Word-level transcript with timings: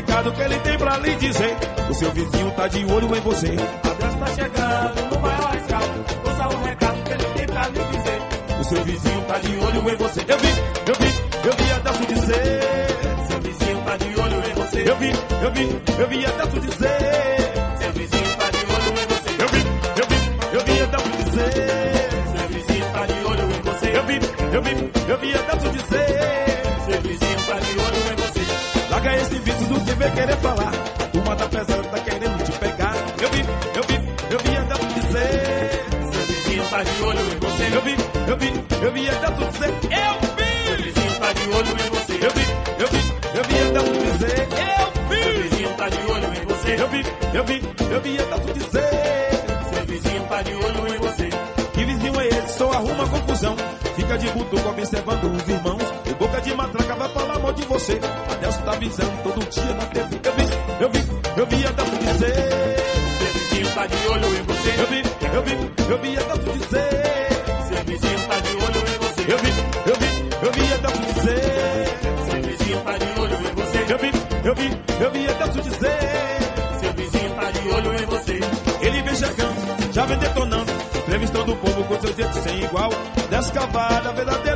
recado 0.00 0.32
que 0.32 0.40
ele 0.40 0.58
tem 0.60 0.78
pra 0.78 0.96
lhe 0.98 1.14
dizer. 1.16 1.56
O 1.90 1.94
seu 1.94 2.10
vizinho 2.12 2.50
tá 2.52 2.68
de 2.68 2.84
olho 2.86 3.16
em 3.16 3.20
você. 3.20 3.48
Adesso 3.48 4.16
tá 4.16 4.26
chegando 4.28 5.14
no 5.14 5.20
maior 5.20 5.56
astral. 5.56 5.82
Ouça 6.24 6.56
o 6.56 6.64
recado 6.64 7.02
que 7.04 7.12
ele 7.12 7.24
tem 7.34 7.46
pra 7.46 7.68
lhe 7.68 7.84
dizer. 7.92 8.18
O 8.60 8.64
seu 8.64 8.84
vizinho 8.84 9.22
tá 9.22 9.38
de 9.38 9.56
olho 9.58 9.90
em 9.90 9.96
você. 9.96 10.20
Eu 10.20 10.38
vi, 10.38 10.48
eu 10.88 10.94
vi, 11.00 11.10
eu 11.44 11.56
vi 11.56 11.72
Adesso 11.72 12.06
dizer. 12.06 12.60
Seu 13.28 13.40
vizinho 13.40 13.82
tá 13.84 13.96
de 13.96 14.20
olho 14.20 14.36
em 14.36 14.54
você. 14.54 14.90
Eu 14.90 14.96
vi, 14.96 15.10
eu 15.42 15.52
vi, 15.52 15.82
eu 16.00 16.08
vi 16.08 16.26
Adesso 16.26 16.60
dizer. 16.60 16.98
Seu 17.80 17.92
vizinho 17.92 18.36
tá 18.38 18.50
de 18.50 18.58
olho 18.72 18.90
em 19.00 19.06
você. 19.12 19.42
Eu 19.42 19.48
vi, 19.48 19.60
eu 20.00 20.06
vi, 20.08 20.54
eu 20.54 20.64
vi 20.64 20.82
Adesso 20.82 21.10
dizer. 21.10 21.52
Seu 22.36 22.48
vizinho 22.48 22.86
tá 22.92 23.06
de 23.06 23.24
olho. 23.24 23.40
Eu 23.92 24.04
vi, 24.04 24.16
eu 24.54 24.62
vi, 24.62 24.72
eu 25.08 25.18
vi 25.18 25.70
dizer. 25.70 26.09
Vem 30.00 30.10
querer 30.12 30.36
falar. 30.38 30.72
A 30.98 31.06
turma 31.12 31.36
tá 31.36 31.46
pesando, 31.46 31.90
tá 31.90 31.98
querendo 31.98 32.44
te 32.44 32.52
pegar. 32.58 32.94
Eu 33.20 33.28
vi, 33.30 33.40
eu 33.76 33.82
vi, 33.88 33.96
eu 34.30 34.38
vi 34.38 34.56
Adesso 34.56 34.86
dizer. 34.94 35.84
Seu 36.12 36.22
vizinho 36.26 36.64
tá 36.70 36.82
de 36.82 37.02
olho 37.02 37.20
em 37.20 37.38
você. 37.38 37.64
Eu 37.76 37.82
vi, 37.82 37.96
eu 38.30 38.36
vi, 38.38 38.84
eu 38.84 38.92
vi 38.92 39.10
Adesso 39.10 39.44
dizer. 39.52 39.68
Eu 39.68 40.14
vi. 40.36 40.50
Seu 40.66 40.76
vizinho 40.76 41.20
tá 41.20 41.32
de 41.32 41.42
olho 41.50 41.70
em 41.70 41.90
você. 41.90 42.14
Eu 42.14 42.32
vi, 42.32 42.46
eu 42.80 42.88
vi, 42.88 43.00
eu 43.36 43.44
vi 43.44 43.56
Adesso 43.60 43.92
dizer. 43.92 44.48
Eu 44.50 44.90
vi. 45.08 45.22
Seu 45.22 45.42
vizinho 45.42 45.70
tá 45.76 45.88
de 45.88 45.98
olho 46.12 46.28
em 46.34 46.46
você. 46.46 46.82
Eu 46.82 46.88
vi, 46.88 47.02
eu 47.34 47.44
vi, 47.44 47.62
eu 47.92 48.00
vi 48.00 48.18
Adesso 48.18 48.52
dizer. 48.54 48.90
Seu 49.70 49.86
vizinho 49.86 50.22
tá 50.28 50.42
de 50.42 50.54
olho 50.54 50.94
em 50.94 50.98
você. 50.98 51.28
Que 51.74 51.84
vizinho 51.84 52.20
é 52.20 52.26
esse? 52.26 52.58
Só 52.58 52.72
arruma 52.72 53.06
confusão. 53.06 53.56
Fica 53.96 54.16
de 54.16 54.30
butuco 54.30 54.68
observando 54.68 55.24
os 55.24 55.48
irmãos. 55.48 55.82
E 56.06 56.14
boca 56.14 56.40
de 56.40 56.54
matraca 56.54 56.94
vai 56.94 57.08
falar 57.10 57.38
mal 57.38 57.52
de 57.52 57.62
você. 57.66 58.00
Adelso 58.30 58.58
tá 58.59 58.59
avisando 58.80 59.22
todo 59.22 59.50
dia 59.50 59.74
na 59.74 59.84
TV. 59.86 60.20
Eu 60.24 60.32
vi, 60.32 60.44
eu 60.80 60.90
vi, 60.90 61.00
eu 61.36 61.46
vi 61.46 61.66
Adelso 61.66 61.96
dizer. 61.98 62.34
Seu 63.18 63.32
vizinho 63.34 63.74
tá 63.74 63.86
de 63.86 64.08
olho 64.08 64.36
em 64.36 64.42
você. 64.42 64.70
Eu 64.80 64.86
vi, 64.86 65.02
eu 65.36 65.42
vi, 65.42 65.52
eu 65.90 65.98
vi 65.98 66.16
Adelso 66.16 66.58
dizer. 66.58 66.88
Seu 67.68 67.84
vizinho 67.84 68.20
tá 68.26 68.40
de 68.40 68.56
olho 68.56 68.80
em 68.80 68.98
você. 68.98 69.32
Eu 69.32 69.38
vi, 69.38 69.50
eu 69.86 69.96
vi, 70.00 70.08
eu 70.46 70.52
vi 70.52 70.72
Adelso 70.72 71.00
dizer. 71.12 71.44
Seu 72.24 72.42
vizinho 72.42 72.80
tá 72.80 72.92
de 72.96 73.20
olho 73.20 73.34
em 73.34 73.54
você. 73.54 73.78
Eu 73.92 73.98
vi, 73.98 74.10
eu 74.48 74.54
vi, 74.54 75.04
eu 75.04 75.10
vi 75.10 75.28
Adelso 75.28 75.60
dizer. 75.60 75.98
Seu 76.80 76.92
vizinho 76.94 77.34
tá 77.34 77.50
de 77.50 77.68
olho 77.68 78.02
em 78.02 78.06
você. 78.06 78.40
Ele 78.80 79.02
vem 79.02 79.14
chegando, 79.14 79.92
já 79.92 80.06
vem 80.06 80.18
detonando. 80.18 80.72
Entrevistando 80.96 81.52
o 81.52 81.56
povo 81.56 81.84
com 81.84 82.00
seu 82.00 82.16
jeito 82.16 82.34
sem 82.40 82.62
igual. 82.64 82.90
Descavada, 83.28 84.12
verdadeira 84.12 84.49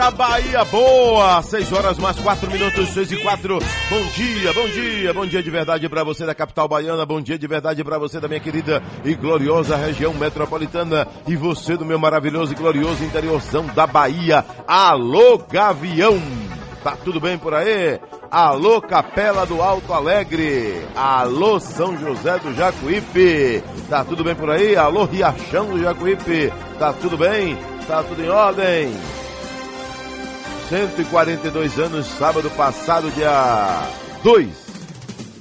Eita 0.00 0.10
Bahia 0.12 0.64
boa! 0.64 1.42
6 1.42 1.72
horas 1.74 1.98
mais 1.98 2.18
4 2.18 2.50
minutos, 2.50 2.88
6 2.88 3.12
e 3.12 3.16
4. 3.18 3.58
Bom 3.58 4.02
dia, 4.14 4.52
bom 4.54 4.66
dia, 4.66 5.12
bom 5.12 5.26
dia 5.26 5.42
de 5.42 5.50
verdade 5.50 5.90
pra 5.90 6.02
você 6.02 6.24
da 6.24 6.34
capital 6.34 6.66
baiana, 6.66 7.04
bom 7.04 7.20
dia 7.20 7.38
de 7.38 7.46
verdade 7.46 7.84
pra 7.84 7.98
você 7.98 8.18
da 8.18 8.26
minha 8.26 8.40
querida 8.40 8.82
e 9.04 9.14
gloriosa 9.14 9.76
região 9.76 10.14
metropolitana 10.14 11.06
e 11.28 11.36
você 11.36 11.76
do 11.76 11.84
meu 11.84 11.98
maravilhoso 11.98 12.52
e 12.52 12.56
glorioso 12.56 13.04
interiorzão 13.04 13.66
da 13.66 13.86
Bahia. 13.86 14.42
Alô 14.66 15.36
Gavião! 15.36 16.18
Tá 16.82 16.96
tudo 17.04 17.20
bem 17.20 17.36
por 17.36 17.52
aí? 17.52 18.00
Alô 18.30 18.80
Capela 18.80 19.44
do 19.44 19.60
Alto 19.60 19.92
Alegre. 19.92 20.82
Alô 20.96 21.60
São 21.60 21.94
José 21.98 22.38
do 22.38 22.54
Jacuípe. 22.54 23.62
Tá 23.90 24.02
tudo 24.02 24.24
bem 24.24 24.34
por 24.34 24.48
aí? 24.48 24.76
Alô 24.76 25.04
Riachão 25.04 25.66
do 25.66 25.78
Jacuípe. 25.78 26.50
Tá 26.78 26.90
tudo 26.90 27.18
bem? 27.18 27.58
Tá 27.86 28.02
tudo 28.02 28.24
em 28.24 28.30
ordem? 28.30 29.19
142 30.70 31.80
anos, 31.80 32.06
sábado 32.06 32.48
passado, 32.52 33.10
dia 33.10 33.88
2. 34.22 34.48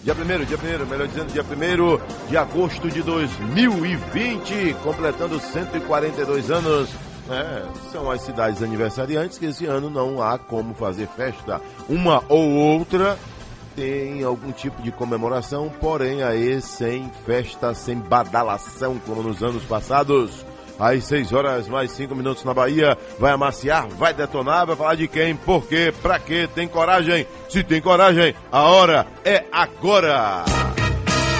Dia 0.03 0.16
1 0.16 0.45
dia 0.45 0.57
1 0.57 0.85
melhor 0.88 1.07
dizendo, 1.07 1.31
dia 1.31 1.44
1 1.44 2.28
de 2.28 2.35
agosto 2.35 2.90
de 2.90 3.03
2020, 3.03 4.75
completando 4.81 5.39
142 5.39 6.50
anos. 6.50 6.89
É, 7.29 7.63
são 7.91 8.09
as 8.09 8.22
cidades 8.22 8.63
aniversariantes 8.63 9.38
que 9.38 9.45
esse 9.45 9.68
ano 9.68 9.88
não 9.88 10.19
há 10.19 10.39
como 10.39 10.73
fazer 10.73 11.07
festa. 11.09 11.62
Uma 11.88 12.23
ou 12.28 12.50
outra 12.50 13.16
tem 13.75 14.23
algum 14.23 14.51
tipo 14.51 14.81
de 14.81 14.91
comemoração, 14.91 15.72
porém 15.79 16.23
aí 16.23 16.59
sem 16.59 17.07
festa, 17.23 17.75
sem 17.75 18.00
badalação 18.00 18.97
como 19.06 19.22
nos 19.22 19.44
anos 19.44 19.63
passados. 19.63 20.44
Às 20.79 21.03
6 21.03 21.34
horas 21.34 21.67
mais 21.67 21.91
5 21.91 22.16
minutos 22.16 22.44
na 22.45 22.53
Bahia, 22.53 22.97
vai 23.19 23.34
amaciar, 23.34 23.88
vai 23.90 24.13
detonar, 24.13 24.66
vai 24.66 24.75
falar 24.78 24.95
de 24.95 25.07
quem, 25.09 25.35
por 25.35 25.66
quê, 25.67 25.94
pra 26.01 26.17
quê, 26.17 26.47
tem 26.56 26.67
coragem? 26.67 27.28
Se 27.50 27.62
tem 27.63 27.81
coragem, 27.81 28.34
a 28.50 28.62
hora 28.63 29.06
é 29.25 29.44
agora! 29.51 30.45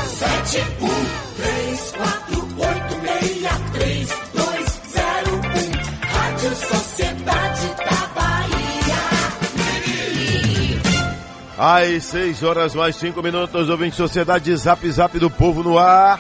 Sete, 0.06 0.60
um, 0.82 1.42
três, 1.42 1.94
quatro, 1.96 2.42
oito, 2.42 3.02
meia, 3.02 3.52
três, 3.72 4.10
dois, 4.34 4.82
zero, 4.92 5.36
um. 5.36 5.72
Rádio 6.18 6.56
Sociedade 6.56 7.68
da 7.78 8.08
Bahia. 8.16 9.00
Às 11.98 12.04
6 12.04 12.44
horas 12.44 12.76
mais 12.76 12.98
5 12.98 13.24
minutos, 13.24 13.70
ouvinte 13.70 13.96
Sociedade 13.96 14.54
Zap 14.58 14.92
Zap 14.92 15.18
do 15.18 15.30
Povo 15.30 15.64
no 15.64 15.78
ar. 15.78 16.20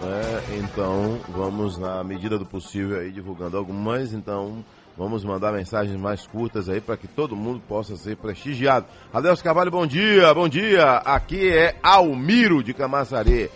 É, 0.02 0.60
então, 0.60 1.20
vamos, 1.28 1.78
na 1.78 2.02
medida 2.06 2.40
do 2.40 2.46
possível, 2.46 2.98
aí 2.98 3.12
divulgando 3.12 3.58
algumas. 3.58 4.14
Então, 4.14 4.64
vamos 4.98 5.26
mandar 5.26 5.52
mensagens 5.52 6.00
mais 6.00 6.26
curtas 6.26 6.70
aí 6.70 6.80
para 6.80 6.96
que 6.96 7.10
todo 7.10 7.36
mundo 7.36 7.62
possa 7.68 7.98
ser 7.98 8.16
prestigiado. 8.16 8.86
Adelso 9.14 9.44
Carvalho, 9.44 9.70
bom 9.70 9.86
dia, 9.86 10.34
bom 10.34 10.48
dia. 10.48 11.00
Aqui 11.00 11.50
é 11.50 11.76
Almiro 11.84 12.64
de 12.64 12.74
Camaçari. 12.74 13.52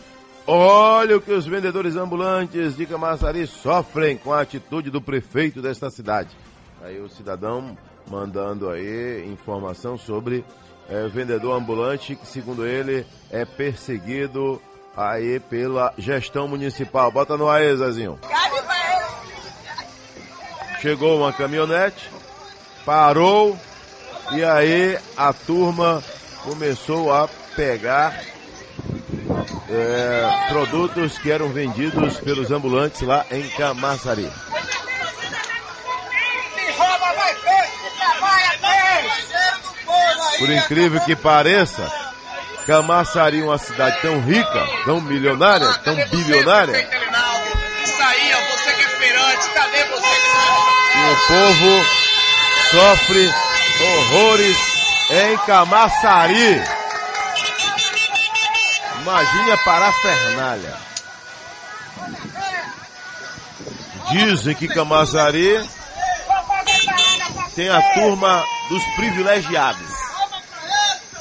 Olha 0.50 1.18
o 1.18 1.22
que 1.22 1.34
os 1.34 1.46
vendedores 1.46 1.98
ambulantes 1.98 2.78
de 2.78 2.86
Camaçari 2.86 3.46
sofrem 3.46 4.18
com 4.18 4.32
a 4.32 4.40
atitude 4.40 4.90
do 4.90 5.02
prefeito 5.02 5.62
desta 5.62 5.90
cidade. 5.90 6.30
Aí 6.82 7.02
o 7.02 7.10
cidadão 7.10 7.78
mandando 8.10 8.70
aí 8.70 9.28
informação 9.30 9.98
sobre 9.98 10.46
é, 10.88 11.06
vendedor 11.10 11.54
ambulante 11.54 12.16
que, 12.16 12.26
segundo 12.26 12.66
ele, 12.66 13.06
é 13.30 13.44
perseguido 13.44 14.62
aí 14.96 15.38
pela 15.38 15.94
gestão 15.98 16.48
municipal. 16.48 17.12
Bota 17.12 17.36
no 17.36 17.50
aí, 17.50 17.76
Zezinho. 17.76 18.18
Chegou 20.80 21.18
uma 21.18 21.34
caminhonete, 21.34 22.10
parou 22.86 23.60
e 24.32 24.46
aí 24.46 24.98
a 25.18 25.34
turma 25.34 26.02
começou 26.46 27.12
a 27.12 27.28
pegar 27.54 28.37
é, 29.70 30.48
produtos 30.50 31.18
que 31.18 31.32
eram 31.32 31.50
vendidos 31.50 32.18
pelos 32.20 32.52
ambulantes 32.52 33.02
lá 33.02 33.26
em 33.32 33.48
Camaçari. 33.50 34.30
Por 40.40 40.50
incrível 40.52 41.02
que 41.02 41.16
pareça, 41.16 41.92
Camaçari 42.66 43.42
é 43.42 43.44
uma 43.44 43.58
cidade 43.58 44.02
tão 44.02 44.22
rica, 44.22 44.68
tão 44.86 45.02
milionária, 45.02 45.68
tão 45.84 45.96
bilionária, 46.10 46.76
é 46.76 47.08
e 50.98 51.12
o 51.12 51.18
povo 51.28 51.86
sofre 52.72 53.34
horrores 53.82 54.58
em 55.10 55.38
Camaçari. 55.46 56.77
Imagine 59.08 59.52
a 59.52 59.58
parafernália. 59.60 60.74
Dizem 64.12 64.54
que 64.54 64.68
Camaçari 64.68 65.66
tem 67.56 67.70
a 67.70 67.82
turma 67.94 68.44
dos 68.68 68.84
privilegiados. 68.98 69.90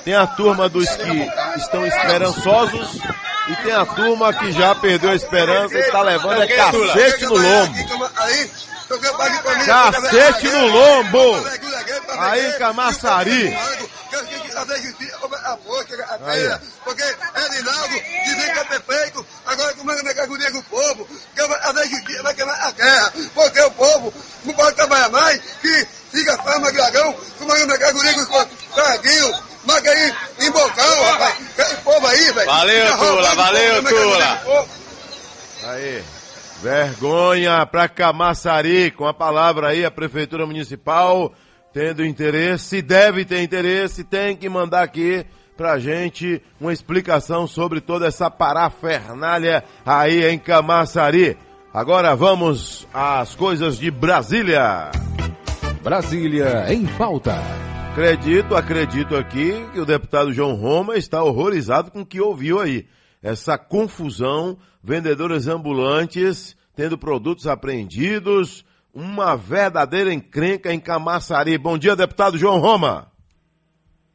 Tem 0.04 0.14
a 0.16 0.26
turma 0.26 0.68
dos 0.68 0.88
que 0.96 1.30
estão 1.58 1.86
esperançosos 1.86 2.98
e 3.50 3.56
tem 3.62 3.72
a 3.72 3.86
turma 3.86 4.34
que 4.34 4.50
já 4.50 4.74
perdeu 4.74 5.10
a 5.10 5.14
esperança 5.14 5.76
e 5.76 5.80
está 5.80 6.02
levando 6.02 6.42
é 6.42 6.46
cacete 6.48 7.24
no 7.24 7.36
lombo. 7.36 8.10
Cacete 9.64 10.48
no 10.48 10.66
lombo! 10.68 11.46
Aí 12.18 12.52
Camaçari. 12.58 13.56
Aí. 16.26 16.58
Porque 16.84 17.02
Edinaldo 17.02 17.94
dizem 18.24 18.52
que 18.52 18.58
é 18.58 18.64
perfeito, 18.64 19.26
agora 19.44 19.74
como 19.74 19.92
é 19.92 19.96
que 19.96 20.14
quer 20.14 20.26
com 20.52 20.58
o 20.58 20.62
povo? 20.62 21.08
A 21.62 21.72
justiça 21.84 22.22
vai 22.22 22.34
queimar 22.34 22.60
a 22.64 22.72
terra. 22.72 23.12
Porque 23.34 23.60
o 23.60 23.70
povo 23.72 24.14
não 24.44 24.54
pode 24.54 24.76
trabalhar 24.76 25.10
mais, 25.10 25.40
que 25.60 25.86
siga 26.12 26.36
farma 26.38 26.72
dragão, 26.72 27.14
como 27.38 27.54
é 27.54 27.60
que 27.60 27.78
quer 27.78 27.92
com 27.92 28.46
carguinho, 28.74 29.44
mas 29.64 29.86
aí 29.86 30.14
em 30.38 30.50
bocal, 30.50 31.04
rapaz. 31.04 31.36
Esse 31.58 31.76
povo 31.76 32.06
aí, 32.06 32.32
velho. 32.32 32.46
Valeu, 32.46 32.96
Tula, 32.98 33.34
valeu, 33.34 33.84
Tula. 33.84 34.66
Aí. 35.64 36.04
Vergonha 36.62 37.64
pra 37.66 37.88
Camaçari, 37.88 38.90
com 38.90 39.06
a 39.06 39.14
palavra 39.14 39.68
aí, 39.68 39.84
a 39.84 39.90
Prefeitura 39.90 40.46
Municipal 40.46 41.32
tendo 41.76 42.02
interesse, 42.02 42.80
deve 42.80 43.22
ter 43.26 43.42
interesse, 43.42 44.02
tem 44.02 44.34
que 44.34 44.48
mandar 44.48 44.82
aqui 44.82 45.26
pra 45.58 45.78
gente 45.78 46.40
uma 46.58 46.72
explicação 46.72 47.46
sobre 47.46 47.82
toda 47.82 48.06
essa 48.06 48.30
parafernália 48.30 49.62
aí 49.84 50.24
em 50.24 50.38
Camaçari. 50.38 51.36
Agora 51.74 52.16
vamos 52.16 52.88
às 52.94 53.34
coisas 53.34 53.78
de 53.78 53.90
Brasília. 53.90 54.90
Brasília 55.82 56.72
em 56.72 56.86
pauta. 56.86 57.34
Acredito, 57.92 58.56
acredito 58.56 59.14
aqui 59.14 59.62
que 59.74 59.80
o 59.80 59.84
deputado 59.84 60.32
João 60.32 60.54
Roma 60.54 60.96
está 60.96 61.22
horrorizado 61.22 61.90
com 61.90 62.00
o 62.00 62.06
que 62.06 62.22
ouviu 62.22 62.58
aí. 62.58 62.86
Essa 63.26 63.58
confusão, 63.58 64.56
vendedores 64.80 65.48
ambulantes 65.48 66.56
tendo 66.76 66.96
produtos 66.96 67.48
apreendidos, 67.48 68.64
uma 68.94 69.34
verdadeira 69.34 70.14
encrenca 70.14 70.72
em 70.72 70.78
Camaçari. 70.78 71.58
Bom 71.58 71.76
dia, 71.76 71.96
deputado 71.96 72.38
João 72.38 72.60
Roma. 72.60 73.10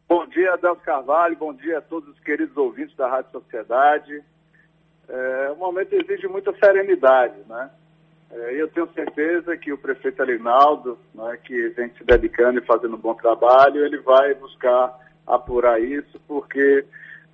Bom 0.08 0.26
dia, 0.28 0.54
Adelso 0.54 0.80
Carvalho, 0.86 1.36
bom 1.36 1.54
dia 1.54 1.80
a 1.80 1.82
todos 1.82 2.08
os 2.08 2.20
queridos 2.22 2.56
ouvintes 2.56 2.96
da 2.96 3.10
Rádio 3.10 3.32
Sociedade. 3.34 4.24
É, 5.10 5.52
o 5.52 5.58
momento 5.58 5.92
exige 5.92 6.30
muita 6.30 6.54
serenidade, 6.54 7.36
né? 7.50 7.70
É, 8.32 8.62
eu 8.62 8.70
tenho 8.70 8.88
certeza 8.94 9.58
que 9.58 9.74
o 9.74 9.78
prefeito 9.78 10.22
Alinaldo, 10.22 10.98
né, 11.14 11.38
que 11.44 11.68
vem 11.72 11.90
se 11.98 12.06
dedicando 12.06 12.60
e 12.60 12.66
fazendo 12.66 12.96
um 12.96 13.02
bom 13.02 13.16
trabalho, 13.16 13.86
ele 13.86 13.98
vai 13.98 14.34
buscar 14.36 14.98
apurar 15.28 15.82
isso, 15.82 16.18
porque 16.26 16.86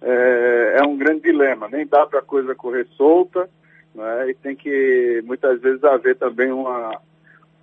é, 0.01 0.77
é 0.79 0.83
um 0.87 0.97
grande 0.97 1.21
dilema. 1.21 1.67
Nem 1.67 1.85
dá 1.85 2.05
para 2.05 2.19
a 2.19 2.23
coisa 2.23 2.55
correr 2.55 2.85
solta, 2.95 3.49
né, 3.93 4.29
e 4.29 4.33
tem 4.35 4.55
que 4.55 5.21
muitas 5.25 5.59
vezes 5.59 5.83
haver 5.83 6.15
também 6.15 6.51
uma, 6.51 6.99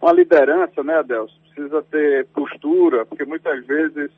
uma 0.01 0.13
liderança, 0.13 0.83
né, 0.83 0.99
Adelso? 0.99 1.39
Precisa 1.55 1.83
ter 1.83 2.27
postura, 2.27 3.07
porque 3.07 3.25
muitas 3.25 3.65
vezes 3.65 4.11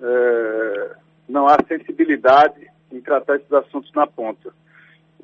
é, 0.00 0.90
não 1.28 1.46
há 1.46 1.56
sensibilidade 1.68 2.68
em 2.90 3.00
tratar 3.00 3.36
esses 3.36 3.52
assuntos 3.52 3.92
na 3.94 4.06
ponta. 4.06 4.52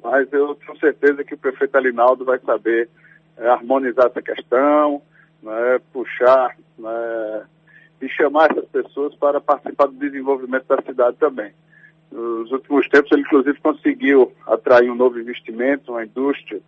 Mas 0.02 0.32
eu 0.32 0.54
tenho 0.54 0.78
certeza 0.78 1.25
que 1.25 1.34
o 1.34 1.38
prefeito 1.38 1.76
Alinaldo 1.76 2.25
vai 2.25 2.38
saber 2.38 2.88
é, 3.37 3.48
harmonizar 3.48 4.06
essa 4.06 4.22
questão, 4.22 5.02
né, 5.43 5.81
puxar 5.93 6.56
né, 6.78 7.44
e 8.00 8.08
chamar 8.08 8.52
essas 8.52 8.66
pessoas 8.66 9.14
para 9.16 9.40
participar 9.40 9.87
do 9.87 9.94
desenvolvimento 9.94 10.66
da 10.66 10.82
cidade 10.82 11.16
também. 11.16 11.52
Nos 12.17 12.51
últimos 12.51 12.89
tempos, 12.89 13.13
ele 13.13 13.21
inclusive 13.21 13.61
conseguiu 13.61 14.33
atrair 14.47 14.91
um 14.91 14.95
novo 14.95 15.21
investimento, 15.21 15.93
uma 15.93 16.03
indústria 16.03 16.63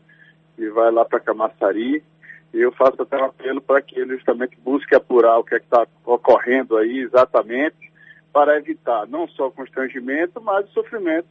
que 0.55 0.69
vai 0.69 0.91
lá 0.91 1.06
para 1.06 1.21
Camaçari, 1.21 2.05
e 2.53 2.61
eu 2.61 2.71
faço 2.73 3.00
até 3.00 3.17
um 3.17 3.25
apelo 3.25 3.59
para 3.59 3.81
que 3.81 3.99
ele 3.99 4.15
justamente 4.17 4.59
busque 4.62 4.95
apurar 4.95 5.39
o 5.39 5.45
que 5.45 5.55
é 5.55 5.56
está 5.56 5.87
ocorrendo 6.05 6.77
aí 6.77 6.99
exatamente, 6.99 7.91
para 8.31 8.59
evitar 8.59 9.06
não 9.06 9.27
só 9.27 9.47
o 9.47 9.50
constrangimento, 9.50 10.39
mas 10.39 10.69
o 10.69 10.73
sofrimento 10.73 11.29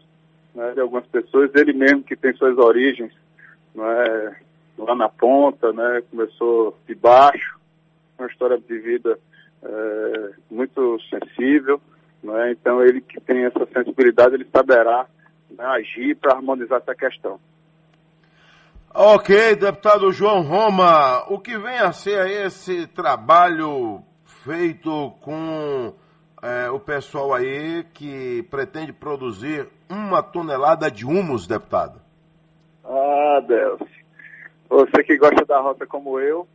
né, 0.55 0.71
de 0.71 0.79
algumas 0.79 1.05
pessoas. 1.05 1.51
Ele 1.53 1.73
mesmo 1.73 2.01
que 2.01 2.15
tem 2.15 2.33
suas 2.33 2.57
origens 2.57 3.13
né, 3.75 4.35
lá 4.79 4.95
na 4.95 5.09
ponta, 5.09 5.71
né, 5.73 6.01
começou 6.09 6.75
de 6.87 6.95
baixo, 6.95 7.59
uma 8.17 8.27
história 8.27 8.57
de 8.57 8.79
vida 8.79 9.19
é, 9.61 10.31
muito 10.49 10.99
sensível. 11.07 11.79
Né, 12.23 12.51
então 12.51 12.81
ele 12.81 13.01
que 13.01 13.19
tem 13.21 13.45
essa 13.45 13.65
sensibilidade, 13.73 14.35
ele 14.35 14.47
saberá 14.53 15.05
né, 15.49 15.63
agir 15.65 16.15
para 16.15 16.35
harmonizar 16.35 16.79
essa 16.81 16.95
questão. 16.95 17.39
Ok, 18.93 19.55
deputado 19.55 20.11
João 20.11 20.41
Roma, 20.41 21.23
o 21.29 21.39
que 21.39 21.57
vem 21.57 21.77
a 21.77 21.91
ser 21.91 22.45
esse 22.45 22.87
trabalho 22.87 24.01
feito 24.25 25.11
com 25.21 25.93
é, 26.41 26.69
o 26.71 26.79
pessoal 26.79 27.33
aí 27.33 27.83
que 27.93 28.43
pretende 28.49 28.91
produzir 28.91 29.67
uma 29.89 30.23
tonelada 30.23 30.89
de 30.89 31.05
humus, 31.05 31.45
deputado? 31.45 32.01
Ah, 32.83 33.41
Deus. 33.45 33.81
Você 34.69 35.03
que 35.03 35.17
gosta 35.17 35.45
da 35.45 35.59
roça 35.59 35.85
como 35.85 36.19
eu, 36.19 36.47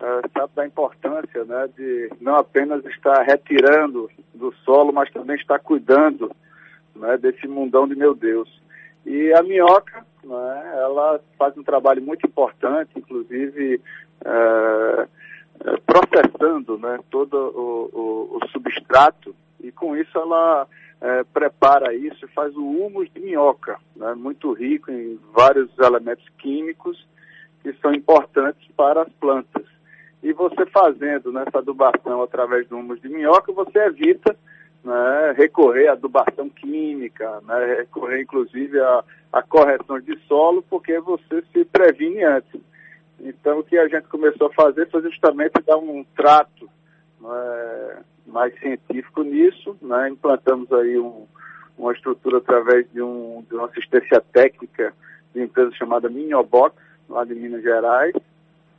uh, 0.00 0.30
sabe 0.32 0.52
da 0.54 0.66
importância 0.66 1.44
né, 1.44 1.68
de 1.76 2.10
não 2.20 2.36
apenas 2.36 2.84
estar 2.86 3.22
retirando 3.22 4.10
do 4.34 4.52
solo, 4.64 4.92
mas 4.92 5.10
também 5.10 5.36
estar 5.36 5.58
cuidando 5.58 6.30
né, 6.94 7.16
desse 7.16 7.46
mundão 7.46 7.86
de 7.86 7.94
meu 7.94 8.14
Deus. 8.14 8.48
E 9.04 9.32
a 9.34 9.42
minhoca, 9.42 10.04
né, 10.24 10.72
ela 10.78 11.20
faz 11.38 11.56
um 11.56 11.62
trabalho 11.62 12.02
muito 12.02 12.26
importante, 12.26 12.90
inclusive 12.96 13.80
é, 14.24 15.08
processando 15.86 16.78
né, 16.78 16.98
todo 17.10 17.34
o, 17.34 17.90
o, 17.92 18.38
o, 18.38 18.48
substrato, 18.48 19.34
e 19.60 19.70
com 19.70 19.96
isso 19.96 20.18
ela 20.18 20.66
é, 21.00 21.24
prepara 21.24 21.94
isso 21.94 22.24
e 22.24 22.28
faz 22.28 22.54
o 22.56 22.64
humus 22.64 23.08
de 23.12 23.20
minhoca, 23.20 23.78
né, 23.94 24.14
muito 24.14 24.52
rico 24.52 24.90
em 24.90 25.18
vários 25.32 25.70
elementos 25.78 26.26
químicos 26.38 27.06
que 27.62 27.72
são 27.74 27.94
importantes 27.94 28.66
para 28.76 29.02
as 29.02 29.12
plantas. 29.14 29.64
E 30.26 30.32
você 30.32 30.66
fazendo 30.66 31.30
nessa 31.30 31.58
adubação 31.58 32.20
através 32.20 32.66
do 32.66 32.76
humus 32.76 33.00
de 33.00 33.08
minhoca, 33.08 33.52
você 33.52 33.78
evita 33.78 34.36
né, 34.82 35.34
recorrer 35.36 35.86
à 35.86 35.92
adubação 35.92 36.48
química, 36.48 37.40
né, 37.46 37.76
recorrer 37.76 38.22
inclusive 38.22 38.80
à, 38.80 39.04
à 39.32 39.40
correção 39.40 40.00
de 40.00 40.18
solo, 40.26 40.64
porque 40.68 40.98
você 40.98 41.44
se 41.52 41.64
previne 41.66 42.24
antes. 42.24 42.60
Então, 43.20 43.60
o 43.60 43.62
que 43.62 43.78
a 43.78 43.86
gente 43.86 44.08
começou 44.08 44.48
a 44.48 44.52
fazer 44.52 44.90
foi 44.90 45.00
justamente 45.02 45.62
dar 45.64 45.76
um 45.76 46.04
trato 46.16 46.68
né, 47.20 48.02
mais 48.26 48.52
científico 48.58 49.22
nisso. 49.22 49.76
Né, 49.80 50.08
implantamos 50.08 50.72
aí 50.72 50.98
um, 50.98 51.24
uma 51.78 51.92
estrutura 51.92 52.38
através 52.38 52.84
de, 52.90 53.00
um, 53.00 53.44
de 53.48 53.54
uma 53.54 53.66
assistência 53.66 54.20
técnica 54.32 54.92
de 55.32 55.38
uma 55.38 55.44
empresa 55.46 55.70
chamada 55.76 56.08
Miniobox, 56.08 56.74
lá 57.08 57.24
de 57.24 57.36
Minas 57.36 57.62
Gerais. 57.62 58.12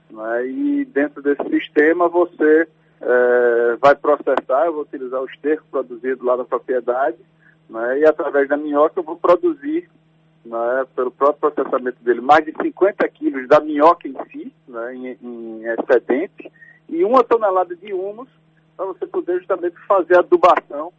Né, 0.10 0.48
e 0.48 0.86
dentro 0.86 1.22
desse 1.22 1.44
sistema 1.50 2.08
você 2.08 2.68
é, 3.02 3.76
vai 3.80 3.96
processar, 3.96 4.66
eu 4.66 4.74
vou 4.74 4.82
utilizar 4.84 5.22
o 5.22 5.26
esterco 5.26 5.66
produzido 5.70 6.26
lá 6.26 6.38
na 6.38 6.46
propriedade, 6.46 7.18
né, 7.70 8.00
e 8.00 8.06
através 8.06 8.48
da 8.48 8.58
minhoca 8.58 9.00
eu 9.00 9.04
vou 9.04 9.18
produzir, 9.18 9.90
né, 10.46 10.86
pelo 10.96 11.12
próprio 11.12 11.52
processamento 11.52 12.02
dele, 12.04 12.22
mais 12.22 12.46
de 12.46 12.54
50 12.62 13.08
quilos 13.10 13.48
da 13.48 13.60
minhoca 13.60 14.08
em 14.08 14.16
si, 14.32 14.54
né, 14.68 14.96
em, 14.96 15.18
em 15.22 15.64
excedente, 15.66 16.52
e 16.88 17.04
uma 17.04 17.24
tonelada 17.24 17.76
de 17.76 17.94
humus 17.94 18.30
para 18.76 18.86
você 18.86 19.06
poder 19.06 19.40
justamente 19.40 19.76
fazer 19.88 20.18
adubação 20.18 20.94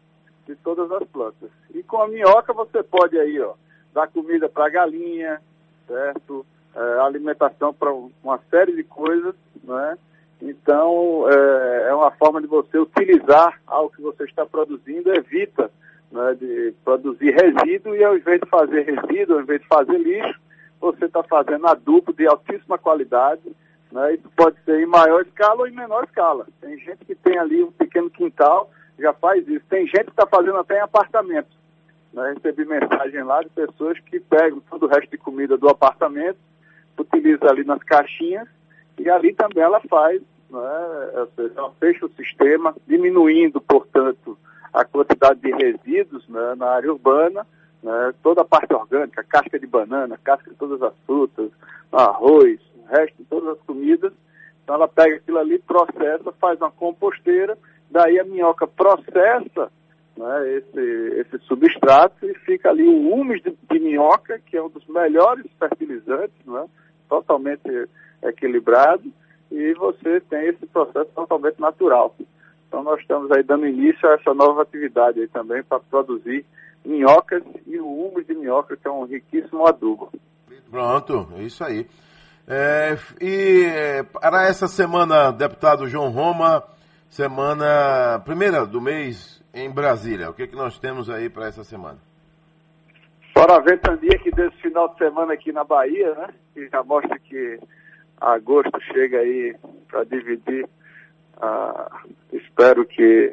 de 0.46 0.54
todas 0.56 0.90
as 0.92 1.06
plantas. 1.08 1.50
E 1.74 1.82
com 1.82 2.02
a 2.02 2.08
minhoca 2.08 2.52
você 2.52 2.82
pode 2.82 3.18
aí, 3.18 3.40
ó, 3.40 3.54
dar 3.94 4.08
comida 4.08 4.48
para 4.48 4.68
galinha, 4.68 5.40
certo? 5.86 6.44
É, 6.75 7.00
alimentação 7.00 7.72
para 7.72 7.92
uma 7.92 8.38
série 8.50 8.76
de 8.76 8.84
coisas, 8.84 9.34
né? 9.64 9.98
Então, 10.40 11.28
é, 11.28 11.88
é, 11.88 11.94
uma 11.94 12.10
forma 12.12 12.40
de 12.40 12.46
você 12.46 12.78
utilizar 12.78 13.60
algo 13.66 13.90
que 13.90 14.00
você 14.00 14.25
está 14.25 14.46
produzindo, 14.46 15.12
evita 15.12 15.70
né, 16.10 16.34
de 16.34 16.75
produzir 16.84 17.32
resíduo 17.32 17.94
e 17.96 18.04
ao 18.04 18.16
invés 18.16 18.40
de 18.40 18.48
fazer 18.48 18.82
resíduo, 18.82 19.37
ao 19.37 19.42
invés 19.42 19.60
de 19.60 19.66
fazer 19.66 19.98
lixo, 19.98 20.40
você 20.80 21.06
está 21.06 21.22
fazendo 21.22 21.66
adubo 21.66 22.12
de 22.12 22.26
altíssima 22.26 22.78
qualidade. 22.78 23.42
Né, 23.90 24.14
isso 24.14 24.30
pode 24.37 24.56
ser 24.64 24.80
em 24.80 24.87
maior 24.87 25.22
escala 25.22 25.60
ou 25.60 25.66
em 25.66 25.75
menor 25.75 26.04
escala. 26.04 26.46
Tem 26.60 26.78
gente 26.78 27.04
que 27.04 27.14
tem 27.14 27.38
ali 27.38 27.62
um 27.62 27.72
pequeno 27.72 28.10
quintal, 28.10 28.70
já 28.98 29.12
faz 29.12 29.46
isso. 29.48 29.64
Tem 29.68 29.87
gente 29.87 30.04
que 30.04 30.10
está 30.10 30.26
fazendo 30.26 30.58
até 30.58 30.78
em 30.78 30.82
apartamento. 30.82 31.48
Né, 32.12 32.34
recebi 32.34 32.64
mensagem 32.64 33.22
lá 33.22 33.42
de 33.42 33.48
pessoas 33.48 33.98
que 34.00 34.20
pegam 34.20 34.60
todo 34.70 34.87
o 34.87 34.88
resto 34.88 35.10
de 35.10 35.18
comida 35.18 35.56
do 35.56 35.68
apartamento, 35.68 36.38
utiliza 37.02 37.49
ali 37.49 37.64
nas 37.64 37.83
caixinhas 37.83 38.49
e 38.99 39.09
ali 39.09 39.33
também 39.35 39.62
ela 39.62 39.81
faz 39.88 40.23
né, 40.50 41.26
ela 41.57 41.71
fecha 41.78 42.07
o 42.07 42.11
sistema, 42.11 42.75
diminuindo, 42.87 43.61
portanto, 43.61 44.38
a 44.73 44.85
quantidade 44.85 45.40
de 45.40 45.50
resíduos 45.52 46.26
né, 46.28 46.55
na 46.57 46.71
área 46.71 46.93
urbana, 46.93 47.47
né, 47.83 48.14
toda 48.23 48.43
a 48.43 48.45
parte 48.45 48.73
orgânica, 48.75 49.25
casca 49.25 49.59
de 49.59 49.67
banana, 49.67 50.19
casca 50.23 50.50
de 50.50 50.57
todas 50.57 50.83
as 50.83 50.95
frutas, 51.07 51.50
arroz, 51.93 52.61
resto 52.88 53.17
de 53.19 53.25
todas 53.25 53.57
as 53.57 53.64
comidas. 53.64 54.12
Então 54.62 54.76
ela 54.76 54.88
pega 54.88 55.17
aquilo 55.17 55.38
ali, 55.38 55.59
processa, 55.59 56.33
faz 56.40 56.61
uma 56.61 56.71
composteira, 56.71 57.57
daí 57.90 58.19
a 58.19 58.25
minhoca 58.25 58.67
processa 58.67 59.71
né, 60.17 60.57
esse, 60.57 60.81
esse 61.21 61.38
substrato 61.47 62.26
e 62.26 62.35
fica 62.40 62.71
ali 62.71 62.87
o 62.87 63.12
humus 63.12 63.40
de, 63.43 63.57
de 63.71 63.78
minhoca, 63.78 64.40
que 64.47 64.57
é 64.57 64.62
um 64.62 64.69
dos 64.69 64.87
melhores 64.87 65.47
fertilizantes, 65.59 66.45
né, 66.47 66.67
totalmente 67.08 67.88
equilibrado, 68.22 69.10
e 69.50 69.72
você 69.74 70.20
tem 70.20 70.48
esse 70.48 70.66
processo 70.66 71.10
totalmente 71.14 71.60
natural. 71.60 72.14
Então 72.66 72.82
nós 72.82 73.00
estamos 73.00 73.30
aí 73.30 73.42
dando 73.42 73.66
início 73.66 74.08
a 74.08 74.14
essa 74.14 74.34
nova 74.34 74.62
atividade 74.62 75.20
aí 75.20 75.28
também 75.28 75.62
para 75.62 75.80
produzir 75.80 76.44
minhocas 76.84 77.42
e 77.66 77.78
o 77.78 77.86
humus 77.86 78.26
de 78.26 78.34
minhoca, 78.34 78.76
que 78.76 78.86
é 78.86 78.90
um 78.90 79.04
riquíssimo 79.04 79.66
adubo. 79.66 80.12
Pronto, 80.70 81.28
é 81.36 81.42
isso 81.42 81.64
aí. 81.64 81.86
É, 82.46 82.96
e 83.20 84.04
para 84.20 84.46
essa 84.46 84.66
semana, 84.66 85.30
deputado 85.30 85.86
João 85.86 86.10
Roma, 86.10 86.62
semana 87.08 88.20
primeira 88.24 88.66
do 88.66 88.80
mês 88.80 89.42
em 89.52 89.70
Brasília, 89.70 90.30
o 90.30 90.34
que, 90.34 90.46
que 90.46 90.56
nós 90.56 90.78
temos 90.78 91.10
aí 91.10 91.28
para 91.28 91.46
essa 91.46 91.64
semana? 91.64 91.98
Fora 93.38 93.54
a 93.54 93.61
ventania 93.61 94.18
que 94.18 94.33
desse 94.33 94.57
final 94.57 94.88
de 94.88 94.99
semana 94.99 95.33
aqui 95.33 95.52
na 95.52 95.62
Bahia, 95.62 96.12
né? 96.16 96.26
Que 96.52 96.68
já 96.68 96.83
mostra 96.83 97.16
que 97.21 97.61
agosto 98.21 98.80
chega 98.92 99.21
aí 99.21 99.54
para 99.87 100.02
dividir. 100.02 100.68
Ah, 101.40 102.02
espero 102.33 102.85
que 102.85 103.33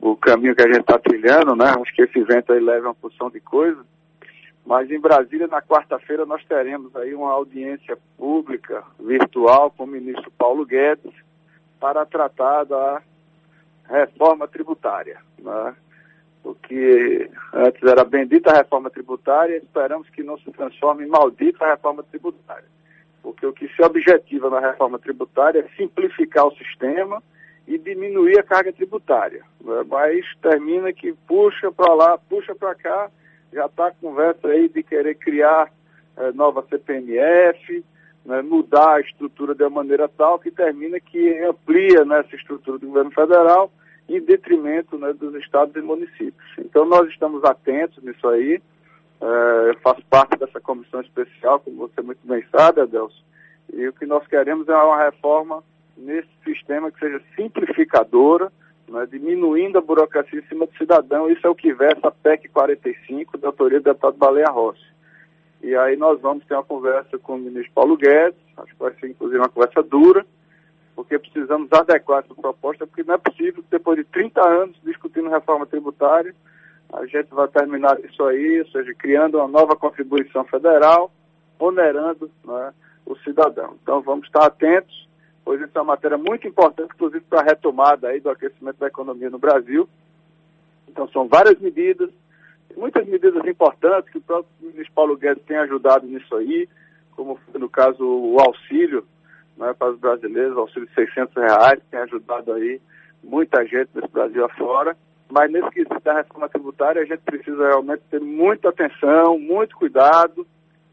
o 0.00 0.16
caminho 0.16 0.56
que 0.56 0.62
a 0.62 0.66
gente 0.66 0.80
está 0.80 0.98
trilhando, 0.98 1.54
né? 1.54 1.66
Acho 1.80 1.94
que 1.94 2.02
esse 2.02 2.20
vento 2.24 2.52
aí 2.52 2.58
leva 2.58 2.88
uma 2.88 2.94
porção 2.96 3.30
de 3.30 3.38
coisa. 3.38 3.86
Mas 4.66 4.90
em 4.90 4.98
Brasília, 4.98 5.46
na 5.46 5.62
quarta-feira, 5.62 6.26
nós 6.26 6.44
teremos 6.44 6.96
aí 6.96 7.14
uma 7.14 7.30
audiência 7.30 7.96
pública 8.18 8.82
virtual 8.98 9.70
com 9.70 9.84
o 9.84 9.86
ministro 9.86 10.28
Paulo 10.32 10.66
Guedes 10.66 11.14
para 11.78 12.04
tratar 12.04 12.64
da 12.64 13.00
reforma 13.88 14.48
tributária. 14.48 15.20
Né? 15.38 15.76
O 16.42 16.54
que 16.54 17.30
antes 17.52 17.82
era 17.82 18.04
bendita 18.04 18.52
reforma 18.52 18.90
tributária, 18.90 19.56
esperamos 19.56 20.08
que 20.10 20.22
não 20.22 20.38
se 20.38 20.50
transforme 20.52 21.04
em 21.04 21.08
maldita 21.08 21.66
reforma 21.66 22.02
tributária. 22.02 22.64
Porque 23.22 23.44
o 23.44 23.52
que 23.52 23.68
se 23.68 23.82
objetiva 23.82 24.48
na 24.48 24.60
reforma 24.60 24.98
tributária 24.98 25.60
é 25.60 25.76
simplificar 25.76 26.46
o 26.46 26.56
sistema 26.56 27.22
e 27.66 27.76
diminuir 27.78 28.38
a 28.38 28.42
carga 28.42 28.72
tributária. 28.72 29.44
Mas 29.88 30.24
termina 30.40 30.92
que 30.92 31.12
puxa 31.26 31.70
para 31.70 31.92
lá, 31.94 32.18
puxa 32.18 32.54
para 32.54 32.74
cá, 32.74 33.10
já 33.52 33.66
está 33.66 33.88
a 33.88 33.92
conversa 33.92 34.48
aí 34.48 34.68
de 34.68 34.82
querer 34.82 35.16
criar 35.16 35.70
eh, 36.16 36.32
nova 36.32 36.64
CPMF, 36.68 37.84
né, 38.24 38.42
mudar 38.42 38.96
a 38.96 39.00
estrutura 39.00 39.54
de 39.54 39.62
uma 39.62 39.70
maneira 39.70 40.08
tal 40.08 40.38
que 40.38 40.50
termina 40.50 41.00
que 41.00 41.38
amplia 41.44 42.04
nessa 42.04 42.28
né, 42.28 42.36
estrutura 42.36 42.78
do 42.78 42.86
governo 42.86 43.10
federal 43.10 43.70
em 44.16 44.20
detrimento 44.20 44.98
né, 44.98 45.12
dos 45.12 45.34
estados 45.36 45.74
e 45.76 45.80
municípios. 45.80 46.50
Então 46.58 46.84
nós 46.84 47.08
estamos 47.08 47.44
atentos 47.44 48.02
nisso 48.02 48.26
aí, 48.28 48.60
é, 49.20 49.74
faço 49.82 50.02
parte 50.08 50.36
dessa 50.36 50.60
comissão 50.60 51.00
especial, 51.00 51.60
como 51.60 51.76
você 51.76 52.00
muito 52.02 52.20
bem 52.24 52.44
sabe, 52.50 52.80
Adelson, 52.80 53.22
e 53.72 53.86
o 53.86 53.92
que 53.92 54.06
nós 54.06 54.26
queremos 54.26 54.68
é 54.68 54.74
uma 54.74 55.04
reforma 55.04 55.62
nesse 55.96 56.28
sistema 56.44 56.90
que 56.90 56.98
seja 56.98 57.20
simplificadora, 57.36 58.50
né, 58.88 59.06
diminuindo 59.06 59.78
a 59.78 59.82
burocracia 59.82 60.40
em 60.40 60.46
cima 60.46 60.66
do 60.66 60.76
cidadão. 60.76 61.30
Isso 61.30 61.46
é 61.46 61.50
o 61.50 61.54
que 61.54 61.72
versa 61.72 62.08
a 62.08 62.10
PEC 62.10 62.48
45, 62.48 63.38
da 63.38 63.48
autoria 63.48 63.78
do 63.78 63.84
deputado 63.84 64.16
Baleia 64.16 64.50
Rossi. 64.50 64.90
E 65.62 65.76
aí 65.76 65.96
nós 65.96 66.20
vamos 66.20 66.44
ter 66.46 66.54
uma 66.54 66.64
conversa 66.64 67.18
com 67.18 67.34
o 67.34 67.38
ministro 67.38 67.70
Paulo 67.74 67.96
Guedes, 67.96 68.40
acho 68.56 68.72
que 68.72 68.80
vai 68.80 68.92
ser 68.94 69.08
inclusive 69.08 69.38
uma 69.38 69.48
conversa 69.48 69.82
dura, 69.82 70.24
porque 71.00 71.18
precisamos 71.18 71.72
adequar 71.72 72.22
essa 72.22 72.34
proposta, 72.34 72.86
porque 72.86 73.02
não 73.02 73.14
é 73.14 73.18
possível 73.18 73.62
que 73.62 73.70
depois 73.70 73.96
de 73.96 74.04
30 74.04 74.46
anos 74.46 74.76
discutindo 74.84 75.30
reforma 75.30 75.64
tributária, 75.64 76.34
a 76.92 77.06
gente 77.06 77.28
vai 77.30 77.48
terminar 77.48 77.98
isso 78.04 78.22
aí, 78.24 78.60
ou 78.60 78.68
seja, 78.68 78.92
criando 78.94 79.38
uma 79.38 79.48
nova 79.48 79.74
contribuição 79.74 80.44
federal, 80.44 81.10
onerando 81.58 82.30
né, 82.44 82.74
o 83.06 83.16
cidadão. 83.16 83.76
Então 83.82 84.02
vamos 84.02 84.26
estar 84.26 84.44
atentos, 84.44 85.08
pois 85.42 85.58
isso 85.60 85.70
é 85.74 85.80
uma 85.80 85.92
matéria 85.94 86.18
muito 86.18 86.46
importante, 86.46 86.92
inclusive 86.94 87.24
para 87.30 87.40
a 87.40 87.44
retomada 87.44 88.08
aí 88.08 88.20
do 88.20 88.28
aquecimento 88.28 88.78
da 88.78 88.88
economia 88.88 89.30
no 89.30 89.38
Brasil. 89.38 89.88
Então 90.86 91.08
são 91.08 91.26
várias 91.26 91.58
medidas, 91.60 92.10
muitas 92.76 93.06
medidas 93.06 93.42
importantes 93.46 94.10
que 94.10 94.18
o 94.18 94.22
próprio 94.22 94.52
ministro 94.60 94.92
Paulo 94.94 95.16
Guedes 95.16 95.44
tem 95.44 95.56
ajudado 95.56 96.06
nisso 96.06 96.36
aí, 96.36 96.68
como 97.16 97.40
no 97.54 97.70
caso 97.70 98.04
o 98.04 98.38
auxílio 98.38 99.06
né, 99.60 99.74
para 99.78 99.90
os 99.90 100.00
brasileiros, 100.00 100.56
auxílio 100.56 100.88
de 100.88 100.94
600 100.94 101.34
reais, 101.36 101.80
tem 101.90 102.00
ajudado 102.00 102.52
aí 102.54 102.80
muita 103.22 103.62
gente 103.66 103.90
desse 103.94 104.10
Brasil 104.10 104.44
afora. 104.46 104.96
Mas 105.30 105.52
nesse 105.52 105.70
quesito 105.70 106.00
da 106.00 106.14
reforma 106.14 106.48
tributária, 106.48 107.02
a 107.02 107.04
gente 107.04 107.20
precisa 107.20 107.68
realmente 107.68 108.02
ter 108.10 108.20
muita 108.20 108.70
atenção, 108.70 109.38
muito 109.38 109.76
cuidado, 109.76 110.46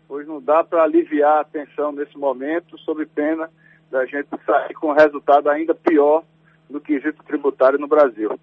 pois 0.08 0.28
não 0.28 0.42
dá 0.42 0.64
para 0.64 0.84
aliviar 0.84 1.40
a 1.40 1.46
tensão 1.46 1.92
nesse 1.92 2.16
momento, 2.18 2.78
sob 2.80 3.06
pena 3.08 3.50
da 3.90 4.06
gente 4.06 4.28
sair 4.46 4.74
com 4.76 4.90
um 4.90 4.96
resultado 4.96 5.50
ainda 5.50 5.74
pior 5.74 6.24
no 6.70 6.82
quesito 6.82 7.24
tributário 7.24 7.80
no 7.80 7.88
Brasil. 7.88 8.38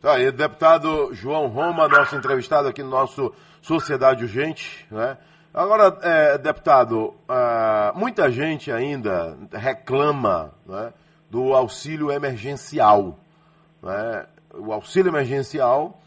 Tá 0.00 0.14
aí, 0.14 0.32
deputado 0.32 1.12
João 1.12 1.46
Roma, 1.46 1.86
nosso 1.86 2.16
entrevistado 2.16 2.66
aqui 2.66 2.82
no 2.82 2.90
nosso 2.90 3.32
Sociedade 3.60 4.24
Urgente, 4.24 4.84
né? 4.90 5.16
Agora, 5.54 5.98
é, 6.00 6.38
deputado, 6.38 7.14
uh, 7.28 7.94
muita 7.94 8.30
gente 8.30 8.72
ainda 8.72 9.36
reclama 9.52 10.50
né, 10.64 10.94
do 11.30 11.52
auxílio 11.52 12.10
emergencial. 12.10 13.18
Né? 13.82 14.26
O 14.54 14.72
auxílio 14.72 15.10
emergencial, 15.10 16.00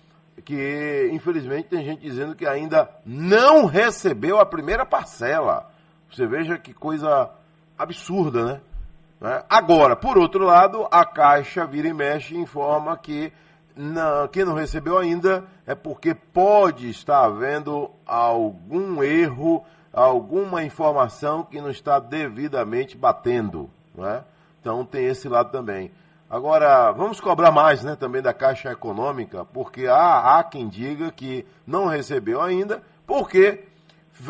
que 0.44 1.12
infelizmente 1.14 1.70
tem 1.70 1.86
gente 1.86 2.02
dizendo 2.02 2.34
que 2.34 2.48
ainda 2.48 2.90
não 3.06 3.66
recebeu 3.66 4.40
a 4.40 4.46
primeira 4.48 4.84
parcela. 4.84 5.70
Você 6.12 6.26
veja 6.26 6.58
que 6.58 6.74
coisa 6.74 7.30
absurda, 7.78 8.46
né? 8.46 8.62
né? 9.22 9.44
Agora, 9.48 9.96
por 9.96 10.18
outro 10.18 10.44
lado, 10.44 10.88
a 10.90 11.06
Caixa 11.06 11.68
vira 11.68 11.88
e 11.88 11.94
mexe 11.94 12.34
e 12.34 12.40
informa 12.40 12.98
que 12.98 13.32
não, 13.76 14.28
quem 14.28 14.46
não 14.46 14.54
recebeu 14.54 14.98
ainda 14.98 15.44
é 15.66 15.76
porque 15.76 16.14
pode 16.14 16.90
estar 16.90 17.26
havendo 17.26 17.92
algum 18.06 19.04
erro, 19.04 19.64
alguma 19.92 20.64
informação 20.64 21.44
que 21.44 21.60
não 21.60 21.70
está 21.70 22.00
devidamente 22.00 22.98
batendo. 22.98 23.70
Né? 23.94 24.24
Então 24.62 24.86
tem 24.86 25.06
esse 25.06 25.28
lado 25.28 25.52
também. 25.52 25.92
Agora, 26.30 26.92
vamos 26.92 27.22
cobrar 27.22 27.52
mais 27.52 27.84
né, 27.84 27.96
também 27.96 28.22
da 28.22 28.34
Caixa 28.34 28.72
Econômica, 28.72 29.46
porque 29.46 29.88
há, 29.88 30.40
há 30.40 30.44
quem 30.44 30.68
diga 30.68 31.12
que 31.12 31.46
não 31.68 31.86
recebeu 31.86 32.42
ainda, 32.42 32.82
porque 33.06 33.66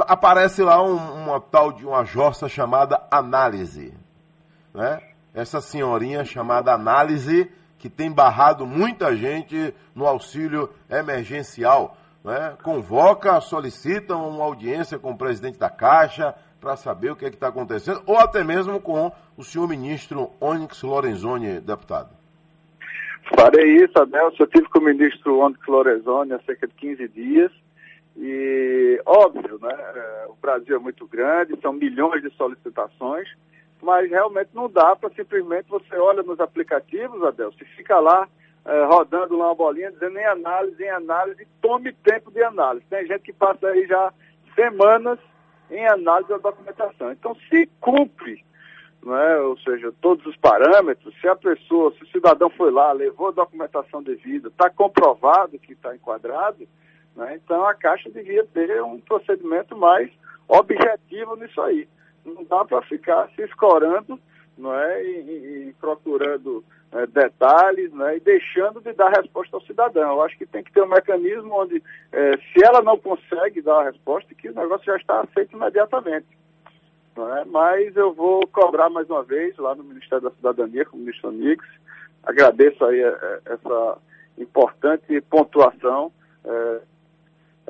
aparece 0.01 0.61
lá 0.61 0.81
um, 0.83 1.23
uma 1.23 1.39
tal 1.39 1.71
de 1.71 1.85
uma 1.85 2.03
jossa 2.03 2.49
chamada 2.49 3.01
análise. 3.09 3.93
Né? 4.73 4.99
Essa 5.33 5.61
senhorinha 5.61 6.25
chamada 6.25 6.73
análise 6.73 7.49
que 7.85 7.89
tem 7.91 8.11
barrado 8.11 8.65
muita 8.65 9.15
gente 9.15 9.71
no 9.93 10.07
auxílio 10.07 10.71
emergencial. 10.89 11.95
Né? 12.23 12.57
Convoca, 12.63 13.39
solicita 13.39 14.15
uma 14.15 14.43
audiência 14.43 14.97
com 14.97 15.11
o 15.11 15.17
presidente 15.17 15.59
da 15.59 15.69
Caixa 15.69 16.33
para 16.59 16.75
saber 16.75 17.11
o 17.11 17.15
que 17.15 17.25
é 17.25 17.27
está 17.27 17.49
acontecendo, 17.49 18.01
ou 18.07 18.17
até 18.17 18.43
mesmo 18.43 18.81
com 18.81 19.11
o 19.37 19.43
senhor 19.43 19.67
ministro 19.67 20.31
Onyx 20.41 20.81
Lorenzoni, 20.81 21.59
deputado. 21.59 22.09
Farei 23.37 23.75
isso, 23.75 23.93
Adelson. 23.99 24.37
Eu 24.39 24.47
tive 24.47 24.67
com 24.69 24.79
o 24.79 24.85
ministro 24.85 25.37
Onyx 25.37 25.61
Lorenzoni 25.67 26.33
há 26.33 26.39
cerca 26.39 26.67
de 26.67 26.73
15 26.73 27.07
dias. 27.09 27.51
E, 28.17 28.99
óbvio, 29.05 29.59
né, 29.61 29.75
é, 29.75 30.25
o 30.27 30.35
Brasil 30.41 30.75
é 30.75 30.79
muito 30.79 31.05
grande, 31.05 31.53
são 31.61 31.71
milhões 31.71 32.23
de 32.23 32.31
solicitações 32.31 33.29
mas 33.85 34.09
realmente 34.09 34.49
não 34.51 34.67
dá 34.67 34.95
para 34.95 35.11
simplesmente 35.11 35.69
você 35.69 35.95
olha 35.95 36.23
nos 36.23 36.39
aplicativos, 36.39 37.21
Adel, 37.23 37.51
se 37.53 37.63
fica 37.63 37.99
lá 37.99 38.27
é, 38.65 38.83
rodando 38.85 39.37
lá 39.37 39.45
uma 39.49 39.55
bolinha 39.55 39.91
dizendo 39.91 40.17
em 40.17 40.25
análise, 40.25 40.83
em 40.83 40.89
análise, 40.89 41.47
tome 41.61 41.93
tempo 41.93 42.31
de 42.31 42.41
análise. 42.43 42.83
Tem 42.89 43.05
gente 43.05 43.21
que 43.21 43.31
passa 43.31 43.67
aí 43.67 43.85
já 43.85 44.11
semanas 44.55 45.19
em 45.69 45.87
análise 45.87 46.29
da 46.29 46.37
documentação. 46.39 47.11
Então, 47.11 47.35
se 47.47 47.69
cumpre, 47.79 48.43
né, 49.03 49.37
ou 49.41 49.55
seja, 49.59 49.93
todos 50.01 50.25
os 50.25 50.35
parâmetros, 50.37 51.13
se 51.21 51.27
a 51.27 51.35
pessoa, 51.35 51.93
se 51.93 52.03
o 52.03 52.07
cidadão 52.07 52.49
foi 52.49 52.71
lá, 52.71 52.91
levou 52.91 53.27
a 53.27 53.33
documentação 53.33 54.01
devida, 54.01 54.47
está 54.47 54.67
comprovado 54.67 55.59
que 55.59 55.73
está 55.73 55.95
enquadrado, 55.95 56.67
né, 57.15 57.35
então 57.35 57.63
a 57.67 57.75
Caixa 57.75 58.09
devia 58.09 58.43
ter 58.45 58.81
um 58.81 58.99
procedimento 58.99 59.77
mais 59.77 60.09
objetivo 60.47 61.35
nisso 61.35 61.61
aí. 61.61 61.87
Não 62.25 62.43
dá 62.43 62.65
para 62.65 62.81
ficar 62.83 63.29
se 63.35 63.43
escorando 63.43 64.19
não 64.57 64.73
é? 64.73 65.03
E, 65.03 65.69
e- 65.69 65.73
procurando 65.79 66.63
é, 66.91 67.05
detalhes, 67.07 67.91
né? 67.93 68.17
E 68.17 68.19
deixando 68.19 68.81
de 68.81 68.93
dar 68.93 69.09
resposta 69.09 69.55
ao 69.55 69.61
cidadão. 69.63 70.13
Eu 70.13 70.21
acho 70.21 70.37
que 70.37 70.45
tem 70.45 70.63
que 70.63 70.71
ter 70.71 70.81
um 70.81 70.87
mecanismo 70.87 71.53
onde, 71.53 71.83
é, 72.11 72.37
se 72.37 72.63
ela 72.63 72.81
não 72.81 72.97
consegue 72.97 73.61
dar 73.61 73.81
a 73.81 73.91
resposta, 73.91 74.33
que 74.33 74.49
o 74.49 74.55
negócio 74.55 74.85
já 74.85 74.95
está 74.95 75.21
aceito 75.21 75.55
imediatamente. 75.55 76.27
é? 77.17 77.45
Mas 77.45 77.95
eu 77.95 78.13
vou 78.13 78.45
cobrar 78.47 78.89
mais 78.89 79.09
uma 79.09 79.23
vez 79.23 79.55
lá 79.57 79.75
no 79.75 79.83
Ministério 79.83 80.23
da 80.23 80.31
Cidadania, 80.31 80.85
com 80.85 80.97
o 80.97 80.99
ministro 80.99 81.29
Amigos. 81.29 81.67
Agradeço 82.23 82.83
aí 82.85 83.01
é, 83.01 83.39
essa 83.45 83.97
importante 84.37 85.21
pontuação. 85.21 86.11
É, 86.43 86.81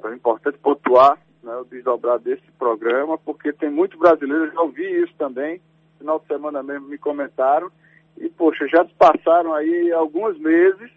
é 0.03 0.13
importante 0.13 0.57
pontuar 0.59 1.17
né, 1.45 1.55
o 1.55 1.63
desdobrar 1.65 2.19
desse 2.19 2.51
programa, 2.57 3.17
porque 3.17 3.53
tem 3.53 3.69
muito 3.69 3.97
brasileiro, 3.97 4.45
eu 4.45 4.51
já 4.51 4.61
ouvi 4.61 5.03
isso 5.03 5.13
também, 5.17 5.61
final 5.97 6.19
de 6.19 6.27
semana 6.27 6.63
mesmo 6.63 6.87
me 6.87 6.97
comentaram, 6.97 7.71
e 8.17 8.27
poxa, 8.29 8.67
já 8.67 8.85
passaram 8.97 9.53
aí 9.53 9.91
alguns 9.91 10.37
meses, 10.39 10.91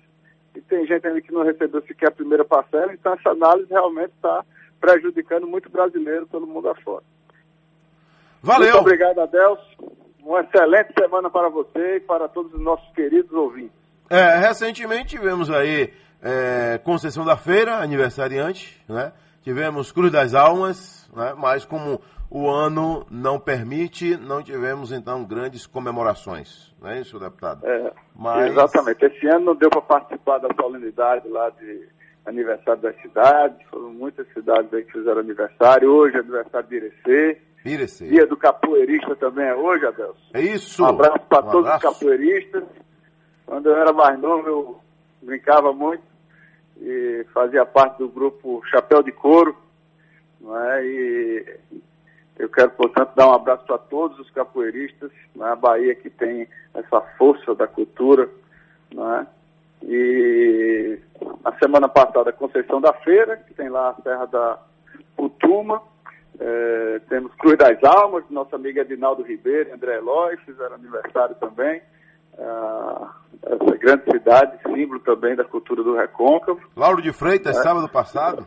e 0.54 0.60
tem 0.62 0.86
gente 0.86 1.06
ainda 1.06 1.20
que 1.20 1.32
não 1.32 1.44
recebeu 1.44 1.82
sequer 1.82 2.08
a 2.08 2.12
primeira 2.12 2.44
parcela, 2.44 2.92
então 2.92 3.12
essa 3.12 3.30
análise 3.30 3.68
realmente 3.70 4.12
está 4.14 4.44
prejudicando 4.80 5.46
muito 5.46 5.68
brasileiro 5.68 6.26
pelo 6.26 6.46
mundo 6.46 6.68
afora. 6.68 7.04
Valeu! 8.42 8.72
Muito 8.72 8.80
obrigado, 8.80 9.20
Adelso. 9.20 9.66
Uma 10.22 10.40
excelente 10.40 10.92
semana 10.98 11.28
para 11.30 11.48
você 11.48 11.96
e 11.96 12.00
para 12.00 12.28
todos 12.28 12.52
os 12.54 12.60
nossos 12.60 12.88
queridos 12.94 13.32
ouvintes. 13.32 13.76
É, 14.10 14.36
recentemente 14.36 15.16
tivemos 15.16 15.50
aí 15.50 15.92
é, 16.22 16.78
Conceição 16.78 17.24
da 17.24 17.36
Feira, 17.36 17.76
aniversariante, 17.76 18.80
né? 18.88 19.12
Tivemos 19.42 19.92
Cruz 19.92 20.12
das 20.12 20.34
Almas, 20.34 21.08
né? 21.14 21.34
mas 21.36 21.64
como 21.64 22.00
o 22.30 22.48
ano 22.50 23.06
não 23.10 23.38
permite, 23.40 24.16
não 24.16 24.42
tivemos 24.42 24.92
então 24.92 25.24
grandes 25.24 25.66
comemorações, 25.66 26.74
não 26.80 26.90
é 26.90 27.00
isso, 27.00 27.18
deputado? 27.18 27.66
É, 27.66 27.92
Mas- 28.14 28.50
Exatamente. 28.50 29.04
Esse 29.06 29.26
ano 29.28 29.46
não 29.46 29.54
deu 29.54 29.70
para 29.70 29.80
participar 29.80 30.38
da 30.38 30.48
solenidade 30.60 31.26
lá 31.28 31.48
de 31.50 31.88
aniversário 32.26 32.82
das 32.82 33.00
cidades. 33.00 33.56
Foram 33.70 33.90
muitas 33.90 34.26
cidades 34.34 34.72
aí 34.74 34.82
que 34.84 34.92
fizeram 34.92 35.20
aniversário. 35.20 35.90
Hoje 35.90 36.16
é 36.16 36.20
aniversário 36.20 36.68
de 36.68 36.76
Irecê. 36.76 37.40
Irecê. 37.64 38.08
Dia 38.08 38.26
do 38.26 38.36
capoeirista 38.36 39.16
também 39.16 39.46
é 39.46 39.54
hoje, 39.54 39.86
Adelso. 39.86 40.20
É 40.34 40.42
isso! 40.42 40.82
Um 40.82 40.88
abraço 40.88 41.20
para 41.28 41.46
Um 41.46 41.50
todos 41.50 41.70
abraço. 41.70 41.88
os 41.88 41.98
capoeiristas. 41.98 42.64
Quando 43.46 43.66
eu 43.70 43.76
era 43.76 43.92
mais 43.94 44.20
novo, 44.20 44.46
eu 44.46 44.80
brincava 45.22 45.72
muito 45.72 46.02
e 46.80 47.26
fazia 47.32 47.64
parte 47.66 47.98
do 47.98 48.08
grupo 48.08 48.62
Chapéu 48.66 49.02
de 49.02 49.12
Couro. 49.12 49.56
É? 50.42 50.84
E 50.84 51.58
eu 52.38 52.48
quero, 52.48 52.70
portanto, 52.70 53.12
dar 53.16 53.28
um 53.28 53.34
abraço 53.34 53.64
para 53.64 53.78
todos 53.78 54.18
os 54.18 54.30
capoeiristas. 54.30 55.10
Não 55.34 55.46
é? 55.46 55.50
A 55.50 55.56
Bahia 55.56 55.94
que 55.94 56.08
tem 56.08 56.48
essa 56.74 57.00
força 57.18 57.54
da 57.54 57.66
cultura. 57.66 58.28
É? 58.92 59.26
E 59.82 60.98
a 61.44 61.52
semana 61.58 61.88
passada, 61.88 62.32
Conceição 62.32 62.80
da 62.80 62.92
Feira, 62.92 63.36
que 63.36 63.54
tem 63.54 63.68
lá 63.68 63.90
a 63.90 64.02
Serra 64.02 64.26
da 64.26 64.58
Putuma. 65.16 65.82
É, 66.40 67.00
temos 67.08 67.34
Cruz 67.34 67.58
das 67.58 67.82
Almas, 67.82 68.22
nossa 68.30 68.54
amiga 68.54 68.82
Edinaldo 68.82 69.24
Ribeiro 69.24 69.74
André 69.74 69.96
Eloy, 69.96 70.36
fizeram 70.38 70.76
aniversário 70.76 71.34
também. 71.36 71.82
Ah, 72.38 73.12
essa 73.42 73.76
grande 73.78 74.04
cidade, 74.10 74.58
símbolo 74.62 75.00
também 75.00 75.34
da 75.34 75.44
cultura 75.44 75.82
do 75.82 75.96
Recôncavo. 75.96 76.60
Lauro 76.76 77.02
de 77.02 77.12
Freitas, 77.12 77.56
É. 77.56 77.62
sábado 77.62 77.88
passado. 77.88 78.46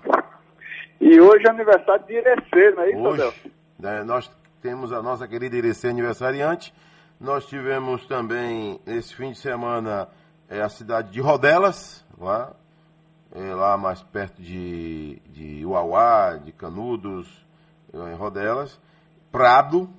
E 1.00 1.20
hoje 1.20 1.46
é 1.48 1.50
aniversário 1.50 2.06
de 2.06 2.14
Irecê, 2.14 2.72
não 2.72 2.84
é 2.84 2.90
isso? 2.92 3.02
Hoje, 3.02 3.52
né, 3.80 4.04
nós 4.04 4.32
temos 4.62 4.94
a 4.94 5.02
nossa 5.02 5.28
querida 5.28 5.56
Irecê 5.58 5.90
aniversariante. 5.90 6.74
Nós 7.20 7.46
tivemos 7.48 8.06
também, 8.08 8.80
esse 8.86 9.16
fim 9.16 9.32
de 9.32 9.38
semana, 9.38 10.08
é, 10.50 10.62
a 10.62 10.70
cidade 10.70 11.12
de 11.12 11.20
Rodelas, 11.22 12.06
lá, 12.20 12.54
é, 13.34 13.54
lá 13.54 13.78
mais 13.78 14.02
perto 14.04 14.42
de, 14.42 15.20
de 15.30 15.66
Uauá, 15.66 16.38
de 16.38 16.52
Canudos, 16.52 17.46
é, 17.94 18.12
em 18.12 18.16
Rodelas. 18.16 18.80
Prado, 19.32 19.90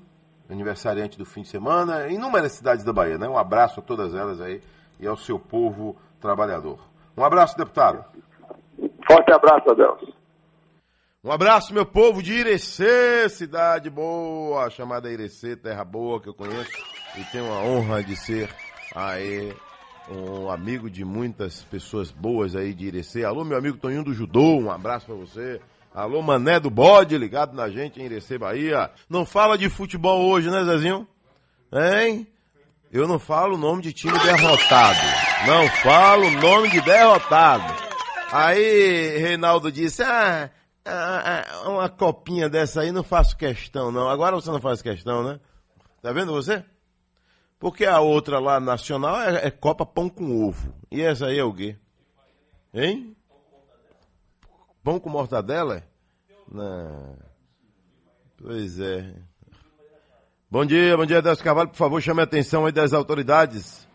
aniversariante 0.52 1.18
do 1.18 1.24
fim 1.24 1.42
de 1.42 1.48
semana. 1.48 2.08
Inúmeras 2.08 2.52
cidades 2.52 2.84
da 2.84 2.92
Bahia, 2.92 3.18
né? 3.18 3.28
Um 3.28 3.38
abraço 3.38 3.80
a 3.80 3.82
todas 3.82 4.14
elas 4.14 4.40
aí 4.40 4.60
e 5.00 5.06
ao 5.06 5.16
seu 5.16 5.38
povo 5.38 5.96
trabalhador. 6.20 6.78
Um 7.16 7.24
abraço, 7.24 7.56
deputado. 7.56 8.04
Forte 9.06 9.32
abraço, 9.32 9.70
Adelso. 9.70 10.12
Um 11.24 11.30
abraço, 11.30 11.72
meu 11.72 11.86
povo 11.86 12.20
de 12.20 12.32
Irecê, 12.32 13.28
cidade 13.28 13.88
boa, 13.88 14.68
chamada 14.70 15.08
Irecê, 15.10 15.54
terra 15.54 15.84
boa 15.84 16.20
que 16.20 16.28
eu 16.28 16.34
conheço 16.34 16.72
e 17.16 17.22
tenho 17.30 17.52
a 17.52 17.60
honra 17.60 18.02
de 18.02 18.16
ser 18.16 18.50
aí 18.92 19.54
um 20.10 20.50
amigo 20.50 20.90
de 20.90 21.04
muitas 21.04 21.62
pessoas 21.62 22.10
boas 22.10 22.56
aí 22.56 22.74
de 22.74 22.86
Irecê. 22.86 23.24
Alô, 23.24 23.44
meu 23.44 23.56
amigo 23.56 23.78
Toninho 23.78 24.02
do 24.02 24.12
Judô, 24.12 24.58
um 24.58 24.70
abraço 24.70 25.06
pra 25.06 25.14
você. 25.14 25.60
Alô, 25.94 26.22
Mané 26.22 26.58
do 26.58 26.70
Bode, 26.70 27.18
ligado 27.18 27.54
na 27.54 27.68
gente 27.68 28.00
em 28.00 28.06
Irecê, 28.06 28.38
Bahia. 28.38 28.90
Não 29.10 29.26
fala 29.26 29.58
de 29.58 29.68
futebol 29.68 30.24
hoje, 30.24 30.50
né, 30.50 30.64
Zezinho? 30.64 31.06
Hein? 31.70 32.26
Eu 32.90 33.06
não 33.06 33.18
falo 33.18 33.56
o 33.56 33.58
nome 33.58 33.82
de 33.82 33.92
time 33.92 34.18
derrotado. 34.20 34.98
Não 35.46 35.68
falo 35.82 36.28
o 36.28 36.30
nome 36.30 36.70
de 36.70 36.80
derrotado. 36.80 37.74
Aí 38.32 39.18
Reinaldo 39.18 39.70
disse: 39.70 40.02
ah, 40.02 40.50
ah, 40.82 41.44
ah, 41.64 41.68
uma 41.68 41.90
copinha 41.90 42.48
dessa 42.48 42.80
aí 42.80 42.90
não 42.90 43.02
faço 43.02 43.36
questão, 43.36 43.92
não. 43.92 44.08
Agora 44.08 44.34
você 44.34 44.50
não 44.50 44.60
faz 44.60 44.80
questão, 44.80 45.22
né? 45.22 45.38
Tá 46.00 46.10
vendo 46.10 46.32
você? 46.32 46.64
Porque 47.58 47.84
a 47.84 48.00
outra 48.00 48.38
lá 48.38 48.58
nacional 48.58 49.20
é, 49.20 49.46
é 49.46 49.50
Copa 49.50 49.84
Pão 49.84 50.08
com 50.08 50.46
Ovo. 50.46 50.74
E 50.90 51.02
essa 51.02 51.26
aí 51.26 51.38
é 51.38 51.44
o 51.44 51.52
quê? 51.52 51.76
Hein? 52.72 53.14
Pão 54.82 54.98
com 54.98 55.08
mortadela? 55.08 55.82
Não. 56.50 57.16
Pois 58.36 58.80
é. 58.80 59.14
Bom 60.50 60.66
dia, 60.66 60.96
bom 60.96 61.06
dia, 61.06 61.22
Décio 61.22 61.44
Carvalho. 61.44 61.68
Por 61.68 61.76
favor, 61.76 62.02
chame 62.02 62.20
a 62.20 62.24
atenção 62.24 62.66
aí 62.66 62.72
das 62.72 62.92
autoridades. 62.92 63.86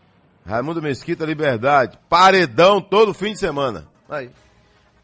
Raimundo 0.46 0.80
Mesquita, 0.80 1.26
Liberdade. 1.26 1.98
Paredão 2.08 2.80
todo 2.80 3.12
fim 3.12 3.32
de 3.32 3.38
semana. 3.38 3.86
Aí. 4.08 4.30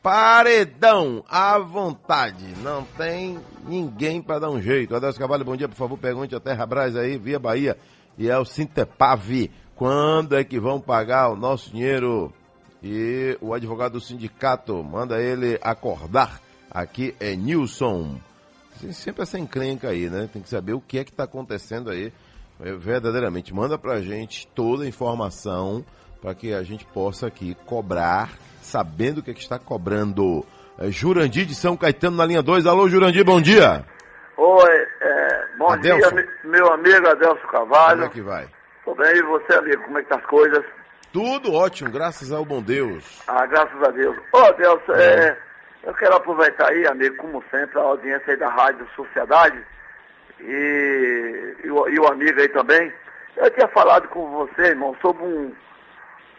Paredão, 0.03 1.23
à 1.29 1.59
vontade. 1.59 2.47
Não 2.62 2.85
tem 2.97 3.38
ninguém 3.66 4.23
para 4.23 4.38
dar 4.38 4.51
um 4.51 4.61
jeito. 4.61 4.97
Adelso 4.97 5.18
Carvalho, 5.18 5.44
bom 5.44 5.57
dia, 5.57 5.68
por 5.68 5.77
favor, 5.77 5.99
pergunte 5.99 6.35
a 6.35 6.40
Terra 6.40 6.64
Brás 6.64 6.97
aí, 6.97 7.18
via 7.18 7.38
Bahia. 7.38 7.77
E 8.16 8.31
é 8.31 8.38
o 8.38 8.44
Sintepave. 8.44 9.51
Quando 9.77 10.35
é 10.35 10.44
que 10.44 10.59
vão 10.59 10.81
pagar 10.81 11.29
o 11.29 11.37
nosso 11.37 11.70
dinheiro? 11.70 12.33
E 12.87 13.38
o 13.40 13.55
advogado 13.55 13.92
do 13.92 14.01
sindicato, 14.01 14.85
manda 14.85 15.18
ele 15.18 15.59
acordar. 15.62 16.38
Aqui 16.70 17.16
é 17.18 17.35
Nilson. 17.35 18.20
Tem 18.79 18.92
sempre 18.92 19.23
essa 19.23 19.38
encrenca 19.38 19.88
aí, 19.88 20.11
né? 20.11 20.29
Tem 20.31 20.42
que 20.42 20.51
saber 20.51 20.75
o 20.75 20.83
que 20.83 20.99
é 20.99 21.05
que 21.05 21.11
está 21.11 21.25
acontecendo 21.25 21.88
aí. 21.88 22.12
É, 22.61 22.73
verdadeiramente, 22.73 23.55
manda 23.55 23.79
pra 23.79 24.03
gente 24.03 24.47
toda 24.49 24.85
a 24.85 24.87
informação 24.87 25.83
para 26.20 26.35
que 26.35 26.53
a 26.53 26.62
gente 26.62 26.85
possa 26.85 27.27
aqui 27.29 27.57
cobrar, 27.64 28.33
sabendo 28.61 29.18
o 29.18 29.23
que, 29.23 29.31
é 29.31 29.35
que 29.35 29.40
está 29.40 29.59
cobrando. 29.59 30.44
É, 30.79 30.90
Jurandir 30.90 31.47
de 31.47 31.55
São 31.55 31.79
Caetano 31.79 32.18
na 32.18 32.27
linha 32.27 32.42
2. 32.42 32.66
Alô, 32.66 32.87
Jurandir, 32.87 33.25
bom 33.25 33.40
dia. 33.40 33.83
Oi, 34.37 34.87
é, 35.01 35.57
bom 35.57 35.70
Adelson. 35.70 36.11
dia, 36.11 36.29
meu 36.44 36.70
amigo 36.70 37.07
Adelso 37.09 37.40
Como 37.51 37.53
Carvalho. 37.53 38.05
é 38.05 38.09
que 38.11 38.20
vai? 38.20 38.47
Tudo 38.85 39.03
bem, 39.03 39.16
e 39.16 39.23
você, 39.23 39.55
amigo, 39.55 39.83
como 39.85 39.99
é 39.99 40.03
que 40.03 40.09
tá 40.11 40.16
as 40.16 40.27
coisas? 40.27 40.62
Tudo 41.14 41.55
ótimo, 41.55 41.90
graças 41.92 42.33
ao 42.33 42.44
bom 42.44 42.61
Deus. 42.61 43.22
Ah, 43.29 43.46
graças 43.46 43.81
a 43.85 43.90
Deus. 43.92 44.16
Ô, 44.33 44.38
Adelso, 44.38 44.92
é, 44.94 45.38
eu 45.85 45.94
quero 45.94 46.16
aproveitar 46.16 46.68
aí, 46.70 46.85
amigo, 46.88 47.16
como 47.18 47.40
sempre, 47.53 47.79
a 47.79 47.83
audiência 47.83 48.33
aí 48.33 48.37
da 48.37 48.48
Rádio 48.48 48.85
Sociedade 48.96 49.64
e, 50.40 51.57
e, 51.62 51.70
o, 51.70 51.88
e 51.88 51.98
o 52.00 52.07
amigo 52.09 52.40
aí 52.40 52.48
também. 52.48 52.92
Eu 53.37 53.48
tinha 53.53 53.68
falado 53.68 54.09
com 54.09 54.29
você, 54.33 54.62
irmão, 54.70 54.96
sobre 55.00 55.22
um, 55.22 55.53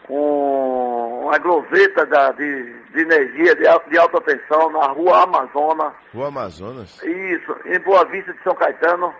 um- 0.10 1.22
uma 1.26 1.38
gloveta 1.38 2.06
da, 2.06 2.32
de, 2.34 2.74
de 2.94 3.00
energia 3.02 3.56
de, 3.56 3.64
de 3.90 3.98
alta 3.98 4.20
tensão 4.22 4.70
na 4.72 4.88
rua 4.88 5.24
Amazônia. 5.24 5.94
O 6.14 6.24
Amazonas. 6.26 7.02
Isso, 7.02 7.56
em 7.66 7.80
Boa 7.80 8.04
Vista 8.06 8.34
de 8.34 8.44
São 8.44 8.54
Caetano. 8.56 9.14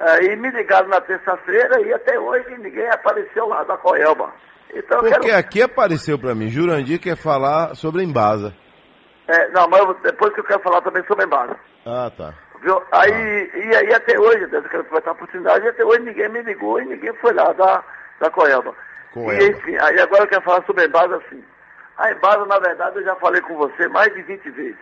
Aí 0.00 0.36
me 0.36 0.50
ligaram 0.50 0.86
na 0.88 1.00
terça-feira 1.00 1.80
e 1.80 1.92
até 1.92 2.16
hoje 2.18 2.56
ninguém 2.58 2.88
apareceu 2.90 3.48
lá 3.48 3.64
da 3.64 3.76
Coelba. 3.76 4.32
Então 4.74 5.00
Porque 5.00 5.18
quero. 5.20 5.36
aqui 5.38 5.62
apareceu 5.62 6.18
para 6.18 6.34
mim, 6.34 6.48
Jurandir 6.48 7.00
quer 7.00 7.16
falar 7.16 7.74
sobre 7.74 8.02
a 8.02 8.04
Embasa. 8.04 8.54
É, 9.26 9.48
não, 9.50 9.68
mas 9.68 9.80
eu- 9.80 9.94
depois 10.02 10.32
que 10.34 10.40
eu 10.40 10.44
quero 10.44 10.60
falar 10.60 10.80
também 10.82 11.04
sobre 11.06 11.24
a 11.24 11.26
Embasa. 11.26 11.56
Ah, 11.86 12.10
tá. 12.16 12.34
Viu? 12.62 12.82
Aí, 12.92 13.50
e 13.54 13.76
aí 13.76 13.94
até 13.94 14.18
hoje, 14.18 14.46
Deus, 14.48 14.64
eu 14.64 14.70
quero 14.70 14.82
aproveitar 14.82 15.10
a 15.10 15.12
oportunidade, 15.14 15.64
e 15.64 15.68
até 15.68 15.84
hoje 15.84 16.00
ninguém 16.00 16.28
me 16.28 16.42
ligou 16.42 16.80
e 16.80 16.84
ninguém 16.86 17.12
foi 17.20 17.32
lá 17.32 17.52
da, 17.52 17.82
da 18.20 18.30
Coelba. 18.30 18.74
Coelba. 19.12 19.42
E 19.42 19.48
enfim, 19.50 19.76
aí 19.80 20.00
agora 20.00 20.24
eu 20.24 20.28
quero 20.28 20.42
falar 20.42 20.64
sobre 20.66 20.82
a 20.82 20.86
Embasa 20.86 21.16
assim. 21.16 21.42
A 21.96 22.10
Embasa, 22.12 22.44
na 22.46 22.58
verdade, 22.58 22.96
eu 22.98 23.04
já 23.04 23.14
falei 23.16 23.40
com 23.42 23.56
você 23.56 23.88
mais 23.88 24.12
de 24.14 24.22
20 24.22 24.50
vezes. 24.50 24.76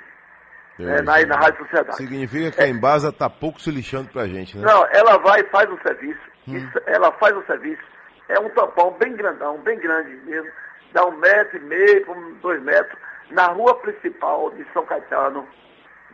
É, 0.79 1.01
na, 1.03 1.18
na 1.25 1.37
Rádio 1.37 1.59
Sociedade. 1.64 1.96
Significa 1.96 2.51
que 2.51 2.61
a 2.62 2.68
Embasa 2.68 3.11
tá 3.11 3.31
pouco 3.31 3.59
se 3.61 3.70
lixando 3.70 4.11
pra 4.11 4.27
gente, 4.27 4.59
né? 4.59 4.64
Não, 4.66 4.87
ela 4.92 5.16
vai 5.18 5.40
e 5.40 5.44
faz 5.44 5.70
o 5.70 5.79
serviço. 5.81 6.20
Isso, 6.46 6.79
ela 6.87 7.11
faz 7.12 7.35
o 7.37 7.42
serviço, 7.46 7.83
é 8.29 8.39
um 8.39 8.49
tampão 8.51 8.93
bem 8.99 9.15
grandão, 9.15 9.59
bem 9.59 9.79
grande 9.79 10.17
mesmo, 10.25 10.51
dá 10.93 11.05
um 11.07 11.17
metro 11.17 11.57
e 11.57 11.61
meio, 11.61 12.37
dois 12.43 12.62
metros, 12.62 12.99
na 13.31 13.47
rua 13.49 13.75
principal 13.77 14.51
de 14.53 14.65
São 14.73 14.85
Caetano, 14.87 15.47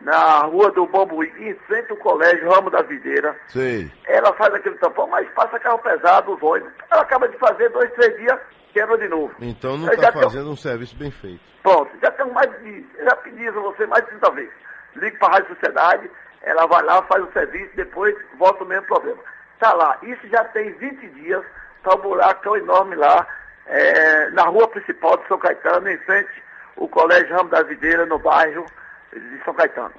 na 0.01 0.41
rua 0.41 0.71
do 0.71 0.85
Bambuí, 0.87 1.31
em 1.37 1.53
frente 1.65 1.91
ao 1.91 1.97
colégio 1.97 2.49
Ramo 2.49 2.69
da 2.69 2.81
Videira. 2.81 3.35
Sei. 3.47 3.91
Ela 4.05 4.33
faz 4.33 4.53
aquele 4.53 4.75
tampão, 4.77 5.07
mas 5.07 5.29
passa 5.31 5.59
carro 5.59 5.79
pesado, 5.79 6.33
os 6.33 6.41
ônibus. 6.41 6.73
Ela 6.91 7.01
acaba 7.01 7.27
de 7.27 7.37
fazer 7.37 7.69
dois, 7.69 7.91
três 7.93 8.17
dias, 8.17 8.39
quebra 8.73 8.97
de 8.97 9.07
novo. 9.07 9.33
Então 9.39 9.77
não 9.77 9.91
está 9.91 10.11
fazendo 10.11 10.49
um 10.49 10.57
serviço 10.57 10.95
bem 10.97 11.11
feito. 11.11 11.41
Pronto, 11.61 11.89
já 12.01 12.11
tenho 12.11 12.33
mais 12.33 12.49
de. 12.61 12.85
Já 13.03 13.15
pedi 13.17 13.45
isso 13.45 13.57
a 13.57 13.61
você 13.61 13.85
mais 13.85 14.03
de 14.03 14.09
30 14.11 14.31
vezes. 14.31 14.53
Ligue 14.95 15.17
para 15.17 15.29
a 15.29 15.31
Rádio 15.31 15.55
Sociedade, 15.55 16.11
ela 16.41 16.67
vai 16.67 16.83
lá, 16.83 17.01
faz 17.03 17.23
o 17.23 17.31
serviço, 17.31 17.71
depois 17.75 18.15
volta 18.37 18.63
o 18.63 18.67
mesmo 18.67 18.85
problema. 18.87 19.19
Tá 19.59 19.73
lá, 19.73 19.97
isso 20.03 20.27
já 20.27 20.43
tem 20.45 20.73
20 20.73 21.07
dias, 21.11 21.43
tá 21.83 21.95
um 21.95 22.01
buracão 22.01 22.55
enorme 22.55 22.95
lá, 22.95 23.27
é, 23.67 24.29
na 24.31 24.43
rua 24.43 24.67
principal 24.67 25.17
de 25.17 25.27
São 25.27 25.37
Caetano, 25.37 25.89
em 25.89 25.97
frente 25.99 26.31
ao 26.77 26.87
Colégio 26.87 27.35
Ramo 27.35 27.49
da 27.49 27.63
Videira, 27.63 28.05
no 28.05 28.19
bairro 28.19 28.65
de 29.13 29.43
São 29.43 29.53
Caetano. 29.53 29.93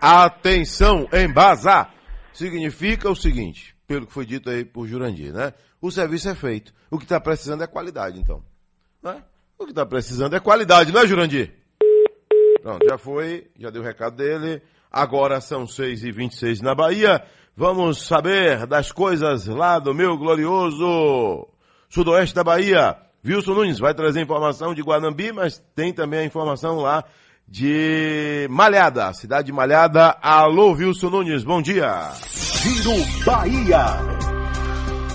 Atenção, 0.00 1.08
embasar. 1.12 1.92
Significa 2.32 3.08
o 3.08 3.14
seguinte, 3.14 3.76
pelo 3.86 4.06
que 4.06 4.12
foi 4.12 4.26
dito 4.26 4.50
aí 4.50 4.64
por 4.64 4.86
Jurandir, 4.86 5.32
né? 5.32 5.52
O 5.80 5.90
serviço 5.90 6.28
é 6.28 6.34
feito. 6.34 6.72
O 6.90 6.98
que 6.98 7.04
está 7.04 7.20
precisando 7.20 7.62
é 7.62 7.66
qualidade, 7.66 8.18
então. 8.18 8.42
Né? 9.02 9.22
O 9.58 9.64
que 9.64 9.70
está 9.70 9.86
precisando 9.86 10.34
é 10.34 10.40
qualidade, 10.40 10.92
não 10.92 11.00
é, 11.00 11.06
Jurandir? 11.06 11.52
Pronto, 12.62 12.86
já 12.88 12.96
foi, 12.96 13.50
já 13.58 13.70
deu 13.70 13.82
o 13.82 13.84
recado 13.84 14.16
dele. 14.16 14.62
Agora 14.90 15.40
são 15.40 15.64
6h26 15.64 16.62
na 16.62 16.74
Bahia. 16.74 17.22
Vamos 17.56 18.04
saber 18.08 18.66
das 18.66 18.90
coisas 18.90 19.46
lá 19.46 19.78
do 19.78 19.94
meu 19.94 20.18
glorioso 20.18 21.46
sudoeste 21.88 22.34
da 22.34 22.42
Bahia. 22.42 22.96
Wilson 23.24 23.54
Nunes 23.54 23.78
vai 23.78 23.94
trazer 23.94 24.20
informação 24.20 24.74
de 24.74 24.82
Guanambi, 24.82 25.30
mas 25.30 25.64
tem 25.72 25.92
também 25.92 26.18
a 26.18 26.24
informação 26.24 26.80
lá 26.80 27.04
de 27.46 28.48
Malhada, 28.50 29.12
cidade 29.12 29.46
de 29.46 29.52
Malhada. 29.52 30.16
Alô, 30.20 30.72
Wilson 30.72 31.10
Nunes, 31.10 31.44
bom 31.44 31.62
dia. 31.62 32.10
Giro 32.32 33.24
Bahia. 33.24 33.86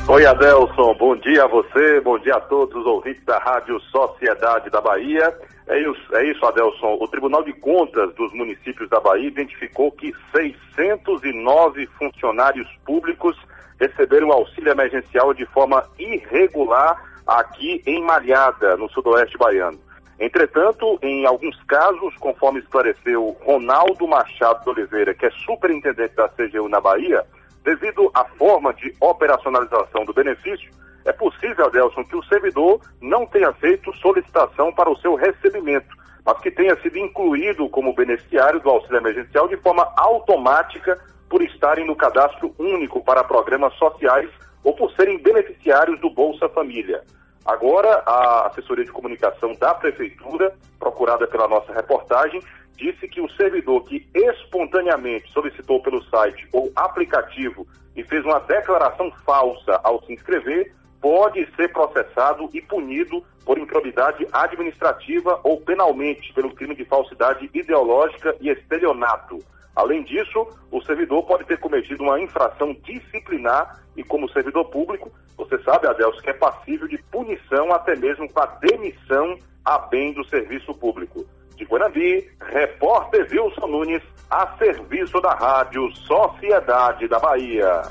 Oi, 0.07 0.25
Adelson. 0.25 0.95
Bom 0.97 1.17
dia 1.17 1.43
a 1.43 1.47
você, 1.47 1.99
bom 1.99 2.17
dia 2.19 2.35
a 2.35 2.41
todos 2.41 2.73
os 2.73 2.85
ouvintes 2.85 3.23
da 3.25 3.37
Rádio 3.37 3.77
Sociedade 3.91 4.69
da 4.69 4.79
Bahia. 4.79 5.37
É 5.69 5.79
isso, 5.79 6.15
é 6.15 6.25
isso, 6.25 6.43
Adelson. 6.43 6.97
O 6.99 7.07
Tribunal 7.07 7.43
de 7.43 7.53
Contas 7.53 8.11
dos 8.15 8.33
municípios 8.33 8.89
da 8.89 8.99
Bahia 8.99 9.27
identificou 9.27 9.91
que 9.91 10.11
609 10.35 11.85
funcionários 11.95 12.67
públicos 12.83 13.37
receberam 13.79 14.31
auxílio 14.31 14.71
emergencial 14.71 15.31
de 15.31 15.45
forma 15.45 15.87
irregular 15.99 16.99
aqui 17.25 17.83
em 17.85 18.01
Malhada, 18.01 18.75
no 18.77 18.89
sudoeste 18.89 19.37
baiano. 19.37 19.79
Entretanto, 20.19 20.97
em 21.03 21.27
alguns 21.27 21.55
casos, 21.65 22.15
conforme 22.17 22.59
esclareceu 22.59 23.37
Ronaldo 23.41 24.07
Machado 24.07 24.63
de 24.63 24.69
Oliveira, 24.71 25.13
que 25.13 25.27
é 25.27 25.31
superintendente 25.45 26.15
da 26.15 26.27
CGU 26.29 26.67
na 26.67 26.81
Bahia, 26.81 27.23
devido 27.63 28.09
à 28.15 28.25
forma 28.25 28.73
de 28.73 28.91
operacionalização 28.99 30.03
do 30.03 30.13
benefício, 30.13 30.71
é 31.09 31.13
possível, 31.13 31.65
Adelson, 31.65 32.03
que 32.03 32.15
o 32.15 32.23
servidor 32.25 32.79
não 33.01 33.25
tenha 33.25 33.51
feito 33.53 33.95
solicitação 33.97 34.71
para 34.71 34.89
o 34.89 34.97
seu 34.97 35.15
recebimento, 35.15 35.97
mas 36.23 36.39
que 36.39 36.51
tenha 36.51 36.79
sido 36.81 36.99
incluído 36.99 37.67
como 37.69 37.95
beneficiário 37.95 38.59
do 38.59 38.69
auxílio 38.69 38.99
emergencial 38.99 39.47
de 39.47 39.57
forma 39.57 39.91
automática 39.97 40.99
por 41.27 41.41
estarem 41.41 41.85
no 41.85 41.95
cadastro 41.95 42.53
único 42.59 43.03
para 43.03 43.23
programas 43.23 43.73
sociais 43.75 44.29
ou 44.63 44.75
por 44.75 44.91
serem 44.91 45.17
beneficiários 45.17 45.99
do 45.99 46.11
Bolsa 46.11 46.47
Família. 46.49 47.03
Agora, 47.43 48.03
a 48.05 48.47
assessoria 48.47 48.85
de 48.85 48.91
comunicação 48.91 49.53
da 49.55 49.73
Prefeitura, 49.73 50.53
procurada 50.77 51.25
pela 51.25 51.47
nossa 51.47 51.73
reportagem, 51.73 52.39
disse 52.75 53.07
que 53.07 53.19
o 53.19 53.29
servidor 53.31 53.83
que 53.85 54.07
espontaneamente 54.13 55.31
solicitou 55.31 55.81
pelo 55.81 56.03
site 56.03 56.47
ou 56.53 56.71
aplicativo 56.75 57.65
e 57.95 58.03
fez 58.03 58.23
uma 58.23 58.39
declaração 58.39 59.11
falsa 59.25 59.79
ao 59.83 60.03
se 60.03 60.13
inscrever, 60.13 60.71
pode 61.01 61.47
ser 61.55 61.71
processado 61.71 62.49
e 62.53 62.61
punido 62.61 63.23
por 63.45 63.57
improbidade 63.57 64.27
administrativa 64.31 65.39
ou 65.43 65.59
penalmente 65.61 66.33
pelo 66.33 66.53
crime 66.53 66.75
de 66.75 66.85
falsidade 66.85 67.49
ideológica 67.53 68.35
e 68.39 68.49
estelionato. 68.49 69.39
Além 69.75 70.03
disso, 70.03 70.45
o 70.71 70.81
servidor 70.81 71.23
pode 71.23 71.45
ter 71.45 71.57
cometido 71.57 72.03
uma 72.03 72.19
infração 72.19 72.75
disciplinar 72.83 73.81
e, 73.95 74.03
como 74.03 74.29
servidor 74.29 74.65
público, 74.65 75.11
você 75.37 75.57
sabe, 75.63 75.87
Adelso, 75.87 76.21
que 76.21 76.29
é 76.29 76.33
passível 76.33 76.87
de 76.87 76.97
punição 77.03 77.71
até 77.71 77.95
mesmo 77.95 78.29
com 78.31 78.41
a 78.41 78.45
demissão 78.45 79.37
a 79.63 79.79
bem 79.79 80.13
do 80.13 80.25
serviço 80.25 80.73
público. 80.73 81.25
De 81.55 81.63
Guanambi, 81.65 82.29
repórter 82.41 83.27
Wilson 83.31 83.67
Nunes, 83.67 84.03
a 84.29 84.57
serviço 84.57 85.19
da 85.21 85.33
Rádio 85.33 85.89
Sociedade 85.95 87.07
da 87.07 87.19
Bahia. 87.19 87.81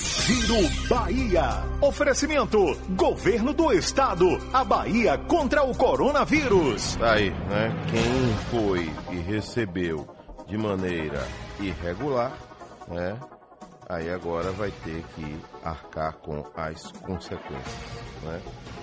Giro 0.00 0.68
Bahia. 0.88 1.64
Oferecimento: 1.80 2.76
Governo 2.90 3.52
do 3.52 3.72
Estado. 3.72 4.38
A 4.52 4.62
Bahia 4.62 5.18
contra 5.18 5.64
o 5.64 5.74
coronavírus. 5.74 6.94
Tá 6.96 7.14
aí, 7.14 7.30
né? 7.30 7.74
Quem 7.90 8.36
foi 8.50 8.90
e 9.10 9.16
recebeu 9.20 10.06
de 10.46 10.56
maneira 10.56 11.26
irregular, 11.58 12.32
né? 12.86 13.18
Aí 13.88 14.08
agora 14.10 14.52
vai 14.52 14.70
ter 14.84 15.02
que 15.16 15.36
arcar 15.64 16.12
com 16.18 16.44
as 16.54 16.92
consequências, 16.92 17.74
né? 18.22 18.40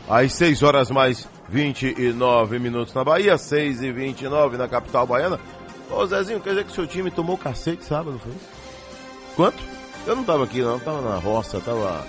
Às 0.09 0.33
6 0.33 0.63
horas 0.63 0.91
mais 0.91 1.29
29 1.47 2.59
minutos 2.59 2.93
na 2.93 3.03
Bahia, 3.03 3.37
6 3.37 3.83
e 3.83 3.91
29 3.91 4.57
na 4.57 4.67
capital 4.67 5.07
baiana. 5.07 5.39
Ô 5.89 6.05
Zezinho, 6.05 6.41
quer 6.41 6.49
dizer 6.49 6.65
que 6.65 6.71
seu 6.73 6.87
time 6.87 7.09
tomou 7.09 7.37
cacete 7.37 7.85
sábado, 7.85 8.19
foi? 8.19 8.33
Quanto? 9.35 9.74
Eu 10.07 10.15
não 10.15 10.23
tava 10.23 10.43
aqui 10.43 10.61
não, 10.61 10.79
tava 10.79 11.01
na 11.01 11.17
roça, 11.17 11.59
tava, 11.59 12.05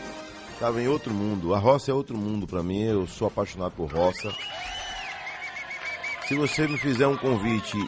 tava 0.61 0.83
em 0.83 0.87
outro 0.87 1.15
mundo. 1.15 1.55
A 1.55 1.59
roça 1.59 1.91
é 1.91 1.95
outro 1.95 2.17
mundo 2.17 2.47
pra 2.47 2.63
mim, 2.63 2.83
eu 2.83 3.07
sou 3.07 3.27
apaixonado 3.27 3.73
por 3.73 3.91
roça. 3.91 4.31
Se 6.29 6.35
você 6.35 6.69
me 6.69 6.77
fizer 6.77 7.07
um 7.07 7.17
convite 7.17 7.79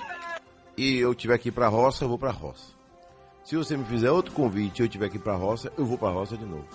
e 0.76 0.96
eu 0.96 1.14
tiver 1.14 1.36
que 1.36 1.50
ir 1.50 1.52
pra 1.52 1.68
roça, 1.68 2.04
eu 2.04 2.08
vou 2.08 2.18
pra 2.18 2.30
roça. 2.30 2.72
Se 3.44 3.54
você 3.54 3.76
me 3.76 3.84
fizer 3.84 4.10
outro 4.10 4.32
convite 4.32 4.80
e 4.80 4.84
eu 4.84 4.88
tiver 4.88 5.10
que 5.10 5.16
ir 5.16 5.20
pra 5.20 5.34
roça, 5.34 5.70
eu 5.76 5.84
vou 5.84 5.98
pra 5.98 6.08
roça 6.08 6.38
de 6.38 6.44
novo. 6.44 6.66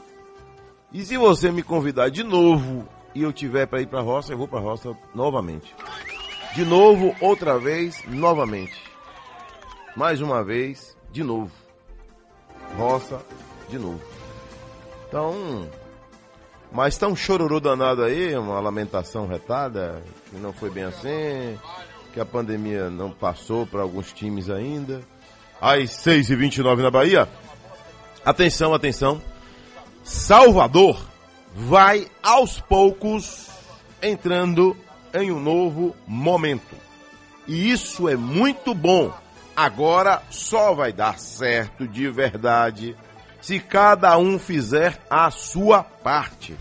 E 0.91 1.04
se 1.04 1.17
você 1.17 1.52
me 1.52 1.63
convidar 1.63 2.10
de 2.10 2.22
novo 2.22 2.88
e 3.15 3.24
eu 3.24 3.34
tiver 3.34 3.65
para 3.65 3.82
ir 3.82 3.88
pra 3.88 4.02
roça, 4.02 4.34
eu 4.34 4.38
vou 4.38 4.48
pra 4.48 4.60
roça 4.60 4.96
novamente. 5.15 5.74
De 6.54 6.63
novo, 6.63 7.15
outra 7.19 7.58
vez, 7.58 8.04
novamente. 8.08 8.80
Mais 9.96 10.22
uma 10.22 10.43
vez, 10.43 10.96
de 11.12 11.24
novo. 11.24 11.62
Roça, 12.77 13.21
de 13.69 13.77
novo. 13.77 14.01
Então, 15.07 15.69
mas 16.71 16.97
tá 16.97 17.07
um 17.07 17.15
chororô 17.15 17.59
danado 17.59 18.03
aí, 18.03 18.36
uma 18.36 18.59
lamentação 18.59 19.27
retada, 19.27 20.01
que 20.29 20.38
não 20.38 20.51
foi 20.51 20.71
bem 20.71 20.86
assim, 20.86 21.59
que 22.12 22.19
a 22.19 22.25
pandemia 22.25 22.89
não 22.89 23.12
passou 23.12 23.67
para 23.67 23.81
alguns 23.81 24.12
times 24.12 24.49
ainda. 24.49 25.01
Às 25.62 25.91
6h29 25.91 26.81
na 26.81 26.89
Bahia. 26.89 27.29
Atenção, 28.25 28.73
atenção. 28.73 29.21
Salvador 30.03 30.99
vai 31.53 32.07
aos 32.23 32.59
poucos 32.59 33.49
entrando 34.01 34.75
em 35.13 35.31
um 35.31 35.39
novo 35.39 35.95
momento. 36.07 36.75
E 37.47 37.71
isso 37.71 38.09
é 38.09 38.15
muito 38.15 38.73
bom. 38.73 39.13
Agora 39.55 40.21
só 40.29 40.73
vai 40.73 40.91
dar 40.91 41.19
certo 41.19 41.87
de 41.87 42.09
verdade 42.09 42.95
se 43.39 43.59
cada 43.59 44.17
um 44.17 44.39
fizer 44.39 44.99
a 45.09 45.29
sua 45.29 45.83
parte. 45.83 46.55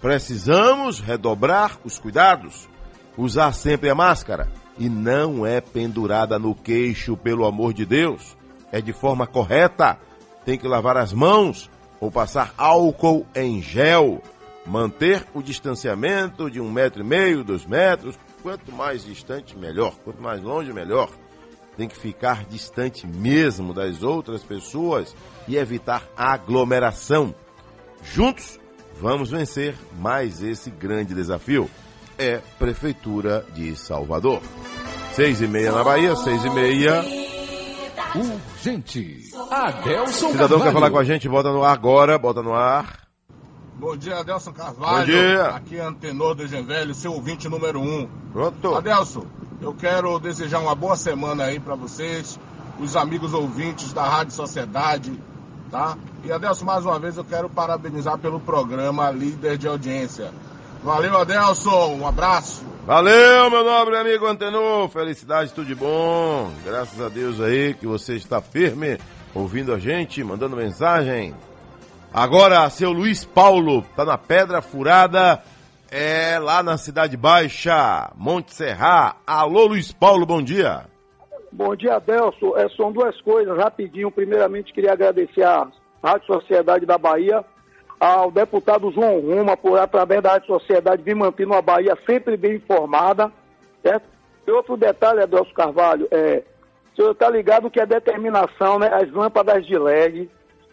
Precisamos 0.00 0.98
redobrar 0.98 1.78
os 1.84 1.98
cuidados, 1.98 2.68
usar 3.16 3.52
sempre 3.52 3.88
a 3.88 3.94
máscara 3.94 4.48
e 4.78 4.88
não 4.88 5.46
é 5.46 5.60
pendurada 5.60 6.38
no 6.38 6.54
queixo, 6.54 7.16
pelo 7.16 7.44
amor 7.46 7.72
de 7.72 7.84
Deus. 7.84 8.36
É 8.72 8.80
de 8.80 8.92
forma 8.92 9.26
correta. 9.26 9.98
Tem 10.44 10.58
que 10.58 10.66
lavar 10.66 10.96
as 10.96 11.12
mãos 11.12 11.70
ou 12.00 12.10
passar 12.10 12.52
álcool 12.56 13.26
em 13.34 13.62
gel. 13.62 14.20
Manter 14.66 15.26
o 15.34 15.42
distanciamento 15.42 16.50
de 16.50 16.60
um 16.60 16.70
metro 16.70 17.02
e 17.02 17.04
meio, 17.04 17.44
dois 17.44 17.66
metros. 17.66 18.18
Quanto 18.42 18.72
mais 18.72 19.04
distante, 19.04 19.56
melhor. 19.56 19.94
Quanto 20.02 20.20
mais 20.20 20.42
longe, 20.42 20.72
melhor. 20.72 21.10
Tem 21.76 21.88
que 21.88 21.96
ficar 21.96 22.44
distante 22.44 23.06
mesmo 23.06 23.72
das 23.72 24.02
outras 24.02 24.42
pessoas 24.42 25.14
e 25.48 25.56
evitar 25.56 26.02
aglomeração. 26.16 27.34
Juntos, 28.02 28.60
vamos 29.00 29.30
vencer 29.30 29.74
mais 29.98 30.42
esse 30.42 30.70
grande 30.70 31.14
desafio. 31.14 31.70
É 32.18 32.40
Prefeitura 32.58 33.46
de 33.54 33.74
Salvador. 33.74 34.42
Seis 35.14 35.40
e 35.40 35.46
meia 35.46 35.72
na 35.72 35.82
Bahia, 35.82 36.14
seis 36.16 36.44
e 36.44 36.50
meia. 36.50 37.02
Urgente. 38.14 39.30
Adelson 39.50 40.32
Cidadão 40.32 40.58
quer 40.58 40.64
Carvalho. 40.64 40.72
falar 40.72 40.90
com 40.90 40.98
a 40.98 41.04
gente, 41.04 41.28
bota 41.28 41.50
no 41.50 41.64
ar 41.64 41.72
agora, 41.72 42.18
bota 42.18 42.42
no 42.42 42.52
ar. 42.52 43.00
Bom 43.74 43.96
dia, 43.96 44.18
Adelson 44.18 44.52
Carvalho. 44.52 44.98
Bom 44.98 45.04
dia. 45.12 45.44
Aqui 45.46 45.76
é 45.78 45.82
Antenor 45.82 46.34
do 46.34 46.46
Genvelho, 46.46 46.94
seu 46.94 47.12
ouvinte 47.14 47.48
número 47.48 47.80
um. 47.80 48.06
Pronto. 48.32 48.74
Adelson, 48.74 49.26
eu 49.62 49.72
quero 49.72 50.18
desejar 50.18 50.58
uma 50.58 50.74
boa 50.74 50.96
semana 50.96 51.44
aí 51.44 51.60
pra 51.60 51.76
vocês, 51.76 52.38
os 52.80 52.96
amigos 52.96 53.32
ouvintes 53.32 53.92
da 53.92 54.02
Rádio 54.02 54.34
Sociedade, 54.34 55.12
tá? 55.70 55.96
E 56.24 56.32
Adelson, 56.32 56.64
mais 56.64 56.84
uma 56.84 56.98
vez 56.98 57.16
eu 57.16 57.24
quero 57.24 57.48
parabenizar 57.48 58.18
pelo 58.18 58.40
programa 58.40 59.10
Líder 59.10 59.56
de 59.56 59.68
Audiência. 59.68 60.32
Valeu, 60.82 61.16
Adelson, 61.16 61.96
um 61.96 62.06
abraço. 62.06 62.64
Valeu, 62.84 63.48
meu 63.48 63.62
nobre 63.64 63.96
amigo 63.96 64.26
Antenor. 64.26 64.88
Felicidade, 64.88 65.52
tudo 65.52 65.68
de 65.68 65.76
bom. 65.76 66.50
Graças 66.64 67.00
a 67.00 67.08
Deus 67.08 67.40
aí 67.40 67.74
que 67.74 67.86
você 67.86 68.16
está 68.16 68.40
firme, 68.42 68.98
ouvindo 69.32 69.72
a 69.72 69.78
gente, 69.78 70.24
mandando 70.24 70.56
mensagem. 70.56 71.32
Agora, 72.12 72.68
seu 72.68 72.90
Luiz 72.90 73.24
Paulo, 73.24 73.82
tá 73.96 74.04
na 74.04 74.18
Pedra 74.18 74.60
Furada, 74.60 75.40
é 75.92 76.38
lá 76.38 76.62
na 76.62 76.78
Cidade 76.78 77.18
Baixa, 77.18 78.10
Monte 78.16 78.54
Serra. 78.54 79.16
Alô, 79.26 79.66
Luiz 79.66 79.92
Paulo, 79.92 80.24
bom 80.24 80.42
dia. 80.42 80.86
Bom 81.52 81.76
dia, 81.76 81.96
Adelson. 81.96 82.56
É, 82.56 82.66
são 82.70 82.90
duas 82.90 83.20
coisas, 83.20 83.54
rapidinho. 83.58 84.10
Primeiramente, 84.10 84.72
queria 84.72 84.94
agradecer 84.94 85.42
à 85.42 85.68
Rádio 86.02 86.26
Sociedade 86.26 86.86
da 86.86 86.96
Bahia, 86.96 87.44
ao 88.00 88.30
deputado 88.30 88.90
João 88.90 89.20
Roma, 89.20 89.54
por, 89.54 89.78
através 89.78 90.22
da 90.22 90.32
Rádio 90.32 90.46
Sociedade, 90.46 91.02
vir 91.02 91.14
mantendo 91.14 91.52
a 91.52 91.60
Bahia 91.60 91.94
sempre 92.06 92.38
bem 92.38 92.54
informada. 92.56 93.30
Certo? 93.82 94.04
E 94.46 94.50
outro 94.50 94.78
detalhe, 94.78 95.20
Adelson 95.20 95.52
Carvalho, 95.52 96.08
é, 96.10 96.42
o 96.90 96.96
senhor 96.96 97.12
está 97.12 97.28
ligado 97.28 97.70
que 97.70 97.80
a 97.80 97.84
determinação, 97.84 98.78
né, 98.78 98.88
as 98.90 99.12
lâmpadas 99.12 99.66
de 99.66 99.78
LED 99.78 100.30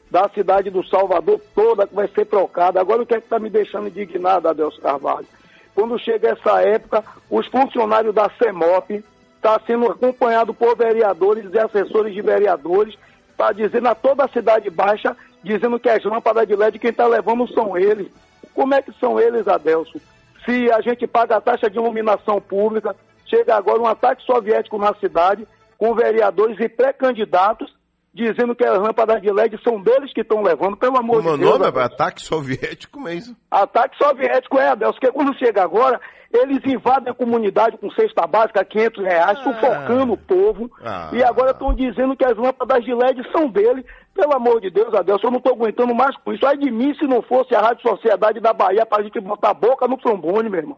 da 0.09 0.27
cidade 0.29 0.69
do 0.69 0.83
Salvador 0.85 1.39
toda 1.53 1.85
que 1.85 1.93
vai 1.93 2.07
ser 2.07 2.25
trocada. 2.25 2.79
Agora, 2.79 3.03
o 3.03 3.05
que 3.05 3.13
é 3.13 3.19
que 3.19 3.25
está 3.25 3.39
me 3.39 3.49
deixando 3.49 3.87
indignado, 3.87 4.47
Adelson 4.47 4.81
Carvalho? 4.81 5.27
Quando 5.75 5.99
chega 5.99 6.29
essa 6.29 6.61
época, 6.61 7.03
os 7.29 7.47
funcionários 7.47 8.13
da 8.13 8.29
CEMOP 8.37 9.03
está 9.35 9.59
sendo 9.65 9.85
acompanhado 9.85 10.53
por 10.53 10.75
vereadores 10.75 11.45
e 11.53 11.59
assessores 11.59 12.13
de 12.13 12.21
vereadores, 12.21 12.97
está 13.31 13.51
dizendo 13.53 13.87
a 13.87 13.95
toda 13.95 14.25
a 14.25 14.27
cidade 14.27 14.69
baixa, 14.69 15.15
dizendo 15.41 15.79
que 15.79 15.87
as 15.87 16.03
lâmpadas 16.03 16.47
de 16.47 16.55
LED 16.55 16.79
quem 16.79 16.89
está 16.89 17.07
levando 17.07 17.47
são 17.53 17.77
eles. 17.77 18.07
Como 18.53 18.73
é 18.73 18.81
que 18.81 18.91
são 18.99 19.19
eles, 19.19 19.47
Adelson? 19.47 19.99
Se 20.43 20.71
a 20.71 20.81
gente 20.81 21.07
paga 21.07 21.37
a 21.37 21.41
taxa 21.41 21.69
de 21.69 21.77
iluminação 21.77 22.41
pública, 22.41 22.95
chega 23.25 23.55
agora 23.55 23.81
um 23.81 23.87
ataque 23.87 24.23
soviético 24.23 24.77
na 24.77 24.93
cidade, 24.95 25.47
com 25.77 25.93
vereadores 25.93 26.59
e 26.59 26.67
pré-candidatos, 26.67 27.73
dizendo 28.13 28.55
que 28.55 28.65
as 28.65 28.79
lâmpadas 28.79 29.21
de 29.21 29.31
LED 29.31 29.59
são 29.63 29.81
deles 29.81 30.11
que 30.13 30.21
estão 30.21 30.41
levando, 30.41 30.75
pelo 30.75 30.97
amor 30.97 31.17
Como 31.17 31.29
é 31.29 31.33
o 31.33 31.37
de 31.37 31.43
Deus. 31.43 31.53
nome? 31.53 31.65
Adelson. 31.67 31.85
Ataque 31.93 32.21
soviético 32.21 32.99
mesmo. 32.99 33.35
Ataque 33.51 33.97
soviético 33.97 34.57
é, 34.57 34.69
Adelson, 34.69 34.93
porque 34.99 35.11
quando 35.11 35.37
chega 35.37 35.63
agora, 35.63 36.01
eles 36.31 36.59
invadem 36.65 37.11
a 37.11 37.15
comunidade 37.15 37.77
com 37.77 37.89
cesta 37.91 38.25
básica, 38.27 38.63
500 38.65 39.03
reais, 39.03 39.39
sufocando 39.39 40.13
o 40.13 40.17
povo, 40.17 40.69
Ah. 40.83 41.09
e 41.13 41.23
agora 41.23 41.51
estão 41.51 41.73
dizendo 41.73 42.15
que 42.15 42.25
as 42.25 42.35
lâmpadas 42.37 42.83
de 42.83 42.93
LED 42.93 43.21
são 43.31 43.47
dele. 43.49 43.85
Pelo 44.13 44.35
amor 44.35 44.59
de 44.59 44.69
Deus, 44.69 44.93
Adelson, 44.93 45.27
eu 45.27 45.31
não 45.31 45.37
estou 45.37 45.53
aguentando 45.53 45.95
mais 45.95 46.15
com 46.17 46.33
isso. 46.33 46.45
Ai 46.45 46.57
de 46.57 46.69
mim 46.69 46.93
se 46.95 47.05
não 47.07 47.21
fosse 47.21 47.55
a 47.55 47.61
Rádio 47.61 47.87
Sociedade 47.87 48.39
da 48.41 48.51
Bahia 48.53 48.85
pra 48.85 49.01
gente 49.03 49.19
botar 49.21 49.51
a 49.51 49.53
boca 49.53 49.87
no 49.87 49.97
trombone, 49.97 50.49
meu 50.49 50.59
irmão. 50.59 50.77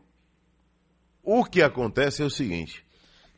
O 1.24 1.44
que 1.46 1.62
acontece 1.62 2.22
é 2.22 2.26
o 2.26 2.30
seguinte: 2.30 2.86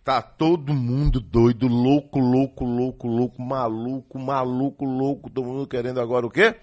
tá 0.03 0.21
todo 0.21 0.73
mundo 0.73 1.21
doido, 1.21 1.67
louco, 1.67 2.19
louco, 2.19 2.65
louco, 2.65 3.07
louco, 3.07 3.41
maluco, 3.41 4.19
maluco, 4.19 4.85
louco, 4.85 5.29
todo 5.29 5.45
mundo 5.45 5.67
querendo 5.67 6.01
agora 6.01 6.25
o 6.25 6.29
quê? 6.29 6.55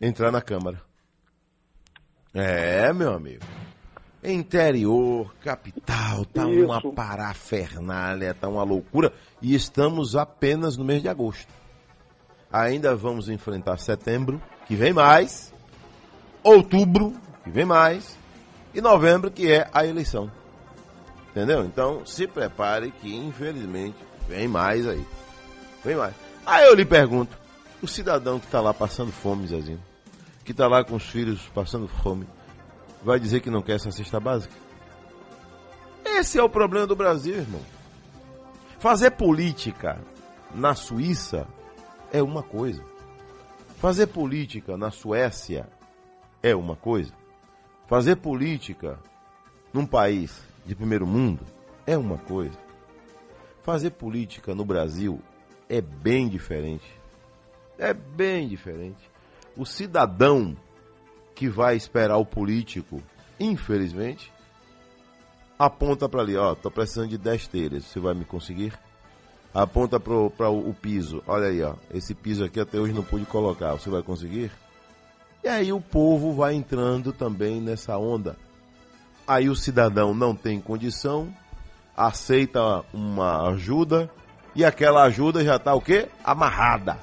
Entrar 0.00 0.32
na 0.32 0.40
Câmara. 0.40 0.80
É, 2.32 2.92
meu 2.92 3.12
amigo. 3.12 3.44
Interior, 4.22 5.34
capital, 5.42 6.24
tá 6.24 6.46
uma 6.46 6.78
Isso. 6.78 6.92
parafernália, 6.92 8.34
tá 8.34 8.48
uma 8.48 8.64
loucura. 8.64 9.12
E 9.42 9.54
estamos 9.54 10.16
apenas 10.16 10.76
no 10.76 10.84
mês 10.84 11.02
de 11.02 11.08
agosto. 11.08 11.52
Ainda 12.50 12.96
vamos 12.96 13.28
enfrentar 13.28 13.78
setembro, 13.78 14.40
que 14.66 14.74
vem 14.74 14.92
mais. 14.92 15.52
Outubro, 16.42 17.12
que 17.44 17.50
vem 17.50 17.64
mais. 17.64 18.16
E 18.74 18.80
novembro, 18.80 19.30
que 19.30 19.50
é 19.50 19.68
a 19.72 19.86
eleição. 19.86 20.30
Entendeu? 21.30 21.64
Então, 21.64 22.04
se 22.04 22.26
prepare 22.26 22.90
que, 22.90 23.14
infelizmente, 23.14 23.96
vem 24.28 24.48
mais 24.48 24.86
aí. 24.86 25.04
Vem 25.84 25.96
mais. 25.96 26.14
Aí 26.44 26.66
eu 26.66 26.74
lhe 26.74 26.84
pergunto, 26.84 27.36
o 27.82 27.86
cidadão 27.86 28.40
que 28.40 28.46
está 28.46 28.60
lá 28.60 28.72
passando 28.72 29.12
fome, 29.12 29.46
Zezinho, 29.46 29.82
que 30.44 30.52
está 30.52 30.66
lá 30.66 30.82
com 30.82 30.96
os 30.96 31.04
filhos 31.04 31.42
passando 31.54 31.86
fome, 31.86 32.26
vai 33.02 33.20
dizer 33.20 33.40
que 33.40 33.50
não 33.50 33.62
quer 33.62 33.76
essa 33.76 33.92
cesta 33.92 34.18
básica? 34.18 34.54
Esse 36.04 36.38
é 36.38 36.42
o 36.42 36.48
problema 36.48 36.86
do 36.86 36.96
Brasil, 36.96 37.34
irmão. 37.34 37.60
Fazer 38.78 39.10
política 39.10 40.00
na 40.54 40.74
Suíça 40.74 41.46
é 42.10 42.22
uma 42.22 42.42
coisa. 42.42 42.82
Fazer 43.76 44.06
política 44.08 44.76
na 44.76 44.90
Suécia 44.90 45.68
é 46.42 46.56
uma 46.56 46.74
coisa. 46.74 47.12
Fazer 47.86 48.16
política 48.16 48.98
num 49.72 49.86
país 49.86 50.47
de 50.68 50.74
primeiro 50.74 51.06
mundo 51.06 51.40
é 51.86 51.96
uma 51.96 52.18
coisa. 52.18 52.58
Fazer 53.62 53.90
política 53.90 54.54
no 54.54 54.66
Brasil 54.66 55.18
é 55.66 55.80
bem 55.80 56.28
diferente. 56.28 56.84
É 57.78 57.94
bem 57.94 58.46
diferente. 58.46 59.10
O 59.56 59.64
cidadão 59.64 60.54
que 61.34 61.48
vai 61.48 61.74
esperar 61.74 62.18
o 62.18 62.26
político, 62.26 63.02
infelizmente, 63.40 64.30
aponta 65.58 66.06
para 66.06 66.20
ali, 66.20 66.36
ó, 66.36 66.54
tô 66.54 66.70
precisando 66.70 67.08
de 67.08 67.16
10 67.16 67.48
telhas, 67.48 67.84
você 67.84 67.98
vai 67.98 68.12
me 68.12 68.26
conseguir? 68.26 68.78
Aponta 69.54 69.98
para 69.98 70.50
o 70.50 70.74
piso, 70.74 71.22
olha 71.26 71.46
aí, 71.46 71.62
ó, 71.62 71.76
esse 71.94 72.14
piso 72.14 72.44
aqui 72.44 72.60
até 72.60 72.78
hoje 72.78 72.92
não 72.92 73.02
pude 73.02 73.24
colocar, 73.24 73.72
você 73.72 73.88
vai 73.88 74.02
conseguir? 74.02 74.52
E 75.42 75.48
aí 75.48 75.72
o 75.72 75.80
povo 75.80 76.34
vai 76.34 76.54
entrando 76.54 77.10
também 77.10 77.58
nessa 77.58 77.96
onda. 77.96 78.36
Aí 79.28 79.50
o 79.50 79.54
cidadão 79.54 80.14
não 80.14 80.34
tem 80.34 80.58
condição, 80.58 81.28
aceita 81.94 82.82
uma 82.94 83.50
ajuda 83.50 84.10
e 84.54 84.64
aquela 84.64 85.02
ajuda 85.02 85.44
já 85.44 85.56
está 85.56 85.74
o 85.74 85.82
quê? 85.82 86.08
Amarrada. 86.24 86.98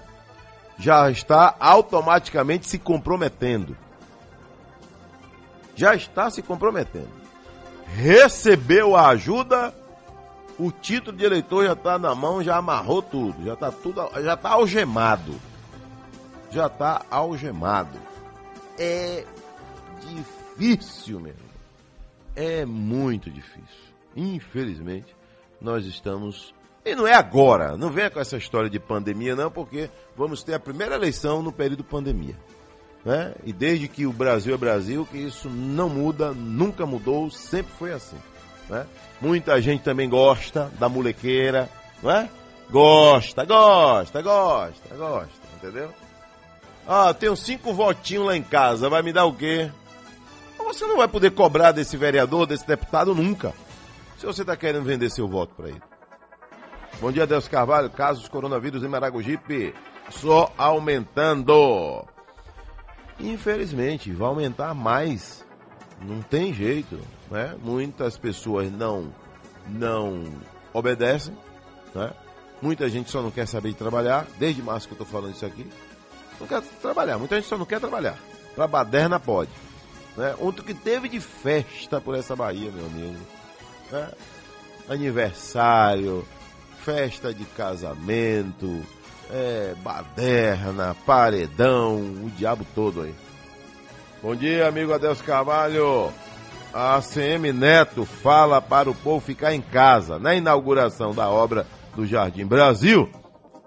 Já 0.79 1.11
está 1.11 1.55
automaticamente 1.59 2.67
se 2.67 2.79
comprometendo. 2.79 3.77
Já 5.75 5.93
está 5.93 6.31
se 6.31 6.41
comprometendo. 6.41 7.11
Recebeu 7.93 8.95
a 8.95 9.09
ajuda, 9.09 9.71
o 10.57 10.71
título 10.71 11.15
de 11.15 11.25
eleitor 11.25 11.63
já 11.65 11.73
está 11.73 11.99
na 11.99 12.15
mão, 12.15 12.43
já 12.43 12.57
amarrou 12.57 13.03
tudo, 13.03 13.45
já 13.45 13.53
está 13.53 13.71
tudo, 13.71 14.09
já 14.19 14.33
está 14.33 14.49
algemado. 14.49 15.35
Já 16.49 16.65
está 16.65 17.03
algemado. 17.11 17.99
É 18.79 19.23
difícil 20.01 21.19
mesmo. 21.19 21.44
É 22.35 22.65
muito 22.65 23.29
difícil. 23.29 23.85
Infelizmente, 24.15 25.15
nós 25.61 25.85
estamos. 25.85 26.53
E 26.83 26.93
não 26.93 27.07
é 27.07 27.13
agora, 27.13 27.75
não 27.75 27.89
venha 27.89 28.11
com 28.11 28.19
essa 28.19 28.37
história 28.37 28.69
de 28.69 28.79
pandemia, 28.79 29.35
não, 29.35 29.49
porque 29.49 29.89
vamos 30.15 30.43
ter 30.43 30.53
a 30.53 30.59
primeira 30.59 30.95
eleição 30.95 31.41
no 31.41 31.51
período 31.51 31.83
pandemia. 31.83 32.35
Né? 33.03 33.33
E 33.43 33.51
desde 33.51 33.87
que 33.87 34.05
o 34.05 34.13
Brasil 34.13 34.53
é 34.53 34.57
Brasil, 34.57 35.07
que 35.09 35.17
isso 35.17 35.49
não 35.49 35.89
muda, 35.89 36.31
nunca 36.31 36.85
mudou, 36.85 37.29
sempre 37.31 37.71
foi 37.77 37.93
assim. 37.93 38.17
Né? 38.69 38.85
Muita 39.21 39.59
gente 39.61 39.83
também 39.83 40.09
gosta 40.09 40.71
da 40.79 40.89
molequeira, 40.89 41.69
não 42.03 42.11
é? 42.11 42.29
Gosta, 42.69 43.45
gosta, 43.45 44.21
gosta, 44.21 44.95
gosta, 44.95 45.47
entendeu? 45.55 45.91
Ah, 46.87 47.13
tenho 47.13 47.35
cinco 47.35 47.73
votinhos 47.73 48.25
lá 48.25 48.35
em 48.35 48.43
casa, 48.43 48.89
vai 48.89 49.01
me 49.01 49.13
dar 49.13 49.25
o 49.25 49.33
quê? 49.33 49.71
Você 50.65 50.85
não 50.87 50.97
vai 50.97 51.07
poder 51.07 51.31
cobrar 51.31 51.71
desse 51.71 51.95
vereador, 51.95 52.45
desse 52.45 52.65
deputado 52.67 53.13
nunca. 53.13 53.53
Se 54.17 54.25
você 54.25 54.41
está 54.41 54.57
querendo 54.57 54.83
vender 54.83 55.09
seu 55.09 55.27
voto 55.27 55.53
para 55.55 55.69
ele. 55.69 55.81
Bom 56.99 57.11
dia, 57.11 57.27
Deus 57.27 57.47
Carvalho. 57.47 57.89
Casos 57.89 58.27
coronavírus 58.27 58.83
em 58.83 58.87
Maragogipe 58.87 59.73
só 60.09 60.51
aumentando. 60.57 62.05
Infelizmente, 63.19 64.11
vai 64.11 64.27
aumentar 64.27 64.73
mais. 64.73 65.45
Não 66.01 66.21
tem 66.21 66.53
jeito, 66.53 66.99
né? 67.29 67.55
Muitas 67.61 68.17
pessoas 68.17 68.71
não 68.71 69.13
não 69.67 70.23
obedecem, 70.73 71.35
né? 71.93 72.11
Muita 72.61 72.89
gente 72.89 73.09
só 73.11 73.21
não 73.21 73.31
quer 73.31 73.47
saber 73.47 73.69
de 73.69 73.75
trabalhar. 73.75 74.25
Desde 74.39 74.61
março 74.61 74.87
que 74.87 74.93
eu 74.93 74.97
tô 74.97 75.05
falando 75.05 75.35
isso 75.35 75.45
aqui. 75.45 75.65
Não 76.39 76.47
quer 76.47 76.61
trabalhar. 76.81 77.17
Muita 77.17 77.35
gente 77.35 77.47
só 77.47 77.57
não 77.57 77.65
quer 77.65 77.79
trabalhar. 77.79 78.17
Pra 78.55 78.67
baderna 78.67 79.19
pode. 79.19 79.51
Né? 80.17 80.35
Ontem 80.39 80.63
que 80.63 80.73
teve 80.73 81.09
de 81.09 81.19
festa 81.19 81.99
por 81.99 82.15
essa 82.15 82.35
Bahia, 82.35 82.71
meu 82.71 82.85
amigo. 82.85 83.19
Né? 83.91 84.09
Aniversário, 84.89 86.25
festa 86.83 87.33
de 87.33 87.43
casamento, 87.45 88.81
é, 89.31 89.73
baderna, 89.83 90.95
paredão, 91.05 91.97
o 91.97 92.31
diabo 92.37 92.65
todo 92.75 93.01
aí. 93.01 93.15
Bom 94.21 94.35
dia, 94.35 94.67
amigo 94.67 94.93
Adelso 94.93 95.23
Carvalho. 95.23 96.11
A 96.73 96.95
ACM 96.97 97.53
Neto 97.53 98.05
fala 98.05 98.61
para 98.61 98.89
o 98.89 98.95
povo 98.95 99.25
ficar 99.25 99.53
em 99.53 99.61
casa. 99.61 100.19
Na 100.19 100.35
inauguração 100.35 101.13
da 101.13 101.29
obra 101.29 101.65
do 101.95 102.05
Jardim 102.05 102.45
Brasil, 102.45 103.09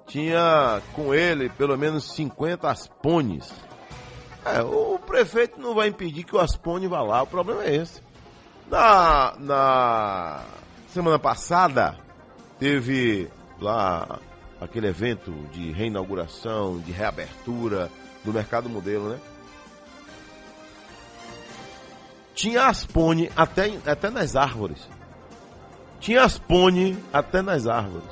tinha 0.06 0.82
com 0.92 1.14
ele 1.14 1.48
pelo 1.48 1.76
menos 1.78 2.12
50 2.12 2.68
aspones. 2.68 3.50
É, 4.44 4.62
o 4.62 4.98
prefeito 4.98 5.60
não 5.60 5.74
vai 5.74 5.88
impedir 5.88 6.24
que 6.24 6.34
o 6.34 6.40
aspone 6.40 6.86
vá 6.86 7.02
lá, 7.02 7.22
o 7.22 7.26
problema 7.26 7.64
é 7.64 7.76
esse. 7.76 8.00
Na, 8.70 9.34
na 9.38 10.42
semana 10.92 11.18
passada, 11.18 11.98
teve 12.58 13.28
lá 13.60 14.18
aquele 14.60 14.88
evento 14.88 15.32
de 15.52 15.70
reinauguração, 15.72 16.78
de 16.80 16.92
reabertura 16.92 17.90
do 18.24 18.32
mercado 18.32 18.68
modelo, 18.68 19.10
né? 19.10 19.18
Tinha 22.34 22.66
aspone 22.66 23.30
até, 23.36 23.72
até 23.84 24.10
nas 24.10 24.36
árvores. 24.36 24.88
Tinha 25.98 26.22
aspone 26.22 26.96
até 27.12 27.42
nas 27.42 27.66
árvores. 27.66 28.08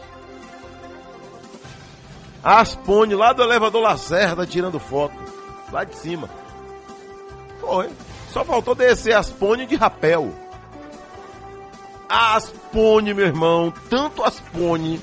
Aspone 2.43 3.15
lá 3.15 3.33
do 3.33 3.43
elevador 3.43 3.83
Lacerda 3.83 4.47
tirando 4.47 4.81
foto. 4.81 5.15
Lá 5.73 5.85
de 5.85 5.97
cima. 5.97 6.29
Foi. 7.61 7.91
Só 8.33 8.45
faltou 8.45 8.75
descer 8.75 9.15
Aspone 9.15 9.67
de 9.67 9.77
rapel. 9.77 10.33
Aspone, 12.09 13.15
meu 13.15 13.27
irmão. 13.27 13.73
Tanto 13.91 14.23
Aspone. 14.23 15.01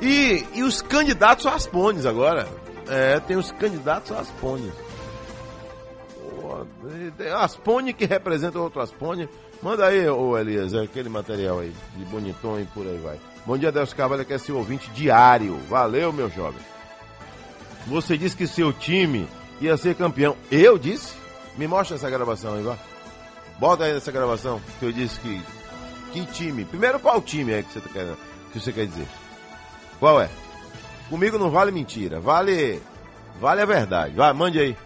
E, 0.00 0.44
e 0.54 0.62
os 0.62 0.82
candidatos 0.82 1.46
a 1.46 1.54
Aspones 1.54 2.06
agora. 2.06 2.48
É, 2.88 3.20
tem 3.20 3.36
os 3.36 3.52
candidatos 3.52 4.10
a 4.12 4.20
Aspones. 4.20 4.72
Tem 7.16 7.28
Aspone 7.28 7.92
que 7.92 8.04
representa 8.04 8.58
outro 8.58 8.80
Aspone. 8.80 9.28
Manda 9.62 9.86
aí, 9.86 10.08
ô 10.08 10.36
Elias, 10.36 10.74
aquele 10.74 11.08
material 11.08 11.60
aí, 11.60 11.72
de 11.96 12.04
bonitão 12.06 12.60
e 12.60 12.64
por 12.64 12.84
aí 12.84 12.98
vai. 12.98 13.20
Bom 13.46 13.56
dia, 13.56 13.70
Deus 13.70 13.92
Carvalho, 13.94 14.24
que 14.24 14.32
é 14.32 14.38
seu 14.38 14.56
ouvinte 14.56 14.90
diário. 14.90 15.56
Valeu, 15.68 16.12
meu 16.12 16.28
jovem. 16.28 16.60
Você 17.86 18.18
disse 18.18 18.36
que 18.36 18.46
seu 18.46 18.72
time 18.72 19.28
ia 19.66 19.76
ser 19.76 19.94
campeão. 19.94 20.36
Eu 20.50 20.78
disse? 20.78 21.14
Me 21.56 21.66
mostra 21.66 21.96
essa 21.96 22.10
gravação 22.10 22.62
vá. 22.62 22.76
Bota 23.58 23.84
aí 23.84 23.96
essa 23.96 24.10
gravação 24.10 24.60
que 24.78 24.86
eu 24.86 24.92
disse 24.92 25.20
que. 25.20 25.42
Que 26.12 26.26
time? 26.26 26.64
Primeiro, 26.64 27.00
qual 27.00 27.22
time 27.22 27.52
é 27.52 27.62
que 27.62 27.72
você, 27.72 27.80
tá 27.80 27.88
quer, 27.90 28.06
que 28.52 28.60
você 28.60 28.72
quer 28.72 28.86
dizer? 28.86 29.06
Qual 29.98 30.20
é? 30.20 30.28
Comigo 31.08 31.38
não 31.38 31.50
vale 31.50 31.70
mentira, 31.70 32.20
vale. 32.20 32.82
Vale 33.40 33.62
a 33.62 33.66
verdade. 33.66 34.14
Vai, 34.14 34.32
mande 34.32 34.58
aí. 34.58 34.76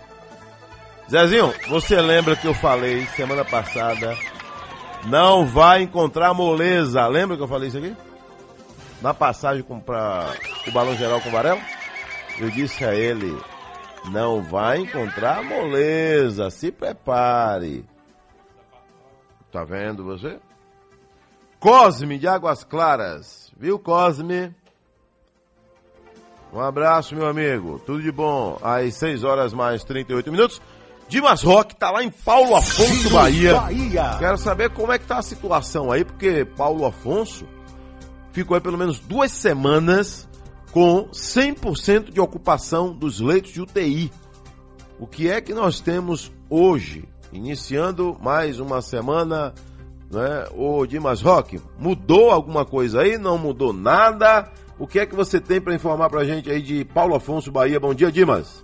Zezinho, 1.10 1.52
você 1.68 2.00
lembra 2.00 2.36
que 2.36 2.46
eu 2.46 2.54
falei 2.54 3.06
semana 3.16 3.44
passada? 3.44 4.16
Não 5.06 5.46
vai 5.46 5.82
encontrar 5.82 6.34
moleza. 6.34 7.06
Lembra 7.06 7.36
que 7.36 7.42
eu 7.42 7.48
falei 7.48 7.68
isso 7.68 7.78
aqui? 7.78 7.94
Na 9.00 9.14
passagem 9.14 9.62
para 9.62 10.32
o 10.66 10.72
Balão 10.72 10.96
Geral 10.96 11.20
com 11.20 11.28
o 11.28 11.32
Varela? 11.32 11.60
Eu 12.38 12.50
disse 12.50 12.84
a 12.84 12.94
ele: 12.94 13.36
não 14.10 14.42
vai 14.42 14.78
encontrar 14.78 15.42
moleza, 15.42 16.50
se 16.50 16.70
prepare. 16.70 17.84
Tá 19.50 19.64
vendo 19.64 20.04
você? 20.04 20.38
Cosme 21.58 22.18
de 22.18 22.28
Águas 22.28 22.62
Claras, 22.64 23.50
viu 23.58 23.78
Cosme? 23.78 24.54
Um 26.52 26.60
abraço, 26.60 27.14
meu 27.14 27.26
amigo. 27.26 27.78
Tudo 27.84 28.02
de 28.02 28.12
bom. 28.12 28.58
Às 28.62 28.94
6 28.94 29.24
horas 29.24 29.52
mais 29.52 29.84
38 29.84 30.30
minutos. 30.30 30.60
Dimas 31.08 31.42
Rock 31.42 31.76
tá 31.76 31.90
lá 31.90 32.02
em 32.02 32.10
Paulo 32.10 32.56
Afonso, 32.56 33.10
Bahia. 33.10 33.54
Bahia. 33.60 34.16
Quero 34.18 34.38
saber 34.38 34.70
como 34.70 34.92
é 34.92 34.98
que 34.98 35.06
tá 35.06 35.18
a 35.18 35.22
situação 35.22 35.92
aí, 35.92 36.04
porque 36.04 36.44
Paulo 36.44 36.84
Afonso 36.84 37.46
ficou 38.32 38.54
aí 38.54 38.60
pelo 38.60 38.78
menos 38.78 38.98
duas 38.98 39.30
semanas 39.30 40.28
com 40.76 41.08
100% 41.08 42.12
de 42.12 42.20
ocupação 42.20 42.92
dos 42.92 43.18
leitos 43.18 43.50
de 43.50 43.62
UTI. 43.62 44.12
O 45.00 45.06
que 45.06 45.30
é 45.30 45.40
que 45.40 45.54
nós 45.54 45.80
temos 45.80 46.30
hoje, 46.50 47.08
iniciando 47.32 48.14
mais 48.20 48.60
uma 48.60 48.82
semana, 48.82 49.54
né? 50.12 50.44
O 50.54 50.84
Dimas 50.84 51.22
Rock, 51.22 51.58
mudou 51.78 52.30
alguma 52.30 52.66
coisa 52.66 53.00
aí? 53.00 53.16
Não 53.16 53.38
mudou 53.38 53.72
nada? 53.72 54.52
O 54.78 54.86
que 54.86 54.98
é 54.98 55.06
que 55.06 55.14
você 55.14 55.40
tem 55.40 55.62
para 55.62 55.74
informar 55.74 56.10
para 56.10 56.20
a 56.20 56.24
gente 56.26 56.50
aí 56.50 56.60
de 56.60 56.84
Paulo 56.84 57.14
Afonso, 57.14 57.50
Bahia? 57.50 57.80
Bom 57.80 57.94
dia, 57.94 58.12
Dimas. 58.12 58.62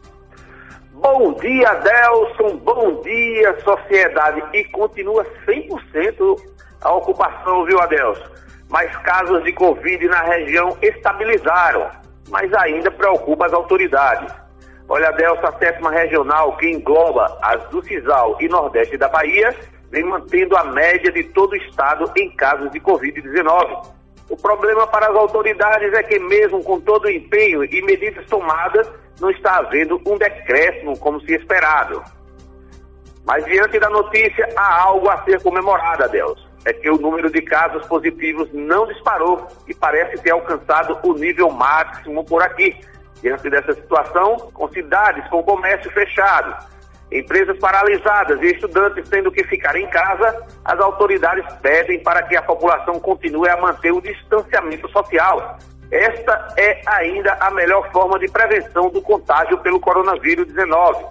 Bom 0.92 1.32
dia, 1.32 1.74
Delson. 1.76 2.58
Bom 2.58 3.00
dia, 3.00 3.58
sociedade. 3.64 4.42
E 4.52 4.64
continua 4.64 5.24
100% 5.48 6.36
a 6.82 6.92
ocupação, 6.92 7.64
viu, 7.64 7.80
Adelson? 7.80 8.26
Mas 8.68 8.94
casos 8.98 9.42
de 9.44 9.52
Covid 9.54 10.06
na 10.08 10.22
região 10.24 10.76
estabilizaram, 10.82 12.01
mas 12.28 12.52
ainda 12.54 12.90
preocupa 12.90 13.46
as 13.46 13.52
autoridades. 13.52 14.32
Olha, 14.88 15.08
a 15.08 15.58
sétima 15.58 15.90
regional, 15.90 16.56
que 16.56 16.68
engloba 16.68 17.38
as 17.42 17.64
do 17.70 17.82
Cisal 17.82 18.36
e 18.40 18.48
Nordeste 18.48 18.96
da 18.98 19.08
Bahia, 19.08 19.54
vem 19.90 20.04
mantendo 20.04 20.56
a 20.56 20.64
média 20.64 21.10
de 21.12 21.24
todo 21.24 21.52
o 21.52 21.56
estado 21.56 22.10
em 22.16 22.30
casos 22.36 22.70
de 22.70 22.80
Covid-19. 22.80 23.86
O 24.28 24.36
problema 24.36 24.86
para 24.86 25.08
as 25.08 25.16
autoridades 25.16 25.92
é 25.92 26.02
que, 26.02 26.18
mesmo 26.18 26.62
com 26.64 26.80
todo 26.80 27.04
o 27.04 27.10
empenho 27.10 27.64
e 27.64 27.82
medidas 27.82 28.26
tomadas, 28.26 28.90
não 29.20 29.30
está 29.30 29.58
havendo 29.58 30.00
um 30.06 30.16
decréscimo 30.16 30.98
como 30.98 31.20
se 31.20 31.34
esperado. 31.34 32.02
Mas 33.24 33.44
diante 33.44 33.78
da 33.78 33.88
notícia, 33.88 34.48
há 34.56 34.82
algo 34.82 35.08
a 35.08 35.22
ser 35.24 35.40
comemorado, 35.42 36.08
Deus. 36.08 36.51
É 36.64 36.72
que 36.72 36.88
o 36.88 36.96
número 36.96 37.30
de 37.30 37.42
casos 37.42 37.84
positivos 37.86 38.48
não 38.52 38.86
disparou 38.86 39.48
e 39.66 39.74
parece 39.74 40.22
ter 40.22 40.30
alcançado 40.30 40.98
o 41.02 41.14
nível 41.14 41.50
máximo 41.50 42.24
por 42.24 42.42
aqui. 42.42 42.76
Diante 43.20 43.48
dessa 43.50 43.72
situação, 43.74 44.36
com 44.52 44.68
cidades 44.68 45.28
com 45.28 45.42
comércio 45.42 45.90
fechado, 45.92 46.56
empresas 47.10 47.58
paralisadas 47.58 48.40
e 48.42 48.46
estudantes 48.46 49.08
tendo 49.08 49.30
que 49.30 49.44
ficar 49.44 49.76
em 49.76 49.86
casa, 49.88 50.44
as 50.64 50.80
autoridades 50.80 51.44
pedem 51.60 52.02
para 52.02 52.22
que 52.22 52.36
a 52.36 52.42
população 52.42 52.98
continue 52.98 53.48
a 53.48 53.56
manter 53.60 53.92
o 53.92 54.00
distanciamento 54.00 54.88
social. 54.90 55.58
Esta 55.90 56.54
é 56.56 56.80
ainda 56.86 57.34
a 57.34 57.50
melhor 57.50 57.90
forma 57.92 58.18
de 58.18 58.26
prevenção 58.28 58.88
do 58.88 59.02
contágio 59.02 59.58
pelo 59.58 59.78
coronavírus 59.78 60.46
19. 60.46 61.04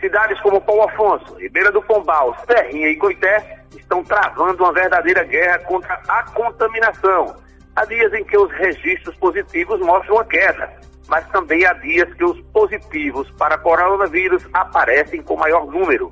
Cidades 0.00 0.40
como 0.40 0.60
Paulo 0.62 0.88
Afonso, 0.88 1.34
Ribeira 1.34 1.70
do 1.70 1.82
Pombal, 1.82 2.34
Serrinha 2.46 2.88
e 2.88 2.96
Coité 2.96 3.61
estão 3.92 4.02
travando 4.04 4.64
uma 4.64 4.72
verdadeira 4.72 5.22
guerra 5.24 5.58
contra 5.60 6.00
a 6.08 6.22
contaminação. 6.30 7.36
Há 7.76 7.84
dias 7.84 8.12
em 8.14 8.24
que 8.24 8.36
os 8.38 8.50
registros 8.52 9.14
positivos 9.16 9.80
mostram 9.80 10.16
uma 10.16 10.24
queda, 10.24 10.72
mas 11.08 11.26
também 11.28 11.64
há 11.66 11.74
dias 11.74 12.12
que 12.14 12.24
os 12.24 12.40
positivos 12.52 13.30
para 13.32 13.58
coronavírus 13.58 14.46
aparecem 14.54 15.22
com 15.22 15.36
maior 15.36 15.66
número. 15.66 16.10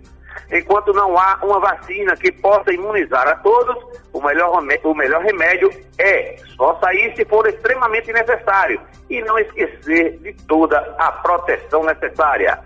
Enquanto 0.53 0.93
não 0.93 1.19
há 1.19 1.39
uma 1.43 1.59
vacina 1.59 2.15
que 2.17 2.31
possa 2.33 2.73
imunizar 2.73 3.27
a 3.27 3.37
todos, 3.37 3.77
o 4.13 4.21
melhor, 4.23 4.63
o 4.85 4.95
melhor 4.95 5.23
remédio 5.23 5.71
é 5.99 6.37
só 6.57 6.79
sair 6.81 7.15
se 7.17 7.25
for 7.25 7.47
extremamente 7.47 8.13
necessário 8.13 8.81
e 9.09 9.23
não 9.23 9.39
esquecer 9.39 10.19
de 10.19 10.33
toda 10.47 10.79
a 10.99 11.13
proteção 11.13 11.85
necessária. 11.85 12.59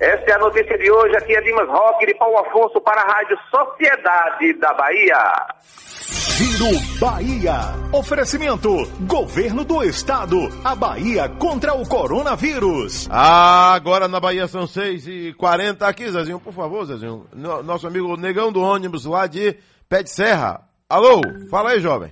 Esta 0.00 0.32
é 0.32 0.34
a 0.34 0.38
notícia 0.38 0.76
de 0.78 0.90
hoje. 0.90 1.16
Aqui 1.16 1.34
é 1.36 1.40
Dimas 1.42 1.68
Roque 1.68 2.06
de 2.06 2.14
Paulo 2.14 2.38
Afonso 2.38 2.80
para 2.80 3.02
a 3.02 3.04
Rádio 3.04 3.36
Sociedade 3.50 4.52
da 4.54 4.72
Bahia. 4.74 5.46
Giro 5.62 6.98
Bahia. 6.98 7.58
Oferecimento: 7.92 8.68
Governo 9.00 9.64
do 9.64 9.82
Estado. 9.82 10.36
A 10.64 10.74
Bahia 10.74 11.28
contra 11.28 11.74
o 11.74 11.86
coronavírus. 11.86 13.06
Agora 13.10 14.08
na 14.08 14.18
Bahia 14.18 14.48
são 14.48 14.64
6h40. 14.64 15.82
Aqui, 15.82 16.10
Zezinho, 16.10 16.40
por 16.40 16.52
favor, 16.52 16.84
Zezinho. 16.84 17.26
Nosso 17.34 17.86
amigo 17.86 18.16
Negão 18.16 18.50
do 18.50 18.60
ônibus 18.60 19.04
lá 19.04 19.26
de 19.26 19.56
Pé 19.88 20.02
de 20.02 20.10
Serra. 20.10 20.62
Alô, 20.88 21.20
fala 21.50 21.70
aí, 21.70 21.80
jovem. 21.80 22.10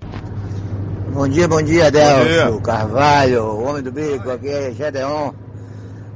Bom 1.13 1.27
dia, 1.27 1.49
bom 1.49 1.61
dia, 1.61 1.89
Adelso, 1.89 2.63
Carvalho, 2.63 3.43
o 3.43 3.65
homem 3.65 3.83
do 3.83 3.91
bico, 3.91 4.31
aqui 4.31 4.49
é 4.49 4.71
Gedeon, 4.71 5.33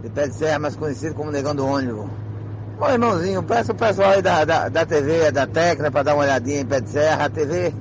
de 0.05 0.11
Pé 0.11 0.29
de 0.29 0.35
Serra, 0.35 0.59
mais 0.59 0.77
conhecido 0.77 1.15
como 1.15 1.31
Negão 1.31 1.55
do 1.55 1.67
ônibus. 1.67 2.07
Ô 2.79 2.89
irmãozinho, 2.91 3.43
peça 3.43 3.73
o 3.73 3.75
pessoal 3.75 4.11
aí 4.11 4.21
da, 4.23 4.45
da, 4.45 4.69
da 4.69 4.85
TV, 4.85 5.31
da 5.31 5.47
Tecna, 5.47 5.91
para 5.91 6.03
dar 6.03 6.15
uma 6.15 6.25
olhadinha 6.25 6.61
em 6.61 6.67
Pé 6.67 6.81
de 6.81 6.91
Serra, 6.91 7.25
a 7.25 7.31
TV 7.31 7.73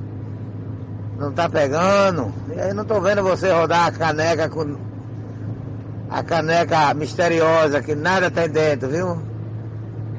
não 1.19 1.33
tá 1.33 1.49
pegando. 1.49 2.33
E 2.55 2.59
aí 2.59 2.73
não 2.73 2.85
tô 2.85 3.01
vendo 3.01 3.21
você 3.21 3.51
rodar 3.51 3.87
a 3.87 3.91
caneca 3.91 4.49
com. 4.49 4.77
A 6.09 6.23
caneca 6.23 6.93
misteriosa 6.93 7.81
que 7.81 7.93
nada 7.95 8.31
tem 8.31 8.47
dentro, 8.47 8.87
viu? 8.87 9.21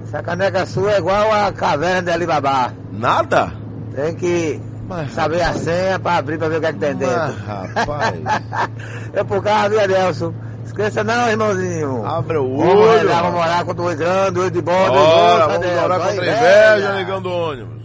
Essa 0.02 0.22
caneca 0.22 0.66
sua 0.66 0.92
é 0.92 0.98
igual 0.98 1.32
a 1.32 1.52
caverna 1.52 2.02
de 2.02 2.10
Alibaba. 2.10 2.72
Nada? 2.92 3.52
Tem 3.94 4.14
que 4.14 4.60
Saber 5.14 5.40
a 5.40 5.54
senha 5.54 5.98
pra 5.98 6.16
abrir 6.16 6.36
pra 6.36 6.48
ver 6.48 6.58
o 6.58 6.60
que 6.60 6.66
é 6.66 6.72
que 6.72 6.78
tem 6.78 6.94
dentro. 6.94 7.34
rapaz. 7.46 8.20
Eu 9.14 9.24
por 9.24 9.42
causa, 9.42 9.70
viu, 9.70 9.80
Adelson? 9.80 10.34
Esqueça 10.64 11.04
não, 11.04 11.28
irmãozinho. 11.28 12.06
Abre 12.06 12.38
o 12.38 12.56
Vamos 12.56 12.74
olho. 12.74 13.00
rezar, 13.00 13.22
vamos 13.22 13.40
orar 13.40 13.64
contra 13.64 13.82
o 13.84 13.96
grande, 13.96 14.38
o 14.40 14.50
de 14.50 14.62
bom, 14.62 14.72
Bora, 14.88 15.46
vamos 15.48 15.66
orar 15.66 16.00
contra 16.00 16.08
a 16.10 16.16
inveja, 16.16 16.92
negão 16.94 17.22
do 17.22 17.30
ônibus. 17.30 17.84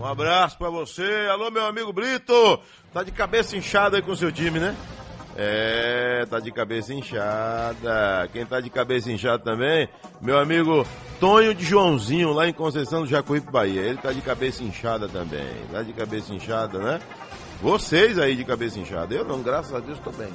Um 0.00 0.04
abraço 0.06 0.58
pra 0.58 0.68
você. 0.70 1.28
Alô, 1.30 1.50
meu 1.50 1.64
amigo 1.66 1.92
Brito. 1.92 2.58
Tá 2.92 3.02
de 3.02 3.10
cabeça 3.10 3.56
inchada 3.56 3.96
aí 3.96 4.02
com 4.02 4.12
o 4.12 4.16
seu 4.16 4.30
time, 4.30 4.58
né? 4.58 4.74
É, 5.36 6.26
tá 6.30 6.38
de 6.38 6.50
cabeça 6.52 6.92
inchada. 6.94 8.28
Quem 8.32 8.46
tá 8.46 8.60
de 8.60 8.70
cabeça 8.70 9.10
inchada 9.10 9.38
também, 9.42 9.88
meu 10.20 10.38
amigo 10.38 10.86
Tonho 11.18 11.54
de 11.54 11.64
Joãozinho, 11.64 12.32
lá 12.32 12.46
em 12.46 12.52
Conceição 12.52 13.00
do 13.02 13.08
Jacuípe, 13.08 13.50
Bahia. 13.50 13.80
Ele 13.80 13.98
tá 13.98 14.12
de 14.12 14.20
cabeça 14.20 14.62
inchada 14.62 15.08
também. 15.08 15.46
Tá 15.72 15.82
de 15.82 15.92
cabeça 15.92 16.32
inchada, 16.32 16.78
né? 16.78 17.00
Vocês 17.60 18.18
aí 18.18 18.36
de 18.36 18.44
cabeça 18.44 18.78
inchada. 18.78 19.14
Eu 19.14 19.24
não, 19.24 19.42
graças 19.42 19.74
a 19.74 19.80
Deus 19.80 19.98
tô 20.00 20.10
bem. 20.12 20.28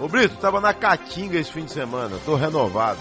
Ô 0.00 0.06
Brito, 0.06 0.36
tava 0.36 0.60
na 0.60 0.72
Caatinga 0.72 1.38
esse 1.38 1.50
fim 1.50 1.64
de 1.64 1.72
semana. 1.72 2.16
Tô 2.24 2.36
renovado. 2.36 3.00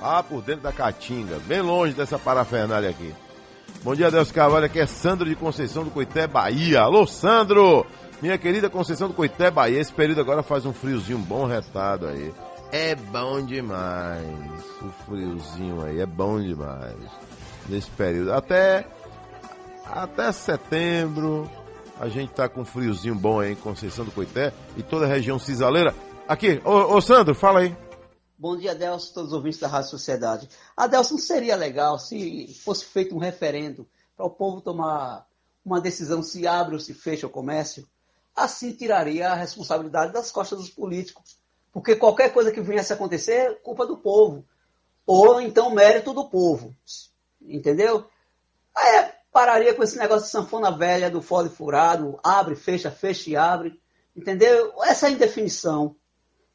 Ah, 0.00 0.22
por 0.22 0.40
dentro 0.40 0.62
da 0.62 0.72
Caatinga, 0.72 1.38
bem 1.40 1.60
longe 1.60 1.92
dessa 1.94 2.18
parafernália 2.18 2.88
aqui. 2.88 3.12
Bom 3.82 3.94
dia, 3.94 4.10
Deus 4.10 4.30
Carvalho. 4.30 4.66
Aqui 4.66 4.78
é 4.78 4.86
Sandro 4.86 5.28
de 5.28 5.34
Conceição 5.34 5.82
do 5.82 5.90
Coité, 5.90 6.26
Bahia. 6.26 6.82
Alô, 6.82 7.06
Sandro! 7.06 7.84
Minha 8.22 8.38
querida 8.38 8.70
Conceição 8.70 9.08
do 9.08 9.14
Coité, 9.14 9.50
Bahia. 9.50 9.80
Esse 9.80 9.92
período 9.92 10.20
agora 10.20 10.42
faz 10.42 10.64
um 10.64 10.72
friozinho 10.72 11.18
bom 11.18 11.44
retado 11.44 12.06
aí. 12.06 12.32
É 12.70 12.94
bom 12.94 13.42
demais. 13.42 14.24
O 14.80 14.90
friozinho 15.06 15.84
aí 15.84 16.00
é 16.00 16.06
bom 16.06 16.40
demais. 16.40 16.96
Nesse 17.68 17.90
período. 17.90 18.32
Até, 18.32 18.86
até 19.86 20.30
setembro, 20.30 21.50
a 22.00 22.08
gente 22.08 22.32
tá 22.32 22.48
com 22.48 22.62
um 22.62 22.64
friozinho 22.64 23.14
bom 23.14 23.40
aí 23.40 23.52
em 23.52 23.56
Conceição 23.56 24.06
do 24.06 24.10
Coité 24.10 24.54
e 24.74 24.82
toda 24.82 25.04
a 25.04 25.08
região 25.08 25.38
cisaleira. 25.38 25.94
Aqui, 26.26 26.58
ô, 26.64 26.96
ô 26.96 27.00
Sandro, 27.02 27.34
fala 27.34 27.60
aí. 27.60 27.76
Bom 28.38 28.56
dia, 28.56 28.70
Adelson, 28.70 29.12
todos 29.12 29.32
os 29.32 29.36
ouvintes 29.36 29.60
da 29.60 29.68
Rádio 29.68 29.90
Sociedade. 29.90 30.48
Adelson, 30.74 31.18
seria 31.18 31.54
legal 31.56 31.98
se 31.98 32.58
fosse 32.64 32.86
feito 32.86 33.14
um 33.14 33.18
referendo 33.18 33.86
para 34.16 34.24
o 34.24 34.30
povo 34.30 34.62
tomar 34.62 35.26
uma 35.62 35.78
decisão 35.78 36.22
se 36.22 36.46
abre 36.46 36.72
ou 36.72 36.80
se 36.80 36.94
fecha 36.94 37.26
o 37.26 37.30
comércio? 37.30 37.86
Assim 38.34 38.72
tiraria 38.72 39.28
a 39.28 39.34
responsabilidade 39.34 40.10
das 40.10 40.32
costas 40.32 40.58
dos 40.58 40.70
políticos. 40.70 41.38
Porque 41.70 41.94
qualquer 41.94 42.32
coisa 42.32 42.50
que 42.50 42.62
viesse 42.62 42.94
a 42.94 42.96
acontecer 42.96 43.32
é 43.32 43.54
culpa 43.56 43.86
do 43.86 43.98
povo. 43.98 44.42
Ou 45.06 45.38
então 45.38 45.74
mérito 45.74 46.14
do 46.14 46.30
povo. 46.30 46.74
Entendeu? 47.42 48.06
Aí 48.74 49.19
pararia 49.32 49.74
com 49.74 49.82
esse 49.82 49.98
negócio 49.98 50.24
de 50.26 50.30
sanfona 50.30 50.70
velha 50.70 51.10
do 51.10 51.22
fole 51.22 51.48
furado, 51.48 52.18
abre, 52.22 52.54
fecha, 52.56 52.90
fecha 52.90 53.30
e 53.30 53.36
abre. 53.36 53.80
Entendeu? 54.16 54.72
Essa 54.82 55.08
indefinição. 55.08 55.96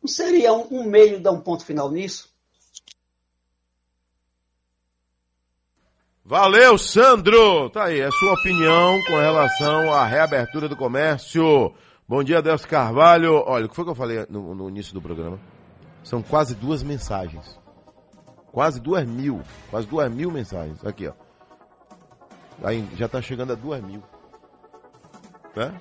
Não 0.01 0.07
seria 0.07 0.53
um, 0.53 0.67
um 0.71 0.83
meio 0.83 1.19
dar 1.19 1.31
um 1.31 1.41
ponto 1.41 1.65
final 1.65 1.89
nisso? 1.89 2.33
Valeu, 6.23 6.77
Sandro! 6.77 7.69
Tá 7.69 7.85
aí, 7.85 8.01
a 8.01 8.11
sua 8.11 8.33
opinião 8.33 8.99
com 9.03 9.13
relação 9.13 9.93
à 9.93 10.05
reabertura 10.05 10.67
do 10.67 10.75
comércio. 10.75 11.73
Bom 12.07 12.23
dia, 12.23 12.41
Deus 12.41 12.65
Carvalho. 12.65 13.43
Olha, 13.45 13.65
o 13.65 13.69
que 13.69 13.75
foi 13.75 13.85
que 13.85 13.91
eu 13.91 13.95
falei 13.95 14.25
no, 14.29 14.55
no 14.55 14.69
início 14.69 14.93
do 14.93 15.01
programa? 15.01 15.39
São 16.03 16.21
quase 16.21 16.55
duas 16.55 16.83
mensagens. 16.83 17.59
Quase 18.51 18.79
duas 18.79 19.07
mil. 19.07 19.41
Quase 19.69 19.87
duas 19.87 20.11
mil 20.11 20.31
mensagens. 20.31 20.83
Aqui, 20.83 21.07
ó. 21.07 21.24
Aí 22.63 22.87
já 22.95 23.07
tá 23.07 23.21
chegando 23.21 23.53
a 23.53 23.55
duas 23.55 23.81
mil. 23.81 24.01
Tá? 25.53 25.73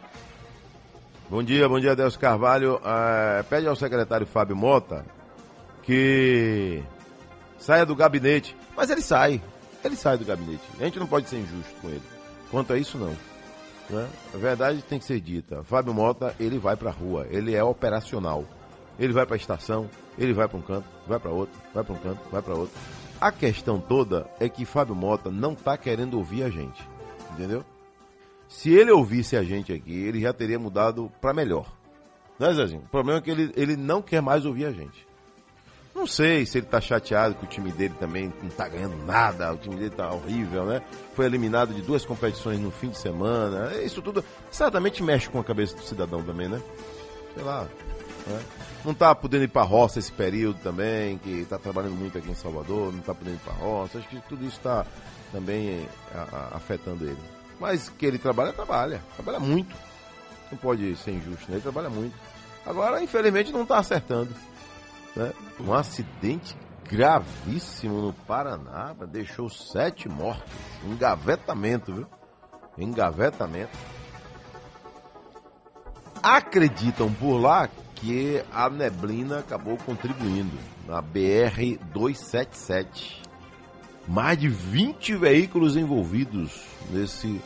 Bom 1.28 1.42
dia, 1.42 1.68
bom 1.68 1.80
dia, 1.80 1.96
Deus 1.96 2.16
Carvalho. 2.16 2.80
Ah, 2.84 3.44
pede 3.48 3.66
ao 3.66 3.76
secretário 3.76 4.26
Fábio 4.26 4.56
Mota 4.56 5.04
que 5.82 6.82
saia 7.58 7.84
do 7.84 7.94
gabinete. 7.94 8.56
Mas 8.76 8.90
ele 8.90 9.02
sai. 9.02 9.40
Ele 9.82 9.96
sai 9.96 10.16
do 10.16 10.24
gabinete. 10.24 10.62
A 10.78 10.84
gente 10.84 10.98
não 10.98 11.06
pode 11.06 11.28
ser 11.28 11.36
injusto 11.36 11.74
com 11.80 11.88
ele. 11.88 12.02
Quanto 12.50 12.72
a 12.72 12.78
isso, 12.78 12.96
não. 12.98 13.14
Né? 13.90 14.08
A 14.32 14.36
verdade 14.36 14.82
tem 14.82 14.98
que 14.98 15.04
ser 15.04 15.20
dita. 15.20 15.62
Fábio 15.64 15.92
Mota, 15.92 16.34
ele 16.40 16.58
vai 16.58 16.76
pra 16.76 16.90
rua. 16.90 17.26
Ele 17.30 17.54
é 17.54 17.62
operacional. 17.62 18.44
Ele 18.98 19.12
vai 19.12 19.26
pra 19.26 19.36
estação, 19.36 19.90
ele 20.16 20.32
vai 20.32 20.46
para 20.46 20.56
um 20.56 20.62
canto, 20.62 20.86
vai 21.06 21.18
para 21.18 21.30
outro, 21.30 21.60
vai 21.72 21.82
para 21.82 21.92
um 21.92 21.98
canto, 21.98 22.20
vai 22.30 22.40
para 22.40 22.54
outro. 22.54 22.74
A 23.20 23.32
questão 23.32 23.80
toda 23.80 24.28
é 24.38 24.48
que 24.48 24.64
Fábio 24.64 24.94
Mota 24.94 25.30
não 25.30 25.54
tá 25.54 25.76
querendo 25.76 26.18
ouvir 26.18 26.42
a 26.42 26.50
gente. 26.50 26.82
Entendeu? 27.32 27.64
Se 28.48 28.70
ele 28.70 28.90
ouvisse 28.90 29.36
a 29.36 29.42
gente 29.42 29.72
aqui, 29.72 29.92
ele 29.92 30.20
já 30.20 30.32
teria 30.32 30.58
mudado 30.58 31.10
para 31.20 31.32
melhor. 31.32 31.66
Não 32.38 32.48
é, 32.48 32.54
Zezinho? 32.54 32.82
O 32.82 32.88
problema 32.88 33.18
é 33.18 33.22
que 33.22 33.30
ele, 33.30 33.52
ele 33.56 33.76
não 33.76 34.02
quer 34.02 34.20
mais 34.20 34.44
ouvir 34.44 34.66
a 34.66 34.72
gente. 34.72 35.06
Não 35.94 36.08
sei 36.08 36.44
se 36.44 36.58
ele 36.58 36.66
tá 36.66 36.80
chateado 36.80 37.36
que 37.36 37.44
o 37.44 37.48
time 37.48 37.70
dele 37.70 37.94
também 38.00 38.32
não 38.42 38.50
tá 38.50 38.68
ganhando 38.68 38.96
nada, 39.06 39.52
o 39.52 39.56
time 39.56 39.76
dele 39.76 39.90
tá 39.90 40.10
horrível, 40.12 40.64
né? 40.66 40.82
Foi 41.14 41.24
eliminado 41.24 41.72
de 41.72 41.82
duas 41.82 42.04
competições 42.04 42.58
no 42.58 42.72
fim 42.72 42.88
de 42.88 42.98
semana. 42.98 43.72
Isso 43.80 44.02
tudo 44.02 44.24
certamente 44.50 45.02
mexe 45.04 45.28
com 45.30 45.38
a 45.38 45.44
cabeça 45.44 45.76
do 45.76 45.82
cidadão 45.82 46.20
também, 46.22 46.48
né? 46.48 46.60
Sei 47.34 47.44
lá. 47.44 47.68
Né? 48.26 48.42
Não 48.84 48.94
tá 48.94 49.14
podendo 49.14 49.44
ir 49.44 49.48
pra 49.48 49.62
roça 49.62 49.98
esse 49.98 50.12
período 50.12 50.58
também, 50.60 51.18
que 51.18 51.44
tá 51.46 51.58
trabalhando 51.58 51.94
muito 51.94 52.16
aqui 52.16 52.30
em 52.30 52.34
Salvador, 52.34 52.92
não 52.92 53.00
tá 53.00 53.14
podendo 53.14 53.36
ir 53.36 53.40
pra 53.40 53.52
roça. 53.52 53.98
Acho 53.98 54.08
que 54.08 54.20
tudo 54.22 54.44
isso 54.44 54.60
tá 54.60 54.86
também 55.32 55.88
a, 56.14 56.36
a, 56.36 56.56
afetando 56.56 57.04
ele. 57.04 57.18
Mas 57.60 57.88
que 57.88 58.06
ele 58.06 58.18
trabalha, 58.18 58.52
trabalha. 58.52 59.02
Trabalha 59.14 59.38
muito. 59.38 59.74
Não 60.50 60.58
pode 60.58 60.96
ser 60.96 61.12
injusto, 61.12 61.50
né? 61.50 61.56
Ele 61.56 61.62
trabalha 61.62 61.90
muito. 61.90 62.14
Agora, 62.66 63.02
infelizmente, 63.02 63.52
não 63.52 63.66
tá 63.66 63.78
acertando. 63.78 64.34
Né? 65.14 65.32
Um 65.60 65.72
acidente 65.72 66.56
gravíssimo 66.88 68.00
no 68.00 68.12
Paraná 68.12 68.94
deixou 69.08 69.48
sete 69.48 70.08
mortos. 70.08 70.50
Engavetamento, 70.84 71.94
viu? 71.94 72.06
Engavetamento. 72.78 73.76
Acreditam 76.22 77.12
por 77.12 77.36
lá 77.38 77.68
que 78.04 78.44
a 78.52 78.68
neblina 78.68 79.38
acabou 79.38 79.78
contribuindo 79.78 80.52
na 80.86 81.00
BR 81.00 81.78
277. 81.94 83.22
Mais 84.06 84.38
de 84.38 84.46
20 84.46 85.16
veículos 85.16 85.74
envolvidos 85.74 86.52
nesse 86.90 87.40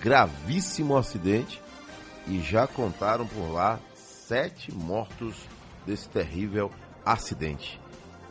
gravíssimo 0.00 0.96
acidente 0.96 1.62
e 2.26 2.40
já 2.40 2.66
contaram 2.66 3.24
por 3.24 3.52
lá 3.52 3.78
sete 3.94 4.74
mortos 4.74 5.36
desse 5.86 6.08
terrível 6.08 6.68
acidente. 7.06 7.80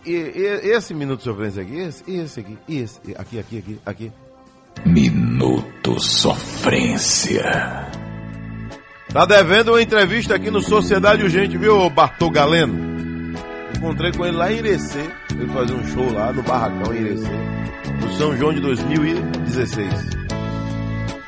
E, 0.06 0.12
e, 0.12 0.72
esse 0.72 0.94
minuto 0.94 1.20
de 1.20 1.26
sofrência 1.26 1.64
aqui, 1.64 1.78
esse, 1.78 2.12
esse 2.12 2.40
aqui, 2.42 2.58
esse, 2.68 3.00
aqui, 3.16 3.40
aqui, 3.40 3.58
aqui, 3.58 3.80
aqui. 3.86 4.12
Minuto 4.86 6.00
Sofrência. 6.00 7.91
Tá 9.14 9.26
devendo 9.26 9.74
uma 9.74 9.82
entrevista 9.82 10.36
aqui 10.36 10.50
no 10.50 10.62
Sociedade 10.62 11.22
Urgente, 11.24 11.58
viu, 11.58 11.90
Bartol 11.90 12.32
Galeno? 12.32 13.36
Encontrei 13.76 14.12
com 14.14 14.26
ele 14.26 14.38
lá 14.38 14.50
em 14.50 14.60
Irecê. 14.60 15.10
Ele 15.32 15.48
fazia 15.48 15.76
um 15.76 15.86
show 15.88 16.14
lá 16.14 16.32
no 16.32 16.42
Barracão 16.44 16.94
em 16.94 17.02
Irecê. 17.02 17.32
No 18.00 18.14
São 18.14 18.38
João 18.38 18.54
de 18.54 18.62
2016. 18.62 19.94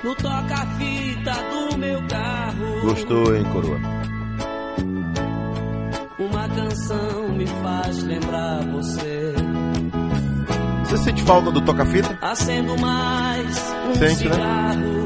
No 0.02 0.16
toca-fita 0.16 1.34
do 1.34 1.78
meu 1.78 2.02
carro. 2.08 2.82
Gostou, 2.84 3.36
hein, 3.36 3.44
coroa? 3.52 3.80
Uma 6.20 6.48
canção 6.48 7.30
me 7.36 7.48
faz 7.48 8.04
lembrar 8.04 8.66
você. 8.72 9.34
Você 10.86 10.98
sente 11.00 11.22
falta 11.24 11.52
do 11.52 11.60
toca-fita? 11.60 12.18
Acendo 12.22 12.78
mais 12.80 13.74
um 13.90 13.96
Sente, 13.96 14.30
né? 14.30 15.03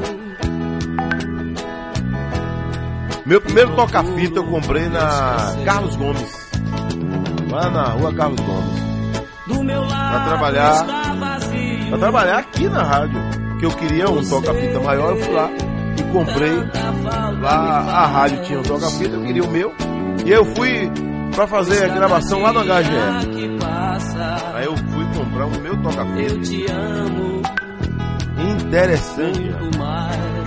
Meu 3.28 3.42
primeiro 3.42 3.76
toca-fita 3.76 4.38
eu 4.38 4.44
comprei 4.44 4.88
na 4.88 5.54
Carlos 5.62 5.94
Gomes. 5.96 6.50
Lá 7.50 7.68
na 7.68 7.82
rua 7.88 8.14
Carlos 8.14 8.40
Gomes. 8.40 9.76
Pra 9.76 10.24
trabalhar. 10.24 10.86
Pra 11.90 11.98
trabalhar 11.98 12.38
aqui 12.38 12.68
na 12.70 12.82
rádio. 12.82 13.20
Que 13.58 13.66
eu 13.66 13.70
queria 13.72 14.08
um 14.08 14.24
toca-fita 14.26 14.80
maior, 14.80 15.10
eu 15.10 15.16
fui 15.22 15.34
lá 15.34 15.50
e 15.98 16.02
comprei. 16.04 16.56
Lá 17.42 17.80
a 17.80 18.06
rádio 18.06 18.42
tinha 18.44 18.60
um 18.60 18.62
toca-fita, 18.62 19.14
eu 19.14 19.22
queria 19.22 19.44
o 19.44 19.50
meu. 19.50 19.74
E 20.24 20.30
eu 20.30 20.44
fui 20.46 20.90
pra 21.34 21.46
fazer 21.46 21.84
a 21.84 21.88
gravação 21.88 22.40
lá 22.40 22.50
no 22.50 22.60
HGE. 22.64 23.58
Aí 24.54 24.64
eu 24.64 24.74
fui 24.74 25.04
comprar 25.14 25.44
o 25.44 25.60
meu 25.60 25.76
toca-fita. 25.82 26.34
Interessante. 28.64 29.40
né? 29.40 30.37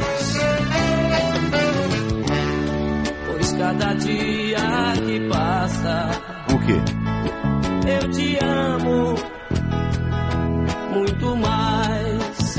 cada 3.71 3.93
dia 3.93 4.93
que 5.05 5.29
passa. 5.29 6.09
O 6.53 6.59
quê? 6.59 6.81
Eu 7.87 8.11
te 8.11 8.37
amo 8.43 9.15
muito 10.93 11.35
mais. 11.37 12.55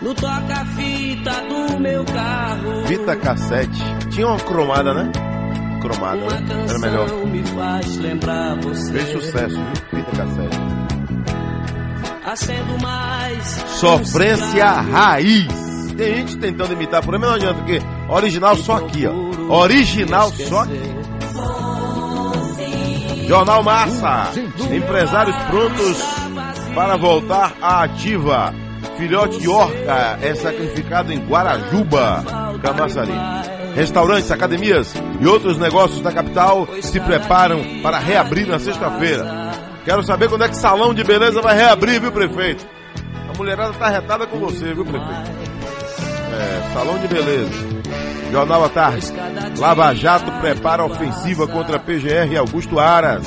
No 0.00 0.14
toca-fita 0.14 1.32
do 1.48 1.78
meu 1.80 2.04
carro. 2.04 2.84
Vita 2.86 3.16
cassete. 3.16 3.82
Tinha 4.10 4.26
uma 4.26 4.38
cromada, 4.38 4.94
né? 4.94 5.12
Cromada, 5.80 6.16
uma 6.16 6.30
né? 6.30 6.66
Era 6.68 6.78
melhor. 6.78 7.26
me 7.26 7.42
faz 7.44 7.96
lembrar 7.98 8.56
você. 8.60 8.92
Fez 8.92 9.08
sucesso, 9.10 9.54
viu? 9.54 10.00
Vita 10.00 10.16
cassete. 10.16 10.58
Acendo 12.24 12.82
mais. 12.82 13.44
Sofrência 13.68 14.64
raiz. 14.64 15.74
Tem 15.96 16.16
gente 16.16 16.38
tentando 16.38 16.72
imitar 16.72 17.04
por 17.04 17.14
aí, 17.14 17.20
não 17.20 17.34
adianta, 17.34 17.54
porque 17.54 17.80
original 18.14 18.56
só 18.56 18.76
aqui, 18.76 19.06
ó. 19.06 19.12
Original 19.62 20.30
só 20.30 20.62
aqui. 20.62 20.94
Jornal 23.26 23.62
Massa. 23.62 24.30
Empresários 24.70 25.36
prontos 25.44 26.02
para 26.74 26.96
voltar 26.96 27.54
à 27.60 27.84
ativa. 27.84 28.54
Filhote 28.96 29.40
de 29.40 29.48
orca 29.48 30.18
é 30.22 30.34
sacrificado 30.34 31.12
em 31.12 31.18
Guarajuba, 31.18 32.24
Camaçari. 32.62 33.12
Restaurantes, 33.74 34.30
academias 34.30 34.94
e 35.20 35.26
outros 35.26 35.58
negócios 35.58 36.00
da 36.00 36.12
capital 36.12 36.68
se 36.80 37.00
preparam 37.00 37.60
para 37.82 37.98
reabrir 37.98 38.46
na 38.46 38.58
sexta-feira. 38.58 39.52
Quero 39.84 40.02
saber 40.04 40.28
quando 40.28 40.44
é 40.44 40.48
que 40.48 40.56
salão 40.56 40.94
de 40.94 41.02
beleza 41.02 41.42
vai 41.42 41.56
reabrir, 41.56 42.00
viu, 42.00 42.12
prefeito? 42.12 42.64
A 43.28 43.36
mulherada 43.36 43.72
tá 43.72 43.88
retada 43.88 44.26
com 44.26 44.38
você, 44.38 44.72
viu, 44.72 44.84
prefeito? 44.84 45.30
É, 46.32 46.72
salão 46.72 46.98
de 46.98 47.08
beleza. 47.08 47.73
Jornal 48.30 48.64
à 48.64 48.68
tarde. 48.68 49.06
Lava 49.58 49.94
Jato 49.94 50.30
prepara 50.40 50.84
ofensiva 50.84 51.46
contra 51.46 51.78
PGR 51.78 52.32
e 52.32 52.36
Augusto 52.36 52.78
Aras. 52.78 53.26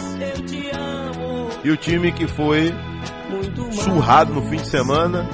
E 1.63 1.69
o 1.71 1.77
time 1.77 2.11
que 2.11 2.27
foi 2.27 2.73
surrado 3.71 4.33
no 4.33 4.41
fim 4.43 4.57
de 4.57 4.67
semana. 4.67 5.27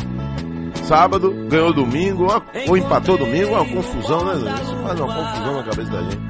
Sábado, 0.83 1.33
ganhou 1.47 1.73
domingo, 1.73 2.27
ou 2.67 2.77
empatou 2.77 3.17
domingo, 3.17 3.53
uma 3.53 3.65
confusão, 3.65 4.25
né? 4.25 4.33
Isso 4.61 4.75
faz 4.83 4.99
uma 4.99 5.15
confusão 5.15 5.55
na 5.55 5.63
cabeça 5.63 5.91
da 5.91 6.01
gente. 6.01 6.21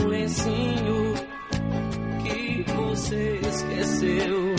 Um 0.00 0.06
lencinho 0.06 1.14
que 2.22 2.64
você 2.72 3.40
esqueceu. 3.42 4.54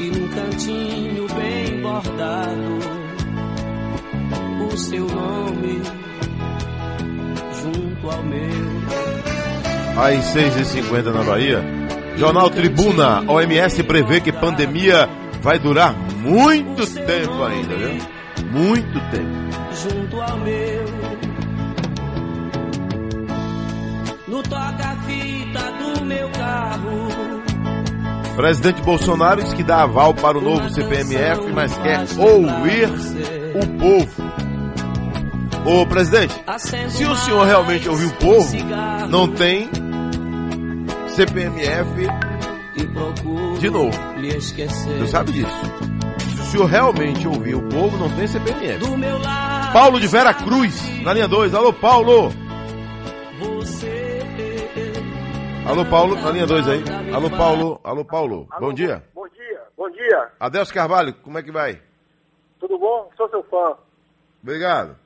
E 0.00 0.04
num 0.10 0.28
cantinho 0.28 1.26
bem 1.34 1.80
bordado, 1.80 2.99
o 4.72 4.76
seu 4.76 5.06
nome 5.06 5.82
junto 7.62 8.10
ao 8.10 8.22
meu. 8.22 8.40
Às 9.96 10.24
6h50 10.34 11.12
na 11.12 11.22
Bahia. 11.22 11.62
Jornal 12.16 12.50
Tribuna, 12.50 13.22
OMS 13.30 13.82
prevê 13.82 14.20
que 14.20 14.32
pandemia 14.32 15.08
vai 15.42 15.58
durar 15.58 15.94
muito 16.22 16.86
tempo 16.86 17.42
ainda, 17.42 17.74
viu? 17.76 17.98
Muito 18.52 19.00
tempo. 19.10 19.40
junto 19.82 20.20
ao 20.20 20.38
meu. 20.38 20.84
No 24.28 24.42
toca-fita 24.42 25.72
do 25.72 26.04
meu 26.04 26.28
carro, 26.30 27.08
Presidente 28.36 28.82
Bolsonaro 28.82 29.42
diz 29.42 29.52
que 29.52 29.62
dá 29.62 29.82
aval 29.82 30.14
para 30.14 30.38
o 30.38 30.40
novo 30.40 30.70
CPMF, 30.70 31.52
mas 31.52 31.76
quer 31.78 32.00
ouvir 32.18 32.88
o 33.54 33.78
povo. 33.78 34.49
Ô 35.64 35.86
presidente, 35.86 36.34
se 36.88 37.04
o 37.04 37.14
senhor 37.16 37.44
realmente 37.44 37.88
ouvir 37.88 38.06
o 38.06 38.16
povo, 38.16 38.56
não 39.08 39.30
tem 39.30 39.68
CPMF 41.08 42.06
de 43.58 43.70
novo. 43.70 43.90
Você 44.40 45.06
sabe 45.06 45.32
disso. 45.32 45.54
Se 46.18 46.40
o 46.40 46.44
senhor 46.44 46.64
realmente 46.66 47.28
ouvir 47.28 47.54
o 47.54 47.68
povo, 47.68 47.98
não 47.98 48.08
tem 48.16 48.26
CPMF. 48.26 48.78
Do 48.78 48.96
meu 48.96 49.18
lado, 49.18 49.72
Paulo 49.72 50.00
de 50.00 50.06
Vera 50.08 50.32
Cruz, 50.32 51.02
na 51.04 51.12
linha 51.12 51.28
2. 51.28 51.54
Alô, 51.54 51.72
Paulo. 51.72 52.30
você. 53.38 54.18
Alô, 55.66 55.84
Paulo, 55.84 56.16
na 56.16 56.30
linha 56.30 56.46
2 56.46 56.68
aí. 56.68 56.84
Alô, 57.14 57.30
Paulo. 57.30 57.80
Alô, 57.84 58.04
Paulo. 58.04 58.48
Bom 58.58 58.72
dia. 58.72 59.04
Bom 59.14 59.28
dia, 59.28 59.60
bom 59.76 59.90
dia. 59.90 60.32
Adelso 60.40 60.72
Carvalho, 60.72 61.14
como 61.22 61.38
é 61.38 61.42
que 61.42 61.52
vai? 61.52 61.80
Tudo 62.58 62.78
bom? 62.78 63.10
Sou 63.16 63.28
seu 63.28 63.42
fã. 63.44 63.76
Obrigado. 64.42 64.96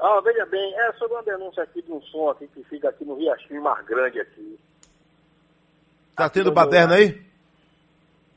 Ah, 0.00 0.20
veja 0.24 0.46
bem, 0.46 0.74
é 0.80 0.92
sobre 0.94 1.14
uma 1.14 1.22
denúncia 1.22 1.62
aqui 1.62 1.82
de 1.82 1.92
um 1.92 2.00
som 2.02 2.30
aqui 2.30 2.46
que 2.48 2.64
fica 2.64 2.88
aqui 2.88 3.04
no 3.04 3.16
Riachinho 3.16 3.62
Mar 3.62 3.82
Grande 3.84 4.18
aqui. 4.20 4.58
Tá 6.16 6.28
tendo 6.28 6.50
baderna 6.52 6.94
aí? 6.96 7.20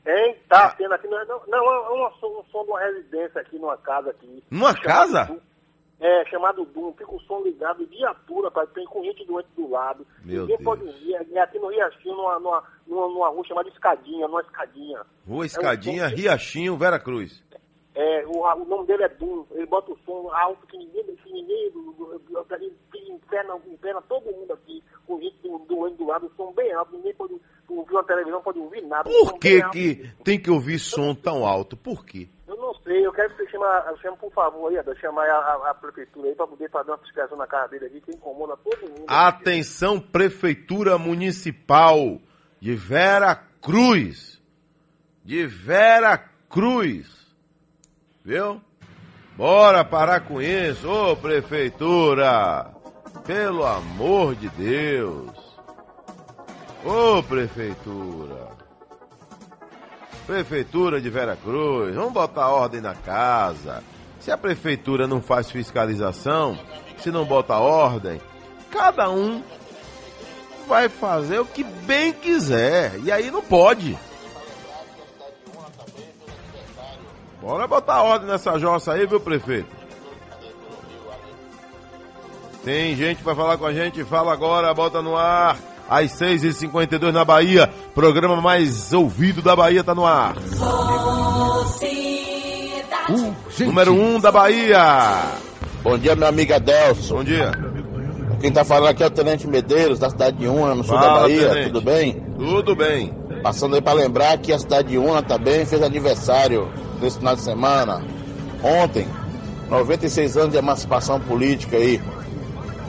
Hein? 0.06 0.36
Tá 0.48 0.70
tendo 0.70 0.92
aqui. 0.92 1.06
Não, 1.08 1.24
não, 1.24 1.46
não, 1.48 2.06
é 2.06 2.10
som- 2.20 2.38
um 2.40 2.44
som 2.52 2.64
de 2.64 2.70
uma 2.70 2.80
residência 2.80 3.40
aqui, 3.40 3.58
numa 3.58 3.76
casa 3.78 4.10
aqui. 4.10 4.42
Numa 4.50 4.74
casa? 4.74 5.24
Dum. 5.24 5.40
É, 6.00 6.24
chamado 6.26 6.64
Dum. 6.66 6.92
Fica 6.92 7.14
o 7.14 7.20
som 7.20 7.40
ligado 7.42 7.82
o 7.82 7.86
dia 7.86 8.12
puro, 8.26 8.44
rapaz. 8.44 8.68
Tem 8.74 8.84
com 8.84 9.02
gente 9.02 9.24
doente 9.24 9.48
do 9.56 9.70
lado. 9.70 10.06
Meu 10.22 10.42
Ninguém 10.42 10.56
Deus. 10.58 10.64
pode 10.64 10.84
ouvir. 10.84 11.14
É 11.32 11.40
aqui 11.40 11.58
no 11.58 11.68
Riachinho, 11.68 12.14
numa, 12.16 12.38
numa, 12.38 12.64
numa, 12.86 13.08
numa 13.08 13.28
rua 13.30 13.44
chamada 13.46 13.68
Escadinha, 13.70 14.26
numa 14.28 14.42
escadinha. 14.42 15.00
Rua 15.26 15.46
Escadinha, 15.46 16.06
Riachinho, 16.08 16.76
Vera 16.76 16.98
Cruz. 16.98 17.42
É, 17.94 18.24
o, 18.26 18.40
o 18.40 18.64
nome 18.64 18.86
dele 18.86 19.04
é 19.04 19.08
Dum. 19.08 19.46
Ele 19.52 19.66
bota 19.66 19.92
o 19.92 19.98
som 20.04 20.28
alto 20.32 20.66
que 20.66 20.76
ninguém, 20.76 21.04
que 21.16 21.32
ninguém 21.32 21.70
do, 21.70 21.84
interna, 23.34 23.60
interna 23.66 24.02
todo 24.02 24.32
mundo 24.32 24.52
aqui, 24.52 24.82
com 25.06 25.20
gente 25.20 25.36
do, 25.42 25.58
do, 25.58 25.90
do 25.90 26.06
lado, 26.06 26.26
o 26.26 26.32
som 26.36 26.52
bem 26.52 26.72
alto, 26.72 26.96
ninguém 26.96 27.14
pode 27.14 27.34
ouvir 27.68 27.92
uma 27.92 28.04
televisão, 28.04 28.42
pode 28.42 28.58
ouvir 28.58 28.82
nada. 28.82 29.08
o 29.08 29.12
Por 29.12 29.38
que 29.38 29.62
que 29.70 30.10
tem 30.22 30.40
que 30.40 30.50
ouvir 30.50 30.78
som 30.78 31.14
tão 31.14 31.46
alto? 31.46 31.76
Por 31.76 32.04
quê? 32.04 32.28
Eu 32.46 32.56
não 32.56 32.74
sei, 32.74 33.04
eu 33.04 33.12
quero 33.12 33.30
que 33.30 33.44
você 33.44 33.50
chame, 33.50 33.64
chame 34.00 34.16
por 34.18 34.32
favor 34.32 34.68
aí, 34.70 34.78
Adão, 34.78 34.94
chamar 34.96 35.28
a, 35.28 35.36
a, 35.36 35.70
a 35.70 35.74
prefeitura 35.74 36.28
aí 36.28 36.34
para 36.34 36.46
poder 36.46 36.70
fazer 36.70 36.90
uma 36.90 36.98
fiscalização 36.98 37.38
na 37.38 37.46
casa 37.46 37.68
dele 37.68 37.86
aqui, 37.86 38.00
que 38.00 38.12
incomoda 38.12 38.56
todo 38.58 38.88
mundo. 38.88 39.04
Atenção, 39.06 39.98
Prefeitura 40.00 40.98
Municipal 40.98 42.20
de 42.60 42.74
Vera 42.74 43.34
Cruz. 43.60 44.40
De 45.24 45.46
Vera 45.46 46.18
Cruz. 46.48 47.23
Viu? 48.24 48.58
Bora 49.36 49.84
parar 49.84 50.20
com 50.20 50.40
isso, 50.40 50.88
ô 50.88 51.14
Prefeitura. 51.14 52.72
Pelo 53.26 53.66
amor 53.66 54.34
de 54.34 54.48
Deus. 54.48 55.30
Ô 56.82 57.22
Prefeitura. 57.22 58.48
Prefeitura 60.26 61.02
de 61.02 61.10
Vera 61.10 61.36
Cruz, 61.36 61.94
vamos 61.94 62.14
botar 62.14 62.48
ordem 62.48 62.80
na 62.80 62.94
casa. 62.94 63.82
Se 64.20 64.30
a 64.30 64.38
prefeitura 64.38 65.06
não 65.06 65.20
faz 65.20 65.50
fiscalização, 65.50 66.58
se 66.96 67.10
não 67.10 67.26
bota 67.26 67.58
ordem, 67.58 68.18
cada 68.70 69.10
um 69.10 69.42
vai 70.66 70.88
fazer 70.88 71.40
o 71.40 71.44
que 71.44 71.62
bem 71.62 72.14
quiser. 72.14 72.98
E 73.04 73.12
aí 73.12 73.30
não 73.30 73.42
pode. 73.42 73.98
Bora 77.44 77.66
botar 77.66 78.02
ordem 78.02 78.26
nessa 78.26 78.58
jossa 78.58 78.94
aí, 78.94 79.06
viu, 79.06 79.20
prefeito? 79.20 79.68
Tem 82.64 82.96
gente 82.96 83.22
vai 83.22 83.34
falar 83.34 83.58
com 83.58 83.66
a 83.66 83.72
gente, 83.74 84.02
fala 84.02 84.32
agora, 84.32 84.72
bota 84.72 85.02
no 85.02 85.14
ar. 85.14 85.58
Às 85.86 86.12
6h52 86.12 87.12
na 87.12 87.22
Bahia, 87.22 87.70
programa 87.94 88.40
mais 88.40 88.94
ouvido 88.94 89.42
da 89.42 89.54
Bahia 89.54 89.84
tá 89.84 89.94
no 89.94 90.06
ar. 90.06 90.34
Número 93.60 93.92
1 93.92 94.14
um 94.14 94.18
da 94.18 94.32
Bahia. 94.32 95.32
Bom 95.82 95.98
dia, 95.98 96.16
meu 96.16 96.28
amigo 96.28 96.54
Adelson. 96.54 97.16
Bom 97.16 97.24
dia. 97.24 97.52
Quem 98.40 98.50
tá 98.50 98.64
falando 98.64 98.88
aqui 98.88 99.02
é 99.02 99.06
o 99.06 99.10
Tenente 99.10 99.46
Medeiros, 99.46 99.98
da 99.98 100.08
cidade 100.08 100.38
de 100.38 100.48
Una, 100.48 100.74
no 100.74 100.82
sul 100.82 100.96
Fala, 100.96 101.14
da 101.14 101.20
Bahia. 101.20 101.48
tenente. 101.50 101.66
Tudo 101.66 101.82
bem? 101.82 102.24
Tudo 102.38 102.74
bem. 102.74 103.14
Passando 103.42 103.74
aí 103.74 103.82
pra 103.82 103.92
lembrar 103.92 104.38
que 104.38 104.50
a 104.50 104.58
cidade 104.58 104.88
de 104.88 104.96
Una 104.96 105.22
também 105.22 105.66
fez 105.66 105.82
aniversário 105.82 106.72
nesse 107.04 107.18
final 107.18 107.36
de 107.36 107.42
semana. 107.42 108.02
Ontem, 108.62 109.06
96 109.68 110.36
anos 110.36 110.52
de 110.52 110.58
emancipação 110.58 111.20
política 111.20 111.76
aí. 111.76 112.00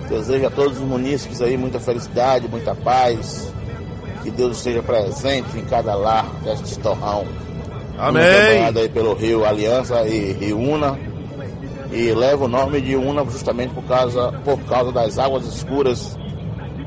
Desejo 0.09 0.47
a 0.47 0.49
todos 0.49 0.79
os 0.79 0.83
munícipes 0.83 1.41
aí 1.41 1.57
muita 1.57 1.79
felicidade, 1.79 2.47
muita 2.47 2.73
paz. 2.73 3.53
Que 4.23 4.31
Deus 4.31 4.57
esteja 4.57 4.81
presente 4.81 5.57
em 5.57 5.65
cada 5.65 5.93
lar 5.95 6.25
deste 6.43 6.79
torrão. 6.79 7.25
Amém. 7.97 8.23
Banhada 8.23 8.79
aí 8.79 8.89
pelo 8.89 9.13
rio 9.13 9.45
Aliança 9.45 10.07
e 10.07 10.33
Rio 10.33 10.57
Una. 10.57 10.97
E 11.91 12.11
leva 12.11 12.45
o 12.45 12.47
nome 12.47 12.81
de 12.81 12.95
Una 12.95 13.23
justamente 13.25 13.73
por 13.73 13.83
causa, 13.83 14.31
por 14.43 14.59
causa 14.61 14.91
das 14.91 15.19
águas 15.19 15.45
escuras 15.45 16.17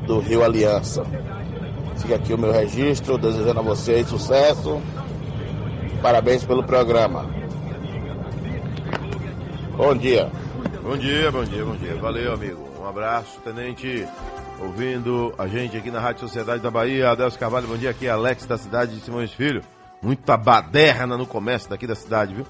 do 0.05 0.19
rio 0.19 0.43
Aliança. 0.43 1.03
Fica 1.97 2.15
aqui 2.15 2.33
o 2.33 2.37
meu 2.37 2.51
registro, 2.51 3.17
desejando 3.17 3.59
a 3.59 3.63
vocês 3.63 4.07
sucesso. 4.07 4.81
Parabéns 6.01 6.45
pelo 6.45 6.63
programa. 6.63 7.29
Bom 9.75 9.95
dia. 9.95 10.31
Bom 10.81 10.97
dia, 10.97 11.31
bom 11.31 11.43
dia, 11.43 11.65
bom 11.65 11.75
dia. 11.75 11.95
Valeu, 11.95 12.33
amigo. 12.33 12.69
Um 12.79 12.87
abraço, 12.87 13.39
tenente. 13.41 14.07
Ouvindo 14.61 15.33
a 15.37 15.47
gente 15.47 15.77
aqui 15.77 15.91
na 15.91 15.99
Rádio 15.99 16.21
Sociedade 16.21 16.63
da 16.63 16.71
Bahia. 16.71 17.11
Adelso 17.11 17.37
Carvalho, 17.37 17.67
bom 17.67 17.77
dia. 17.77 17.89
Aqui 17.89 18.07
é 18.07 18.09
Alex 18.09 18.45
da 18.45 18.57
cidade 18.57 18.95
de 18.95 19.01
Simões 19.01 19.31
Filho. 19.31 19.61
Muita 20.01 20.37
baderna 20.37 21.17
no 21.17 21.25
comércio 21.25 21.69
daqui 21.69 21.85
da 21.85 21.95
cidade, 21.95 22.33
viu? 22.33 22.45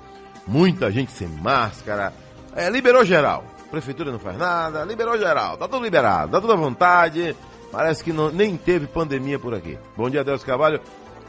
Muita 0.46 0.92
gente 0.92 1.12
sem 1.12 1.28
máscara. 1.28 2.14
É, 2.56 2.70
liberou 2.70 3.04
geral. 3.04 3.44
Prefeitura 3.72 4.12
não 4.12 4.20
faz 4.20 4.38
nada, 4.38 4.84
liberou 4.84 5.18
geral. 5.18 5.58
Tá 5.58 5.68
tudo 5.68 5.84
liberado, 5.84 6.32
tá 6.32 6.42
tudo 6.42 6.54
à 6.54 6.56
vontade. 6.56 7.36
Parece 7.72 8.04
que 8.04 8.12
não, 8.12 8.32
nem 8.32 8.58
teve 8.58 8.88
pandemia 8.88 9.38
por 9.38 9.54
aqui. 9.54 9.78
Bom 9.96 10.10
dia, 10.10 10.24
Deus 10.24 10.44
Carvalho. 10.44 10.82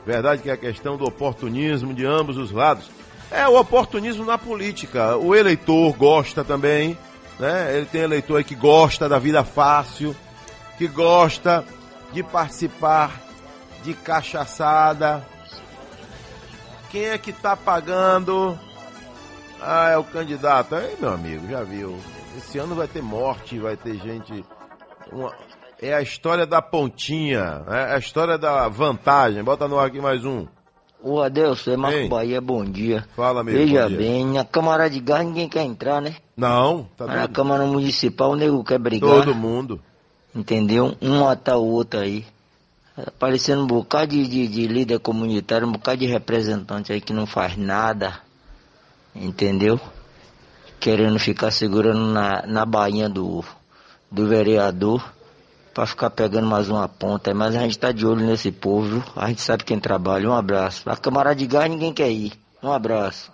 Verdade 0.05 0.43
que 0.43 0.51
é 0.51 0.53
a 0.53 0.57
questão 0.57 0.97
do 0.97 1.05
oportunismo 1.05 1.93
de 1.93 2.07
ambos 2.07 2.37
os 2.37 2.51
lados. 2.51 2.91
É 3.31 3.47
o 3.47 3.59
oportunismo 3.59 4.25
na 4.25 4.37
política. 4.37 5.17
O 5.17 5.35
eleitor 5.35 5.93
gosta 5.97 6.43
também, 6.43 6.99
né? 7.39 7.77
Ele 7.77 7.87
tem 7.87 8.01
eleitor 8.01 8.39
aí 8.39 8.45
que 8.45 8.55
gosta 8.55 9.09
da 9.09 9.19
vida 9.19 9.45
fácil, 9.45 10.17
que 10.77 10.89
gosta 10.89 11.65
de 12.13 12.23
participar 12.23 13.21
de 13.83 13.95
cachaçada. 13.95 15.25
Quem 16.91 17.07
é 17.07 17.19
que 17.19 17.33
tá 17.33 17.57
pagando? 17.57 18.59
Ah, 19.61 19.91
é 19.91 19.97
o 19.97 20.05
candidato. 20.05 20.75
Aí, 20.75 20.97
meu 20.99 21.13
amigo, 21.13 21.47
já 21.49 21.63
viu. 21.63 21.99
Esse 22.37 22.59
ano 22.59 22.75
vai 22.75 22.89
ter 22.89 23.03
morte, 23.03 23.59
vai 23.59 23.77
ter 23.77 23.95
gente. 23.99 24.45
Uma... 25.13 25.33
É 25.83 25.95
a 25.95 26.03
história 26.03 26.45
da 26.45 26.61
pontinha, 26.61 27.65
é 27.67 27.95
a 27.95 27.99
história 27.99 28.37
da 28.37 28.69
vantagem. 28.69 29.43
Bota 29.43 29.67
no 29.67 29.79
ar 29.79 29.87
aqui 29.87 29.99
mais 29.99 30.27
um. 30.27 30.47
Ô 31.03 31.23
Adelson, 31.23 31.71
é 31.71 31.77
Marco 31.79 31.97
Ei. 31.97 32.09
Bahia, 32.09 32.39
bom 32.39 32.63
dia. 32.63 33.09
Fala, 33.17 33.41
amigo. 33.41 33.57
Veja 33.57 33.89
bem, 33.89 34.27
na 34.27 34.45
Câmara 34.45 34.91
de 34.91 35.01
Gás 35.01 35.25
ninguém 35.25 35.49
quer 35.49 35.63
entrar, 35.63 36.03
né? 36.03 36.17
Não, 36.37 36.87
tá 36.99 37.07
Mas 37.07 37.17
na. 37.17 37.29
Câmara 37.29 37.65
Municipal 37.65 38.33
o 38.33 38.37
nego 38.37 38.63
quer 38.63 38.79
brigar. 38.79 39.09
Todo 39.09 39.35
mundo. 39.35 39.81
Entendeu? 40.35 40.95
Um 41.01 41.21
matar 41.21 41.57
o 41.57 41.65
outro 41.65 42.01
aí. 42.01 42.27
Aparecendo 42.95 43.63
um 43.63 43.67
bocado 43.67 44.09
de, 44.09 44.29
de, 44.29 44.49
de 44.49 44.67
líder 44.67 44.99
comunitário, 44.99 45.67
um 45.67 45.73
bocado 45.73 46.01
de 46.01 46.07
representante 46.07 46.93
aí 46.93 47.01
que 47.01 47.15
não 47.15 47.27
faz 47.27 47.57
nada. 47.57 48.21
Entendeu? 49.17 49.81
Querendo 50.79 51.19
ficar 51.19 51.51
segurando 51.51 52.05
na, 52.13 52.47
na 52.47 52.67
bainha 52.67 53.09
do, 53.09 53.43
do 54.13 54.29
vereador 54.29 55.03
pra 55.75 55.87
ficar 55.87 56.11
pegando 56.11 56.47
mais 56.47 56.69
uma 56.69 56.89
ponta. 56.89 57.33
Mas 57.35 57.55
a 57.57 57.61
gente 57.61 57.79
tá 57.79 57.93
de 57.93 58.07
olho 58.07 58.27
nesse 58.27 58.51
povo, 58.51 58.89
viu? 58.89 59.05
A 59.17 59.29
gente 59.29 59.41
sabe 59.41 59.65
quem 59.65 59.79
trabalha. 59.79 60.29
Um 60.29 60.35
abraço. 60.35 60.89
A 60.89 60.97
Câmara 60.97 61.35
de 61.35 61.47
Gás 61.47 61.71
ninguém 61.71 61.93
quer 61.93 62.11
ir. 62.11 62.33
Um 62.63 62.71
abraço. 62.71 63.33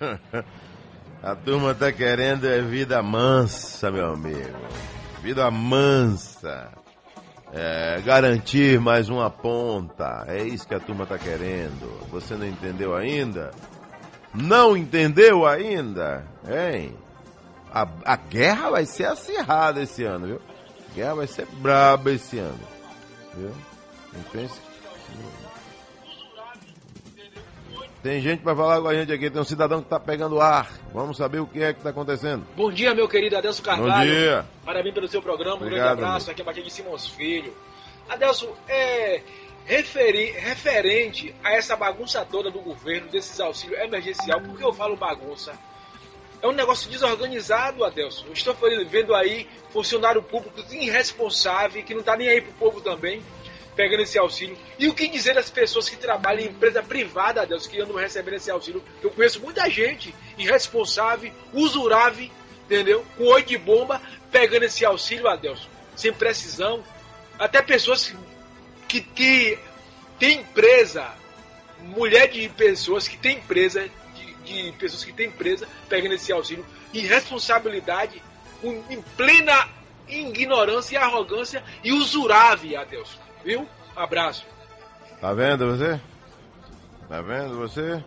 A 1.22 1.36
turma 1.36 1.72
tá 1.72 1.92
querendo 1.92 2.48
é 2.48 2.60
vida 2.60 3.00
mansa, 3.00 3.92
meu 3.92 4.14
amigo. 4.14 4.58
Vida 5.22 5.48
mansa. 5.52 6.68
É, 7.52 8.00
garantir 8.00 8.80
mais 8.80 9.08
uma 9.08 9.30
ponta. 9.30 10.24
É 10.26 10.42
isso 10.42 10.66
que 10.66 10.74
a 10.74 10.80
turma 10.80 11.06
tá 11.06 11.16
querendo. 11.16 12.08
Você 12.10 12.34
não 12.34 12.44
entendeu 12.44 12.96
ainda? 12.96 13.52
Não 14.34 14.76
entendeu 14.76 15.46
ainda? 15.46 16.24
Hein? 16.44 16.96
A, 17.72 17.86
a 18.04 18.16
guerra 18.16 18.70
vai 18.70 18.84
ser 18.84 19.04
acirrada 19.04 19.80
esse 19.80 20.02
ano, 20.02 20.26
viu? 20.26 20.40
Guerra 20.94 21.14
vai 21.14 21.26
ser 21.26 21.46
braba 21.46 22.10
esse 22.12 22.38
ano. 22.38 22.58
Viu? 23.34 23.52
Não 24.12 24.22
pense. 24.24 24.60
Tem 28.02 28.20
gente 28.20 28.42
pra 28.42 28.54
falar 28.56 28.80
com 28.80 28.88
a 28.88 28.94
gente 28.94 29.12
aqui, 29.12 29.30
tem 29.30 29.40
um 29.40 29.44
cidadão 29.44 29.80
que 29.80 29.88
tá 29.88 29.98
pegando 30.00 30.40
ar. 30.40 30.68
Vamos 30.92 31.16
saber 31.16 31.38
o 31.38 31.46
que 31.46 31.62
é 31.62 31.72
que 31.72 31.80
tá 31.82 31.90
acontecendo. 31.90 32.44
Bom 32.56 32.70
dia, 32.72 32.92
meu 32.94 33.08
querido 33.08 33.36
Adelso 33.36 33.62
Carvalho. 33.62 33.92
Bom 33.92 34.00
dia. 34.04 34.44
Parabéns 34.64 34.92
pelo 34.94 35.06
seu 35.08 35.22
programa, 35.22 35.54
um 35.56 35.66
Obrigado, 35.66 35.86
grande 35.96 36.02
abraço. 36.02 36.26
amigo. 36.26 36.30
Aqui 36.32 36.42
é 36.42 36.44
Batia 36.44 36.62
de 36.64 36.70
Simões 36.72 37.06
Filho. 37.06 37.54
Adelso, 38.08 38.48
é 38.68 39.22
referi- 39.64 40.32
referente 40.32 41.32
a 41.44 41.52
essa 41.52 41.76
bagunça 41.76 42.26
toda 42.28 42.50
do 42.50 42.58
governo, 42.60 43.08
desses 43.08 43.38
auxílios 43.38 43.78
emergencial, 43.80 44.40
por 44.40 44.56
que 44.58 44.64
eu 44.64 44.72
falo 44.72 44.96
bagunça? 44.96 45.52
É 46.42 46.48
um 46.48 46.52
negócio 46.52 46.90
desorganizado, 46.90 47.84
Adelso. 47.84 48.26
Eu 48.26 48.32
estou 48.32 48.52
vendo 48.90 49.14
aí 49.14 49.48
funcionário 49.70 50.20
público 50.20 50.60
irresponsável, 50.74 51.84
que 51.84 51.94
não 51.94 52.00
está 52.00 52.16
nem 52.16 52.28
aí 52.28 52.40
pro 52.40 52.52
povo 52.54 52.80
também, 52.80 53.22
pegando 53.76 54.02
esse 54.02 54.18
auxílio. 54.18 54.58
E 54.76 54.88
o 54.88 54.94
que 54.94 55.06
dizer 55.06 55.34
das 55.36 55.48
pessoas 55.48 55.88
que 55.88 55.96
trabalham 55.96 56.42
em 56.42 56.48
empresa 56.48 56.82
privada, 56.82 57.42
Adelso, 57.42 57.70
que 57.70 57.80
andam 57.80 57.94
recebendo 57.94 58.34
esse 58.34 58.50
auxílio? 58.50 58.82
Eu 59.00 59.10
conheço 59.10 59.40
muita 59.40 59.70
gente 59.70 60.12
irresponsável, 60.36 61.32
usurável, 61.52 62.28
entendeu? 62.64 63.06
Com 63.16 63.24
oi 63.24 63.44
de 63.44 63.56
bomba, 63.56 64.02
pegando 64.32 64.64
esse 64.64 64.84
auxílio, 64.84 65.28
Adelso, 65.28 65.68
sem 65.94 66.12
precisão. 66.12 66.82
Até 67.38 67.62
pessoas 67.62 68.12
que, 68.88 69.00
que 69.00 69.56
tem 70.18 70.40
empresa, 70.40 71.08
mulher 71.78 72.28
de 72.28 72.48
pessoas 72.48 73.06
que 73.06 73.16
tem 73.16 73.36
empresa, 73.36 73.88
de, 74.52 74.72
pessoas 74.72 75.04
que 75.04 75.12
tem 75.12 75.28
empresa, 75.28 75.66
pegando 75.88 76.14
esse 76.14 76.32
auxílio, 76.32 76.64
irresponsabilidade, 76.92 78.22
em 78.62 79.02
plena 79.16 79.66
ignorância 80.08 80.94
e 80.94 80.98
arrogância 80.98 81.62
e 81.82 81.92
usurável, 81.92 82.80
Adelso. 82.80 83.18
Viu? 83.44 83.66
Abraço. 83.96 84.44
Tá 85.20 85.32
vendo 85.32 85.66
você? 85.66 86.00
Tá 87.08 87.20
vendo 87.22 87.56
você? 87.56 88.02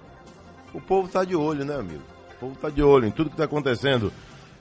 O 0.74 0.82
povo 0.82 1.08
tá 1.08 1.24
de 1.24 1.36
olho, 1.36 1.64
né, 1.64 1.76
amigo? 1.76 2.02
O 2.32 2.36
povo 2.40 2.56
tá 2.56 2.70
de 2.70 2.84
olho 2.84 3.08
em 3.08 3.12
tudo 3.12 3.30
que 3.30 3.38
tá 3.38 3.46
acontecendo. 3.46 4.12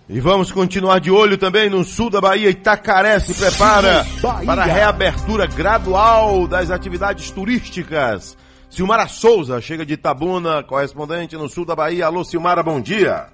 E 0.08 0.20
vamos 0.20 0.52
continuar 0.52 1.00
de 1.00 1.10
olho 1.10 1.38
também 1.38 1.70
no 1.70 1.82
sul 1.82 2.10
da 2.10 2.20
Bahia. 2.20 2.50
Itacaré 2.50 3.18
se 3.18 3.32
prepara 3.32 4.04
Bahia. 4.20 4.46
para 4.46 4.62
a 4.62 4.66
reabertura 4.66 5.46
gradual 5.46 6.46
das 6.46 6.70
atividades 6.70 7.30
turísticas. 7.30 8.36
Silmara 8.74 9.06
Souza 9.06 9.60
chega 9.60 9.86
de 9.86 9.94
Itabuna, 9.94 10.64
correspondente 10.64 11.36
no 11.36 11.48
sul 11.48 11.64
da 11.64 11.76
Bahia. 11.76 12.06
Alô, 12.06 12.24
Silmara, 12.24 12.60
bom 12.60 12.80
dia. 12.80 13.28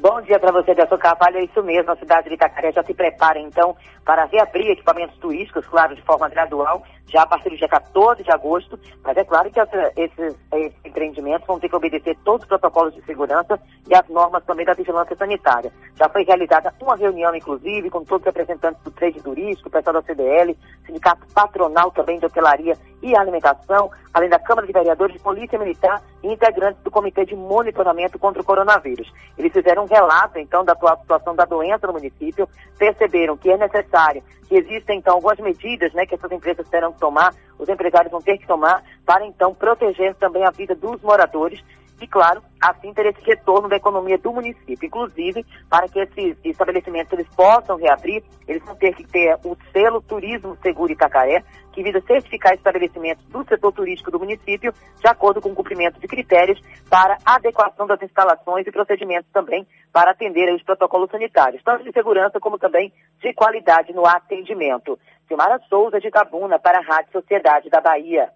Bom 0.00 0.20
dia 0.22 0.38
para 0.38 0.52
você, 0.52 0.74
Delson 0.74 0.98
Carvalho. 0.98 1.38
É 1.38 1.44
isso 1.44 1.62
mesmo, 1.62 1.90
a 1.92 1.96
cidade 1.96 2.28
de 2.28 2.34
Itacaré 2.34 2.72
já 2.72 2.82
se 2.82 2.92
prepara, 2.92 3.38
então, 3.38 3.76
para 4.04 4.24
reabrir 4.26 4.70
equipamentos 4.70 5.16
turísticos, 5.18 5.66
claro, 5.66 5.94
de 5.94 6.02
forma 6.02 6.28
gradual, 6.28 6.82
já 7.06 7.22
a 7.22 7.26
partir 7.26 7.48
do 7.50 7.56
dia 7.56 7.68
14 7.68 8.22
de 8.22 8.30
agosto. 8.30 8.78
Mas 9.02 9.16
é 9.16 9.24
claro 9.24 9.50
que 9.50 9.60
essa- 9.60 9.92
esses, 9.96 10.36
esses 10.52 10.84
empreendimentos 10.84 11.46
vão 11.46 11.60
ter 11.60 11.68
que 11.68 11.76
obedecer 11.76 12.16
todos 12.24 12.42
os 12.42 12.48
protocolos 12.48 12.92
de 12.94 13.02
segurança 13.04 13.58
e 13.88 13.94
as 13.94 14.06
normas 14.08 14.44
também 14.44 14.66
da 14.66 14.74
vigilância 14.74 15.16
sanitária. 15.16 15.72
Já 15.94 16.08
foi 16.08 16.24
realizada 16.24 16.74
uma 16.82 16.96
reunião, 16.96 17.34
inclusive, 17.34 17.88
com 17.88 18.04
todos 18.04 18.26
os 18.26 18.34
representantes 18.34 18.82
do 18.82 18.90
trade 18.90 19.22
turístico, 19.22 19.70
pessoal 19.70 19.94
da 19.94 20.02
CDL, 20.02 20.58
sindicato 20.86 21.24
patronal 21.32 21.90
também 21.92 22.18
de 22.18 22.26
hotelaria 22.26 22.76
e 23.00 23.16
alimentação, 23.16 23.90
além 24.12 24.28
da 24.28 24.38
Câmara 24.38 24.66
de 24.66 24.72
Vereadores, 24.72 25.20
Polícia 25.22 25.58
Militar 25.58 26.02
e 26.22 26.32
integrantes 26.32 26.82
do 26.82 26.90
Comitê 26.90 27.24
de 27.24 27.36
Monitoramento 27.36 28.18
contra 28.18 28.40
o 28.42 28.44
Coronavírus. 28.44 29.10
Eles 29.38 29.52
fizeram 29.52 29.83
relato, 29.86 30.38
então, 30.38 30.64
da 30.64 30.72
atual 30.72 30.98
situação 31.00 31.34
da 31.34 31.44
doença 31.44 31.86
no 31.86 31.92
município, 31.92 32.48
perceberam 32.78 33.36
que 33.36 33.50
é 33.50 33.56
necessário, 33.56 34.22
que 34.48 34.56
existem, 34.56 34.98
então, 34.98 35.14
algumas 35.14 35.38
medidas, 35.38 35.92
né, 35.92 36.06
que 36.06 36.14
essas 36.14 36.30
empresas 36.30 36.68
terão 36.68 36.92
que 36.92 37.00
tomar, 37.00 37.34
os 37.58 37.68
empresários 37.68 38.10
vão 38.10 38.20
ter 38.20 38.38
que 38.38 38.46
tomar, 38.46 38.82
para, 39.04 39.26
então, 39.26 39.54
proteger 39.54 40.14
também 40.16 40.44
a 40.44 40.50
vida 40.50 40.74
dos 40.74 41.00
moradores 41.02 41.62
e, 42.04 42.06
claro, 42.06 42.42
assim 42.60 42.92
ter 42.92 43.06
esse 43.06 43.20
retorno 43.22 43.66
da 43.66 43.76
economia 43.76 44.18
do 44.18 44.30
município. 44.30 44.86
Inclusive, 44.86 45.44
para 45.70 45.88
que 45.88 45.98
esses 46.00 46.36
estabelecimentos 46.44 47.12
eles 47.14 47.26
possam 47.34 47.76
reabrir, 47.76 48.22
eles 48.46 48.62
vão 48.62 48.76
ter 48.76 48.94
que 48.94 49.04
ter 49.04 49.34
o 49.42 49.56
selo 49.72 50.02
Turismo 50.02 50.56
Seguro 50.62 50.92
Itacaré, 50.92 51.42
que 51.72 51.82
visa 51.82 52.00
certificar 52.02 52.54
estabelecimentos 52.54 53.24
do 53.26 53.42
setor 53.44 53.72
turístico 53.72 54.10
do 54.10 54.18
município, 54.18 54.72
de 55.00 55.08
acordo 55.08 55.40
com 55.40 55.48
o 55.48 55.54
cumprimento 55.54 55.98
de 55.98 56.06
critérios 56.06 56.60
para 56.90 57.16
adequação 57.24 57.86
das 57.86 58.00
instalações 58.02 58.66
e 58.66 58.70
procedimentos 58.70 59.30
também 59.32 59.66
para 59.90 60.10
atender 60.10 60.54
os 60.54 60.62
protocolos 60.62 61.10
sanitários, 61.10 61.62
tanto 61.64 61.84
de 61.84 61.92
segurança 61.92 62.38
como 62.38 62.58
também 62.58 62.92
de 63.20 63.32
qualidade 63.32 63.94
no 63.94 64.06
atendimento. 64.06 64.98
Silmara 65.26 65.58
Souza 65.70 65.98
de 65.98 66.08
Itabuna 66.08 66.58
para 66.58 66.78
a 66.78 66.82
Rádio 66.82 67.12
Sociedade 67.12 67.70
da 67.70 67.80
Bahia. 67.80 68.30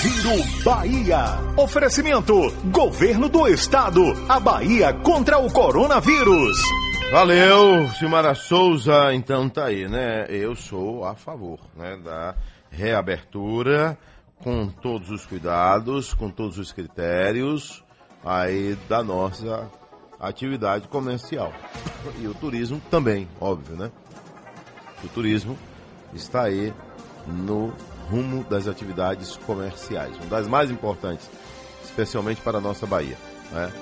Giro 0.00 0.62
Bahia. 0.62 1.24
Oferecimento: 1.56 2.52
Governo 2.70 3.28
do 3.28 3.48
Estado. 3.48 4.00
A 4.28 4.38
Bahia 4.38 4.92
contra 4.92 5.38
o 5.38 5.52
coronavírus. 5.52 6.56
Valeu, 7.10 7.88
Silmara 7.98 8.32
Souza. 8.36 9.12
Então 9.12 9.48
tá 9.48 9.64
aí, 9.64 9.88
né? 9.88 10.26
Eu 10.28 10.54
sou 10.54 11.04
a 11.04 11.16
favor 11.16 11.58
né, 11.74 11.96
da 11.96 12.36
reabertura 12.70 13.98
com 14.36 14.68
todos 14.68 15.10
os 15.10 15.26
cuidados, 15.26 16.14
com 16.14 16.30
todos 16.30 16.58
os 16.58 16.70
critérios 16.70 17.82
aí 18.24 18.78
da 18.88 19.02
nossa 19.02 19.68
atividade 20.20 20.86
comercial. 20.86 21.52
E 22.20 22.28
o 22.28 22.34
turismo 22.34 22.80
também, 22.88 23.28
óbvio, 23.40 23.74
né? 23.76 23.90
O 25.02 25.08
turismo 25.08 25.58
está 26.14 26.44
aí 26.44 26.72
no 27.26 27.72
rumo 28.10 28.44
das 28.44 28.66
atividades 28.66 29.36
comerciais, 29.38 30.16
uma 30.16 30.26
das 30.26 30.48
mais 30.48 30.70
importantes, 30.70 31.28
especialmente 31.84 32.40
para 32.40 32.58
a 32.58 32.60
nossa 32.60 32.86
Bahia, 32.86 33.16
né? 33.52 33.72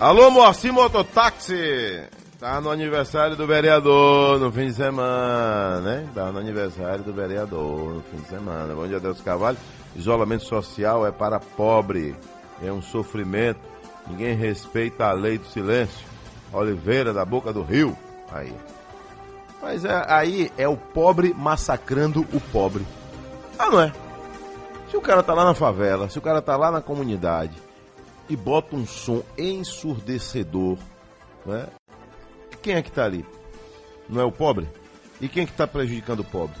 Alô, 0.00 0.30
Moacir 0.30 0.72
Mototáxi! 0.72 2.02
Tá 2.40 2.60
no 2.60 2.70
aniversário 2.70 3.36
do 3.36 3.46
vereador 3.46 4.40
no 4.40 4.50
fim 4.50 4.66
de 4.66 4.72
semana, 4.72 5.80
né? 5.80 6.08
Tá 6.12 6.32
no 6.32 6.40
aniversário 6.40 7.04
do 7.04 7.12
vereador 7.12 7.94
no 7.94 8.02
fim 8.02 8.16
de 8.16 8.28
semana. 8.28 8.74
Bom 8.74 8.84
dia, 8.88 8.98
Deus 8.98 9.20
Carvalho. 9.20 9.56
Isolamento 9.94 10.44
social 10.44 11.06
é 11.06 11.12
para 11.12 11.38
pobre, 11.38 12.16
é 12.60 12.72
um 12.72 12.82
sofrimento. 12.82 13.60
Ninguém 14.08 14.34
respeita 14.34 15.04
a 15.06 15.12
lei 15.12 15.38
do 15.38 15.46
silêncio. 15.46 16.04
Oliveira 16.52 17.12
da 17.12 17.24
boca 17.24 17.52
do 17.52 17.62
rio. 17.62 17.96
Aí. 18.32 18.52
Mas 19.62 19.84
é, 19.84 20.04
aí 20.08 20.50
é 20.58 20.66
o 20.66 20.76
pobre 20.76 21.32
massacrando 21.32 22.26
o 22.32 22.40
pobre. 22.40 22.84
Ah, 23.58 23.70
não 23.70 23.80
é? 23.80 23.92
Se 24.90 24.96
o 24.96 25.00
cara 25.00 25.22
tá 25.22 25.32
lá 25.34 25.44
na 25.44 25.54
favela, 25.54 26.08
se 26.10 26.18
o 26.18 26.22
cara 26.22 26.42
tá 26.42 26.56
lá 26.56 26.70
na 26.70 26.80
comunidade 26.80 27.56
e 28.28 28.36
bota 28.36 28.76
um 28.76 28.86
som 28.86 29.22
ensurdecedor, 29.38 30.78
né? 31.46 31.66
Quem 32.60 32.74
é 32.74 32.82
que 32.82 32.92
tá 32.92 33.04
ali? 33.04 33.24
Não 34.08 34.20
é 34.20 34.24
o 34.24 34.32
pobre? 34.32 34.68
E 35.20 35.28
quem 35.28 35.44
é 35.44 35.46
que 35.46 35.52
tá 35.52 35.66
prejudicando 35.66 36.20
o 36.20 36.24
pobre? 36.24 36.56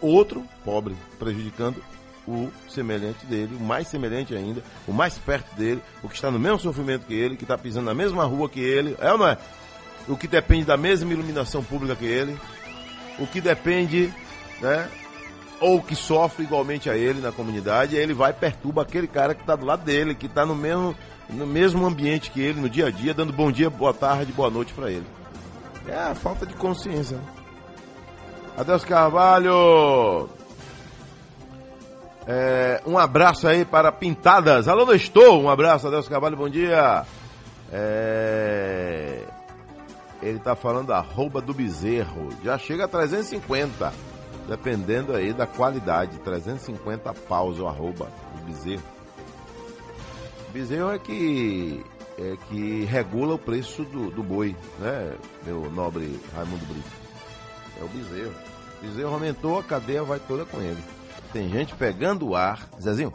Outro 0.00 0.44
pobre 0.64 0.96
prejudicando 1.18 1.82
o 2.26 2.50
semelhante 2.68 3.24
dele, 3.26 3.56
o 3.56 3.62
mais 3.62 3.86
semelhante 3.86 4.34
ainda, 4.34 4.62
o 4.86 4.92
mais 4.92 5.16
perto 5.16 5.54
dele, 5.54 5.80
o 6.02 6.08
que 6.08 6.16
está 6.16 6.30
no 6.30 6.38
mesmo 6.38 6.58
sofrimento 6.58 7.06
que 7.06 7.14
ele, 7.14 7.36
que 7.36 7.44
está 7.44 7.56
pisando 7.56 7.86
na 7.86 7.94
mesma 7.94 8.24
rua 8.24 8.48
que 8.48 8.60
ele, 8.60 8.96
é 8.98 9.12
ou 9.12 9.18
não 9.18 9.28
é? 9.28 9.38
O 10.08 10.16
que 10.16 10.26
depende 10.26 10.64
da 10.64 10.76
mesma 10.76 11.12
iluminação 11.12 11.62
pública 11.62 11.94
que 11.94 12.04
ele, 12.04 12.36
o 13.18 13.26
que 13.26 13.40
depende, 13.40 14.12
né? 14.60 14.88
Ou 15.60 15.80
que 15.82 15.96
sofre 15.96 16.44
igualmente 16.44 16.90
a 16.90 16.96
ele 16.96 17.20
na 17.20 17.32
comunidade, 17.32 17.96
aí 17.96 18.02
ele 18.02 18.12
vai 18.12 18.30
e 18.30 18.34
perturba 18.34 18.82
aquele 18.82 19.06
cara 19.06 19.34
que 19.34 19.40
está 19.40 19.56
do 19.56 19.64
lado 19.64 19.84
dele, 19.84 20.14
que 20.14 20.26
está 20.26 20.44
no 20.44 20.54
mesmo, 20.54 20.94
no 21.30 21.46
mesmo 21.46 21.86
ambiente 21.86 22.30
que 22.30 22.40
ele, 22.40 22.60
no 22.60 22.68
dia 22.68 22.86
a 22.86 22.90
dia, 22.90 23.14
dando 23.14 23.32
bom 23.32 23.50
dia, 23.50 23.70
boa 23.70 23.94
tarde, 23.94 24.32
boa 24.32 24.50
noite 24.50 24.74
para 24.74 24.90
ele. 24.90 25.06
É 25.88 25.96
a 25.96 26.14
falta 26.14 26.44
de 26.44 26.54
consciência. 26.54 27.16
Né? 27.16 27.24
Adeus 28.56 28.84
Carvalho! 28.84 30.28
É, 32.26 32.82
um 32.84 32.98
abraço 32.98 33.46
aí 33.46 33.64
para 33.64 33.92
Pintadas. 33.92 34.66
Alô, 34.66 34.92
estou. 34.92 35.42
Um 35.42 35.48
abraço, 35.48 35.86
Adeus 35.86 36.08
Carvalho, 36.08 36.36
bom 36.36 36.48
dia. 36.48 37.04
É, 37.72 39.22
ele 40.22 40.38
está 40.38 40.56
falando 40.56 40.92
arroba 40.92 41.40
do 41.40 41.54
bezerro. 41.54 42.30
Já 42.42 42.58
chega 42.58 42.86
a 42.86 42.88
350. 42.88 43.92
Dependendo 44.48 45.14
aí 45.14 45.32
da 45.32 45.46
qualidade. 45.46 46.18
350 46.18 47.12
paus 47.12 47.58
o 47.58 47.66
arroba 47.66 48.10
do 48.34 48.44
bezerro. 48.44 48.82
O 50.48 50.52
bezerro 50.52 50.90
é 50.90 50.98
que, 50.98 51.84
é 52.18 52.36
que 52.48 52.84
regula 52.84 53.34
o 53.34 53.38
preço 53.38 53.84
do, 53.84 54.10
do 54.10 54.22
boi, 54.22 54.56
né, 54.78 55.16
meu 55.44 55.70
nobre 55.70 56.20
Raimundo 56.34 56.64
Brito? 56.66 56.90
É 57.80 57.84
o 57.84 57.88
bezerro. 57.88 58.34
O 58.78 58.86
bezerro 58.86 59.14
aumentou, 59.14 59.58
a 59.58 59.62
cadeia 59.62 60.02
vai 60.02 60.20
toda 60.20 60.44
com 60.44 60.60
ele. 60.60 60.82
Tem 61.32 61.48
gente 61.48 61.74
pegando 61.74 62.28
o 62.28 62.36
ar. 62.36 62.68
Zezinho, 62.80 63.12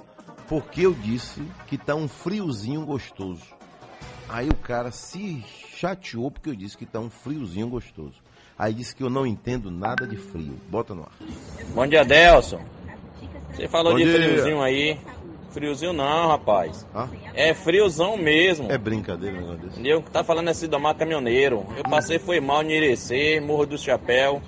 porque 0.47 0.85
eu 0.85 0.93
disse 0.93 1.41
que 1.65 1.77
tá 1.77 1.95
um 1.95 2.07
friozinho 2.07 2.85
gostoso. 2.85 3.45
Aí 4.27 4.49
o 4.49 4.55
cara 4.55 4.91
se 4.91 5.43
chateou 5.75 6.29
porque 6.29 6.49
eu 6.49 6.55
disse 6.55 6.77
que 6.77 6.85
tá 6.85 6.99
um 6.99 7.09
friozinho 7.09 7.67
gostoso. 7.67 8.21
Aí 8.61 8.75
disse 8.75 8.95
que 8.95 9.01
eu 9.01 9.09
não 9.09 9.25
entendo 9.25 9.71
nada 9.71 10.05
de 10.05 10.15
frio. 10.15 10.53
Bota 10.69 10.93
no 10.93 11.01
ar. 11.01 11.11
Bom 11.73 11.87
dia, 11.87 12.05
Delson. 12.05 12.61
Você 13.51 13.67
falou 13.67 13.93
Bom 13.93 13.97
de 13.97 14.03
dia. 14.03 14.13
friozinho 14.13 14.61
aí. 14.61 14.99
Friozinho 15.49 15.93
não, 15.93 16.27
rapaz. 16.27 16.85
É 17.33 17.55
friozão 17.55 18.15
mesmo. 18.17 18.71
É 18.71 18.77
brincadeira 18.77 19.35
um 19.35 19.39
negócio 19.39 19.61
desse. 19.61 19.73
Entendeu? 19.79 20.03
Tá 20.13 20.23
falando 20.23 20.49
assim 20.49 20.67
do 20.67 20.79
mar 20.79 20.93
caminhoneiro. 20.93 21.65
Eu 21.75 21.81
passei, 21.89 22.19
foi 22.19 22.39
mal 22.39 22.61
em 22.61 22.69
Irecê, 22.73 23.39
Morro 23.39 23.65
do 23.65 23.79
Chapéu. 23.79 24.39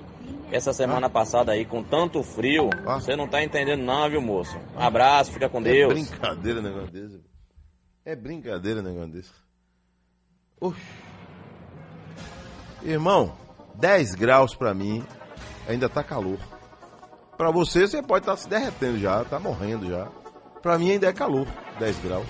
Essa 0.51 0.73
semana 0.73 1.09
passada 1.09 1.51
aí, 1.51 1.65
com 1.65 1.81
tanto 1.81 2.21
frio, 2.21 2.69
você 2.85 3.15
não 3.15 3.27
tá 3.27 3.43
entendendo 3.43 3.81
não, 3.81 4.07
viu, 4.11 4.21
moço? 4.21 4.55
Um 4.75 4.79
abraço, 4.79 5.31
fica 5.31 5.49
com 5.49 5.57
É 5.61 5.63
Deus. 5.63 5.91
brincadeira 5.91 6.59
um 6.59 6.63
negócio 6.63 6.91
desse. 6.91 7.19
É 8.05 8.15
brincadeira 8.15 8.79
um 8.79 8.83
negócio 8.83 9.09
desse. 9.11 9.31
Oxi. 10.61 10.79
Irmão, 12.83 13.33
10 13.75 14.15
graus 14.15 14.55
pra 14.55 14.73
mim 14.73 15.03
ainda 15.67 15.89
tá 15.89 16.03
calor. 16.03 16.37
Pra 17.37 17.51
você, 17.51 17.87
você 17.87 18.01
pode 18.01 18.23
estar 18.23 18.37
se 18.37 18.47
derretendo 18.47 18.99
já, 18.99 19.23
tá 19.23 19.39
morrendo 19.39 19.89
já. 19.89 20.07
Pra 20.61 20.77
mim 20.77 20.91
ainda 20.91 21.07
é 21.07 21.13
calor, 21.13 21.47
10 21.79 21.99
graus. 21.99 22.27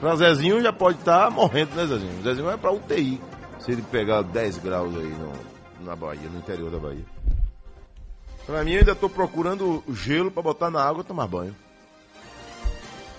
Pra 0.00 0.16
Zezinho 0.16 0.62
já 0.62 0.72
pode 0.72 0.98
estar 0.98 1.30
morrendo, 1.30 1.74
né, 1.74 1.86
Zezinho? 1.86 2.22
Zezinho 2.22 2.50
é 2.50 2.56
pra 2.56 2.72
UTI. 2.72 3.20
Se 3.60 3.72
ele 3.72 3.82
pegar 3.82 4.22
10 4.22 4.58
graus 4.58 4.94
aí 4.94 5.08
no, 5.08 5.32
na 5.84 5.96
Bahia, 5.96 6.28
no 6.28 6.38
interior 6.38 6.70
da 6.70 6.78
Bahia. 6.78 7.04
Pra 8.44 8.62
mim, 8.62 8.76
ainda 8.76 8.94
tô 8.94 9.08
procurando 9.08 9.82
gelo 9.88 10.30
pra 10.30 10.42
botar 10.42 10.70
na 10.70 10.82
água 10.82 11.00
e 11.00 11.06
tomar 11.06 11.26
banho. 11.26 11.56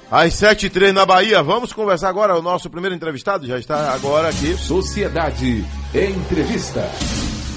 Às 0.09 0.35
7 0.35 0.67
e 0.67 0.69
3 0.69 0.93
na 0.93 1.03
Bahia, 1.03 1.41
vamos 1.41 1.73
conversar 1.73 2.09
agora. 2.09 2.37
O 2.37 2.41
nosso 2.41 2.69
primeiro 2.69 2.95
entrevistado 2.95 3.47
já 3.47 3.57
está 3.57 3.91
agora 3.91 4.29
aqui. 4.29 4.55
Sociedade 4.55 5.65
Entrevista. 5.95 6.87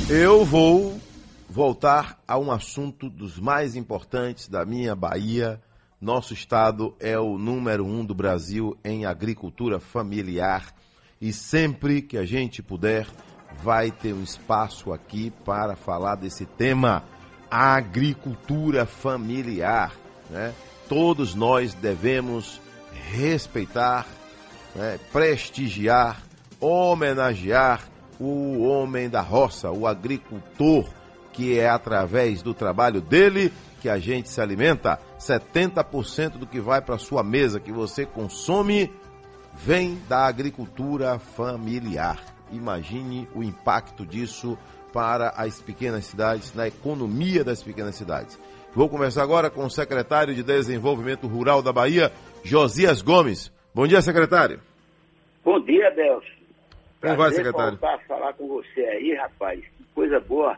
Eu 0.08 0.46
vou 0.46 0.98
voltar 1.46 2.18
a 2.26 2.38
um 2.38 2.50
assunto 2.50 3.10
dos 3.10 3.38
mais 3.38 3.76
importantes 3.76 4.48
da 4.48 4.64
minha 4.64 4.96
Bahia. 4.96 5.60
Nosso 6.00 6.32
estado 6.32 6.96
é 6.98 7.18
o 7.18 7.36
número 7.36 7.84
um 7.84 8.02
do 8.02 8.14
Brasil 8.14 8.78
em 8.82 9.04
agricultura 9.04 9.78
familiar 9.78 10.74
e 11.20 11.34
sempre 11.34 12.00
que 12.00 12.16
a 12.16 12.24
gente 12.24 12.62
puder, 12.62 13.06
vai 13.62 13.90
ter 13.90 14.14
um 14.14 14.22
espaço 14.22 14.90
aqui 14.90 15.30
para 15.44 15.76
falar 15.76 16.14
desse 16.14 16.46
tema, 16.46 17.04
agricultura 17.50 18.86
familiar. 18.86 19.92
Né? 20.30 20.54
Todos 20.88 21.34
nós 21.34 21.74
devemos 21.74 22.60
respeitar, 23.10 24.06
né? 24.74 24.98
prestigiar, 25.12 26.22
homenagear 26.60 27.82
o 28.18 28.62
homem 28.62 29.08
da 29.08 29.20
roça, 29.20 29.70
o 29.70 29.86
agricultor, 29.86 30.88
que 31.32 31.58
é 31.58 31.68
através 31.68 32.42
do 32.42 32.52
trabalho 32.52 33.00
dele 33.00 33.52
que 33.80 33.88
a 33.88 33.98
gente 33.98 34.28
se 34.28 34.40
alimenta. 34.40 34.98
70% 35.18 36.30
do 36.30 36.46
que 36.46 36.60
vai 36.60 36.80
para 36.80 36.98
sua 36.98 37.22
mesa, 37.22 37.60
que 37.60 37.70
você 37.72 38.04
consome, 38.04 38.92
vem 39.54 40.00
da 40.08 40.26
agricultura 40.26 41.18
familiar. 41.18 42.18
Imagine 42.50 43.28
o 43.34 43.42
impacto 43.42 44.04
disso 44.06 44.58
para 44.92 45.30
as 45.36 45.60
pequenas 45.60 46.06
cidades, 46.06 46.54
na 46.54 46.66
economia 46.66 47.44
das 47.44 47.62
pequenas 47.62 47.94
cidades. 47.94 48.38
Vou 48.78 48.88
conversar 48.88 49.24
agora 49.24 49.50
com 49.50 49.64
o 49.64 49.68
secretário 49.68 50.32
de 50.32 50.40
Desenvolvimento 50.40 51.26
Rural 51.26 51.60
da 51.60 51.72
Bahia, 51.72 52.12
Josias 52.44 53.02
Gomes. 53.02 53.52
Bom 53.74 53.88
dia, 53.88 54.00
secretário. 54.00 54.60
Bom 55.44 55.58
dia, 55.58 55.90
Delcio. 55.90 56.32
Como 57.00 57.16
vai, 57.16 57.32
secretário? 57.32 57.76
voltar 57.76 57.96
a 57.96 57.98
falar 58.06 58.34
com 58.34 58.46
você 58.46 58.82
aí, 58.82 59.14
rapaz. 59.16 59.58
Que 59.58 59.84
coisa 59.92 60.20
boa. 60.20 60.56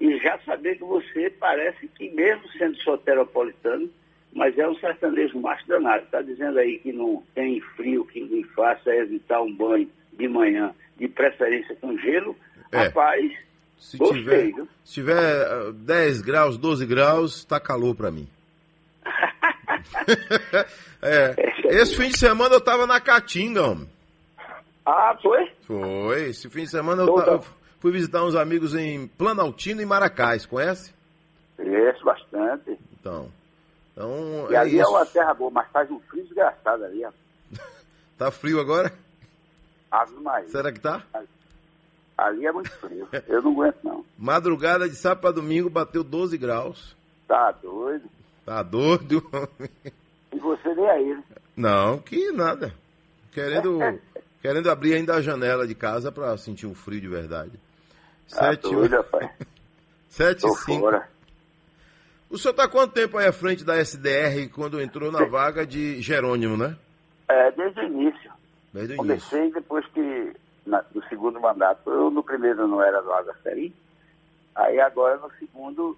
E 0.00 0.18
já 0.18 0.36
saber 0.40 0.78
que 0.78 0.84
você 0.84 1.30
parece 1.38 1.86
que, 1.86 2.10
mesmo 2.10 2.42
sendo 2.58 2.76
soteropolitano, 2.78 3.88
mas 4.32 4.58
é 4.58 4.66
um 4.66 4.74
sertanejo 4.74 5.38
macho 5.38 5.64
danado. 5.68 6.02
Está 6.02 6.22
dizendo 6.22 6.58
aí 6.58 6.76
que 6.80 6.92
não 6.92 7.22
tem 7.36 7.60
frio, 7.76 8.04
que 8.04 8.18
lhe 8.18 8.42
faça 8.46 8.90
evitar 8.90 9.40
um 9.42 9.54
banho 9.54 9.88
de 10.14 10.26
manhã, 10.26 10.74
de 10.98 11.06
preferência 11.06 11.76
com 11.76 11.96
gelo. 11.98 12.34
É. 12.72 12.78
Rapaz, 12.78 13.30
Se 13.80 13.96
gostei, 13.96 14.20
tiver, 14.22 14.42
viu? 14.52 14.68
se 14.84 14.92
tiver 14.94 15.46
ah, 15.46 15.72
10 15.74 16.20
graus, 16.22 16.56
12 16.58 16.86
graus, 16.86 17.44
tá 17.44 17.58
calor 17.58 17.94
para 17.96 18.10
mim. 18.10 18.28
é, 21.02 21.34
esse 21.68 21.96
fim 21.96 22.08
de 22.08 22.18
semana 22.18 22.54
eu 22.54 22.60
tava 22.60 22.86
na 22.86 23.00
Caatinga, 23.00 23.62
homem. 23.66 23.88
Ah, 24.84 25.16
foi? 25.22 25.50
Foi. 25.66 26.28
Esse 26.30 26.48
fim 26.48 26.62
de 26.64 26.70
semana 26.70 27.02
eu, 27.02 27.14
ta- 27.14 27.30
eu 27.32 27.44
fui 27.80 27.92
visitar 27.92 28.22
uns 28.24 28.34
amigos 28.34 28.74
em 28.74 29.06
Planaltino 29.06 29.80
e 29.80 29.86
Maracás, 29.86 30.46
conhece? 30.46 30.92
Conheço 31.56 32.04
bastante. 32.04 32.78
Então. 33.00 33.30
Então, 33.92 34.46
E 34.50 34.54
é 34.54 34.58
ali 34.58 34.78
é 34.78 34.82
isso. 34.82 34.90
uma 34.90 35.06
terra 35.06 35.34
boa, 35.34 35.50
mas 35.50 35.68
faz 35.70 35.90
um 35.90 36.00
frio 36.00 36.24
desgraçado 36.24 36.84
ali, 36.84 37.04
ó. 37.04 37.10
Tá 38.18 38.30
frio 38.30 38.60
agora? 38.60 38.92
Ave 39.90 40.14
Maria. 40.20 40.48
Será 40.50 40.70
que 40.70 40.78
tá? 40.80 41.02
Ali 42.20 42.46
é 42.46 42.52
muito 42.52 42.70
frio. 42.72 43.08
Eu 43.26 43.40
não 43.40 43.52
aguento, 43.52 43.78
não. 43.82 44.04
Madrugada 44.18 44.86
de 44.86 44.94
sábado 44.94 45.22
para 45.22 45.30
domingo 45.32 45.70
bateu 45.70 46.04
12 46.04 46.36
graus. 46.36 46.94
Tá 47.26 47.50
doido. 47.50 48.10
Tá 48.44 48.62
doido? 48.62 49.22
E 50.30 50.38
você 50.38 50.74
nem 50.74 50.90
aí, 50.90 51.14
né? 51.14 51.22
Não, 51.56 51.98
que 51.98 52.30
nada. 52.30 52.74
Querendo, 53.32 53.78
querendo 54.42 54.70
abrir 54.70 54.94
ainda 54.94 55.14
a 55.14 55.22
janela 55.22 55.66
de 55.66 55.74
casa 55.74 56.12
para 56.12 56.36
sentir 56.36 56.66
o 56.66 56.74
frio 56.74 57.00
de 57.00 57.08
verdade. 57.08 57.52
Tá 58.28 58.50
Sete, 58.50 58.70
doido, 58.70 58.96
rapaz. 58.96 59.30
Sete 60.10 60.42
Tô 60.42 60.54
cinco. 60.56 60.80
fora. 60.80 61.08
O 62.28 62.36
senhor 62.36 62.52
tá 62.54 62.68
quanto 62.68 62.92
tempo 62.92 63.16
aí 63.16 63.26
à 63.26 63.32
frente 63.32 63.64
da 63.64 63.78
SDR 63.78 64.46
quando 64.54 64.80
entrou 64.80 65.10
na 65.10 65.24
vaga 65.24 65.66
de 65.66 66.02
Jerônimo, 66.02 66.56
né? 66.56 66.76
É, 67.28 67.50
desde 67.52 67.80
o 67.80 67.84
início. 67.84 68.30
Desde 68.74 68.92
o 68.92 69.04
início. 69.04 69.30
Comecei 69.30 69.52
depois 69.52 69.86
que, 69.86 70.32
na- 70.66 70.82
do 70.82 71.02
segundo 71.08 71.40
mandato, 71.40 71.90
eu 71.90 72.10
no 72.10 72.22
primeiro 72.22 72.66
não 72.68 72.82
era 72.82 73.00
do 73.02 73.12
Agaçaí, 73.12 73.72
aí 74.54 74.80
agora 74.80 75.16
no 75.18 75.30
segundo 75.38 75.96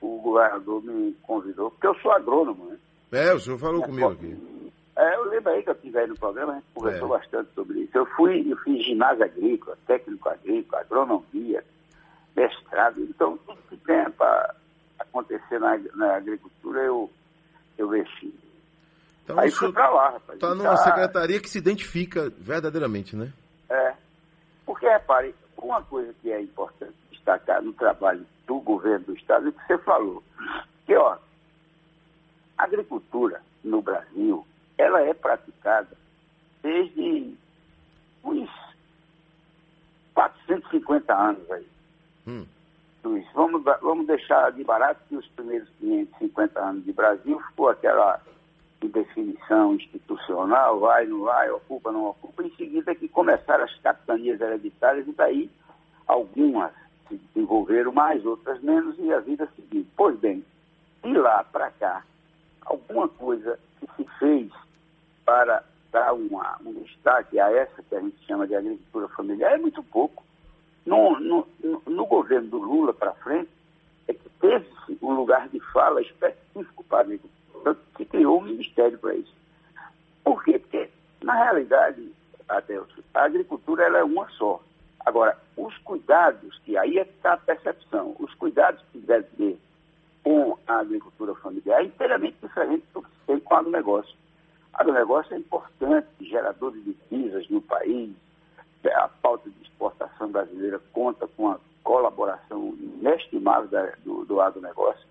o 0.00 0.20
governador 0.20 0.82
me 0.82 1.12
convidou, 1.22 1.70
porque 1.70 1.86
eu 1.86 1.94
sou 1.96 2.10
agrônomo, 2.12 2.66
né? 2.66 2.78
É, 3.12 3.32
o 3.32 3.38
senhor 3.40 3.58
falou 3.58 3.76
Minha 3.76 3.86
comigo 3.88 4.10
aqui. 4.12 4.72
É, 4.96 5.14
eu 5.16 5.24
lembro 5.24 5.52
aí 5.52 5.62
que 5.62 5.70
eu 5.70 5.74
estive 5.74 5.98
aí 5.98 6.06
no 6.06 6.18
programa, 6.18 6.52
a 6.52 6.54
gente 6.56 6.66
conversou 6.74 7.08
bastante 7.08 7.50
sobre 7.54 7.80
isso. 7.80 7.96
Eu 7.96 8.04
fui, 8.06 8.44
eu 8.50 8.56
fiz 8.58 8.84
ginásio 8.84 9.24
agrícola, 9.24 9.78
técnico 9.86 10.28
agrícola, 10.28 10.82
agronomia, 10.82 11.64
mestrado, 12.36 13.00
então 13.00 13.38
tudo 13.46 13.58
que 13.68 13.76
tem 13.78 14.10
para 14.10 14.54
acontecer 14.98 15.58
na, 15.60 15.78
na 15.94 16.16
agricultura 16.16 16.80
eu, 16.80 17.10
eu 17.78 17.88
mexi. 17.88 18.34
Então, 19.24 19.38
aí 19.38 19.50
fui 19.50 19.72
para 19.72 19.88
lá, 19.88 20.10
rapaz. 20.10 20.34
Está 20.34 20.54
numa 20.54 20.70
tá- 20.70 20.76
secretaria 20.78 21.40
que 21.40 21.48
se 21.48 21.58
identifica 21.58 22.28
verdadeiramente, 22.38 23.14
né? 23.16 23.32
É. 23.72 23.94
Porque, 24.66 24.86
repare, 24.86 25.34
uma 25.56 25.82
coisa 25.82 26.12
que 26.20 26.30
é 26.30 26.42
importante 26.42 26.94
destacar 27.10 27.62
no 27.62 27.72
trabalho 27.72 28.26
do 28.46 28.60
governo 28.60 29.06
do 29.06 29.14
Estado 29.14 29.46
é 29.46 29.48
o 29.48 29.52
que 29.52 29.66
você 29.66 29.78
falou. 29.78 30.22
Que, 30.84 30.94
ó, 30.94 31.16
a 32.58 32.64
agricultura 32.64 33.40
no 33.64 33.80
Brasil, 33.80 34.46
ela 34.76 35.00
é 35.00 35.14
praticada 35.14 35.96
desde 36.62 37.34
uns 38.22 38.50
450 40.14 41.14
anos 41.14 41.50
aí. 41.50 41.66
Hum. 42.26 42.46
Vamos, 43.34 43.64
vamos 43.80 44.06
deixar 44.06 44.52
de 44.52 44.62
barato 44.62 45.00
que 45.08 45.16
os 45.16 45.26
primeiros 45.28 45.68
550 45.80 46.60
anos 46.60 46.84
de 46.84 46.92
Brasil 46.92 47.40
ficou 47.48 47.70
aquela 47.70 48.20
indefinição 48.86 49.74
institucional, 49.74 50.78
vai, 50.80 51.06
não 51.06 51.22
vai, 51.22 51.50
ocupa, 51.50 51.92
não 51.92 52.06
ocupa. 52.06 52.42
Em 52.42 52.50
seguida 52.56 52.94
que 52.94 53.08
começaram 53.08 53.64
as 53.64 53.74
capitanias 53.80 54.40
hereditárias 54.40 55.06
e 55.06 55.12
daí 55.12 55.50
algumas 56.06 56.72
se 57.08 57.16
desenvolveram 57.16 57.92
mais, 57.92 58.24
outras 58.24 58.60
menos 58.62 58.96
e 58.98 59.12
a 59.12 59.20
vida 59.20 59.48
seguiu. 59.56 59.86
Pois 59.96 60.18
bem, 60.18 60.44
de 61.02 61.12
lá 61.14 61.44
para 61.44 61.70
cá, 61.72 62.02
alguma 62.64 63.08
coisa 63.08 63.58
que 63.80 63.86
se 63.96 64.08
fez 64.18 64.50
para 65.24 65.62
dar 65.90 66.12
uma, 66.14 66.58
um 66.64 66.72
destaque 66.82 67.38
a 67.38 67.50
essa 67.50 67.82
que 67.82 67.94
a 67.94 68.00
gente 68.00 68.16
chama 68.26 68.46
de 68.46 68.54
agricultura 68.54 69.08
familiar 69.08 69.52
é 69.52 69.58
muito 69.58 69.82
pouco. 69.82 70.22
No, 70.86 71.18
no- 71.20 71.46
no 71.86 72.06
governo 72.06 72.48
do 72.48 72.58
Lula 72.58 72.92
para 72.92 73.12
frente, 73.14 73.50
é 74.08 74.12
que 74.14 74.28
teve 74.40 74.66
um 75.00 75.12
lugar 75.14 75.48
de 75.48 75.60
fala 75.72 76.00
específico 76.02 76.82
para 76.84 76.98
a 76.98 77.00
agricultura, 77.02 77.41
tanto 77.62 77.80
que 77.96 78.04
criou 78.04 78.40
um 78.40 78.44
ministério 78.44 78.98
para 78.98 79.14
isso. 79.14 79.34
Por 80.24 80.42
quê? 80.44 80.58
Porque, 80.58 80.88
na 81.22 81.34
realidade, 81.34 82.12
Adelson, 82.48 83.02
a 83.14 83.24
agricultura 83.24 83.84
ela 83.84 83.98
é 83.98 84.04
uma 84.04 84.28
só. 84.30 84.60
Agora, 85.04 85.36
os 85.56 85.76
cuidados, 85.78 86.58
que 86.64 86.76
aí 86.76 86.98
é 86.98 87.04
que 87.04 87.12
está 87.12 87.32
a 87.34 87.36
percepção, 87.38 88.14
os 88.18 88.32
cuidados 88.34 88.82
que 88.92 88.98
deve 88.98 89.26
ter 89.36 89.58
com 90.22 90.56
a 90.66 90.74
agricultura 90.78 91.34
familiar 91.36 91.80
é 91.82 91.86
inteiramente 91.86 92.36
diferente 92.40 92.84
do 92.94 93.02
que 93.02 93.08
tem 93.26 93.40
com 93.40 93.54
o 93.54 93.56
agronegócio. 93.58 94.14
O 94.72 94.80
agronegócio 94.80 95.34
é 95.34 95.38
importante, 95.38 96.06
gerador 96.20 96.72
de 96.72 96.80
divisas 97.10 97.48
no 97.50 97.60
país, 97.60 98.12
a 98.94 99.08
pauta 99.08 99.50
de 99.50 99.62
exportação 99.62 100.30
brasileira 100.30 100.80
conta 100.92 101.26
com 101.36 101.50
a 101.50 101.58
colaboração 101.82 102.74
inestimável 102.78 103.68
da- 103.68 103.92
do, 104.04 104.24
do 104.24 104.40
agronegócio. 104.40 105.06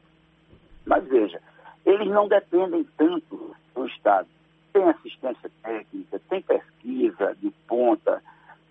Mas 0.86 1.04
veja, 1.06 1.41
eles 1.86 2.08
não 2.08 2.28
dependem 2.28 2.86
tanto 2.98 3.56
do 3.74 3.86
Estado. 3.88 4.28
Tem 4.74 4.84
assistência 4.84 5.52
técnica, 5.64 6.22
tem 6.30 6.42
pesquisa 6.42 7.36
de 7.42 7.52
ponta, 7.68 8.22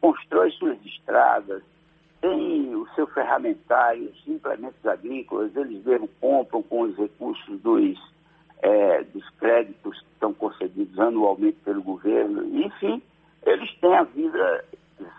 constrói 0.01 0.51
suas 0.53 0.79
estradas, 0.85 1.63
tem 2.21 2.75
o 2.75 2.87
seu 2.95 3.07
ferramentário, 3.09 4.11
os 4.11 4.29
implementos 4.29 4.85
agrícolas, 4.87 5.55
eles 5.57 5.85
mesmo 5.85 6.09
compram 6.21 6.63
com 6.63 6.83
os 6.83 6.97
recursos 6.97 7.61
dos, 7.61 7.99
eh, 8.63 9.05
dos 9.13 9.29
créditos 9.31 9.99
que 9.99 10.13
estão 10.15 10.33
concedidos 10.33 10.99
anualmente 10.99 11.59
pelo 11.65 11.83
governo. 11.83 12.45
Enfim, 12.59 13.03
eles 13.45 13.75
têm 13.81 13.95
a 13.95 14.03
vida, 14.05 14.65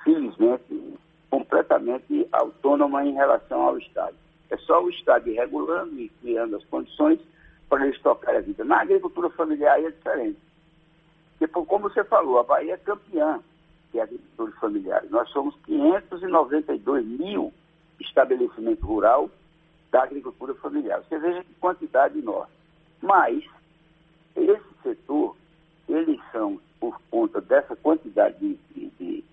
felizmente, 0.03 0.95
completamente 1.29 2.27
autônoma 2.31 3.03
em 3.05 3.13
relação 3.13 3.61
ao 3.61 3.77
Estado. 3.77 4.15
É 4.49 4.57
só 4.57 4.83
o 4.83 4.89
Estado 4.89 5.29
ir 5.29 5.35
regulando 5.35 5.99
e 5.99 6.09
criando 6.21 6.57
as 6.57 6.65
condições 6.65 7.19
para 7.71 7.87
eles 7.87 8.01
tocarem 8.01 8.39
a 8.39 8.41
vida. 8.41 8.65
Na 8.65 8.81
agricultura 8.81 9.29
familiar 9.29 9.81
é 9.81 9.89
diferente. 9.91 10.37
Porque, 11.31 11.47
por- 11.47 11.65
como 11.65 11.89
você 11.89 12.03
falou, 12.03 12.37
a 12.37 12.43
Bahia 12.43 12.73
é 12.73 12.77
campeã 12.77 13.39
de 13.93 13.99
agricultura 14.01 14.51
familiar. 14.59 15.03
Nós 15.09 15.29
somos 15.29 15.55
592 15.65 17.05
mil 17.05 17.53
estabelecimentos 17.97 18.83
rural 18.83 19.29
da 19.89 20.03
agricultura 20.03 20.53
familiar. 20.55 21.01
Você 21.07 21.17
veja 21.17 21.43
que 21.45 21.53
quantidade 21.55 22.19
enorme. 22.19 22.51
Mas, 23.01 23.41
esse 24.35 24.73
setor, 24.83 25.35
eles 25.87 26.19
são, 26.33 26.59
por 26.77 26.99
conta 27.09 27.39
dessa 27.39 27.73
quantidade 27.77 28.37
de, 28.37 28.59
de- 28.75 28.91
de- 28.99 29.23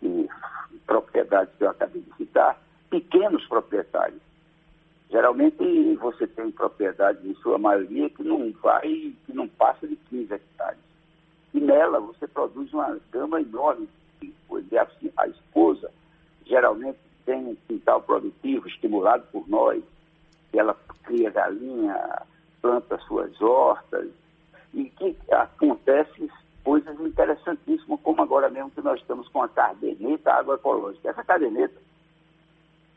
de 0.00 0.28
propriedades 0.86 1.52
que 1.56 1.64
eu 1.64 1.70
acabei 1.70 2.02
de 2.02 2.12
citar, 2.16 2.56
pequenos 2.88 3.44
proprietários. 3.46 4.20
Geralmente 5.70 5.96
você 5.96 6.26
tem 6.26 6.50
propriedades, 6.50 7.24
em 7.24 7.34
sua 7.36 7.58
maioria, 7.58 8.10
que 8.10 8.22
não 8.22 8.52
vai, 8.60 9.14
que 9.24 9.32
não 9.32 9.46
passa 9.48 9.86
de 9.86 9.96
15 9.96 10.34
hectares. 10.34 10.80
E 11.54 11.60
nela 11.60 12.00
você 12.00 12.26
produz 12.26 12.72
uma 12.72 12.98
gama 13.12 13.40
enorme 13.40 13.88
de 14.20 14.32
coisas. 14.48 14.70
A, 15.16 15.28
esposa 15.28 15.90
geralmente 16.46 16.98
tem 17.24 17.46
um 17.46 17.56
quintal 17.68 18.02
produtivo 18.02 18.66
estimulado 18.66 19.24
por 19.30 19.48
nós, 19.48 19.82
ela 20.52 20.76
cria 21.04 21.30
galinha, 21.30 22.22
planta 22.60 22.98
suas 23.06 23.40
hortas, 23.40 24.08
e 24.74 24.84
que 24.84 25.16
acontece 25.30 26.30
coisas 26.64 26.98
interessantíssimas, 27.00 28.00
como 28.02 28.22
agora 28.22 28.50
mesmo 28.50 28.70
que 28.70 28.82
nós 28.82 29.00
estamos 29.00 29.28
com 29.28 29.42
a 29.42 29.48
caderneta 29.48 30.32
agroecológica. 30.32 31.10
Essa 31.10 31.24
caderneta, 31.24 31.80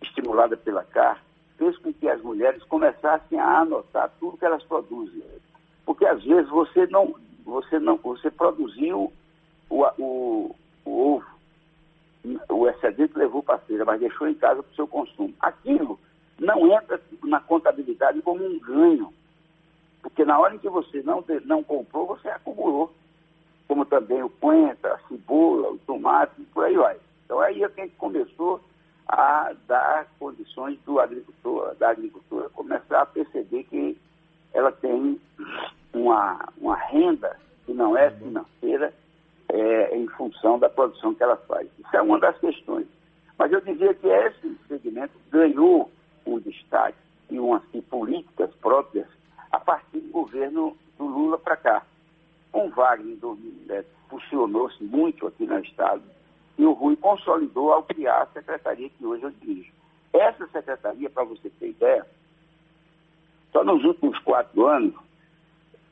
estimulada 0.01 0.57
pela 0.57 0.83
CAR, 0.83 1.21
fez 1.63 1.77
com 1.77 1.93
que 1.93 2.09
as 2.09 2.21
mulheres 2.21 2.61
começassem 2.63 3.39
a 3.39 3.59
anotar 3.59 4.11
tudo 4.19 4.37
que 4.37 4.45
elas 4.45 4.63
produzem. 4.63 5.23
Porque 5.85 6.05
às 6.05 6.21
vezes 6.23 6.49
você 6.49 6.85
não, 6.87 7.15
você 7.45 7.79
não, 7.79 7.95
você 7.97 8.29
produziu 8.29 9.13
o, 9.69 9.85
o, 9.97 10.55
o 10.85 11.15
ovo, 11.15 11.25
o 12.49 12.67
excedente 12.67 13.17
levou 13.17 13.41
para 13.41 13.55
a 13.55 13.59
feira, 13.59 13.85
mas 13.85 13.99
deixou 13.99 14.27
em 14.27 14.33
casa 14.33 14.61
para 14.61 14.71
o 14.71 14.75
seu 14.75 14.87
consumo. 14.87 15.33
Aquilo 15.39 15.97
não 16.37 16.67
entra 16.67 17.01
na 17.23 17.39
contabilidade 17.39 18.21
como 18.21 18.45
um 18.45 18.59
ganho, 18.59 19.13
porque 20.01 20.25
na 20.25 20.37
hora 20.37 20.55
em 20.55 20.59
que 20.59 20.69
você 20.69 21.01
não, 21.03 21.23
não 21.45 21.63
comprou, 21.63 22.07
você 22.07 22.27
acumulou. 22.27 22.93
Como 23.67 23.85
também 23.85 24.21
o 24.21 24.29
coentro, 24.29 24.91
a 24.91 24.99
cebola, 25.07 25.71
o 25.71 25.77
tomate, 25.79 26.41
por 26.53 26.65
aí 26.65 26.75
vai. 26.75 26.97
Então 27.25 27.39
aí 27.39 27.63
é 27.63 27.69
que 27.69 27.79
a 27.79 27.83
gente 27.85 27.95
começou 27.95 28.59
a 29.07 29.53
dar 29.67 30.07
condições 30.19 30.79
do 30.85 30.99
agricultor, 30.99 31.75
da 31.75 31.89
agricultura 31.89 32.49
começar 32.49 33.01
a 33.01 33.05
perceber 33.05 33.63
que 33.65 33.97
ela 34.53 34.71
tem 34.71 35.19
uma, 35.93 36.49
uma 36.57 36.75
renda 36.75 37.37
que 37.65 37.73
não 37.73 37.97
é 37.97 38.11
financeira 38.11 38.93
é, 39.49 39.97
em 39.97 40.07
função 40.09 40.57
da 40.57 40.69
produção 40.69 41.13
que 41.13 41.23
ela 41.23 41.37
faz. 41.37 41.67
Isso 41.79 41.95
é 41.95 42.01
uma 42.01 42.19
das 42.19 42.37
questões. 42.39 42.87
Mas 43.37 43.51
eu 43.51 43.61
dizia 43.61 43.93
que 43.93 44.07
esse 44.07 44.57
segmento 44.67 45.13
ganhou 45.31 45.91
um 46.25 46.39
destaque 46.39 46.97
e, 47.29 47.39
umas, 47.39 47.63
e 47.73 47.81
políticas 47.81 48.51
próprias 48.55 49.07
a 49.51 49.59
partir 49.59 49.99
do 49.99 50.11
governo 50.11 50.77
do 50.97 51.05
Lula 51.05 51.37
para 51.37 51.57
cá. 51.57 51.83
Com 52.51 52.69
Wagner 52.69 53.13
em 53.13 53.17
2007, 53.17 53.87
funcionou-se 54.09 54.83
muito 54.83 55.27
aqui 55.27 55.45
no 55.45 55.59
Estado 55.59 56.03
e 56.57 56.65
o 56.65 56.73
Rui 56.73 56.95
consolidou 56.95 57.73
ao 57.73 57.83
criar 57.83 58.23
a 58.23 58.27
secretaria 58.27 58.89
que 58.89 59.05
hoje 59.05 59.23
eu 59.23 59.31
dirijo. 59.31 59.71
Essa 60.13 60.47
secretaria, 60.47 61.09
para 61.09 61.23
você 61.23 61.49
ter 61.49 61.69
ideia, 61.69 62.05
só 63.51 63.63
nos 63.63 63.83
últimos 63.83 64.17
quatro 64.19 64.67
anos, 64.67 64.93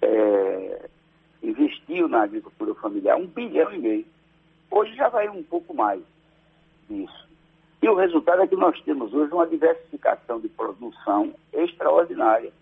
é, 0.02 0.90
investiu 1.42 2.08
na 2.08 2.24
agricultura 2.24 2.74
familiar 2.76 3.18
um 3.18 3.28
bilhão 3.28 3.74
e 3.74 3.80
meio. 3.80 4.06
Hoje 4.70 4.96
já 4.96 5.10
vai 5.10 5.28
um 5.30 5.44
pouco 5.44 5.74
mais 5.74 6.02
disso. 6.90 7.28
E 7.82 7.90
o 7.90 7.96
resultado 7.96 8.44
é 8.44 8.48
que 8.48 8.56
nós 8.56 8.80
temos 8.84 9.12
hoje 9.14 9.34
uma 9.34 9.48
diversificação 9.48 10.40
de 10.40 10.48
produção 10.50 11.34
extraordinária 11.52 12.54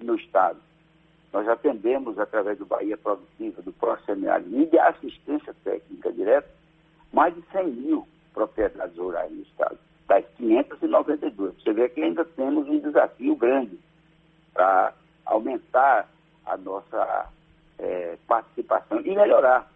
no 0.00 0.16
Estado. 0.16 0.58
Nós 1.32 1.48
atendemos, 1.48 2.18
através 2.18 2.58
do 2.58 2.66
Bahia 2.66 2.96
Produtiva, 2.96 3.62
do 3.62 3.72
ProSemiário 3.72 4.46
e 4.60 4.66
de 4.66 4.78
assistência 4.78 5.54
técnica 5.62 6.12
direta, 6.12 6.59
mais 7.12 7.34
de 7.34 7.42
100 7.52 7.66
mil 7.66 8.08
propriedades 8.32 8.96
rurais 8.96 9.30
no 9.30 9.42
Estado, 9.42 9.78
das 10.08 10.24
592. 10.36 11.54
Você 11.62 11.72
vê 11.72 11.88
que 11.88 12.02
ainda 12.02 12.24
temos 12.24 12.68
um 12.68 12.78
desafio 12.78 13.36
grande 13.36 13.78
para 14.52 14.92
aumentar 15.26 16.08
a 16.46 16.56
nossa 16.56 17.28
eh, 17.78 18.18
participação 18.26 19.00
e 19.00 19.14
melhorar. 19.14 19.70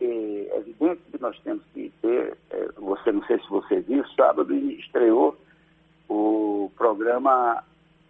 É 0.00 0.58
evidente 0.58 1.02
que 1.10 1.20
nós 1.20 1.38
temos 1.40 1.62
que 1.74 1.92
ter, 2.00 2.36
eh, 2.50 2.68
você 2.76 3.12
não 3.12 3.22
sei 3.24 3.38
se 3.40 3.48
você 3.48 3.80
viu, 3.80 4.06
sábado 4.10 4.54
estreou 4.54 5.36
o 6.08 6.70
programa 6.76 7.62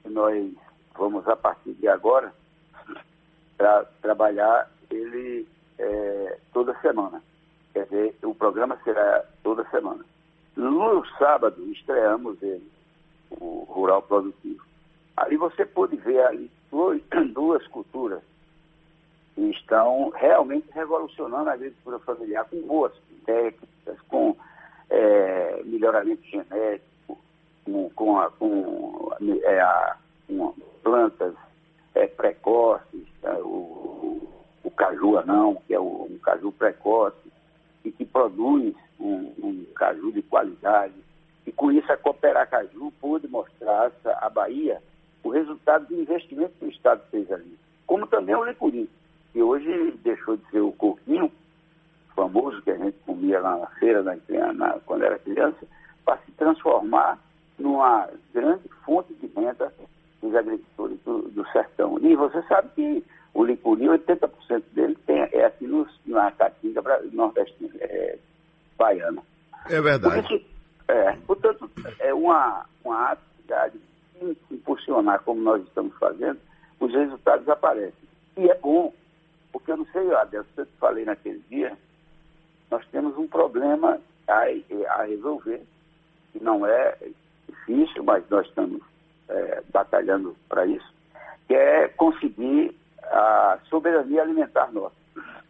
que 0.03 0.09
nós 0.11 0.53
vamos, 0.97 1.27
a 1.29 1.37
partir 1.37 1.73
de 1.75 1.89
agora, 1.89 2.33
tra 3.57 3.85
trabalhar 4.03 4.69
ele 4.91 5.47
é, 5.79 6.39
toda 6.53 6.79
semana. 6.81 7.23
Quer 7.79 7.85
dizer, 7.85 8.17
o 8.25 8.35
programa 8.35 8.77
será 8.83 9.25
toda 9.45 9.65
semana. 9.71 10.05
No 10.57 11.07
sábado, 11.17 11.63
estreamos 11.71 12.43
ele, 12.43 12.69
o 13.31 13.65
Rural 13.69 14.03
Produtivo. 14.03 14.65
Ali 15.17 15.37
você 15.37 15.65
pode 15.65 15.95
ver 15.99 16.21
ali 16.27 16.51
duas 17.33 17.65
culturas 17.69 18.21
que 19.37 19.43
estão 19.51 20.11
realmente 20.11 20.67
revolucionando 20.73 21.51
a 21.51 21.53
agricultura 21.53 22.01
familiar 22.01 22.45
com 22.47 22.61
boas 22.63 22.93
técnicas, 23.25 24.01
com 24.09 24.37
é, 24.91 25.63
melhoramento 25.65 26.25
genético, 26.25 27.17
com, 27.65 27.91
com, 27.91 28.19
a, 28.19 28.29
com, 28.33 29.13
é, 29.45 29.61
a, 29.61 29.97
plantas 30.83 31.35
é, 31.95 32.09
precoces, 32.09 33.07
é, 33.23 33.33
o, 33.35 34.29
o 34.65 34.71
caju 34.73 35.19
anão, 35.19 35.63
que 35.65 35.75
é 35.75 35.79
o, 35.79 36.09
um 36.11 36.19
caju 36.19 36.51
precoce, 36.51 37.28
e 37.89 37.93
que 37.93 38.05
produz 38.05 38.75
um, 39.01 39.33
um 39.43 39.65
caju 39.75 40.13
de 40.13 40.23
qualidade. 40.23 40.95
E 41.47 41.53
com 41.53 41.73
isso 41.73 41.91
a 41.91 41.97
Cooperar 41.97 42.49
Caju 42.49 42.93
pôde 43.01 43.27
mostrar 43.27 43.91
à 44.21 44.29
Bahia 44.29 44.83
o 45.25 45.31
resultado 45.31 45.87
do 45.87 46.01
investimento 46.01 46.53
que 46.59 46.67
o 46.67 46.71
Estado 46.71 47.03
fez 47.11 47.31
ali. 47.33 47.59
Como 47.87 48.07
também 48.07 48.35
o 48.35 48.45
licuri, 48.45 48.89
que 49.33 49.43
hoje 49.43 49.99
deixou 50.05 50.37
de 50.37 50.45
ser 50.51 50.61
o 50.61 50.73
coquinho, 50.73 51.33
famoso 52.15 52.61
que 52.63 52.71
a 52.71 52.77
gente 52.77 52.99
comia 53.07 53.41
lá 53.41 53.57
na 53.57 53.67
feira 53.79 54.03
na, 54.03 54.17
na, 54.53 54.79
quando 54.81 55.05
era 55.05 55.19
criança, 55.19 55.67
para 56.05 56.19
se 56.19 56.33
transformar 56.33 57.19
numa 57.59 58.09
grande 58.35 58.69
fonte 58.85 59.15
de 59.15 59.27
renda 59.29 59.73
dos 60.21 60.35
agricultores 60.35 60.99
do, 61.05 61.23
do 61.31 61.47
sertão. 61.49 61.99
E 62.01 62.15
você 62.15 62.43
sabe 62.43 62.69
que 62.75 63.05
o 63.35 63.45
licuri, 63.45 63.87
80% 63.87 64.63
dele 64.73 64.97
tem, 65.07 65.21
é 65.33 65.45
aqui 65.45 65.67
no, 65.67 65.87
na 66.07 66.31
caatinga 66.33 66.83
nordestina, 67.13 67.71
é, 67.81 68.19
baiana. 68.77 69.23
É 69.69 69.81
verdade. 69.81 70.23
Por 70.23 70.35
isso, 70.35 70.47
é, 70.89 71.13
portanto, 71.27 71.71
é 72.01 72.15
uma, 72.15 72.65
uma 72.85 73.13
atividade 73.13 73.79
impulsionar 74.51 75.23
como 75.23 75.41
nós 75.41 75.63
estamos 75.63 75.97
fazendo, 75.99 76.39
os 76.81 76.93
resultados 76.93 77.49
aparecem. 77.49 78.09
E 78.37 78.49
é 78.49 78.55
bom, 78.55 78.93
porque 79.53 79.73
eu 79.73 79.77
não 79.77 79.87
sei, 79.87 80.13
Adelson, 80.15 80.49
eu 80.57 80.67
te 80.67 80.73
falei 80.79 81.05
naquele 81.05 81.43
dia, 81.49 81.77
nós 82.71 82.87
temos 82.89 83.17
um 83.17 83.27
problema 83.27 84.01
a, 84.27 84.45
a 84.95 85.03
resolver, 85.05 85.63
que 86.33 86.43
não 86.43 86.67
é 86.67 86.97
difícil, 87.49 88.03
mas 88.05 88.23
nós 88.29 88.47
estamos 88.47 88.81
é, 89.29 89.63
batalhando 89.73 90.37
para 90.49 90.67
isso, 90.67 90.93
que 91.47 91.55
é 91.55 91.89
conseguir 91.89 92.75
a 93.11 93.59
soberania 93.69 94.23
alimentar 94.23 94.73
nossa. 94.73 94.97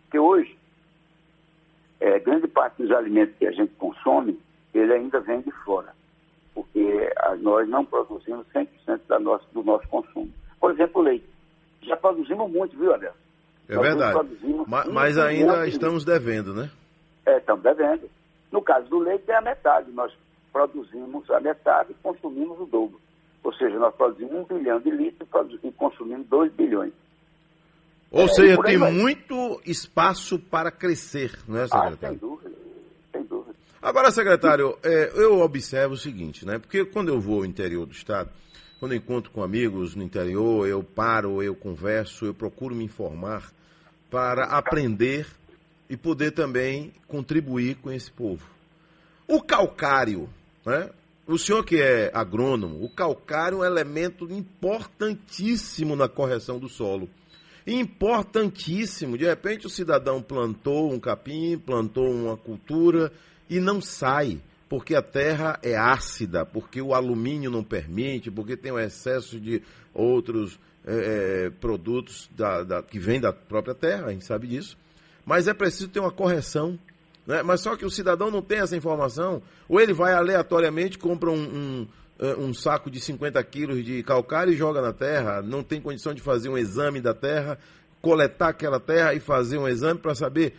Porque 0.03 0.19
hoje, 0.19 0.59
é, 2.01 2.19
grande 2.21 2.49
parte 2.49 2.83
dos 2.83 2.91
alimentos 2.91 3.37
que 3.37 3.47
a 3.47 3.53
gente 3.53 3.73
consome, 3.75 4.39
ele 4.75 4.93
ainda 4.93 5.21
vem 5.21 5.41
de 5.41 5.51
fora, 5.65 5.93
porque 6.55 7.13
a, 7.17 7.37
nós 7.37 7.69
não 7.69 7.85
produzimos 7.85 8.47
100% 8.55 9.01
da 9.09 9.19
nossa, 9.19 9.45
do 9.53 9.63
nosso 9.63 9.87
consumo. 9.89 10.33
Por 10.61 10.73
exemplo, 10.73 11.01
o 11.01 11.05
leite. 11.05 11.27
Já 11.83 11.97
produzimos 11.97 12.51
muito, 12.51 12.77
viu, 12.77 12.93
Adelson? 12.93 13.17
É 13.69 13.75
nós 13.75 13.87
verdade. 13.87 14.19
Mas, 14.67 14.87
mas 14.89 15.19
ainda 15.19 15.67
estamos 15.67 16.05
devendo, 16.05 16.55
né? 16.55 16.71
É, 17.27 17.37
estamos 17.37 17.63
devendo. 17.63 18.09
No 18.51 18.63
caso 18.63 18.89
do 18.89 18.99
leite 18.99 19.31
é 19.31 19.37
a 19.37 19.43
metade. 19.43 19.91
Nós 19.93 20.13
produzimos 20.53 21.31
a 21.31 21.39
metade 21.39 21.93
e 21.93 21.95
consumimos 22.03 22.59
o 22.61 22.67
dobro. 22.67 22.99
Ou 23.45 23.53
seja, 23.55 23.79
nós 23.79 23.95
produzimos 23.95 24.51
um 24.51 24.59
bilhão 24.59 24.81
de 24.81 24.91
litros 24.91 25.29
e 25.63 25.71
consumimos 25.73 26.27
dois 26.27 26.53
bilhões. 26.53 26.93
Ou 28.11 28.25
é, 28.25 28.29
seja, 28.29 28.63
tem 28.63 28.79
vai. 28.79 28.93
muito 28.93 29.61
espaço 29.65 30.39
para 30.39 30.71
crescer, 30.71 31.39
não 31.47 31.59
é, 31.59 31.69
secretário? 31.69 31.97
Ah, 32.03 32.09
sem 32.09 32.17
dúvida, 32.17 32.51
sem 33.13 33.25
dúvida. 33.25 33.55
Agora, 33.83 34.11
secretário, 34.11 34.79
é, 34.83 35.13
eu 35.15 35.41
observo 35.41 35.95
o 35.95 35.99
seguinte, 35.99 36.47
né? 36.47 36.59
Porque 36.59 36.85
quando 36.85 37.09
eu 37.09 37.21
vou 37.21 37.41
ao 37.41 37.45
interior 37.45 37.87
do 37.87 37.93
estado, 37.93 38.31
quando 38.81 38.93
eu 38.93 38.99
encontro 38.99 39.31
com 39.31 39.43
amigos 39.43 39.95
no 39.95 40.03
interior, 40.03 40.67
eu 40.67 40.83
paro, 40.83 41.43
eu 41.43 41.55
converso, 41.55 42.25
eu 42.25 42.35
procuro 42.35 42.75
me 42.75 42.85
informar 42.85 43.53
para 44.11 44.45
aprender 44.45 45.27
e 45.89 45.97
poder 45.97 46.31
também 46.31 46.93
contribuir 47.07 47.77
com 47.77 47.91
esse 47.91 48.11
povo. 48.11 48.45
O 49.27 49.43
calcário, 49.43 50.29
né? 50.65 50.91
O 51.27 51.37
senhor 51.37 51.63
que 51.63 51.81
é 51.81 52.11
agrônomo, 52.15 52.83
o 52.83 52.89
calcário 52.89 53.59
é 53.59 53.61
um 53.61 53.65
elemento 53.65 54.25
importantíssimo 54.33 55.95
na 55.95 56.09
correção 56.09 56.59
do 56.59 56.71
solo. 56.71 57.07
Importantíssimo. 57.71 59.19
De 59.19 59.27
repente 59.27 59.67
o 59.67 59.71
cidadão 59.71 60.23
plantou 60.23 60.93
um 60.93 60.99
capim, 60.99 61.59
plantou 61.59 62.11
uma 62.11 62.37
cultura 62.37 63.13
e 63.49 63.61
não 63.61 63.81
sai, 63.81 64.41
porque 64.69 64.95
a 64.95 65.03
terra 65.03 65.59
é 65.63 65.77
ácida, 65.77 66.47
porque 66.47 66.81
o 66.81 66.95
alumínio 66.95 67.51
não 67.51 67.63
permite, 67.63 68.31
porque 68.31 68.57
tem 68.57 68.73
um 68.73 68.79
excesso 68.79 69.39
de 69.39 69.63
outros 69.93 70.59
é, 70.87 71.51
produtos 71.61 72.31
da, 72.35 72.63
da, 72.63 72.83
que 72.83 72.99
vêm 72.99 73.21
da 73.21 73.33
própria 73.33 73.75
terra, 73.75 74.07
a 74.07 74.13
gente 74.13 74.25
sabe 74.25 74.47
disso. 74.47 74.77
Mas 75.27 75.47
é 75.47 75.53
preciso 75.53 75.89
ter 75.89 76.01
uma 76.01 76.11
correção 76.11 76.79
né? 77.29 77.43
Mas 77.43 77.61
só 77.61 77.77
que 77.77 77.85
o 77.85 77.91
cidadão 77.91 78.31
não 78.31 78.41
tem 78.41 78.61
essa 78.61 78.75
informação, 78.75 79.43
ou 79.69 79.79
ele 79.79 79.93
vai 79.93 80.15
aleatoriamente, 80.15 80.97
compra 80.97 81.31
um, 81.31 81.37
um, 81.37 81.89
um 82.39 82.53
saco 82.53 82.91
de 82.91 83.01
50 83.01 83.43
quilos 83.45 83.85
de 83.85 84.03
calcário 84.03 84.53
e 84.53 84.57
joga 84.57 84.83
na 84.83 84.93
terra, 84.93 85.41
não 85.41 85.63
tem 85.63 85.81
condição 85.81 86.13
de 86.13 86.21
fazer 86.21 86.49
um 86.49 86.59
exame 86.59 87.01
da 87.01 87.15
terra, 87.15 87.59
coletar 88.03 88.49
aquela 88.49 88.81
terra 88.81 89.15
e 89.15 89.21
fazer 89.21 89.59
um 89.59 89.69
exame 89.69 90.01
para 90.01 90.15
saber 90.15 90.55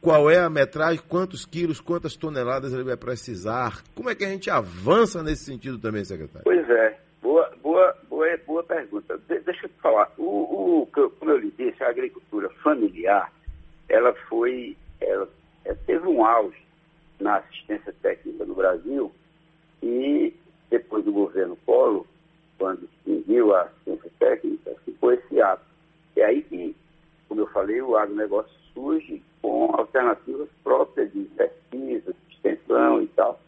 qual 0.00 0.30
é 0.30 0.38
a 0.38 0.50
metragem, 0.50 1.00
quantos 1.08 1.46
quilos, 1.46 1.80
quantas 1.80 2.16
toneladas 2.16 2.72
ele 2.72 2.82
vai 2.82 2.96
precisar. 2.96 3.82
Como 3.94 4.10
é 4.10 4.14
que 4.14 4.24
a 4.24 4.28
gente 4.28 4.50
avança 4.50 5.22
nesse 5.22 5.44
sentido 5.44 5.78
também, 5.78 6.04
secretário? 6.04 6.42
Pois 6.44 6.68
é, 6.68 6.98
boa, 7.20 7.52
boa, 7.62 7.96
boa, 8.08 8.26
boa 8.46 8.64
pergunta. 8.64 9.16
De, 9.28 9.38
deixa 9.40 9.66
eu 9.66 9.68
te 9.68 9.80
falar, 9.80 10.10
o, 10.18 10.82
o, 10.82 10.86
como 10.86 11.30
eu 11.30 11.36
lhe 11.36 11.52
disse, 11.56 11.84
a 11.84 11.90
agricultura 11.90 12.48
familiar, 12.64 13.30
ela 13.88 14.12
foi, 14.28 14.76
ela 15.00 15.28
é, 15.64 15.74
teve 15.74 16.06
um 16.08 16.24
auge 16.24 16.60
na 17.20 17.36
assistência 17.36 17.94
técnica 18.02 18.44
no 18.44 18.54
Brasil 18.54 19.12
e 19.80 20.34
depois 20.72 21.04
do 21.04 21.12
governo 21.12 21.54
Polo, 21.66 22.06
quando 22.58 22.84
extinguiu 22.84 23.54
a 23.54 23.64
assistência 23.64 24.10
técnica, 24.18 24.74
ficou 24.86 25.12
esse 25.12 25.40
ato. 25.42 25.62
É 26.16 26.24
aí 26.24 26.42
que, 26.42 26.74
como 27.28 27.42
eu 27.42 27.46
falei, 27.48 27.82
o 27.82 27.94
agronegócio 27.94 28.52
surge 28.72 29.22
com 29.42 29.70
alternativas 29.74 30.48
próprias 30.64 31.12
de 31.12 31.24
pesquisa, 31.24 32.14
de 32.14 32.34
extensão 32.34 33.02
e 33.02 33.06
tal. 33.08 33.38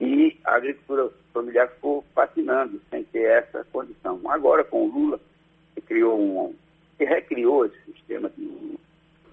E 0.00 0.36
a 0.44 0.56
agricultura 0.56 1.10
familiar 1.32 1.68
ficou 1.68 2.04
patinando 2.12 2.80
sem 2.90 3.04
ter 3.04 3.22
essa 3.22 3.64
condição. 3.72 4.20
Agora, 4.26 4.64
com 4.64 4.88
o 4.88 4.90
Lula, 4.90 5.20
que 5.76 5.80
criou 5.80 6.18
um, 6.18 6.54
que 6.98 7.04
recriou 7.04 7.66
esse 7.66 7.80
sistema 7.92 8.28
de 8.36 8.76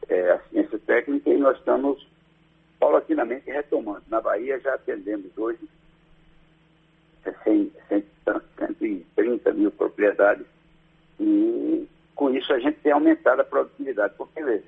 é, 0.10 0.34
assistência 0.34 0.80
técnica 0.86 1.30
e 1.32 1.38
nós 1.38 1.58
estamos 1.58 2.08
paulatinamente 2.80 3.50
retomando. 3.50 4.04
Na 4.10 4.22
Bahia 4.22 4.60
já 4.60 4.76
atendemos 4.76 5.36
hoje 5.36 5.68
100, 7.44 7.72
130 7.90 9.54
mil 9.54 9.72
propriedades 9.72 10.46
e 11.20 11.88
com 12.16 12.30
isso 12.30 12.54
a 12.54 12.60
gente 12.60 12.80
tem 12.80 12.92
aumentado 12.92 13.42
a 13.42 13.46
produtividade. 13.46 14.14
Porque, 14.18 14.44
veja, 14.44 14.68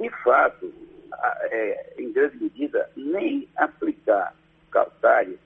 de 0.00 0.10
fato, 0.22 0.72
é, 1.50 1.94
em 1.98 2.12
grande 2.12 2.42
medida, 2.42 2.90
nem 2.96 3.48
aplicar 3.56 4.34
calcário, 4.70 5.38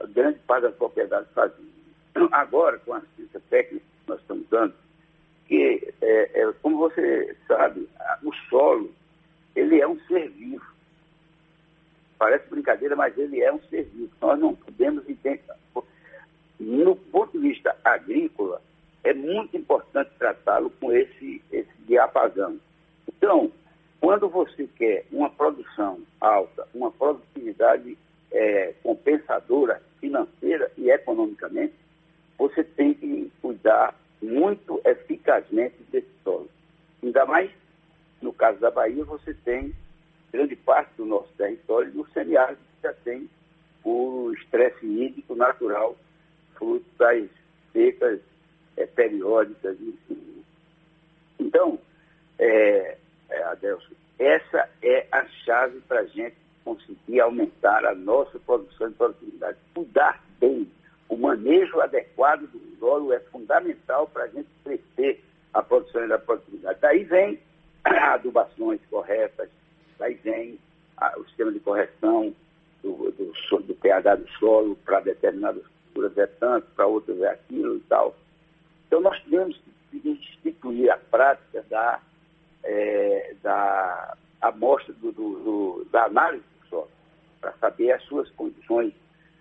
a 0.00 0.06
grande 0.06 0.38
parte 0.40 0.62
das 0.62 0.74
propriedades 0.74 1.30
fazia. 1.34 1.72
Então, 2.10 2.28
agora, 2.32 2.78
com 2.78 2.94
a 2.94 2.98
assistência 2.98 3.40
técnica 3.50 3.84
que 4.04 4.10
nós 4.10 4.20
estamos 4.20 4.46
dando, 4.48 4.74
que, 5.46 5.92
é, 6.00 6.40
é, 6.40 6.52
como 6.62 6.78
você 6.78 7.36
sabe, 7.46 7.88
o 8.22 8.32
solo, 8.48 8.90
ele 9.54 9.80
é 9.80 9.86
um 9.86 9.98
ser 10.06 10.28
vivo. 10.30 10.64
Parece 12.22 12.48
brincadeira, 12.48 12.94
mas 12.94 13.18
ele 13.18 13.42
é 13.42 13.52
um 13.52 13.58
serviço. 13.62 14.12
Nós 14.20 14.38
não 14.38 14.54
podemos 14.54 15.02
entender. 15.08 15.42
No 16.60 16.94
ponto 16.94 17.32
de 17.32 17.48
vista 17.48 17.76
agrícola, 17.82 18.62
é 19.02 19.12
muito 19.12 19.56
importante 19.56 20.12
tratá-lo 20.20 20.70
com 20.78 20.92
esse, 20.92 21.42
esse 21.50 21.72
diapasão. 21.84 22.60
Então, 23.08 23.50
quando 24.00 24.28
você 24.28 24.68
quer 24.76 25.04
uma 25.10 25.28
produção 25.30 25.98
alta, 26.20 26.64
uma 26.72 26.92
produtividade 26.92 27.98
é, 28.30 28.72
compensadora 28.84 29.82
financeira 29.98 30.70
e 30.78 30.92
economicamente, 30.92 31.74
você 32.38 32.62
tem 32.62 32.94
que 32.94 33.32
cuidar 33.42 33.96
muito 34.22 34.80
eficazmente 34.84 35.74
desse 35.90 36.12
solo. 36.22 36.48
Ainda 37.02 37.26
mais 37.26 37.50
no 38.20 38.32
caso 38.32 38.60
da 38.60 38.70
Bahia, 38.70 39.04
você 39.04 39.34
tem 39.34 39.74
grande 40.32 40.56
parte 40.56 40.90
do 40.96 41.04
nosso 41.04 41.28
território 41.36 41.92
no 41.92 42.08
semiárido 42.08 42.60
já 42.82 42.92
tem 43.04 43.28
o 43.84 44.32
estresse 44.32 44.86
hídrico 44.86 45.34
natural, 45.34 45.96
fruto 46.54 46.86
das 46.98 47.28
secas 47.72 48.20
é, 48.76 48.86
periódicas. 48.86 49.76
Enfim. 49.80 50.44
Então, 51.38 51.78
é, 52.38 52.96
é, 53.30 53.42
Adelson, 53.44 53.94
essa 54.18 54.68
é 54.82 55.06
a 55.12 55.26
chave 55.44 55.80
para 55.80 56.00
a 56.00 56.06
gente 56.06 56.36
conseguir 56.64 57.20
aumentar 57.20 57.84
a 57.84 57.94
nossa 57.94 58.38
produção 58.40 58.88
e 58.88 58.94
produtividade. 58.94 59.58
Cuidar 59.74 60.24
bem, 60.38 60.70
o 61.08 61.16
manejo 61.16 61.80
adequado 61.80 62.42
do 62.42 62.72
solo 62.78 63.12
é 63.12 63.20
fundamental 63.20 64.06
para 64.08 64.24
a 64.24 64.28
gente 64.28 64.48
crescer 64.64 65.22
a 65.52 65.62
produção 65.62 66.06
e 66.06 66.12
a 66.12 66.18
produtividade. 66.18 66.78
Daí 66.80 67.04
vem 67.04 67.40
adubações 67.84 68.80
corretas, 68.88 69.48
daí 70.02 70.14
vem 70.14 70.58
a, 70.96 71.16
o 71.16 71.24
sistema 71.26 71.52
de 71.52 71.60
correção 71.60 72.34
do, 72.82 73.12
do, 73.12 73.58
do 73.62 73.74
pH 73.76 74.16
do 74.16 74.28
solo 74.32 74.76
para 74.84 75.00
determinadas 75.00 75.62
culturas 75.66 76.18
é 76.18 76.26
tanto, 76.26 76.66
para 76.74 76.86
outras 76.86 77.20
é 77.20 77.28
aquilo 77.28 77.76
e 77.76 77.80
tal. 77.80 78.16
Então 78.86 79.00
nós 79.00 79.20
temos 79.30 79.60
que 79.90 80.08
instituir 80.08 80.90
a 80.90 80.96
prática 80.96 81.64
da, 81.70 82.00
é, 82.64 83.34
da 83.42 84.16
amostra 84.40 84.92
do, 84.94 85.12
do, 85.12 85.38
do, 85.38 85.86
da 85.92 86.06
análise 86.06 86.42
do 86.60 86.68
solo, 86.68 86.90
para 87.40 87.52
saber 87.52 87.92
as 87.92 88.02
suas 88.04 88.28
condições 88.30 88.92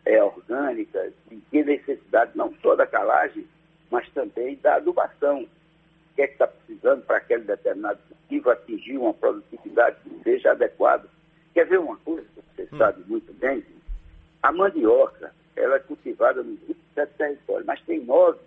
é, 0.06 0.24
orgânicas 0.24 1.12
e 1.32 1.38
que 1.38 1.64
necessidade 1.64 2.32
não 2.36 2.54
só 2.62 2.76
da 2.76 2.86
calagem, 2.86 3.48
mas 3.90 4.08
também 4.10 4.56
da 4.58 4.76
adubação. 4.76 5.48
Que 6.22 6.26
é 6.26 6.28
que 6.28 6.34
está 6.34 6.48
precisando 6.48 7.02
para 7.04 7.18
aquele 7.18 7.46
determinado 7.46 7.98
cultivo 8.08 8.52
atingir 8.52 8.96
uma 8.96 9.12
produtividade 9.12 9.98
que 10.04 10.24
seja 10.24 10.52
adequada. 10.52 11.10
Quer 11.52 11.66
ver 11.66 11.80
uma 11.80 11.98
coisa 11.98 12.28
que 12.36 12.42
você 12.56 12.76
hum. 12.76 12.78
sabe 12.78 13.04
muito 13.08 13.34
bem? 13.34 13.66
A 14.44 14.52
mandioca, 14.52 15.34
ela 15.56 15.78
é 15.78 15.80
cultivada 15.80 16.44
nos 16.44 16.60
27 16.60 17.14
territórios, 17.18 17.66
mas 17.66 17.82
tem 17.82 18.06
nove 18.06 18.38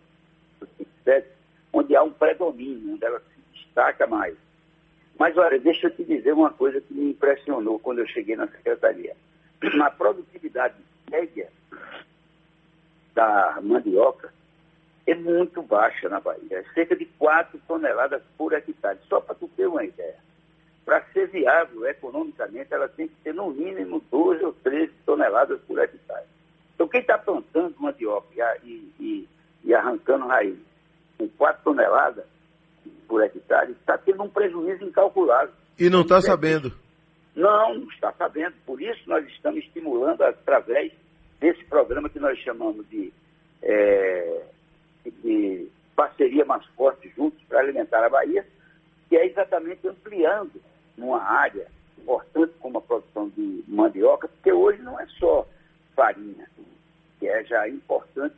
dos 0.60 0.68
27 0.78 1.26
onde 1.72 1.96
há 1.96 2.04
um 2.04 2.12
predomínio, 2.12 2.94
onde 2.94 3.04
ela 3.04 3.18
se 3.18 3.58
destaca 3.58 4.06
mais. 4.06 4.36
Mas 5.18 5.36
olha, 5.36 5.58
deixa 5.58 5.88
eu 5.88 5.96
te 5.96 6.04
dizer 6.04 6.32
uma 6.32 6.52
coisa 6.52 6.80
que 6.80 6.94
me 6.94 7.10
impressionou 7.10 7.80
quando 7.80 7.98
eu 7.98 8.06
cheguei 8.06 8.36
na 8.36 8.46
secretaria. 8.46 9.16
Na 9.74 9.90
produtividade 9.90 10.76
média 11.10 11.50
da 13.16 13.58
mandioca 13.60 14.32
é 15.06 15.14
muito 15.14 15.62
baixa 15.62 16.08
na 16.08 16.20
Bahia, 16.20 16.58
é 16.58 16.64
cerca 16.74 16.96
de 16.96 17.04
4 17.04 17.60
toneladas 17.68 18.22
por 18.38 18.52
hectare. 18.52 18.98
Só 19.08 19.20
para 19.20 19.34
tu 19.34 19.48
ter 19.48 19.66
uma 19.66 19.84
ideia. 19.84 20.16
Para 20.84 21.02
ser 21.12 21.28
viável 21.28 21.86
economicamente, 21.86 22.72
ela 22.72 22.88
tem 22.88 23.08
que 23.08 23.14
ter 23.22 23.34
no 23.34 23.50
mínimo 23.50 24.02
12 24.10 24.44
ou 24.44 24.52
13 24.52 24.92
toneladas 25.04 25.60
por 25.62 25.78
hectare. 25.78 26.26
Então, 26.74 26.88
quem 26.88 27.00
está 27.00 27.18
plantando 27.18 27.74
mandioca 27.78 28.58
e, 28.64 28.92
e, 28.98 29.28
e 29.64 29.74
arrancando 29.74 30.26
raiz 30.26 30.58
com 31.16 31.28
4 31.28 31.62
toneladas 31.62 32.24
por 33.06 33.22
hectare, 33.22 33.72
está 33.72 33.96
tendo 33.98 34.22
um 34.22 34.28
prejuízo 34.28 34.84
incalculável. 34.84 35.54
E 35.78 35.88
não 35.88 36.02
está 36.02 36.20
sabendo. 36.20 36.72
Não, 37.34 37.74
não 37.74 37.88
está 37.90 38.12
sabendo. 38.12 38.54
Por 38.64 38.80
isso 38.80 39.02
nós 39.06 39.26
estamos 39.28 39.62
estimulando 39.64 40.22
através 40.22 40.92
desse 41.40 41.64
programa 41.64 42.08
que 42.08 42.18
nós 42.18 42.38
chamamos 42.40 42.88
de, 42.88 43.12
é, 43.62 44.42
de 45.10 45.68
parceria 45.94 46.44
mais 46.44 46.64
forte 46.76 47.12
juntos 47.16 47.40
para 47.48 47.60
alimentar 47.60 48.04
a 48.04 48.08
Bahia, 48.08 48.46
que 49.08 49.16
é 49.16 49.26
exatamente 49.26 49.86
ampliando 49.86 50.60
numa 50.96 51.22
área 51.22 51.66
importante 51.98 52.52
como 52.60 52.78
a 52.78 52.82
produção 52.82 53.28
de 53.30 53.64
mandioca, 53.66 54.28
porque 54.28 54.52
hoje 54.52 54.82
não 54.82 54.98
é 55.00 55.06
só 55.18 55.46
farinha, 55.94 56.48
que 57.18 57.28
é 57.28 57.44
já 57.44 57.68
importante 57.68 58.34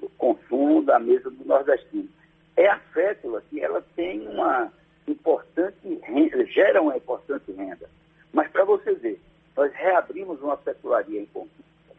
o 0.00 0.08
consumo 0.10 0.82
da 0.82 0.98
mesa 0.98 1.30
do 1.30 1.44
nordestino. 1.44 2.08
É 2.56 2.68
a 2.68 2.78
fécula 2.78 3.42
que 3.50 3.60
ela 3.60 3.84
tem 3.94 4.26
uma 4.26 4.72
importante 5.06 6.00
renda, 6.02 6.44
gera 6.46 6.80
uma 6.80 6.96
importante 6.96 7.50
renda. 7.52 7.88
Mas 8.32 8.50
para 8.50 8.64
você 8.64 8.94
ver, 8.94 9.20
nós 9.56 9.72
reabrimos 9.74 10.40
uma 10.40 10.56
fecularia 10.58 11.20
em 11.20 11.28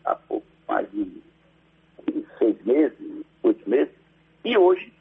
há 0.06 0.16
pouco 0.16 0.48
mais 0.68 0.90
de 0.92 1.22
seis 2.40 2.60
meses, 2.66 3.26
oito 3.44 3.70
meses, 3.70 3.94
e 4.44 4.58
hoje 4.58 4.92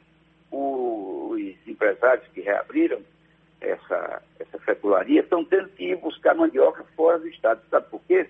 os 0.51 1.39
empresários 1.65 2.27
que 2.33 2.40
reabriram 2.51 3.01
essa, 3.61 4.21
essa 4.39 4.59
fecularia 4.59 5.21
estão 5.21 5.45
tendo 5.45 5.69
que 5.69 5.91
ir 5.91 5.95
buscar 5.97 6.35
mandioca 6.35 6.83
fora 6.95 7.19
do 7.19 7.27
estado. 7.27 7.61
Sabe 7.69 7.87
por 7.89 8.01
quê? 8.07 8.27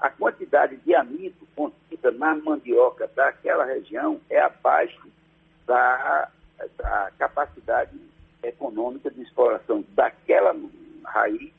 A 0.00 0.08
quantidade 0.10 0.76
de 0.76 0.94
amido 0.94 1.46
contida 1.56 2.10
na 2.12 2.34
mandioca 2.36 3.10
daquela 3.14 3.64
região 3.64 4.20
é 4.30 4.40
abaixo 4.40 5.08
da, 5.66 6.28
da 6.76 7.10
capacidade 7.18 7.98
econômica 8.42 9.10
de 9.10 9.22
exploração 9.22 9.84
daquela 9.94 10.54
raiz 11.04 11.50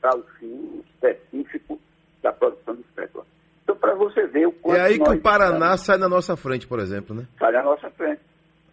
para 0.00 0.16
o 0.16 0.22
fim 0.38 0.84
específico 0.86 1.80
da 2.22 2.32
produção 2.32 2.76
de 2.76 2.82
fécula. 2.94 3.24
Então, 3.62 3.76
para 3.76 3.94
você 3.94 4.26
ver 4.26 4.46
o 4.46 4.52
quanto. 4.52 4.78
É 4.78 4.82
aí 4.82 4.98
que 4.98 5.10
o 5.10 5.20
Paraná 5.20 5.76
sai 5.76 5.96
na 5.96 6.08
nossa 6.08 6.36
frente, 6.36 6.66
por 6.66 6.78
exemplo, 6.78 7.16
né? 7.16 7.26
Sai 7.38 7.52
na 7.52 7.62
nossa 7.62 7.90
frente. 7.90 8.20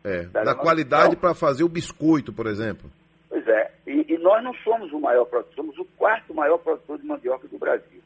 É, 0.05 0.23
da 0.25 0.53
qualidade 0.53 1.15
para 1.15 1.33
fazer 1.33 1.63
o 1.63 1.69
biscoito, 1.69 2.31
por 2.31 2.45
exemplo. 2.45 2.89
Pois 3.27 3.47
é, 3.47 3.71
e, 3.87 4.13
e, 4.13 4.17
nós 4.19 4.43
não 4.43 4.53
somos 4.63 4.91
o 4.93 4.99
maior 4.99 5.25
produtor, 5.25 5.55
somos 5.55 5.77
o 5.79 5.85
quarto 5.97 6.33
maior 6.33 6.59
produtor 6.59 6.99
de 6.99 7.05
mandioca 7.05 7.47
do 7.47 7.57
Brasil. 7.57 8.01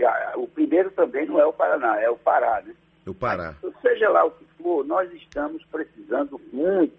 A, 0.00 0.32
o 0.36 0.48
primeiro 0.48 0.90
também 0.92 1.26
não 1.26 1.38
é 1.38 1.44
o 1.44 1.52
Paraná, 1.52 2.00
é 2.00 2.08
o 2.08 2.16
Pará, 2.16 2.62
né? 2.62 2.74
O 3.06 3.12
Pará. 3.12 3.54
Mas, 3.62 3.74
seja 3.82 4.08
lá 4.08 4.24
o 4.24 4.30
que 4.30 4.44
for, 4.56 4.84
nós 4.86 5.12
estamos 5.12 5.62
precisando 5.66 6.40
muito 6.52 6.96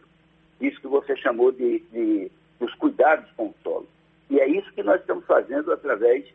disso 0.59 0.79
que 0.79 0.87
você 0.87 1.15
chamou 1.15 1.51
de, 1.51 1.79
de 1.91 2.31
dos 2.59 2.73
cuidados 2.75 3.29
com 3.35 3.47
o 3.47 3.55
solo. 3.63 3.87
E 4.29 4.39
é 4.39 4.47
isso 4.47 4.71
que 4.73 4.83
nós 4.83 4.99
estamos 4.99 5.25
fazendo 5.25 5.71
através 5.71 6.25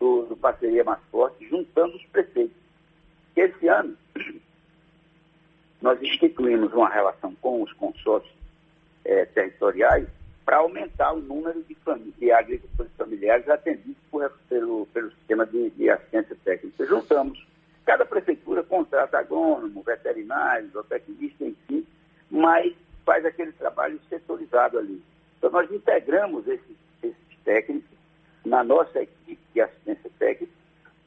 do, 0.00 0.22
do 0.22 0.36
Parceria 0.36 0.82
Mais 0.82 1.00
Forte, 1.10 1.46
juntando 1.48 1.96
os 1.96 2.04
prefeitos. 2.06 2.56
Esse 3.36 3.68
ano, 3.68 3.96
nós 5.80 6.00
instituímos 6.02 6.72
uma 6.72 6.88
relação 6.88 7.34
com 7.36 7.62
os 7.62 7.72
consórcios 7.74 8.34
é, 9.04 9.24
territoriais 9.26 10.08
para 10.44 10.58
aumentar 10.58 11.12
o 11.12 11.20
número 11.20 11.62
de, 11.64 11.76
de 12.18 12.32
agricultores 12.32 12.92
familiares 12.96 13.48
atendidos 13.48 13.96
por, 14.10 14.30
pelo, 14.48 14.86
pelo 14.86 15.10
sistema 15.12 15.46
de, 15.46 15.70
de 15.70 15.90
assistência 15.90 16.36
técnica. 16.44 16.86
Juntamos, 16.86 17.46
cada 17.84 18.04
prefeitura 18.04 18.62
contrata 18.62 19.18
agrônomo, 19.18 19.82
veterinário, 19.82 20.70
zootecnista, 20.70 21.44
enfim, 21.44 21.86
mas 22.30 22.74
faz 23.04 23.24
aquele 23.24 23.52
trabalho 23.52 24.00
setorizado 24.08 24.78
ali. 24.78 25.02
Então 25.38 25.50
nós 25.50 25.70
integramos 25.70 26.46
esses, 26.48 26.76
esses 27.02 27.38
técnicos 27.44 27.96
na 28.44 28.64
nossa 28.64 29.02
equipe 29.02 29.38
de 29.52 29.60
assistência 29.60 30.10
técnica 30.18 30.52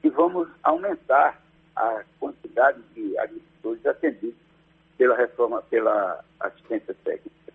e 0.03 0.09
vamos 0.09 0.47
aumentar 0.63 1.41
a 1.75 2.03
quantidade 2.19 2.79
de 2.93 3.17
agricultores 3.17 3.85
atendidos 3.85 4.35
pela 5.01 5.17
reforma, 5.17 5.63
pela 5.63 6.23
assistência 6.39 6.95
técnica. 7.03 7.53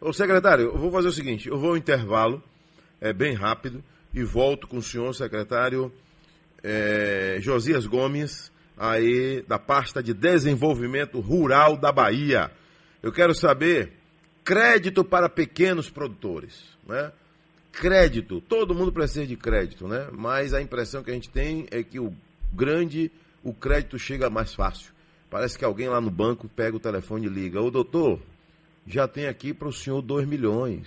Ô 0.00 0.12
secretário, 0.12 0.64
eu 0.64 0.76
vou 0.76 0.90
fazer 0.90 1.06
o 1.06 1.12
seguinte, 1.12 1.48
eu 1.48 1.56
vou 1.56 1.70
ao 1.70 1.76
intervalo, 1.76 2.42
é 3.00 3.12
bem 3.12 3.34
rápido, 3.34 3.80
e 4.12 4.24
volto 4.24 4.66
com 4.66 4.78
o 4.78 4.82
senhor 4.82 5.14
secretário 5.14 5.92
é, 6.60 7.36
Josias 7.38 7.86
Gomes, 7.86 8.50
aí 8.76 9.42
da 9.42 9.56
pasta 9.56 10.02
de 10.02 10.12
desenvolvimento 10.12 11.20
rural 11.20 11.76
da 11.76 11.92
Bahia. 11.92 12.50
Eu 13.00 13.12
quero 13.12 13.32
saber 13.32 13.92
crédito 14.42 15.04
para 15.04 15.28
pequenos 15.28 15.88
produtores, 15.88 16.64
né? 16.84 17.12
Crédito, 17.70 18.40
todo 18.40 18.74
mundo 18.74 18.90
precisa 18.90 19.24
de 19.24 19.36
crédito, 19.36 19.86
né? 19.86 20.08
Mas 20.10 20.52
a 20.52 20.60
impressão 20.60 21.04
que 21.04 21.12
a 21.12 21.14
gente 21.14 21.30
tem 21.30 21.68
é 21.70 21.84
que 21.84 22.00
o 22.00 22.12
grande, 22.52 23.08
o 23.40 23.54
crédito 23.54 23.96
chega 24.00 24.28
mais 24.28 24.52
fácil. 24.52 24.93
Parece 25.34 25.58
que 25.58 25.64
alguém 25.64 25.88
lá 25.88 26.00
no 26.00 26.12
banco 26.12 26.48
pega 26.48 26.76
o 26.76 26.78
telefone 26.80 27.26
e 27.26 27.28
liga: 27.28 27.60
Ô 27.60 27.68
doutor, 27.68 28.20
já 28.86 29.08
tem 29.08 29.26
aqui 29.26 29.52
para 29.52 29.66
o 29.66 29.72
senhor 29.72 30.00
2 30.00 30.28
milhões, 30.28 30.86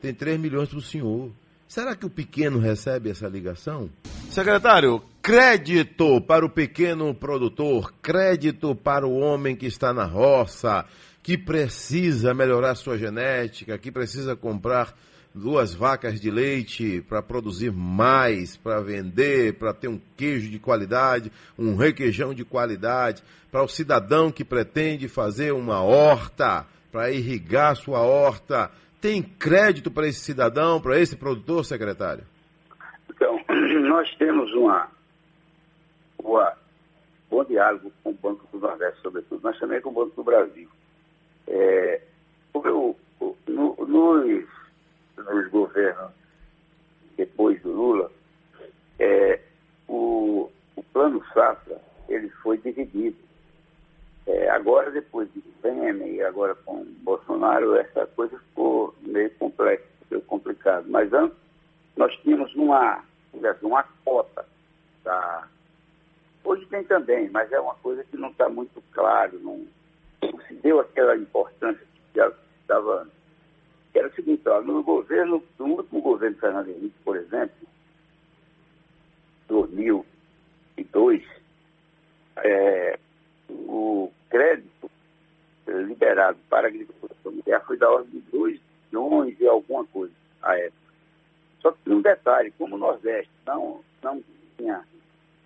tem 0.00 0.14
3 0.14 0.40
milhões 0.40 0.70
para 0.70 0.78
o 0.78 0.80
senhor. 0.80 1.30
Será 1.68 1.94
que 1.94 2.06
o 2.06 2.08
pequeno 2.08 2.58
recebe 2.58 3.10
essa 3.10 3.28
ligação? 3.28 3.90
Secretário, 4.30 5.02
crédito 5.20 6.22
para 6.22 6.42
o 6.46 6.48
pequeno 6.48 7.14
produtor, 7.14 7.92
crédito 8.00 8.74
para 8.74 9.06
o 9.06 9.18
homem 9.18 9.54
que 9.54 9.66
está 9.66 9.92
na 9.92 10.06
roça, 10.06 10.86
que 11.22 11.36
precisa 11.36 12.32
melhorar 12.32 12.76
sua 12.76 12.96
genética, 12.96 13.76
que 13.76 13.92
precisa 13.92 14.34
comprar 14.34 14.96
duas 15.36 15.74
vacas 15.74 16.18
de 16.18 16.30
leite 16.30 17.02
para 17.02 17.22
produzir 17.22 17.70
mais, 17.70 18.56
para 18.56 18.80
vender, 18.80 19.54
para 19.54 19.74
ter 19.74 19.88
um 19.88 20.00
queijo 20.16 20.50
de 20.50 20.58
qualidade, 20.58 21.30
um 21.58 21.76
requeijão 21.76 22.32
de 22.32 22.44
qualidade, 22.44 23.22
para 23.52 23.62
o 23.62 23.68
cidadão 23.68 24.32
que 24.32 24.44
pretende 24.44 25.08
fazer 25.08 25.52
uma 25.52 25.82
horta, 25.82 26.66
para 26.90 27.10
irrigar 27.10 27.76
sua 27.76 28.00
horta. 28.00 28.70
Tem 29.00 29.22
crédito 29.22 29.90
para 29.90 30.08
esse 30.08 30.20
cidadão, 30.20 30.80
para 30.80 30.98
esse 30.98 31.14
produtor, 31.16 31.64
secretário? 31.64 32.24
Então, 33.10 33.38
nós 33.88 34.12
temos 34.16 34.50
uma, 34.54 34.88
uma 36.18 36.54
bom 37.30 37.44
diálogo 37.44 37.92
com 38.02 38.10
o 38.10 38.14
Banco 38.14 38.46
do 38.50 38.58
Nordeste, 38.58 39.00
sobretudo, 39.02 39.40
mas 39.42 39.58
também 39.58 39.80
com 39.82 39.90
o 39.90 39.92
Banco 39.92 40.16
do 40.16 40.24
Brasil. 40.24 40.68
É, 41.46 42.00
nos 45.16 45.48
governos 45.50 46.12
depois 47.16 47.60
do 47.62 47.72
Lula, 47.72 48.10
é, 48.98 49.40
o, 49.88 50.50
o 50.74 50.82
plano 50.92 51.24
Safra 51.32 51.80
ele 52.08 52.28
foi 52.42 52.58
dividido. 52.58 53.16
É, 54.26 54.50
agora, 54.50 54.90
depois 54.90 55.32
de 55.32 55.40
Temer 55.62 55.96
e 56.08 56.22
agora 56.22 56.54
com 56.54 56.84
Bolsonaro, 57.02 57.76
essa 57.76 58.06
coisa 58.08 58.38
ficou 58.38 58.94
meio 59.02 59.30
complexa, 59.36 59.84
meio 60.10 60.22
complicado. 60.22 60.86
Mas 60.88 61.12
antes, 61.12 61.36
nós 61.96 62.14
tínhamos 62.22 62.54
uma, 62.54 63.02
uma 63.62 63.84
cota. 64.04 64.44
Tá? 65.04 65.48
Hoje 66.44 66.66
tem 66.66 66.82
também, 66.84 67.30
mas 67.30 67.50
é 67.52 67.60
uma 67.60 67.74
coisa 67.76 68.04
que 68.04 68.16
não 68.16 68.30
está 68.30 68.48
muito 68.48 68.82
claro, 68.92 69.38
não, 69.40 69.66
não 70.22 70.40
se 70.46 70.54
deu 70.54 70.80
aquela 70.80 71.16
importância 71.16 71.84
que 72.12 72.18
já 72.18 72.32
estava 72.60 73.02
antes. 73.02 73.15
Era 73.96 74.08
o 74.08 74.14
seguinte, 74.14 74.46
ó, 74.48 74.60
no 74.60 74.82
governo, 74.82 75.42
no 75.58 75.66
último 75.66 76.02
governo 76.02 76.36
Fernando 76.36 76.68
Henrique, 76.68 76.94
por 77.02 77.16
exemplo, 77.16 77.66
2002, 79.48 81.22
é, 82.44 82.98
o 83.48 84.10
crédito 84.28 84.90
liberado 85.66 86.38
para 86.50 86.66
a 86.66 86.70
agricultura 86.70 87.14
familiar 87.24 87.64
foi 87.64 87.78
da 87.78 87.90
ordem 87.90 88.20
de 88.20 88.30
2 88.30 88.60
bilhões 88.90 89.40
e 89.40 89.46
alguma 89.46 89.84
coisa 89.86 90.12
à 90.42 90.58
época. 90.58 90.76
Só 91.60 91.72
que 91.72 91.90
um 91.90 92.02
detalhe, 92.02 92.52
como 92.58 92.76
o 92.76 92.78
Nordeste 92.78 93.30
não, 93.46 93.82
não 94.02 94.22
tinha 94.58 94.84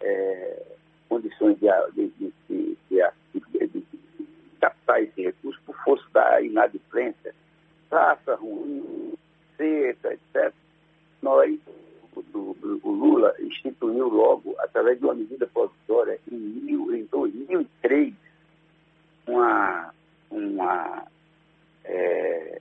é, 0.00 0.66
condições 1.08 1.56
de, 1.60 1.68
de, 1.94 2.34
de, 2.48 2.76
de 3.68 3.84
captar 4.60 5.02
esse 5.02 5.22
recurso 5.22 5.60
por 5.64 5.76
força 5.84 6.04
da 6.12 6.40
inadimplência, 6.42 7.34
raça 7.90 8.34
ruim, 8.36 9.14
seca, 9.56 10.12
etc., 10.12 10.52
nós, 11.22 11.58
o, 12.14 12.56
o, 12.82 12.90
Lula 12.90 13.34
instituiu 13.40 14.08
logo, 14.08 14.54
através 14.58 14.98
de 14.98 15.04
uma 15.04 15.14
medida 15.14 15.46
provisória, 15.46 16.18
em, 16.30 16.36
mil, 16.36 16.94
em 16.94 17.04
2003, 17.04 18.14
uma, 19.26 19.94
uma 20.30 21.06
é, 21.84 22.60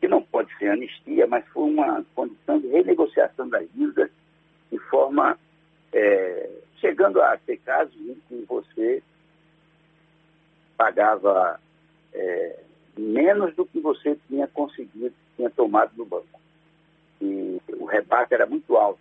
que 0.00 0.06
não 0.06 0.22
pode 0.22 0.56
ser 0.56 0.68
anistia, 0.68 1.26
mas 1.26 1.44
foi 1.48 1.64
uma 1.64 2.04
condição 2.14 2.60
de 2.60 2.68
renegociação 2.68 3.48
das 3.48 3.68
dívidas 3.74 4.10
de 4.70 4.78
forma 4.78 5.38
é, 5.92 6.50
chegando 6.80 7.20
a 7.22 7.36
ter 7.38 7.56
casos 7.58 7.94
em 7.96 8.14
que 8.28 8.44
você 8.48 9.02
pagava 10.76 11.58
é, 12.12 12.60
menos 12.96 13.54
do 13.54 13.66
que 13.66 13.80
você 13.80 14.16
tinha 14.28 14.46
conseguido, 14.48 15.14
tinha 15.36 15.50
tomado 15.50 15.92
no 15.96 16.04
banco. 16.04 16.40
E 17.20 17.60
o 17.78 17.84
rebaque 17.84 18.34
era 18.34 18.46
muito 18.46 18.76
alto 18.76 19.00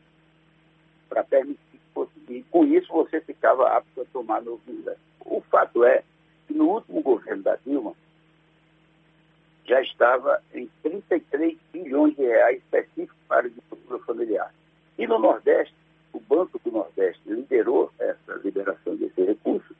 para 1.10 1.24
permitir 1.24 1.60
que 1.72 1.80
fosse, 1.94 2.12
e 2.30 2.44
com 2.50 2.66
isso 2.66 2.92
você 2.92 3.22
ficava 3.22 3.70
apto 3.70 4.02
a 4.02 4.06
tomar 4.06 4.42
no 4.42 4.60
O 5.26 5.42
fato 5.42 5.84
é 5.84 6.04
que 6.48 6.54
no 6.54 6.70
último 6.70 7.02
governo 7.02 7.44
da 7.44 7.58
Dilma 7.66 7.94
já 9.66 9.82
estava 9.82 10.42
em 10.54 10.70
33 10.84 11.58
bilhões 11.74 12.16
de 12.16 12.24
reais 12.24 12.58
específicos 12.58 13.18
para 13.28 13.38
a 13.38 13.46
agricultura 13.46 14.00
familiar. 14.00 14.54
E 14.98 15.08
no 15.08 15.20
Nordeste, 15.20 15.74
o 16.14 16.20
Banco 16.20 16.60
do 16.64 16.72
Nordeste 16.72 17.22
liderou 17.26 17.92
essa 18.00 18.34
liberação 18.44 18.96
desse 18.96 19.22
recurso, 19.24 19.76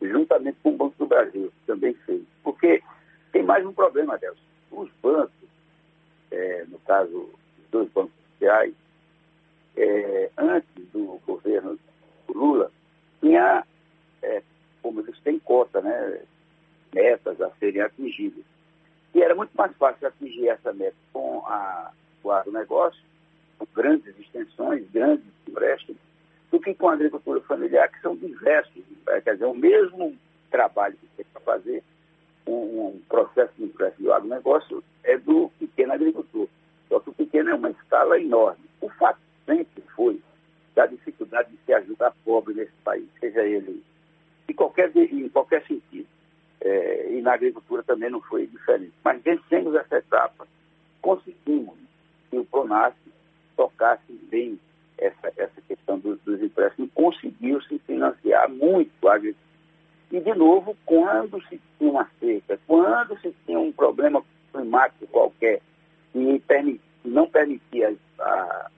juntamente 0.00 0.58
com 0.62 0.70
o 0.70 0.76
Banco 0.76 0.94
do 0.98 1.06
Brasil, 1.06 1.50
que 1.50 1.66
também 1.66 1.94
fez. 2.06 2.22
Porque 2.44 2.82
tem 3.32 3.42
mais 3.42 3.64
um 3.64 3.72
problema, 3.72 4.14
Adelson. 4.14 4.40
Os 4.70 4.90
bancos, 5.02 5.48
é, 6.30 6.64
no 6.68 6.78
caso, 6.80 7.30
os 7.58 7.70
dois 7.70 7.88
bancos 7.90 8.12
sociais, 8.32 8.74
é, 9.76 10.30
antes 10.36 10.68
do 10.92 11.20
governo 11.26 11.78
do 12.26 12.38
Lula, 12.38 12.70
tinha, 13.20 13.64
é, 14.22 14.42
como 14.82 15.00
eles 15.00 15.18
têm 15.20 15.38
cota, 15.38 15.80
né, 15.80 16.20
metas 16.92 17.40
a 17.40 17.50
serem 17.58 17.82
atingidas. 17.82 18.44
E 19.14 19.22
era 19.22 19.34
muito 19.34 19.52
mais 19.56 19.74
fácil 19.76 20.06
atingir 20.06 20.48
essa 20.48 20.72
meta 20.72 20.96
com 21.12 21.44
a, 21.46 21.92
o 22.22 22.30
agronegócio, 22.30 23.00
com 23.58 23.66
grandes 23.74 24.18
extensões, 24.18 24.88
grandes 24.90 25.24
empréstimos, 25.46 26.00
do 26.50 26.60
que 26.60 26.74
com 26.74 26.88
a 26.88 26.94
agricultura 26.94 27.40
familiar, 27.42 27.88
que 27.90 28.00
são 28.00 28.16
diversos. 28.16 28.82
Né? 29.06 29.20
Quer 29.20 29.34
dizer, 29.34 29.46
o 29.46 29.54
mesmo 29.54 30.16
trabalho 30.50 30.96
que 30.96 31.06
tem 31.16 31.26
para 31.32 31.40
fazer, 31.42 31.82
um, 32.46 33.00
processo 33.08 33.52
de 33.56 33.64
empréstimo 33.64 34.08
do 34.08 34.12
agronegócio 34.12 34.82
é 35.04 35.18
do 35.18 35.50
pequeno 35.58 35.92
agricultor. 35.92 36.48
Só 36.88 37.00
que 37.00 37.10
o 37.10 37.14
pequeno 37.14 37.50
é 37.50 37.54
uma 37.54 37.70
escala 37.70 38.20
enorme. 38.20 38.64
O 38.80 38.88
fato 38.90 39.20
sempre 39.46 39.82
foi 39.94 40.20
da 40.74 40.86
dificuldade 40.86 41.50
de 41.50 41.58
se 41.64 41.72
ajudar 41.72 42.14
pobre 42.24 42.54
nesse 42.54 42.72
país, 42.84 43.06
seja 43.18 43.42
ele 43.42 43.82
em 44.48 44.54
qualquer, 44.54 44.90
em 44.96 45.28
qualquer 45.28 45.64
sentido. 45.66 46.06
É, 46.60 47.12
e 47.12 47.22
na 47.22 47.34
agricultura 47.34 47.82
também 47.82 48.10
não 48.10 48.20
foi 48.20 48.46
diferente. 48.46 48.92
Mas 49.04 49.22
vencemos 49.22 49.74
essa 49.74 49.96
etapa, 49.96 50.46
conseguimos 51.00 51.78
que 52.30 52.38
o 52.38 52.44
PRONAS 52.44 52.94
tocasse 53.56 54.12
bem 54.30 54.58
essa, 54.98 55.32
essa 55.36 55.60
questão 55.66 55.98
dos, 55.98 56.20
dos 56.20 56.42
empréstimos, 56.42 56.90
conseguiu 56.94 57.60
se 57.62 57.78
financiar 57.80 58.48
muito 58.50 59.08
a 59.08 59.14
agricultura. 59.14 59.49
E, 60.10 60.20
de 60.20 60.34
novo, 60.34 60.76
quando 60.84 61.40
se 61.46 61.60
tinha 61.78 61.90
uma 61.90 62.08
seca, 62.18 62.58
quando 62.66 63.18
se 63.20 63.34
tinha 63.46 63.58
um 63.58 63.72
problema 63.72 64.22
climático 64.52 65.06
qualquer 65.06 65.60
que 66.12 66.80
não 67.04 67.28
permitia 67.28 67.96
a, 68.18 68.70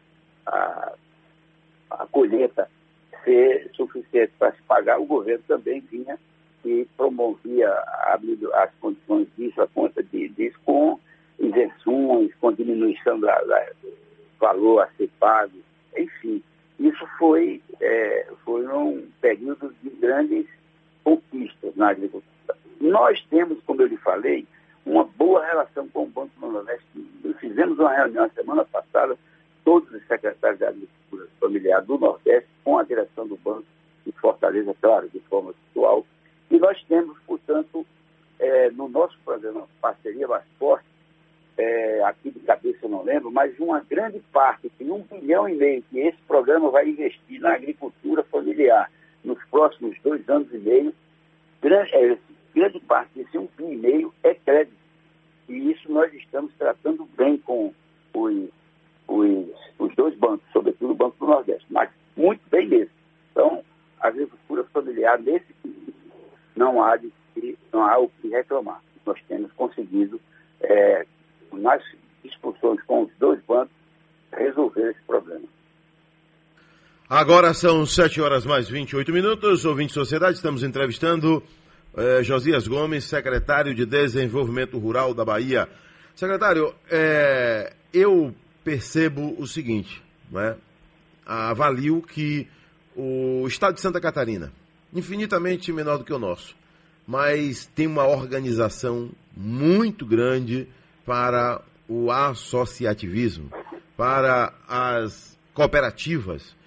a, 0.46 0.92
a 1.90 2.06
colheita 2.10 2.68
ser 3.24 3.70
suficiente 3.74 4.32
para 4.38 4.52
se 4.52 4.62
pagar, 4.62 5.00
o 5.00 5.06
governo 5.06 5.42
também 5.48 5.80
vinha 5.80 6.18
e 6.64 6.86
promovia 6.96 7.70
as 8.54 8.70
condições 8.80 9.26
disso, 9.36 9.60
a 9.62 9.68
conta 9.68 10.02
de, 10.02 10.28
disso, 10.28 10.59
com 10.64 10.98
isenções, 11.38 12.32
com 12.40 12.52
diminuição 12.52 13.18
da, 13.18 13.40
da, 13.42 13.64
do 13.82 13.92
valor 14.38 14.80
a 14.80 14.88
ser 14.96 15.10
pago, 15.18 15.59
enfim. 15.96 16.42
Isso 16.78 17.06
foi, 17.18 17.62
é, 17.80 18.28
foi 18.44 18.66
um 18.68 19.09
período 19.20 19.74
de 19.82 19.90
grandes 19.90 20.46
conquistas 21.04 21.74
na 21.76 21.90
agricultura. 21.90 22.56
Nós 22.80 23.22
temos, 23.30 23.58
como 23.64 23.82
eu 23.82 23.86
lhe 23.86 23.96
falei, 23.96 24.46
uma 24.84 25.04
boa 25.04 25.44
relação 25.46 25.88
com 25.88 26.04
o 26.04 26.06
Banco 26.06 26.32
do 26.40 26.48
Nordeste. 26.48 26.84
Fizemos 27.38 27.78
uma 27.78 27.94
reunião 27.94 28.28
semana 28.30 28.64
passada, 28.64 29.16
todos 29.64 29.92
os 29.92 30.04
secretários 30.06 30.58
de 30.58 30.64
Agricultura 30.64 31.28
Familiar 31.40 31.82
do 31.82 31.98
Nordeste, 31.98 32.48
com 32.64 32.78
a 32.78 32.82
direção 32.82 33.26
do 33.26 33.36
banco, 33.36 33.64
de 34.04 34.12
Fortaleza, 34.12 34.74
claro, 34.80 35.08
de 35.08 35.20
forma 35.20 35.52
virtual. 35.52 36.04
E 36.50 36.58
nós 36.58 36.82
temos, 36.88 37.16
portanto, 37.26 37.86
é, 38.38 38.70
no 38.70 38.88
nosso 38.88 39.16
programa 39.24 39.68
Parceria 39.80 40.26
Mais 40.26 40.44
Forte, 40.58 40.84
é, 41.56 42.02
aqui 42.04 42.30
de 42.30 42.40
cabeça 42.40 42.78
eu 42.82 42.88
não 42.88 43.02
lembro, 43.02 43.30
mas 43.30 43.56
uma 43.58 43.80
grande 43.80 44.20
parte, 44.32 44.70
tem 44.70 44.90
um 44.90 45.02
bilhão 45.02 45.48
e 45.48 45.54
meio 45.54 45.82
que 45.82 45.98
esse 46.00 46.18
programa 46.26 46.70
vai 46.70 46.88
investir 46.88 47.40
na 47.40 47.54
agricultura 47.54 48.24
familiar 48.24 48.90
nos 49.24 49.42
próximos 49.50 49.96
dois 50.02 50.28
anos 50.28 50.52
e 50.52 50.58
meio, 50.58 50.94
grande, 51.60 51.94
é, 51.94 52.18
grande 52.54 52.80
parte 52.80 53.10
desse 53.14 53.38
um 53.38 53.48
bilhão 53.56 53.72
e 53.72 53.76
meio 53.76 54.14
é 54.22 54.34
crédito. 54.34 54.76
E 55.48 55.72
isso 55.72 55.90
nós 55.92 56.12
estamos 56.14 56.52
tratando 56.54 57.08
bem 57.16 57.38
com 57.38 57.72
os, 58.14 58.48
os, 59.08 59.46
os 59.78 59.94
dois 59.94 60.14
bancos, 60.16 60.46
sobretudo 60.52 60.92
o 60.92 60.96
Banco 60.96 61.16
do 61.18 61.26
Nordeste, 61.26 61.66
mas 61.70 61.90
muito 62.16 62.42
bem 62.50 62.68
mesmo. 62.68 62.92
Então, 63.30 63.64
a 64.00 64.08
agricultura 64.08 64.64
familiar, 64.64 65.18
nesse 65.18 65.46
não 66.56 66.82
há, 66.82 66.96
de, 66.96 67.12
não 67.72 67.84
há 67.84 67.98
o 67.98 68.08
que 68.08 68.28
reclamar. 68.28 68.80
Nós 69.04 69.20
temos 69.28 69.50
conseguido, 69.52 70.20
é, 70.60 71.06
nas 71.52 71.82
discussões 72.22 72.80
com 72.82 73.02
os 73.02 73.12
dois 73.18 73.40
bancos, 73.44 73.74
resolver 74.32 74.90
esse 74.90 75.02
problema. 75.06 75.44
Agora 77.14 77.52
são 77.52 77.84
7 77.84 78.22
horas 78.22 78.47
mais 78.47 78.70
28 78.70 79.12
minutos. 79.12 79.66
Ouvinte 79.66 79.89
de 79.89 79.93
Sociedade, 79.93 80.36
estamos 80.36 80.62
entrevistando 80.62 81.43
eh, 81.94 82.22
Josias 82.22 82.66
Gomes, 82.66 83.05
secretário 83.05 83.74
de 83.74 83.84
Desenvolvimento 83.84 84.78
Rural 84.78 85.12
da 85.12 85.22
Bahia. 85.22 85.68
Secretário, 86.14 86.74
eh, 86.90 87.74
eu 87.93 88.34
percebo 88.64 89.36
o 89.39 89.47
seguinte, 89.47 90.02
né? 90.30 90.56
avalio 91.26 92.01
que 92.01 92.48
o 92.97 93.47
estado 93.47 93.74
de 93.74 93.82
Santa 93.82 94.01
Catarina, 94.01 94.51
infinitamente 94.90 95.70
menor 95.70 95.98
do 95.98 96.05
que 96.05 96.14
o 96.14 96.18
nosso, 96.18 96.56
mas 97.06 97.66
tem 97.74 97.86
uma 97.86 98.06
organização 98.06 99.10
muito 99.36 100.06
grande 100.06 100.66
para 101.05 101.60
o 101.86 102.10
associativismo, 102.10 103.52
para 103.98 104.55
as 104.66 105.39
cooperativas. 105.52 106.61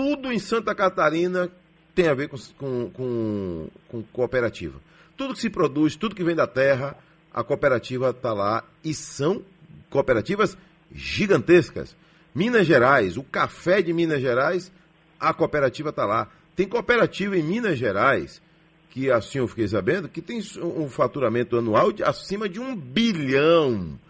Tudo 0.00 0.32
em 0.32 0.38
Santa 0.38 0.74
Catarina 0.74 1.50
tem 1.94 2.08
a 2.08 2.14
ver 2.14 2.30
com, 2.30 2.38
com, 2.56 2.90
com, 2.90 3.68
com 3.86 4.02
cooperativa. 4.04 4.80
Tudo 5.14 5.34
que 5.34 5.40
se 5.40 5.50
produz, 5.50 5.94
tudo 5.94 6.14
que 6.14 6.24
vem 6.24 6.34
da 6.34 6.46
terra, 6.46 6.96
a 7.30 7.44
cooperativa 7.44 8.08
está 8.08 8.32
lá 8.32 8.64
e 8.82 8.94
são 8.94 9.42
cooperativas 9.90 10.56
gigantescas. 10.90 11.94
Minas 12.34 12.66
Gerais, 12.66 13.18
o 13.18 13.22
café 13.22 13.82
de 13.82 13.92
Minas 13.92 14.22
Gerais, 14.22 14.72
a 15.20 15.34
cooperativa 15.34 15.90
está 15.90 16.06
lá. 16.06 16.28
Tem 16.56 16.66
cooperativa 16.66 17.36
em 17.36 17.42
Minas 17.42 17.78
Gerais 17.78 18.40
que 18.88 19.10
assim 19.10 19.36
eu 19.36 19.48
fiquei 19.48 19.68
sabendo, 19.68 20.08
que 20.08 20.22
tem 20.22 20.40
um 20.62 20.88
faturamento 20.88 21.58
anual 21.58 21.92
de 21.92 22.02
acima 22.02 22.48
de 22.48 22.58
um 22.58 22.74
bilhão. 22.74 24.00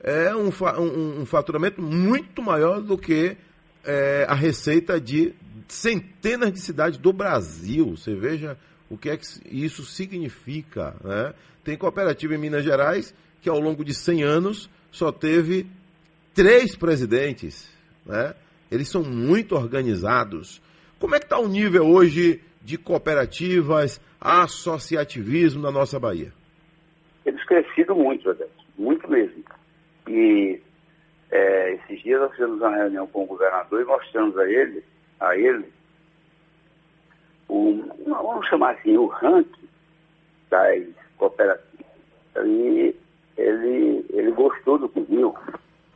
É 0.00 0.34
um, 0.34 0.48
um, 0.48 1.20
um 1.20 1.26
faturamento 1.26 1.82
muito 1.82 2.40
maior 2.40 2.80
do 2.80 2.96
que 2.96 3.36
é, 3.84 4.26
a 4.28 4.34
receita 4.34 5.00
de 5.00 5.34
centenas 5.68 6.52
de 6.52 6.60
cidades 6.60 6.98
do 6.98 7.12
Brasil. 7.12 7.96
Você 7.96 8.14
veja 8.14 8.56
o 8.88 8.96
que 8.96 9.10
é 9.10 9.16
que 9.16 9.26
isso 9.50 9.84
significa. 9.84 10.94
Né? 11.02 11.34
Tem 11.62 11.76
cooperativa 11.76 12.34
em 12.34 12.38
Minas 12.38 12.64
Gerais 12.64 13.14
que 13.40 13.48
ao 13.48 13.60
longo 13.60 13.84
de 13.84 13.92
100 13.92 14.22
anos 14.22 14.70
só 14.90 15.12
teve 15.12 15.66
três 16.34 16.74
presidentes. 16.74 17.70
Né? 18.06 18.34
Eles 18.70 18.88
são 18.88 19.02
muito 19.02 19.54
organizados. 19.54 20.62
Como 20.98 21.14
é 21.14 21.18
que 21.18 21.26
está 21.26 21.38
o 21.38 21.48
nível 21.48 21.86
hoje 21.86 22.40
de 22.62 22.78
cooperativas, 22.78 24.00
associativismo 24.20 25.60
na 25.60 25.70
nossa 25.70 26.00
Bahia? 26.00 26.32
Eles 27.26 27.44
crescido 27.44 27.94
muito, 27.94 28.30
Adeus, 28.30 28.50
muito 28.78 29.08
mesmo. 29.08 29.44
E 30.08 30.60
é, 31.34 31.72
esses 31.72 32.00
dias 32.00 32.20
nós 32.20 32.30
fizemos 32.30 32.60
uma 32.60 32.76
reunião 32.76 33.08
com 33.08 33.24
o 33.24 33.26
governador 33.26 33.82
e 33.82 33.84
mostramos 33.84 34.38
a 34.38 34.48
ele, 34.48 34.84
a 35.18 35.36
ele, 35.36 35.64
um, 37.50 37.88
vamos 38.06 38.46
chamar 38.46 38.74
assim, 38.74 38.96
o 38.96 39.06
ranking 39.06 39.68
das 40.48 40.86
cooperativas. 41.18 41.86
E 42.36 42.94
ele, 43.36 44.06
ele 44.10 44.30
gostou 44.30 44.78
do 44.78 44.88
que 44.88 45.00
viu. 45.00 45.34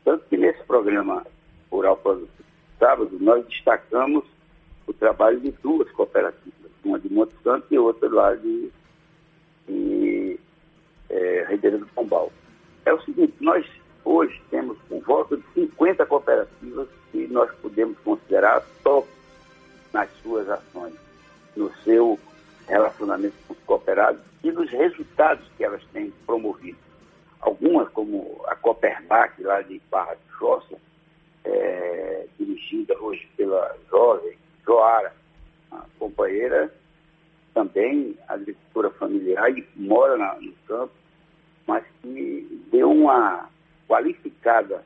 Tanto 0.05 0.25
que 0.27 0.37
nesse 0.37 0.63
programa 0.65 1.25
Rural 1.71 1.97
Produtivo 1.99 2.45
Sábado, 2.81 3.17
nós 3.21 3.47
destacamos 3.47 4.25
o 4.89 4.93
trabalho 4.93 5.39
de 5.39 5.53
duas 5.63 5.89
cooperativas, 5.93 6.73
uma 6.85 6.99
de 6.99 7.13
Monte 7.13 7.35
Santo 7.45 7.67
e 7.71 7.79
outra 7.79 8.09
lá 8.09 8.35
de, 8.35 8.73
de 9.69 10.41
é, 11.11 11.47
Ribeira 11.49 11.79
do 11.79 11.87
Pombal. 11.87 12.33
É 12.85 12.93
o 12.93 13.01
seguinte, 13.03 13.35
nós 13.41 13.65
hoje 14.09 14.41
temos 14.51 14.79
por 14.89 15.01
volta 15.03 15.37
de 15.37 15.43
50 15.55 16.07
cooperativas 16.07 16.89
que 17.13 17.27
nós 17.29 17.51
podemos 17.63 17.99
considerar 17.99 18.65
top 18.83 19.07
nas 19.93 20.09
suas 20.23 20.49
ações, 20.49 20.95
no 21.55 21.71
seu 21.85 22.19
relacionamento 22.67 23.35
com 23.47 23.53
os 23.53 23.61
cooperados 23.61 24.21
e 24.43 24.51
nos 24.51 24.71
resultados 24.71 25.47
que 25.57 25.65
elas 25.65 25.83
têm 25.93 26.11
promovido. 26.27 26.79
Algumas, 27.41 27.89
como 27.91 28.41
a 28.47 28.57
Cooperbach, 28.57 29.41
lá 29.43 29.61
de 29.63 29.81
Barra 29.91 30.15
de 30.15 30.39
Choça, 30.39 30.77
é, 31.45 32.27
dirigida 32.39 32.99
hoje 32.99 33.29
pela 33.37 33.77
jovem 33.91 34.37
Joara, 34.65 35.13
companheira, 35.99 36.73
também 37.55 38.17
agricultura 38.27 38.91
familiar 38.91 39.51
e 39.51 39.67
mora 39.77 40.17
na, 40.17 40.35
no 40.35 40.53
campo, 40.67 40.93
mas 41.67 41.85
que 42.03 42.65
deu 42.71 42.91
uma 42.91 43.49
qualificada 43.89 44.85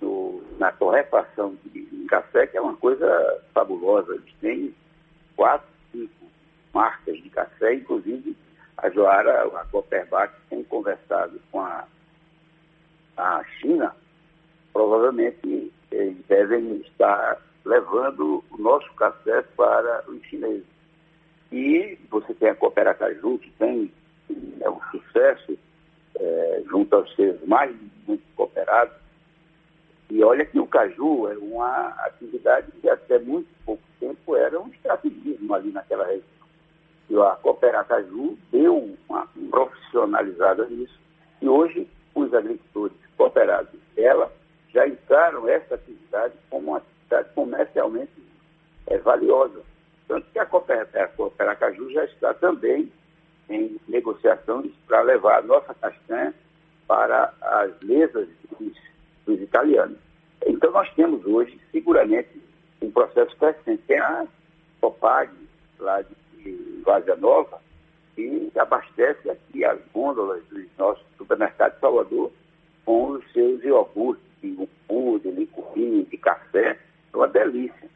no, 0.00 0.42
na 0.58 0.70
torrefação 0.70 1.56
de, 1.64 1.86
de 1.86 2.04
café, 2.06 2.46
que 2.46 2.56
é 2.56 2.60
uma 2.60 2.76
coisa 2.76 3.42
fabulosa. 3.52 4.14
Eles 4.14 4.34
têm 4.40 4.74
quatro, 5.34 5.66
cinco 5.90 6.26
marcas 6.72 7.16
de 7.16 7.30
café, 7.30 7.74
inclusive 7.74 8.36
a 8.76 8.90
Joara, 8.90 9.44
a 9.44 9.64
Copperbach, 9.64 10.32
tem 10.50 10.62
conversado 10.64 11.40
com 11.50 11.60
a, 11.60 11.86
a 13.16 13.42
China, 13.58 13.96
provavelmente 14.72 15.72
eles 15.90 16.18
devem 16.28 16.76
estar 16.82 17.40
levando 17.64 18.44
o 18.50 18.58
nosso 18.58 18.92
café 18.94 19.42
para 19.56 20.04
os 20.08 20.22
chineses. 20.26 20.66
E 21.50 21.98
você 22.10 22.34
tem 22.34 22.50
a 22.50 22.54
Cooperacaju, 22.54 23.38
que 23.38 23.50
tem 23.52 23.90
é 24.60 24.68
um 24.68 24.80
sucesso 24.90 25.56
é, 26.18 26.62
junto 26.68 26.94
aos 26.96 27.14
seus 27.14 27.42
mais 27.46 27.74
muito 28.06 28.22
cooperados. 28.34 28.94
E 30.08 30.22
olha 30.22 30.44
que 30.44 30.58
o 30.58 30.66
caju 30.66 31.28
é 31.28 31.36
uma 31.38 31.88
atividade 32.04 32.70
que 32.80 32.88
até 32.88 33.18
muito 33.18 33.48
pouco 33.64 33.82
tempo 33.98 34.36
era 34.36 34.60
um 34.60 34.68
estrategismo 34.68 35.52
ali 35.54 35.72
naquela 35.72 36.06
região. 36.06 36.24
E 37.08 37.16
a 37.16 37.36
Cooperacaju 37.36 38.36
deu 38.50 38.96
uma 39.08 39.28
profissionalizada 39.50 40.66
nisso. 40.66 40.98
E 41.40 41.48
hoje 41.48 41.88
os 42.14 42.32
agricultores 42.32 42.96
cooperados 43.16 43.78
dela 43.94 44.32
já 44.72 44.86
encaram 44.86 45.48
essa 45.48 45.74
atividade 45.74 46.34
como 46.50 46.68
uma 46.68 46.78
atividade 46.78 47.28
comercialmente 47.34 48.12
é, 48.86 48.98
valiosa. 48.98 49.62
Tanto 50.08 50.26
que 50.32 50.38
a 50.38 50.46
Cooperacaju 50.46 51.90
já 51.90 52.04
está 52.04 52.34
também 52.34 52.90
em 53.48 53.78
negociações 53.88 54.72
para 54.86 55.02
levar 55.02 55.38
a 55.38 55.42
nossa 55.42 55.74
castanha 55.74 56.34
para 56.86 57.32
as 57.40 57.80
mesas 57.82 58.28
dos, 58.58 58.72
dos, 59.24 59.40
italianos. 59.40 59.98
Então 60.46 60.70
nós 60.70 60.92
temos 60.94 61.24
hoje, 61.26 61.58
seguramente, 61.72 62.40
um 62.80 62.90
processo 62.90 63.36
crescente. 63.36 63.82
Tem 63.86 63.98
a 63.98 64.26
Copag, 64.80 65.30
lá 65.78 66.02
de, 66.02 66.82
Vazia 66.84 67.16
Nova, 67.16 67.60
que 68.14 68.52
abastece 68.56 69.28
aqui 69.28 69.64
as 69.64 69.78
gôndolas 69.92 70.42
dos 70.44 70.64
nossos 70.78 71.04
supermercados 71.18 71.74
de 71.74 71.80
Salvador 71.80 72.32
com 72.84 73.10
os 73.12 73.32
seus 73.32 73.62
iogurtes, 73.64 74.24
de 74.40 74.68
umbu, 74.88 75.18
de 75.18 75.30
licupim, 75.32 76.04
de 76.04 76.16
café. 76.16 76.78
É 77.12 77.16
uma 77.16 77.26
delícia. 77.26 77.88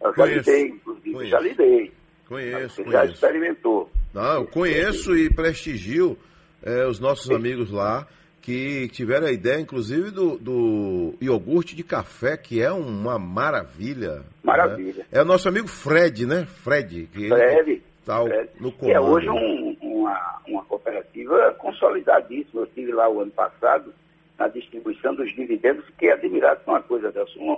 Eu 0.00 0.14
já 0.16 0.26
lidei, 0.26 0.68
inclusive, 0.68 1.26
já 1.26 1.38
lidei. 1.38 1.92
Conheço, 2.28 2.74
Você 2.74 2.84
conheço. 2.84 3.06
já 3.06 3.12
experimentou. 3.12 3.90
Não, 4.14 4.34
eu 4.34 4.46
conheço 4.46 5.16
e 5.16 5.32
prestigio 5.32 6.18
é, 6.62 6.86
os 6.86 7.00
nossos 7.00 7.30
amigos 7.30 7.70
lá 7.70 8.06
que 8.42 8.88
tiveram 8.88 9.28
a 9.28 9.32
ideia, 9.32 9.60
inclusive, 9.60 10.10
do, 10.10 10.36
do 10.36 11.14
iogurte 11.20 11.76
de 11.76 11.84
café, 11.84 12.36
que 12.36 12.60
é 12.60 12.72
uma 12.72 13.18
maravilha. 13.18 14.24
Maravilha. 14.42 14.98
Né? 14.98 15.06
É 15.12 15.22
o 15.22 15.24
nosso 15.24 15.48
amigo 15.48 15.68
Fred, 15.68 16.26
né? 16.26 16.44
Fred. 16.44 17.08
Que 17.12 17.28
Fred. 17.28 17.82
Tá 18.04 18.20
Fred. 18.24 18.50
no 18.60 18.72
que 18.72 18.90
é 18.90 18.98
comando. 18.98 19.12
hoje 19.12 19.30
um, 19.30 19.76
uma, 19.80 20.40
uma 20.48 20.64
cooperativa 20.64 21.54
consolidadíssima. 21.56 22.62
Eu 22.62 22.64
estive 22.64 22.92
lá 22.92 23.08
o 23.08 23.20
ano 23.20 23.30
passado 23.30 23.94
na 24.36 24.48
distribuição 24.48 25.14
dos 25.14 25.32
dividendos, 25.36 25.86
fiquei 25.86 26.10
admirado 26.10 26.60
com 26.64 26.72
uma 26.72 26.82
coisa 26.82 27.12
dessa. 27.12 27.38
Um, 27.38 27.56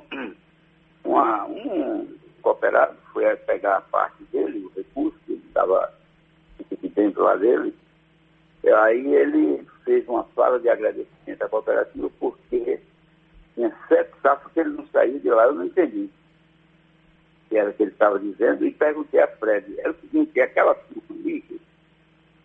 uma, 1.02 1.46
um 1.46 2.06
cooperado 2.42 2.94
foi 3.12 3.34
pegar 3.36 3.78
a 3.78 3.80
parte 3.80 4.22
dele, 4.30 4.66
o 4.66 4.72
recurso 4.76 5.18
que 5.24 5.32
ele 5.32 5.42
estava 5.48 5.90
dividendo 6.70 7.22
lá 7.22 7.36
dele, 7.36 7.74
aí 8.64 9.14
ele 9.14 9.66
fez 9.84 10.06
uma 10.08 10.24
fala 10.24 10.58
de 10.58 10.68
agradecimento 10.68 11.42
à 11.42 11.48
cooperativa 11.48 12.10
porque 12.18 12.80
tinha 13.54 13.76
sete 13.88 14.12
safras 14.22 14.52
que 14.52 14.60
ele 14.60 14.70
não 14.70 14.86
saiu 14.88 15.18
de 15.18 15.30
lá, 15.30 15.44
eu 15.44 15.54
não 15.54 15.66
entendi 15.66 16.08
o 16.08 17.48
que 17.48 17.56
era 17.56 17.72
que 17.72 17.82
ele 17.82 17.92
estava 17.92 18.18
dizendo, 18.18 18.66
e 18.66 18.72
perguntei 18.72 19.20
a 19.20 19.28
Fred, 19.28 19.78
era 19.78 19.90
o 19.90 20.00
seguinte, 20.00 20.40
aquela 20.40 20.72
ali 20.72 21.44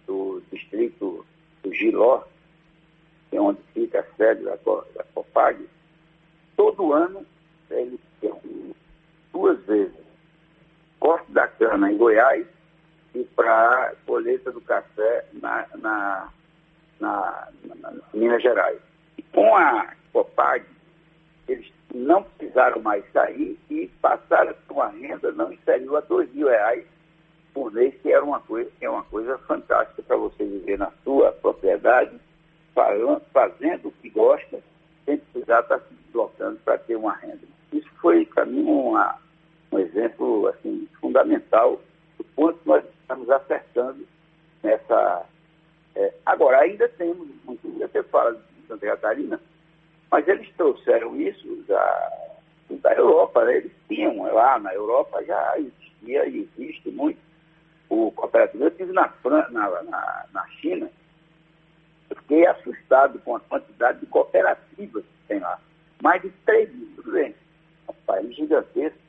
do 0.06 0.42
distrito 0.52 1.26
do 1.64 1.74
Giló, 1.74 2.24
que 3.30 3.38
é 3.38 3.42
onde 3.42 3.60
fica 3.74 4.02
a 4.02 4.16
sede 4.16 4.44
da, 4.44 4.56
da 4.56 5.04
Copag, 5.14 5.68
todo 6.56 6.94
ano 6.94 7.26
ele 7.70 8.00
tem 8.20 8.34
duas 9.32 9.64
vezes 9.66 9.94
corte 11.00 11.32
da 11.32 11.48
cana 11.48 11.92
em 11.92 11.98
Goiás 11.98 12.46
e 13.16 13.24
para 13.36 13.94
colheita 14.06 14.52
do 14.52 14.62
café 14.62 15.26
na, 15.34 15.66
na, 15.76 16.30
na, 17.00 17.48
na, 17.64 17.94
Minas 18.14 18.42
Gerais. 18.42 18.80
E 19.18 19.24
com 19.24 19.56
a 19.56 19.94
Copag, 20.14 20.64
eles 21.48 21.72
não 21.94 22.24
precisaram 22.24 22.82
mais 22.82 23.04
sair 23.12 23.58
e 23.70 23.88
passaram 24.02 24.54
com 24.68 24.82
a 24.82 24.90
renda 24.90 25.32
não 25.32 25.52
inferior 25.52 25.98
a 25.98 26.02
dois 26.02 26.32
mil 26.34 26.48
reais 26.48 26.86
por 27.54 27.72
mês, 27.74 27.94
que 28.02 28.12
era 28.12 28.24
uma 28.24 28.40
coisa, 28.40 28.70
é 28.80 28.90
uma 28.90 29.04
coisa 29.04 29.38
fantástica 29.40 30.04
para 30.04 30.18
você 30.18 30.46
viver 30.46 30.78
na 30.78 30.92
sua 31.04 31.32
propriedade, 31.32 32.20
fazendo 33.34 33.88
o 33.88 33.92
que 33.92 34.10
gosta, 34.10 34.60
sem 35.06 35.18
precisar 35.18 35.62
estar 35.62 35.80
se 35.80 35.94
deslocando 36.06 36.60
para 36.64 36.78
ter 36.78 36.96
uma 36.96 37.14
renda. 37.16 37.42
Isso 37.74 37.90
foi, 38.02 38.26
para 38.26 38.46
mim, 38.46 38.64
uma, 38.64 39.18
um 39.72 39.80
exemplo 39.80 40.48
assim, 40.48 40.88
fundamental 41.02 41.82
do 42.18 42.24
quanto 42.36 42.60
nós 42.66 42.84
estamos 43.10 43.30
acertando 43.30 44.08
nessa. 44.62 45.26
É, 45.96 46.14
agora, 46.26 46.60
ainda 46.60 46.88
temos, 46.90 47.28
muito, 47.44 47.68
você 47.80 48.04
fala 48.04 48.34
de 48.34 48.68
Santa 48.68 48.86
Catarina, 48.86 49.42
mas 50.12 50.28
eles 50.28 50.48
trouxeram 50.56 51.20
isso 51.20 51.64
da, 51.68 52.12
da 52.70 52.94
Europa, 52.94 53.44
né? 53.46 53.58
eles 53.58 53.72
tinham 53.88 54.22
lá 54.32 54.60
na 54.60 54.74
Europa, 54.74 55.24
já 55.26 55.56
existia 55.58 56.28
e 56.28 56.50
existe 56.58 56.92
muito 56.92 57.20
o 57.90 58.12
cooperativo. 58.12 58.64
Eu 58.64 58.70
estive 58.70 58.94
na, 58.94 59.12
na, 59.26 59.84
na, 59.84 60.26
na 60.32 60.48
China, 60.62 60.90
eu 62.10 62.16
fiquei 62.18 62.46
assustado 62.46 63.20
com 63.20 63.36
a 63.36 63.40
quantidade 63.40 64.00
de 64.00 64.06
cooperativas 64.06 65.04
que 65.04 65.28
tem 65.28 65.40
lá. 65.40 65.60
Mais 66.02 66.22
de 66.22 66.30
3 66.46 66.74
mil, 66.74 66.90
tudo 66.96 67.12
bem. 67.12 67.36
É 67.88 67.92
um 67.92 67.96
país 68.06 68.36
gigantesco, 68.36 69.00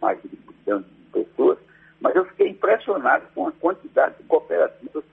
mais 0.00 0.20
de 0.22 0.28
um 0.28 0.52
milhão 0.52 0.80
de 0.82 1.24
pessoas, 1.24 1.58
mas 2.00 2.14
eu 2.14 2.24
fiquei 2.26 2.48
impressionado 2.48 3.26
com 3.34 3.48
a 3.48 3.52
quantidade 3.52 4.16
de 4.18 4.24
cooperativas 4.24 5.04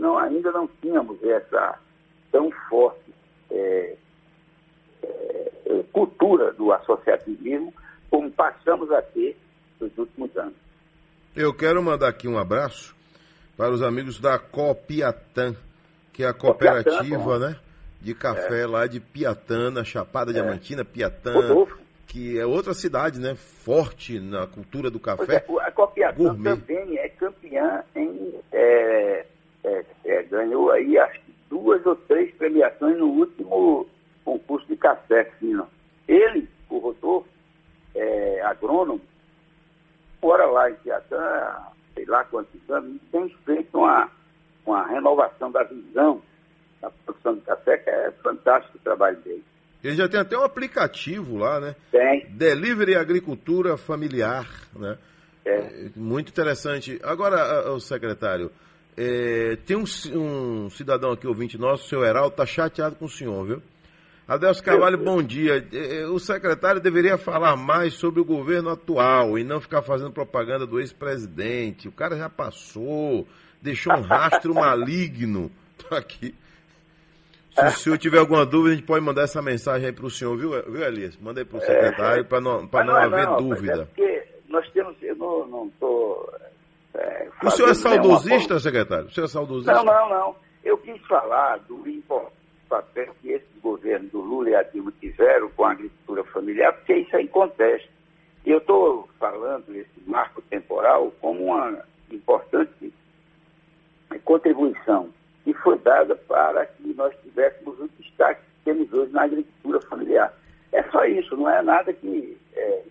não, 0.00 0.18
ainda 0.18 0.50
não 0.50 0.66
tínhamos 0.80 1.22
essa 1.22 1.78
tão 2.32 2.50
forte 2.68 3.12
é, 3.50 3.96
é, 5.02 5.52
é, 5.66 5.82
cultura 5.92 6.52
do 6.52 6.72
associativismo 6.72 7.72
como 8.10 8.30
passamos 8.30 8.90
a 8.90 9.02
ter 9.02 9.36
nos 9.78 9.96
últimos 9.96 10.36
anos. 10.36 10.54
Eu 11.36 11.49
quero 11.60 11.82
mandar 11.82 12.08
aqui 12.08 12.26
um 12.26 12.38
abraço 12.38 12.96
para 13.54 13.70
os 13.70 13.82
amigos 13.82 14.18
da 14.18 14.38
Copiatã, 14.38 15.54
que 16.10 16.24
é 16.24 16.26
a 16.26 16.32
cooperativa, 16.32 17.38
né? 17.38 17.56
De 18.00 18.14
café 18.14 18.62
É. 18.62 18.66
lá 18.66 18.86
de 18.86 18.98
Piatã, 18.98 19.70
na 19.70 19.84
Chapada 19.84 20.30
É. 20.30 20.34
Diamantina, 20.34 20.86
Piatã, 20.86 21.34
Rodolfo. 21.34 21.78
que 22.06 22.38
é 22.40 22.46
outra 22.46 22.72
cidade, 22.72 23.20
né? 23.20 23.34
Forte 23.34 24.18
na 24.18 24.46
cultura 24.46 24.90
do 24.90 24.98
café. 24.98 25.34
é, 25.46 25.60
a 25.66 25.70
Copiatã 25.70 26.16
Gourmet. 26.16 26.56
também 26.56 26.96
é 26.98 27.10
campeã 27.10 27.84
em. 27.94 28.34
é, 28.50 29.26
é, 29.62 29.84
é, 30.06 30.22
ganhou 30.22 30.70
aí 30.70 30.96
acho 30.98 31.20
que 31.20 31.34
duas 31.50 31.84
ou 31.84 31.94
três 31.94 32.34
premiações 32.36 32.96
no 32.96 33.06
último 33.08 33.86
concurso 34.24 34.66
de 34.66 34.76
café 34.76 35.24
fino. 35.38 35.68
Ele, 36.08 36.48
o 36.70 36.78
Rodolfo, 36.78 37.28
é, 37.94 38.40
agrônomo, 38.46 39.00
fora 40.22 40.46
lá 40.46 40.70
em 40.70 40.74
Piatã, 40.76 41.56
sei 41.94 42.04
lá 42.06 42.24
quantos 42.24 42.60
anos, 42.70 42.96
e 42.96 42.98
tem 43.12 43.28
feito 43.44 43.76
uma, 43.78 44.10
uma 44.66 44.86
renovação 44.86 45.50
da 45.52 45.62
visão 45.64 46.22
da 46.80 46.90
produção 46.90 47.34
de 47.34 47.40
café, 47.42 47.76
que 47.78 47.90
é 47.90 48.10
fantástico 48.22 48.78
o 48.78 48.80
trabalho 48.80 49.16
dele. 49.18 49.44
Ele 49.84 49.89
já 50.00 50.08
tem 50.08 50.20
até 50.20 50.36
um 50.36 50.44
aplicativo 50.44 51.36
lá, 51.36 51.60
né? 51.60 51.76
Tem. 51.90 52.26
Delivery 52.30 52.94
Agricultura 52.94 53.76
Familiar, 53.76 54.48
né? 54.74 54.98
É. 55.44 55.90
Muito 55.96 56.30
interessante. 56.30 57.00
Agora, 57.02 57.70
o 57.72 57.80
secretário, 57.80 58.50
é, 58.96 59.56
tem 59.64 59.76
um, 59.76 59.84
um 60.14 60.70
cidadão 60.70 61.12
aqui, 61.12 61.26
ouvinte 61.26 61.56
nosso, 61.56 61.84
o 61.84 61.88
seu 61.88 62.04
Heraldo, 62.04 62.30
está 62.30 62.44
chateado 62.44 62.96
com 62.96 63.06
o 63.06 63.10
senhor, 63.10 63.46
viu? 63.46 63.62
Adelso 64.30 64.62
Carvalho, 64.62 64.96
bom 64.96 65.20
dia. 65.20 65.66
É, 65.72 66.06
O 66.06 66.20
secretário 66.20 66.80
deveria 66.80 67.18
falar 67.18 67.56
mais 67.56 67.94
sobre 67.94 68.20
o 68.20 68.24
governo 68.24 68.70
atual 68.70 69.36
e 69.36 69.42
não 69.42 69.60
ficar 69.60 69.82
fazendo 69.82 70.12
propaganda 70.12 70.64
do 70.64 70.78
ex-presidente. 70.78 71.88
O 71.88 71.92
cara 71.92 72.16
já 72.16 72.28
passou, 72.28 73.26
deixou 73.60 73.92
um 73.92 74.02
rastro 74.02 74.54
maligno. 74.54 75.50
Tô 75.76 75.96
aqui. 75.96 76.32
Se 77.50 77.66
o 77.66 77.70
senhor 77.70 77.98
tiver 77.98 78.18
alguma 78.18 78.46
dúvida, 78.46 78.72
a 78.72 78.76
gente 78.76 78.86
pode 78.86 79.04
mandar 79.04 79.22
essa 79.22 79.42
mensagem 79.42 79.88
aí 79.88 79.92
para 79.92 80.06
o 80.06 80.10
senhor, 80.10 80.36
viu, 80.36 80.50
viu 80.50 80.82
Elias? 80.82 81.16
Manda 81.18 81.40
aí 81.40 81.44
para 81.44 81.58
o 81.58 81.60
secretário 81.60 82.24
para 82.24 82.40
não, 82.40 82.66
pra 82.66 82.84
Mas 82.84 82.86
não 82.86 82.98
é 82.98 83.04
haver 83.04 83.26
não, 83.26 83.36
dúvida. 83.36 83.82
É 83.82 83.84
porque 83.84 84.28
nós 84.48 84.70
temos, 84.70 84.96
eu 85.02 85.16
não 85.16 85.46
não 85.46 85.66
estou. 85.66 86.32
É, 86.94 87.28
O 87.42 87.50
senhor 87.50 87.70
é 87.70 87.74
saudosista, 87.74 88.58
secretário? 88.60 89.06
O 89.06 89.10
senhor 89.10 89.26
é 89.26 89.28
saudosista? 89.28 89.72
Não, 89.72 89.84
não, 89.84 90.08
não. 90.08 90.36
Eu 90.64 90.78
quis 90.78 91.00
falar 91.06 91.58
do 91.60 91.88
importante 91.88 92.40
papel 92.70 93.12
que 93.20 93.32
esse 93.32 93.58
governo 93.60 94.08
do 94.10 94.20
Lula 94.20 94.50
e 94.50 94.54
a 94.54 94.62
Dilma 94.62 94.92
tiveram 95.00 95.50
com 95.50 95.64
a 95.64 95.72
agricultura 95.72 96.22
familiar, 96.24 96.72
porque 96.72 96.94
isso 96.94 97.16
é 97.16 97.22
inconteste. 97.22 97.90
E 98.46 98.50
eu 98.50 98.58
estou 98.58 99.08
falando 99.18 99.74
esse 99.74 100.00
marco 100.06 100.40
temporal 100.42 101.12
como 101.20 101.46
uma 101.46 101.84
importante 102.10 102.92
contribuição 104.24 105.12
que 105.44 105.54
foi 105.54 105.78
dada 105.78 106.14
para 106.14 106.66
que 106.66 106.94
nós 106.94 107.14
tivéssemos 107.22 107.78
o 107.78 107.88
destaque 107.98 108.40
que 108.40 108.64
temos 108.64 108.92
hoje 108.92 109.12
na 109.12 109.22
agricultura 109.22 109.80
familiar. 109.82 110.32
É 110.72 110.82
só 110.84 111.04
isso, 111.04 111.36
não 111.36 111.48
é 111.48 111.62
nada 111.62 111.92
que, 111.92 112.38
é, 112.54 112.82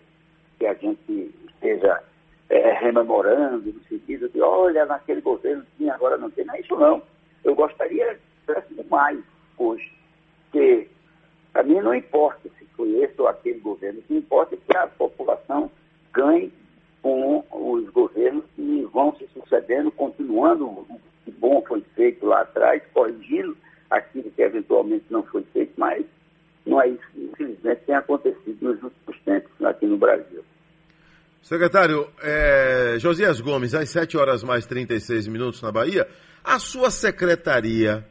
que 0.58 0.66
a 0.66 0.74
gente 0.74 1.34
esteja 1.48 2.02
é, 2.48 2.72
rememorando 2.72 3.72
no 3.72 3.80
sentido 3.84 4.28
de, 4.28 4.40
olha, 4.40 4.84
naquele 4.84 5.20
governo 5.20 5.64
tinha, 5.76 5.94
agora 5.94 6.16
não 6.16 6.30
tem. 6.30 6.44
Não 6.44 6.54
é 6.54 6.60
isso 6.60 6.76
não. 6.76 7.02
Eu 7.44 7.54
gostaria 7.54 8.18
que 8.46 8.84
mais 8.90 9.18
hoje. 9.56 9.92
Porque 10.50 10.88
para 11.52 11.62
mim 11.62 11.80
não 11.80 11.94
importa 11.94 12.48
se 12.58 12.64
foi 12.76 12.90
esse 13.02 13.20
ou 13.20 13.28
aquele 13.28 13.60
governo. 13.60 14.00
O 14.00 14.02
que 14.02 14.16
importa 14.16 14.54
é 14.54 14.58
que 14.58 14.76
a 14.76 14.86
população 14.88 15.70
ganhe 16.12 16.52
com 17.02 17.44
os 17.50 17.88
governos 17.90 18.44
que 18.54 18.88
vão 18.92 19.14
se 19.16 19.26
sucedendo, 19.28 19.90
continuando 19.90 20.66
o 20.66 21.00
que 21.24 21.30
bom 21.30 21.62
foi 21.66 21.82
feito 21.94 22.26
lá 22.26 22.42
atrás, 22.42 22.82
corrigindo 22.92 23.56
aquilo 23.90 24.30
que 24.30 24.42
eventualmente 24.42 25.04
não 25.10 25.22
foi 25.24 25.44
feito, 25.52 25.72
mas 25.76 26.04
não 26.66 26.80
é 26.80 26.88
isso 26.88 27.02
que 27.12 27.24
infelizmente 27.24 27.82
tem 27.86 27.94
acontecido 27.94 28.58
nos 28.60 28.82
últimos 28.82 29.20
tempos 29.24 29.64
aqui 29.64 29.86
no 29.86 29.98
Brasil. 29.98 30.44
Secretário, 31.42 32.06
é, 32.22 32.96
Josias 32.98 33.40
Gomes, 33.40 33.74
às 33.74 33.88
7 33.90 34.16
horas 34.16 34.44
mais 34.44 34.66
36 34.66 35.26
minutos 35.26 35.62
na 35.62 35.72
Bahia, 35.72 36.06
a 36.44 36.58
sua 36.58 36.90
secretaria, 36.90 38.04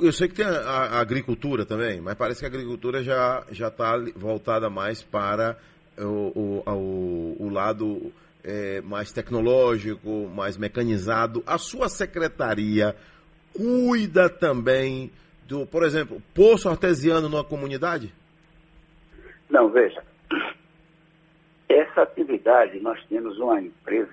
eu 0.00 0.12
sei 0.12 0.28
que 0.28 0.34
tem 0.34 0.44
a, 0.44 0.50
a 0.50 1.00
agricultura 1.00 1.64
também, 1.64 2.00
mas 2.00 2.14
parece 2.14 2.40
que 2.40 2.46
a 2.46 2.48
agricultura 2.48 3.02
já 3.02 3.44
está 3.50 3.96
voltada 4.14 4.68
mais 4.68 5.02
para 5.02 5.56
o, 5.98 6.62
o, 6.64 6.70
o, 6.70 7.46
o 7.46 7.48
lado 7.48 8.12
é, 8.46 8.80
mais 8.80 9.10
tecnológico, 9.10 10.28
mais 10.28 10.56
mecanizado. 10.56 11.42
A 11.44 11.58
sua 11.58 11.88
secretaria 11.88 12.94
cuida 13.52 14.30
também 14.30 15.10
do, 15.48 15.66
por 15.66 15.82
exemplo, 15.82 16.22
poço 16.32 16.68
artesiano 16.68 17.28
numa 17.28 17.42
comunidade? 17.42 18.14
Não, 19.50 19.68
veja, 19.68 20.02
essa 21.68 22.02
atividade 22.02 22.78
nós 22.80 23.02
temos 23.06 23.38
uma 23.38 23.60
empresa 23.60 24.05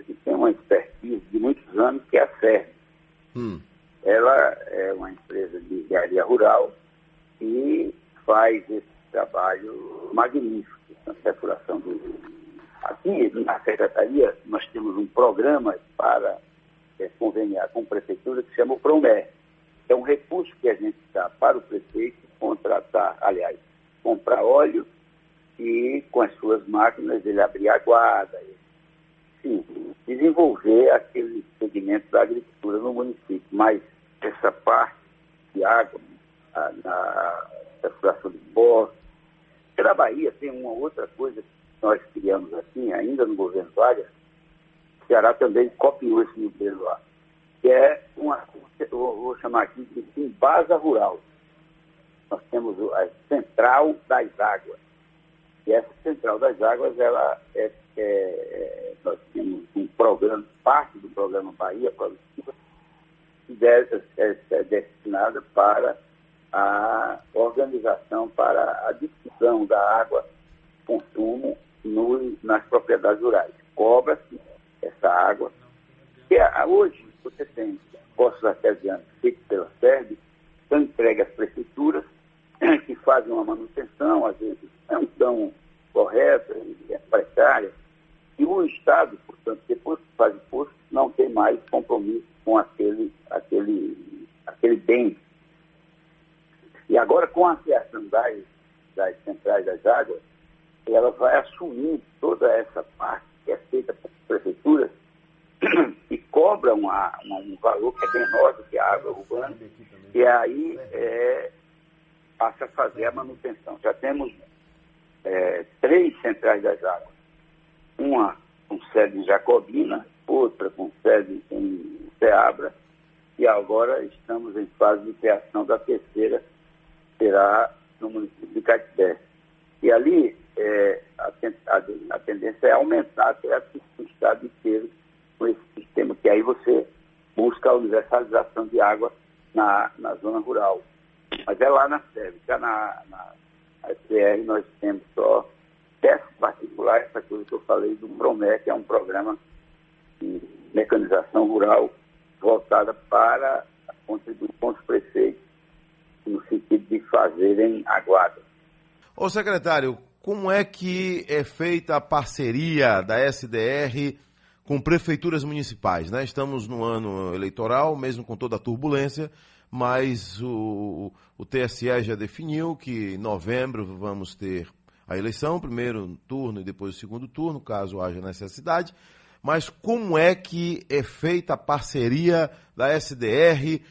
secretário, 159.44 159.98
como 160.22 160.49
é 160.49 160.64
que 160.64 161.26
é 161.28 161.44
feita 161.44 161.98
a 161.98 162.02
parceria 162.02 163.02
da 163.02 163.20
SDR 163.20 164.18
com 164.64 164.80
prefeituras 164.80 165.44
municipais? 165.44 166.10
Né? 166.10 166.24
Estamos 166.24 166.65
no 166.65 166.82
ano 166.82 167.36
eleitoral, 167.36 167.98
mesmo 167.98 168.24
com 168.24 168.38
toda 168.38 168.56
a 168.56 168.60
turbulência, 168.60 169.30
mas 169.70 170.41
o, 170.41 171.11
o 171.38 171.45
TSE 171.45 172.03
já 172.03 172.15
definiu 172.15 172.74
que 172.74 173.15
em 173.15 173.18
novembro 173.18 173.98
vamos 173.98 174.34
ter 174.34 174.70
a 175.06 175.18
eleição, 175.18 175.60
primeiro 175.60 176.18
turno 176.26 176.61
e 176.61 176.64
depois 176.64 176.95
o 176.95 176.99
segundo 176.99 177.28
turno, 177.28 177.60
caso 177.60 177.99
haja 177.99 178.22
necessidade. 178.22 178.95
Mas 179.41 179.68
como 179.68 180.18
é 180.18 180.34
que 180.34 180.86
é 180.88 181.03
feita 181.03 181.56
a 181.56 181.57
parceria 181.57 182.49
da 182.78 182.98
SDR 182.98 183.82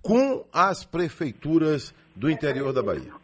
com 0.00 0.46
as 0.50 0.86
prefeituras 0.86 1.92
do 2.16 2.30
interior 2.30 2.72
da 2.72 2.82
Bahia? 2.82 3.21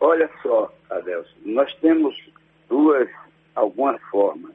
Olha 0.00 0.30
só, 0.42 0.72
Adelson, 0.90 1.34
nós 1.44 1.74
temos 1.76 2.14
duas, 2.68 3.08
algumas 3.54 4.00
formas. 4.02 4.54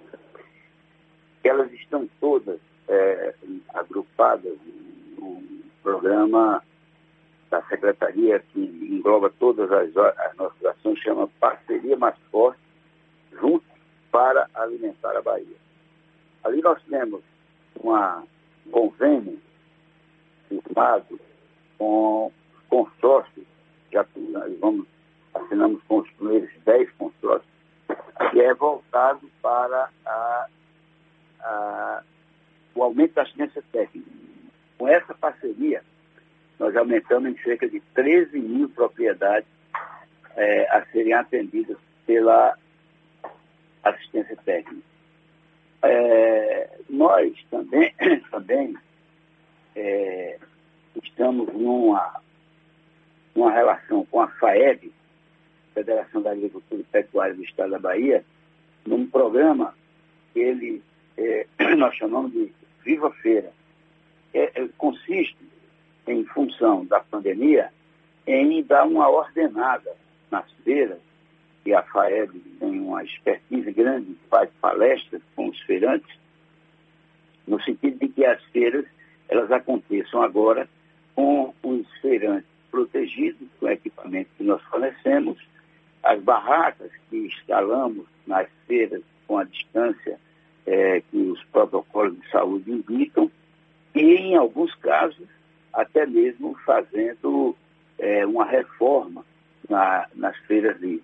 Elas 1.43 1.71
estão 1.73 2.09
todas 2.21 2.59
é, 2.87 3.33
agrupadas 3.73 4.57
no 5.17 5.43
programa 5.81 6.63
da 7.49 7.61
Secretaria, 7.63 8.39
que 8.39 8.59
engloba 8.59 9.29
todas 9.37 9.69
as, 9.71 9.95
as 9.97 10.35
nossas 10.37 10.65
ações, 10.65 10.99
chama 10.99 11.27
Parceria 11.39 11.97
Mais 11.97 12.15
Forte, 12.31 12.59
juntos 13.33 13.67
para 14.11 14.49
alimentar 14.53 15.15
a 15.17 15.21
Bahia. 15.21 15.57
Ali 16.43 16.61
nós 16.61 16.81
temos 16.89 17.21
uma, 17.75 18.23
um 18.65 18.71
convênio 18.71 19.39
firmado 20.47 21.19
com 21.77 22.31
consórcios, 22.69 23.45
já 23.91 24.05
vamos, 24.59 24.87
assinamos 25.33 25.81
com 25.83 25.99
os 25.99 26.09
primeiros 26.11 26.49
10 26.65 26.91
consórcios, 26.91 27.51
que 28.31 28.41
é 28.41 28.53
voltado 28.53 29.29
para 29.41 29.89
a, 30.05 30.47
a, 31.41 32.03
o 32.75 32.83
aumento 32.83 33.13
da 33.13 33.23
assistência 33.23 33.63
técnica. 33.71 34.09
Com 34.77 34.87
essa 34.87 35.13
parceria, 35.13 35.83
nós 36.59 36.75
aumentamos 36.75 37.31
em 37.31 37.37
cerca 37.43 37.67
de 37.67 37.79
13 37.93 38.39
mil 38.39 38.69
propriedades 38.69 39.47
é, 40.35 40.69
a 40.75 40.85
serem 40.87 41.13
atendidas 41.13 41.77
pela 42.05 42.57
assistência 43.83 44.37
técnica. 44.45 44.87
É, 45.83 46.69
nós 46.89 47.33
também, 47.51 47.93
também 48.31 48.77
é, 49.75 50.39
estamos 51.03 51.51
numa, 51.53 52.21
numa 53.35 53.51
relação 53.51 54.05
com 54.05 54.21
a 54.21 54.27
FAEB, 54.27 54.93
Federação 55.73 56.21
da 56.21 56.31
Agricultura 56.31 56.81
e 56.81 56.85
Pecuária 56.85 57.35
do 57.35 57.43
Estado 57.43 57.71
da 57.71 57.79
Bahia, 57.79 58.23
num 58.85 59.07
programa 59.07 59.73
que 60.33 60.39
ele, 60.39 60.81
é, 61.17 61.45
nós 61.77 61.95
chamamos 61.95 62.31
de 62.31 62.51
Viva 62.83 63.11
Feira. 63.11 63.51
É, 64.33 64.61
é, 64.61 64.67
consiste, 64.77 65.37
em 66.07 66.23
função 66.25 66.85
da 66.85 66.99
pandemia, 66.99 67.69
em 68.25 68.63
dar 68.63 68.85
uma 68.85 69.09
ordenada 69.09 69.95
nas 70.31 70.49
feiras 70.63 70.99
e 71.65 71.73
a 71.73 71.81
FAEB 71.83 72.39
tem 72.59 72.79
uma 72.79 73.03
expertise 73.03 73.71
grande, 73.71 74.17
faz 74.29 74.49
palestras 74.59 75.21
com 75.35 75.47
os 75.47 75.59
feirantes, 75.61 76.17
no 77.47 77.61
sentido 77.61 77.99
de 77.99 78.07
que 78.09 78.25
as 78.25 78.43
feiras 78.45 78.85
elas 79.29 79.51
aconteçam 79.51 80.21
agora 80.21 80.67
com 81.15 81.53
os 81.63 81.87
feirantes 82.01 82.49
protegidos, 82.69 83.47
com 83.59 83.69
equipamento 83.69 84.29
que 84.37 84.43
nós 84.43 84.61
fornecemos, 84.63 85.37
as 86.03 86.21
barracas 86.21 86.91
que 87.09 87.17
instalamos 87.17 88.05
nas 88.27 88.47
feiras 88.67 89.01
com 89.27 89.37
a 89.37 89.43
distância 89.43 90.19
é, 90.65 91.01
que 91.09 91.17
os 91.17 91.43
protocolos 91.45 92.19
de 92.19 92.29
saúde 92.29 92.71
indicam, 92.71 93.31
e 93.95 94.01
em 94.01 94.35
alguns 94.35 94.73
casos 94.75 95.27
até 95.73 96.05
mesmo 96.05 96.55
fazendo 96.65 97.55
é, 97.97 98.25
uma 98.25 98.45
reforma 98.45 99.25
na, 99.67 100.07
nas 100.13 100.37
feiras 100.45 100.79
livres. 100.79 101.03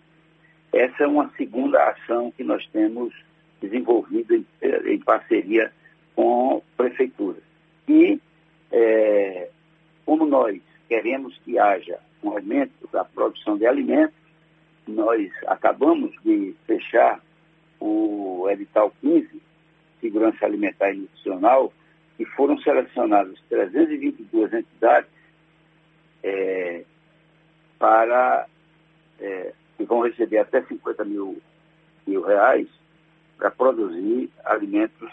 Essa 0.72 1.04
é 1.04 1.08
uma 1.08 1.30
segunda 1.36 1.84
ação 1.90 2.32
que 2.32 2.44
nós 2.44 2.66
temos 2.68 3.14
desenvolvido 3.60 4.36
em, 4.36 4.46
eh, 4.62 4.94
em 4.94 5.00
parceria 5.00 5.72
com 6.16 6.62
prefeituras. 6.78 7.42
E, 7.88 8.20
é, 8.72 9.50
como 10.06 10.26
nós 10.26 10.62
queremos 10.88 11.36
que 11.44 11.58
haja 11.58 12.00
um 12.24 12.30
aumento 12.30 12.88
da 12.92 13.04
produção 13.04 13.58
de 13.58 13.66
alimentos, 13.66 14.16
nós 14.90 15.32
acabamos 15.48 16.12
de 16.24 16.56
fechar 16.66 17.22
o 17.80 18.48
edital 18.50 18.92
15, 19.02 19.42
Segurança 20.02 20.46
Alimentar 20.46 20.92
e 20.92 20.98
Nutricional, 20.98 21.74
e 22.18 22.26
foram 22.26 22.58
selecionadas 22.60 23.40
322 23.50 24.54
entidades 24.54 25.10
é, 26.22 26.84
para 27.78 28.46
é, 29.20 29.54
que 29.78 29.86
vão 29.86 30.02
receber 30.02 30.40
até 30.40 30.62
50 30.64 31.06
mil, 31.06 31.42
mil 32.06 32.22
reais 32.22 32.68
para 33.38 33.50
produzir 33.50 34.30
alimentos 34.44 35.10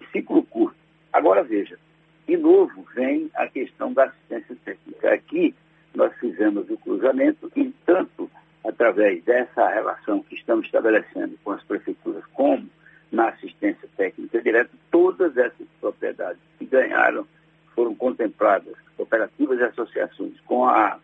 de 0.00 0.10
ciclo 0.10 0.42
curto. 0.44 0.76
Agora 1.12 1.44
veja, 1.44 1.78
de 2.26 2.36
novo 2.36 2.84
vem 2.94 3.30
a 3.36 3.46
questão 3.46 3.92
da 3.92 4.04
assistência 4.04 4.56
técnica. 4.64 5.14
Aqui 5.14 5.54
nós 5.94 6.12
fizemos 6.18 6.68
o 6.68 6.76
cruzamento 6.78 7.50
e 7.54 7.72
tanto 7.86 8.28
através 8.64 9.22
dessa 9.24 9.68
relação 9.68 10.22
que 10.22 10.34
estamos 10.34 10.66
estabelecendo 10.66 11.38
com 11.42 11.52
as 11.52 11.62
prefeituras 11.64 12.24
como 12.34 12.68
na 13.10 13.28
assistência 13.28 13.88
técnica 13.96 14.40
direta, 14.40 14.70
todas 14.90 15.36
essas 15.36 15.66
propriedades 15.80 16.40
que 16.58 16.66
ganharam 16.66 17.26
foram 17.74 17.94
contempladas, 17.94 18.74
cooperativas 18.96 19.58
e 19.58 19.64
associações, 19.64 20.38
com 20.40 20.64
a 20.64 20.98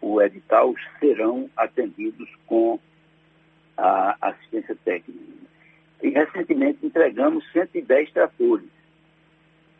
o 0.00 0.22
edital 0.22 0.74
serão 0.98 1.50
atendidos 1.54 2.28
com 2.46 2.80
a 3.76 4.16
assistência 4.20 4.74
técnica. 4.84 5.20
E 6.02 6.08
recentemente 6.08 6.86
entregamos 6.86 7.44
110 7.52 8.10
tratores 8.10 8.68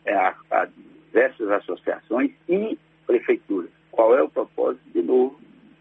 é, 0.05 0.13
a, 0.13 0.35
a 0.51 0.65
diversas 0.65 1.49
associações 1.49 2.31
e 2.47 2.77
prefeituras. 3.07 3.71
Qual 3.89 4.15
é 4.15 4.21
o 4.21 4.29
propósito? 4.29 4.83
De 4.93 5.01
novo, 5.01 5.39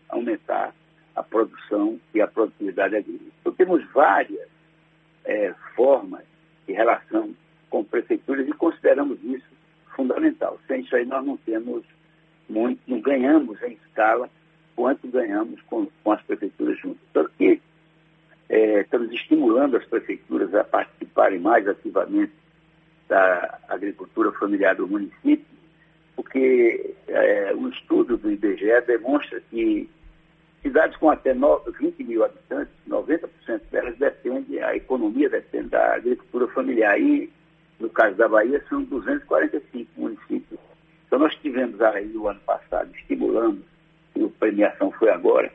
aumentar 0.09 0.75
a 1.21 1.23
produção 1.23 2.01
e 2.15 2.21
a 2.21 2.27
produtividade 2.27 2.97
agrícola. 2.97 3.31
Então, 3.41 3.53
temos 3.53 3.85
várias 3.93 4.49
é, 5.25 5.55
formas 5.77 6.25
de 6.67 6.73
relação 6.73 7.35
com 7.69 7.85
prefeituras 7.85 8.49
e 8.49 8.53
consideramos 8.53 9.23
isso 9.23 9.47
fundamental. 9.95 10.59
Sem 10.67 10.81
isso 10.81 10.97
aí 10.97 11.05
nós 11.05 11.25
não 11.25 11.37
temos 11.37 11.85
muito, 12.49 12.81
não 12.87 13.01
ganhamos 13.01 13.63
em 13.63 13.73
escala 13.73 14.29
quanto 14.75 15.07
ganhamos 15.09 15.61
com, 15.63 15.87
com 16.03 16.13
as 16.13 16.23
prefeituras 16.23 16.79
juntas. 16.79 17.03
Tanto 17.13 17.31
que 17.37 17.61
é, 18.49 18.81
estamos 18.81 19.13
estimulando 19.13 19.77
as 19.77 19.85
prefeituras 19.85 20.55
a 20.55 20.65
participarem 20.65 21.39
mais 21.39 21.69
ativamente 21.69 22.33
da 23.09 23.59
agricultura 23.69 24.33
familiar 24.33 24.75
do 24.75 24.89
município, 24.89 25.45
porque 26.17 26.95
é, 27.09 27.53
o 27.55 27.69
estudo 27.69 28.17
do 28.17 28.31
IBGE 28.31 28.81
demonstra 28.87 29.41
que 29.51 29.89
cidades 30.63 30.97
com 30.99 31.11
até 31.11 31.35
20 31.35 32.05
mil 32.05 32.25
habitantes, 32.25 32.73
90% 32.89 33.29
delas 33.71 33.97
dependem, 33.99 34.63
a 34.63 34.77
economia 34.77 35.29
depende 35.29 35.69
da 35.69 35.95
agricultura 35.95 36.47
familiar. 36.49 37.01
E, 37.01 37.31
no 37.79 37.89
caso 37.89 38.17
da 38.17 38.29
Bahia, 38.29 38.63
são 38.69 38.83
245 38.83 39.91
municípios 39.97 40.61
então 41.11 41.19
nós 41.19 41.35
tivemos 41.43 41.81
aí 41.81 42.07
no 42.07 42.29
ano 42.29 42.39
passado, 42.47 42.89
estimulando, 42.95 43.65
e 44.15 44.23
a 44.23 44.29
premiação 44.39 44.93
foi 44.93 45.11
agora, 45.11 45.53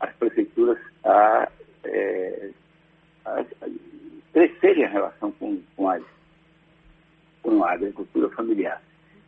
as 0.00 0.10
prefeituras 0.14 0.78
a, 1.04 1.50
é, 1.84 2.50
a, 3.26 3.40
a 3.40 3.44
crescerem 4.32 4.84
em 4.84 4.88
relação 4.88 5.32
com, 5.32 5.60
com, 5.76 6.02
com 7.42 7.62
a 7.62 7.72
agricultura 7.72 8.30
familiar. 8.30 8.80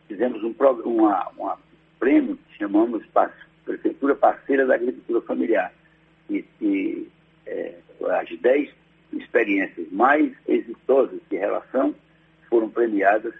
fizemos 0.07 0.43
um, 0.43 0.55
uma, 0.85 1.29
uma 1.37 1.59
prêmio 1.99 2.35
que 2.35 2.57
chamamos 2.57 3.05
Prefeitura 3.69 4.15
Parceira 4.15 4.65
da 4.65 4.73
Agricultura 4.75 5.21
Familiar. 5.21 5.71
E, 6.29 6.43
e 6.59 7.07
é, 7.45 7.75
as 8.19 8.29
10 8.39 8.69
experiências 9.13 9.87
mais 9.91 10.31
exitosas 10.47 11.19
de 11.29 11.37
relação 11.37 11.93
foram 12.49 12.67
premiadas 12.69 13.33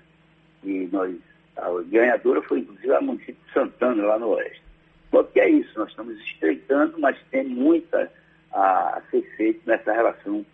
e 0.64 0.88
nós, 0.92 1.16
a 1.58 1.68
ganhadora 1.88 2.42
foi 2.44 2.60
inclusive 2.60 2.94
a 2.94 3.02
município 3.02 3.38
de 3.48 3.54
Santana, 3.54 4.04
lá 4.04 4.20
no 4.20 4.30
Oeste. 4.30 4.62
Porque 5.10 5.40
é 5.40 5.50
isso, 5.50 5.78
nós 5.80 5.90
estamos 5.90 6.16
estreitando, 6.22 7.00
mas 7.00 7.18
tem 7.32 7.44
muita 7.46 8.12
a, 8.52 8.98
a 8.98 9.02
ser 9.10 9.24
feito 9.36 9.62
nessa 9.66 9.92
relação 9.92 10.46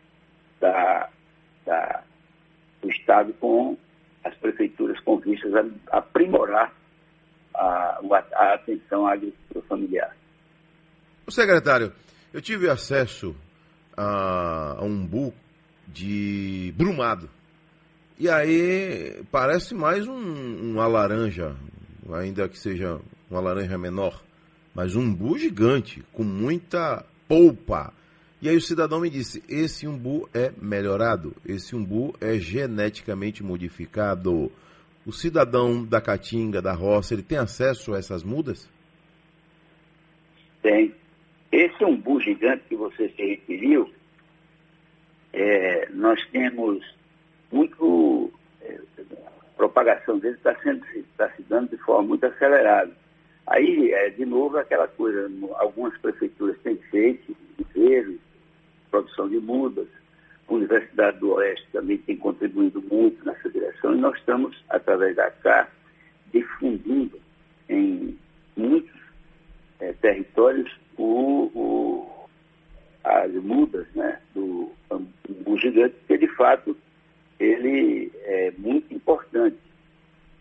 da, 0.61 1.10
da- 1.65 2.02
do 2.81 2.89
Estado 2.89 3.34
com 3.34 3.77
as 4.23 4.34
prefeituras 4.35 4.99
com 5.02 5.18
vistas 5.18 5.53
a 5.53 5.97
aprimorar 5.97 6.73
a, 7.56 7.99
a 8.34 8.53
atenção 8.53 9.07
à 9.07 9.14
agricultura 9.14 9.65
familiar. 9.68 10.15
O 11.26 11.32
secretário, 11.32 11.91
eu 12.34 12.41
tive 12.41 12.69
acesso 12.69 13.36
a, 13.95 14.77
a 14.80 14.84
um 14.84 15.06
bu 15.06 15.34
de 15.88 16.73
brumado. 16.77 17.30
E 18.18 18.30
aí 18.30 19.23
parece 19.32 19.73
mais 19.73 20.07
um, 20.07 20.72
uma 20.72 20.88
laranja, 20.88 21.56
ainda 22.14 22.48
que 22.48 22.57
seja 22.57 22.99
uma 23.30 23.40
laranja 23.40 23.77
menor, 23.77 24.23
mas 24.73 24.95
um 24.95 25.02
umbu 25.02 25.38
gigante, 25.38 26.03
com 26.14 26.23
muita 26.23 27.06
polpa. 27.27 27.94
E 28.41 28.48
aí 28.48 28.56
o 28.56 28.61
cidadão 28.61 28.99
me 28.99 29.10
disse, 29.10 29.44
esse 29.49 29.88
umbu 29.88 30.30
é 30.34 30.52
melhorado, 30.61 31.36
esse 31.45 31.76
umbu 31.76 32.14
é 32.22 32.38
geneticamente 32.38 33.44
modificado. 33.44 34.52
O 35.06 35.11
cidadão 35.11 35.86
da 35.86 36.02
Caatinga, 36.02 36.61
da 36.61 36.73
roça, 36.73 37.14
ele 37.14 37.22
tem 37.22 37.38
acesso 37.38 37.94
a 37.94 37.99
essas 37.99 38.23
mudas? 38.23 38.68
Tem. 40.64 40.94
Esse 41.52 41.86
umbu 41.86 42.19
gigante 42.19 42.64
que 42.68 42.76
você 42.76 43.10
se 43.10 43.23
referiu, 43.23 43.90
é, 45.32 45.90
nós 45.91 46.19
temos 46.32 46.84
muito. 47.52 48.32
é, 48.61 48.80
a 48.98 49.56
propagação 49.56 50.18
dele 50.18 50.36
está 50.36 50.56
tá 51.18 51.30
se 51.36 51.44
dando 51.44 51.69
de 51.69 51.77
forma 51.77 52.10
muito 52.10 52.26
acelerada. 52.26 52.91
Aí, 53.48 53.91
é, 53.94 54.10
de 54.10 54.26
novo, 54.26 54.57
aquela 54.57 54.88
coisa, 54.88 55.32
algumas 55.60 55.95
prefeituras 55.99 56.57
têm 56.64 56.77
feito, 56.90 57.36
viveiros, 57.57 58.19
produção 58.90 59.30
de 59.30 59.40
mudas, 59.40 59.88
Universidade 60.47 61.19
do 61.19 61.31
Oeste 61.34 61.67
também 61.72 61.97
tem 61.99 62.17
contribuído 62.17 62.81
muito 62.81 63.23
nessa 63.26 63.49
direção, 63.49 63.95
e 63.95 63.97
nós 63.99 64.15
estamos, 64.17 64.55
através 64.69 65.15
da 65.15 65.30
CA, 65.31 65.67
difundindo 66.31 67.19
em 67.69 68.17
muitos 68.55 68.93
eh, 69.80 69.93
territórios 70.01 70.72
o, 70.97 71.51
o- 71.55 72.30
as 73.03 73.31
mudas 73.34 73.88
né, 73.95 74.19
do 74.34 74.72
umbu 74.91 75.57
gigante, 75.59 75.95
porque 75.99 76.17
de 76.17 76.27
fato 76.35 76.76
ele 77.39 78.11
é 78.23 78.51
muito 78.57 78.93
importante, 78.93 79.57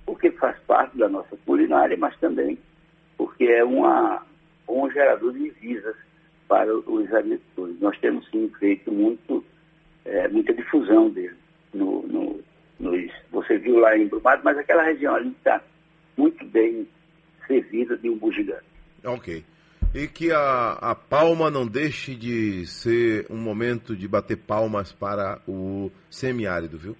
porque 0.06 0.30
faz 0.32 0.58
parte 0.66 0.96
da 0.98 1.08
nossa 1.08 1.36
culinária, 1.46 1.96
mas 1.96 2.16
também 2.18 2.58
porque 3.16 3.44
é 3.44 3.64
uma, 3.64 4.24
um 4.68 4.90
gerador 4.90 5.32
de 5.32 5.50
divisas 5.50 5.96
para 6.48 6.74
os 6.76 7.12
agricultores. 7.12 7.80
Nós 7.80 7.98
temos 7.98 8.28
sim 8.30 8.50
feito 8.58 8.90
muito, 8.92 9.44
eh, 10.04 10.28
muita 10.28 10.52
difusão 10.54 11.10
dele. 11.10 11.34
No, 11.72 12.02
no- 12.06 12.40
nos, 12.78 13.10
você 13.30 13.58
viu 13.58 13.78
lá 13.78 13.96
em 13.96 14.06
Brumado, 14.08 14.42
mas 14.44 14.56
aquela 14.58 14.82
região 14.84 15.14
ali 15.14 15.30
está 15.30 15.62
muito 16.16 16.44
bem 16.46 16.86
servida 17.46 17.96
de 17.96 18.08
umbu 18.08 18.32
gigante. 18.32 18.64
Ok. 19.04 19.44
E 19.94 20.08
que 20.08 20.32
a, 20.32 20.72
a 20.80 20.94
palma 20.94 21.50
não 21.50 21.66
deixe 21.66 22.14
de 22.16 22.66
ser 22.66 23.26
um 23.30 23.36
momento 23.36 23.94
de 23.94 24.08
bater 24.08 24.36
palmas 24.36 24.92
para 24.92 25.40
o 25.46 25.90
semiárido, 26.10 26.76
viu? 26.78 26.96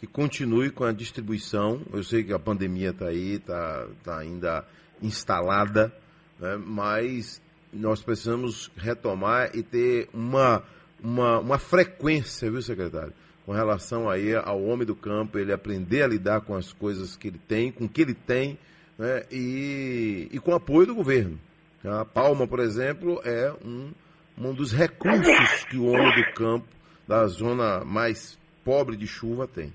Que 0.00 0.06
continue 0.06 0.70
com 0.70 0.84
a 0.84 0.92
distribuição. 0.92 1.82
Eu 1.92 2.02
sei 2.02 2.22
que 2.24 2.32
a 2.32 2.38
pandemia 2.38 2.90
está 2.90 3.08
aí, 3.08 3.34
está 3.34 3.86
tá 4.04 4.18
ainda 4.18 4.64
instalada, 5.02 5.92
né? 6.38 6.56
mas 6.64 7.42
nós 7.72 8.02
precisamos 8.02 8.70
retomar 8.76 9.50
e 9.54 9.62
ter 9.62 10.08
uma, 10.14 10.62
uma, 11.02 11.38
uma 11.38 11.58
frequência, 11.58 12.50
viu, 12.50 12.62
secretário? 12.62 13.12
Com 13.44 13.52
relação 13.52 14.08
aí 14.08 14.34
ao 14.34 14.62
homem 14.62 14.86
do 14.86 14.94
campo, 14.94 15.38
ele 15.38 15.52
aprender 15.52 16.02
a 16.02 16.06
lidar 16.06 16.42
com 16.42 16.54
as 16.54 16.72
coisas 16.72 17.16
que 17.16 17.28
ele 17.28 17.40
tem, 17.48 17.72
com 17.72 17.84
o 17.84 17.88
que 17.88 18.02
ele 18.02 18.14
tem, 18.14 18.58
né? 18.98 19.24
e, 19.30 20.28
e 20.30 20.38
com 20.38 20.52
o 20.52 20.54
apoio 20.54 20.86
do 20.86 20.94
governo. 20.94 21.38
A 21.84 22.04
palma, 22.04 22.46
por 22.46 22.60
exemplo, 22.60 23.20
é 23.24 23.52
um, 23.64 23.92
um 24.36 24.52
dos 24.52 24.72
recursos 24.72 25.64
que 25.70 25.76
o 25.76 25.86
homem 25.86 26.14
do 26.14 26.34
campo, 26.34 26.66
da 27.06 27.26
zona 27.26 27.84
mais 27.84 28.38
pobre 28.64 28.96
de 28.96 29.06
chuva, 29.06 29.46
tem. 29.46 29.72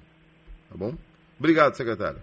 Tá 0.69 0.77
bom? 0.77 0.93
Obrigado, 1.39 1.75
secretário. 1.75 2.21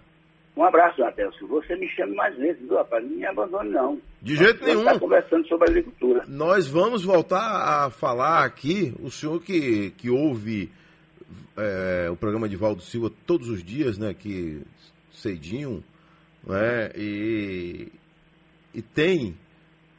Um 0.55 0.63
abraço, 0.63 1.03
Adelson. 1.03 1.47
Você 1.47 1.75
me 1.75 1.87
chama 1.89 2.13
mais 2.15 2.35
vezes, 2.37 2.61
viu, 2.61 2.75
rapaz? 2.75 3.03
Não 3.03 3.11
me 3.11 3.25
abandone, 3.25 3.69
não. 3.69 4.01
De 4.21 4.35
jeito 4.35 4.59
Nós 4.59 4.67
nenhum. 4.67 4.81
Está 4.81 4.99
conversando 4.99 5.47
sobre 5.47 5.69
agricultura. 5.69 6.25
Nós 6.27 6.67
vamos 6.67 7.03
voltar 7.03 7.85
a 7.85 7.89
falar 7.89 8.43
aqui, 8.43 8.93
o 8.99 9.09
senhor 9.09 9.41
que, 9.41 9.91
que 9.91 10.09
ouve 10.09 10.69
é, 11.57 12.09
o 12.09 12.15
programa 12.15 12.49
de 12.49 12.55
Valdo 12.55 12.81
Silva 12.81 13.11
todos 13.25 13.49
os 13.49 13.63
dias, 13.63 13.97
né, 13.97 14.09
aqui 14.09 14.61
cedinho, 15.13 15.83
né, 16.45 16.91
e, 16.95 17.87
e 18.73 18.81
tem 18.81 19.35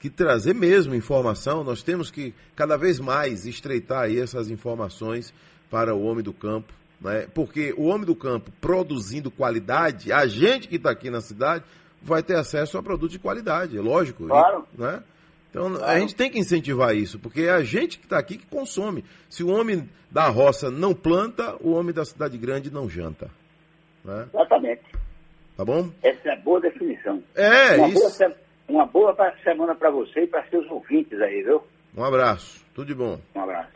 que 0.01 0.11
trazer 0.11 0.55
mesmo 0.55 0.95
informação, 0.95 1.63
nós 1.63 1.83
temos 1.83 2.11
que 2.11 2.35
cada 2.57 2.77
vez 2.77 2.99
mais 2.99 3.47
estreitar 3.47 4.03
aí 4.03 4.19
essas 4.19 4.51
informações 4.51 5.33
para 5.71 5.95
o 5.95 6.03
homem 6.03 6.25
do 6.25 6.33
campo, 6.33 6.73
né, 7.03 7.27
porque 7.35 7.75
o 7.77 7.85
homem 7.85 8.07
do 8.07 8.15
campo 8.15 8.51
produzindo 8.61 9.31
qualidade, 9.31 10.13
a 10.13 10.27
gente 10.27 10.69
que 10.69 10.77
está 10.77 10.91
aqui 10.91 11.11
na 11.11 11.21
cidade 11.21 11.65
vai 12.01 12.23
ter 12.23 12.37
acesso 12.37 12.79
a 12.79 12.83
produtos 12.83 13.13
de 13.13 13.19
qualidade, 13.19 13.77
é 13.77 13.81
lógico. 13.81 14.27
Claro. 14.27 14.67
Né? 14.77 15.03
Então 15.51 15.85
a 15.85 15.99
gente 15.99 16.15
tem 16.15 16.31
que 16.31 16.39
incentivar 16.39 16.95
isso, 16.95 17.19
porque 17.19 17.43
é 17.43 17.51
a 17.51 17.63
gente 17.63 17.99
que 17.99 18.07
está 18.07 18.19
aqui 18.19 18.39
que 18.39 18.47
consome. 18.47 19.05
Se 19.29 19.43
o 19.43 19.51
homem 19.51 19.89
da 20.11 20.29
roça 20.29 20.71
não 20.71 20.95
planta, 20.95 21.57
o 21.61 21.73
homem 21.73 21.93
da 21.93 22.05
cidade 22.05 22.39
grande 22.39 22.73
não 22.73 22.89
janta. 22.89 23.31
Né? 24.05 24.29
Exatamente. 24.33 24.83
Tá 25.57 25.65
bom? 25.65 25.91
Essa 26.03 26.31
é 26.31 26.33
a 26.33 26.37
boa 26.37 26.61
definição. 26.61 27.23
É, 27.35 27.77
uma 27.77 27.89
isso. 27.89 28.19
Boa 28.19 28.37
uma 28.69 28.87
boa 28.87 29.15
semana 29.43 29.75
para 29.75 29.91
você 29.91 30.23
e 30.23 30.27
para 30.27 30.45
seus 30.49 30.69
ouvintes 30.71 31.21
aí, 31.21 31.43
viu? 31.43 31.63
Um 31.95 32.03
abraço, 32.03 32.65
tudo 32.75 32.87
de 32.87 32.95
bom. 32.95 33.21
Um 33.35 33.41
abraço. 33.41 33.73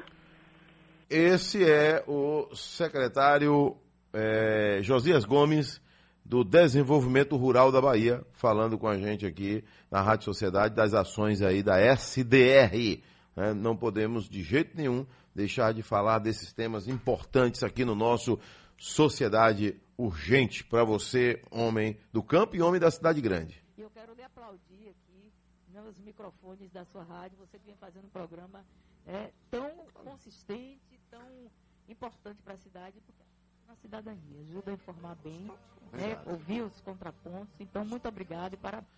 Esse 1.09 1.63
é 1.63 2.03
o 2.09 2.53
secretário 2.53 3.77
eh, 4.13 4.81
Josias 4.83 5.25
Gomes, 5.25 5.81
do 6.25 6.43
Desenvolvimento 6.43 7.37
Rural 7.37 7.71
da 7.71 7.81
Bahia, 7.81 8.27
falando 8.33 8.77
com 8.77 8.89
a 8.89 8.99
gente 8.99 9.25
aqui 9.25 9.63
na 9.89 10.03
Rádio 10.03 10.25
Sociedade 10.25 10.75
das 10.75 10.93
ações 10.93 11.41
aí 11.43 11.63
da 11.63 11.79
SDR. 11.79 13.01
né? 13.37 13.55
Não 13.55 13.77
podemos 13.77 14.29
de 14.29 14.43
jeito 14.43 14.77
nenhum 14.77 15.07
deixar 15.33 15.73
de 15.73 15.81
falar 15.81 16.19
desses 16.19 16.53
temas 16.53 16.89
importantes 16.89 17.63
aqui 17.63 17.85
no 17.85 17.95
nosso 17.95 18.37
Sociedade 18.77 19.81
Urgente 19.97 20.65
para 20.65 20.83
você, 20.83 21.41
homem 21.49 21.97
do 22.13 22.23
campo 22.23 22.57
e 22.57 22.63
homem 22.63 22.81
da 22.81 22.91
cidade 22.91 23.21
grande. 23.21 23.63
E 23.79 23.81
eu 23.81 23.91
quero 23.91 24.13
lhe 24.13 24.23
aplaudir 24.25 24.89
aqui 24.89 25.33
nos 25.73 25.97
microfones 25.99 26.69
da 26.73 26.85
sua 26.85 27.05
rádio, 27.05 27.39
você 27.39 27.61
que 27.61 27.67
vem 27.67 27.77
fazendo 27.77 28.07
um 28.07 28.11
programa 28.11 28.65
é, 29.07 29.31
tão 29.51 29.71
consistente, 29.95 30.81
tão 31.17 31.51
importante 31.89 32.43
para 32.43 32.55
a 32.55 32.59
cidade, 32.59 32.95
porque 33.05 33.23
é 33.23 33.71
na 33.71 33.77
cidadania, 33.77 34.41
ajuda 34.49 34.71
a 34.71 34.75
informar 34.75 35.17
bem, 35.25 35.51
né, 35.93 36.19
ouvir 36.27 36.63
os 36.63 36.81
contrapontos. 36.81 37.49
Então, 37.61 37.85
muito 37.85 38.07
obrigado 38.09 38.55
e 38.55 38.57
parabéns. 38.57 38.91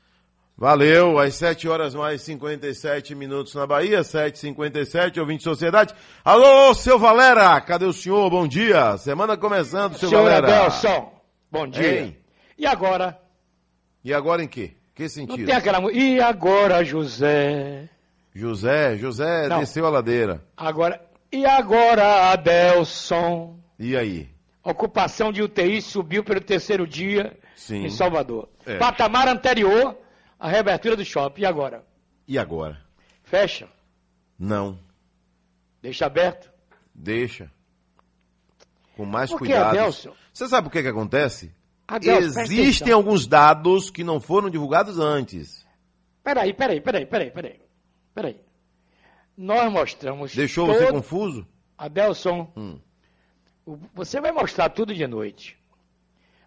Valeu, 0.56 1.20
às 1.20 1.36
7 1.36 1.68
horas 1.68 1.94
mais 1.94 2.20
57 2.22 3.14
minutos 3.14 3.54
na 3.54 3.64
Bahia, 3.64 4.00
7h57, 4.00 5.18
ouvinte 5.18 5.38
de 5.38 5.44
sociedade. 5.44 5.94
Alô, 6.24 6.74
seu 6.74 6.98
Valera, 6.98 7.60
cadê 7.60 7.84
o 7.84 7.92
senhor? 7.92 8.28
Bom 8.28 8.48
dia. 8.48 8.96
Semana 8.98 9.36
começando, 9.36 9.96
seu 9.96 10.08
Senhor 10.08 10.24
Valera. 10.24 10.48
Adelson, 10.48 11.12
bom 11.48 11.64
dia. 11.68 12.02
Hein? 12.06 12.16
E 12.58 12.66
agora? 12.66 13.22
E 14.02 14.12
agora 14.12 14.42
em 14.42 14.48
quê? 14.48 14.74
Que 14.96 15.04
Não 15.04 15.08
sentido? 15.10 15.46
tem 15.46 15.54
aquela. 15.54 15.92
E 15.92 16.20
agora, 16.20 16.82
José? 16.84 17.88
José, 18.34 18.96
José 18.96 19.46
Não. 19.46 19.60
desceu 19.60 19.86
a 19.86 19.90
ladeira. 19.90 20.44
Agora. 20.56 21.07
E 21.30 21.44
agora, 21.44 22.30
Adelson? 22.32 23.58
E 23.78 23.96
aí? 23.96 24.28
Ocupação 24.62 25.32
de 25.32 25.42
UTI 25.42 25.80
subiu 25.80 26.24
pelo 26.24 26.40
terceiro 26.40 26.86
dia 26.86 27.38
Sim. 27.54 27.84
em 27.84 27.90
Salvador. 27.90 28.48
É. 28.66 28.76
Patamar 28.78 29.28
anterior 29.28 29.96
à 30.38 30.48
reabertura 30.48 30.96
do 30.96 31.04
shopping. 31.04 31.42
E 31.42 31.46
agora? 31.46 31.84
E 32.26 32.38
agora? 32.38 32.78
Fecha? 33.22 33.68
Não, 34.38 34.78
Deixa 35.82 36.06
aberto? 36.06 36.50
deixa. 36.94 37.50
Com 38.96 39.04
mais 39.04 39.30
Por 39.30 39.38
que, 39.38 39.46
cuidado. 39.46 39.78
Adelson? 39.78 40.12
Você 40.32 40.48
sabe 40.48 40.68
o 40.68 40.70
que, 40.70 40.82
que 40.82 40.88
acontece? 40.88 41.52
Presta 41.86 42.42
existem 42.42 42.92
alguns 42.92 43.26
dados 43.26 43.90
que 43.90 44.04
não 44.04 44.20
foram 44.20 44.50
divulgados 44.50 44.98
antes. 44.98 45.64
Peraí, 46.22 46.52
peraí, 46.52 46.80
peraí, 46.80 47.06
peraí, 47.06 47.30
peraí. 47.30 47.60
Peraí. 48.14 48.40
Nós 49.40 49.72
mostramos. 49.72 50.34
Deixou 50.34 50.66
você 50.66 50.86
todo- 50.86 50.94
confuso? 50.94 51.46
Adelson, 51.78 52.52
Hum. 52.56 52.80
você 53.94 54.20
vai 54.20 54.32
mostrar 54.32 54.68
tudo 54.70 54.92
de 54.92 55.06
noite. 55.06 55.56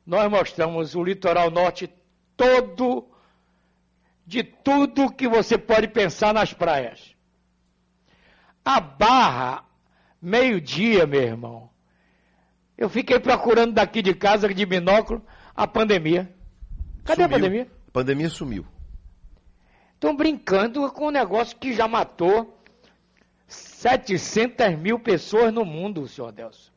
Nós 0.06 0.30
mostramos 0.30 0.94
o 0.94 1.02
litoral 1.02 1.50
norte 1.50 1.90
todo, 2.36 3.08
de 4.28 4.44
tudo 4.44 5.10
que 5.12 5.26
você 5.26 5.58
pode 5.58 5.88
pensar 5.88 6.34
nas 6.34 6.52
praias. 6.54 7.16
A 8.66 8.82
Barra, 8.82 9.64
meio-dia, 10.22 11.08
meu 11.08 11.22
irmão. 11.22 11.70
Eu 12.78 12.90
fiquei 12.90 13.20
procurando 13.20 13.74
daqui 13.74 14.02
de 14.02 14.14
casa, 14.14 14.54
de 14.54 14.66
binóculo, 14.66 15.26
a 15.56 15.66
pandemia. 15.66 16.30
Cadê 17.06 17.24
a 17.24 17.26
Sumiu. 17.26 17.38
pandemia? 17.40 17.72
A 17.88 17.92
pandemia 17.92 18.30
sumiu. 18.30 18.66
Estão 19.94 20.14
brincando 20.16 20.92
com 20.92 21.08
um 21.08 21.12
negócio 21.12 21.56
que 21.58 21.74
já 21.74 21.88
matou 21.88 22.61
700 23.82 24.78
mil 24.78 25.00
pessoas 25.00 25.52
no 25.52 25.66
mundo, 25.66 26.08
senhor 26.08 26.28
Adelson. 26.28 26.70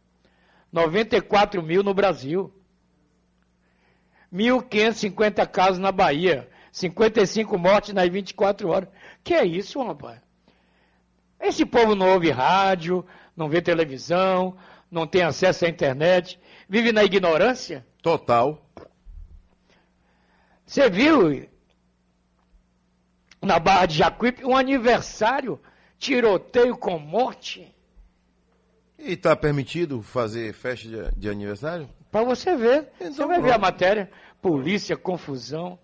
94 0.73 1.63
mil 1.63 1.83
no 1.83 1.93
Brasil. 1.93 2.51
1.550 4.33 5.47
casos 5.47 5.79
na 5.79 5.93
Bahia. 5.93 6.49
55 6.73 7.59
mortes 7.59 7.93
nas 7.93 8.09
24 8.09 8.71
horas. 8.71 8.89
Que 9.23 9.35
é 9.35 9.45
isso, 9.45 9.83
rapaz? 9.83 10.19
Esse 11.39 11.67
povo 11.67 11.95
não 11.95 12.09
ouve 12.09 12.31
rádio, 12.31 13.05
não 13.37 13.51
vê 13.51 13.61
televisão, 13.61 14.57
não 14.91 15.07
tem 15.07 15.25
acesso 15.25 15.67
à 15.67 15.69
internet, 15.69 16.41
vive 16.67 16.91
na 16.91 17.05
ignorância. 17.05 17.87
Total. 18.01 18.67
Você 20.65 20.89
viu 20.89 21.47
na 23.43 23.59
Barra 23.59 23.85
de 23.85 23.99
Jacuípe 23.99 24.43
um 24.43 24.57
aniversário, 24.57 25.61
tiroteio 26.05 26.77
com 26.77 26.99
morte? 26.99 27.75
E 28.99 29.13
está 29.13 29.35
permitido 29.35 30.03
fazer 30.03 30.53
festa 30.53 30.87
de, 30.87 31.19
de 31.21 31.29
aniversário? 31.31 31.89
Para 32.11 32.25
você 32.25 32.55
ver. 32.57 32.91
você 32.99 33.09
Então 33.09 33.27
vai 33.27 33.41
ver 33.41 33.49
a 33.51 33.59
pronto. 33.59 33.61
matéria. 33.63 34.11
Polícia, 34.43 34.97
confusão. 34.97 35.79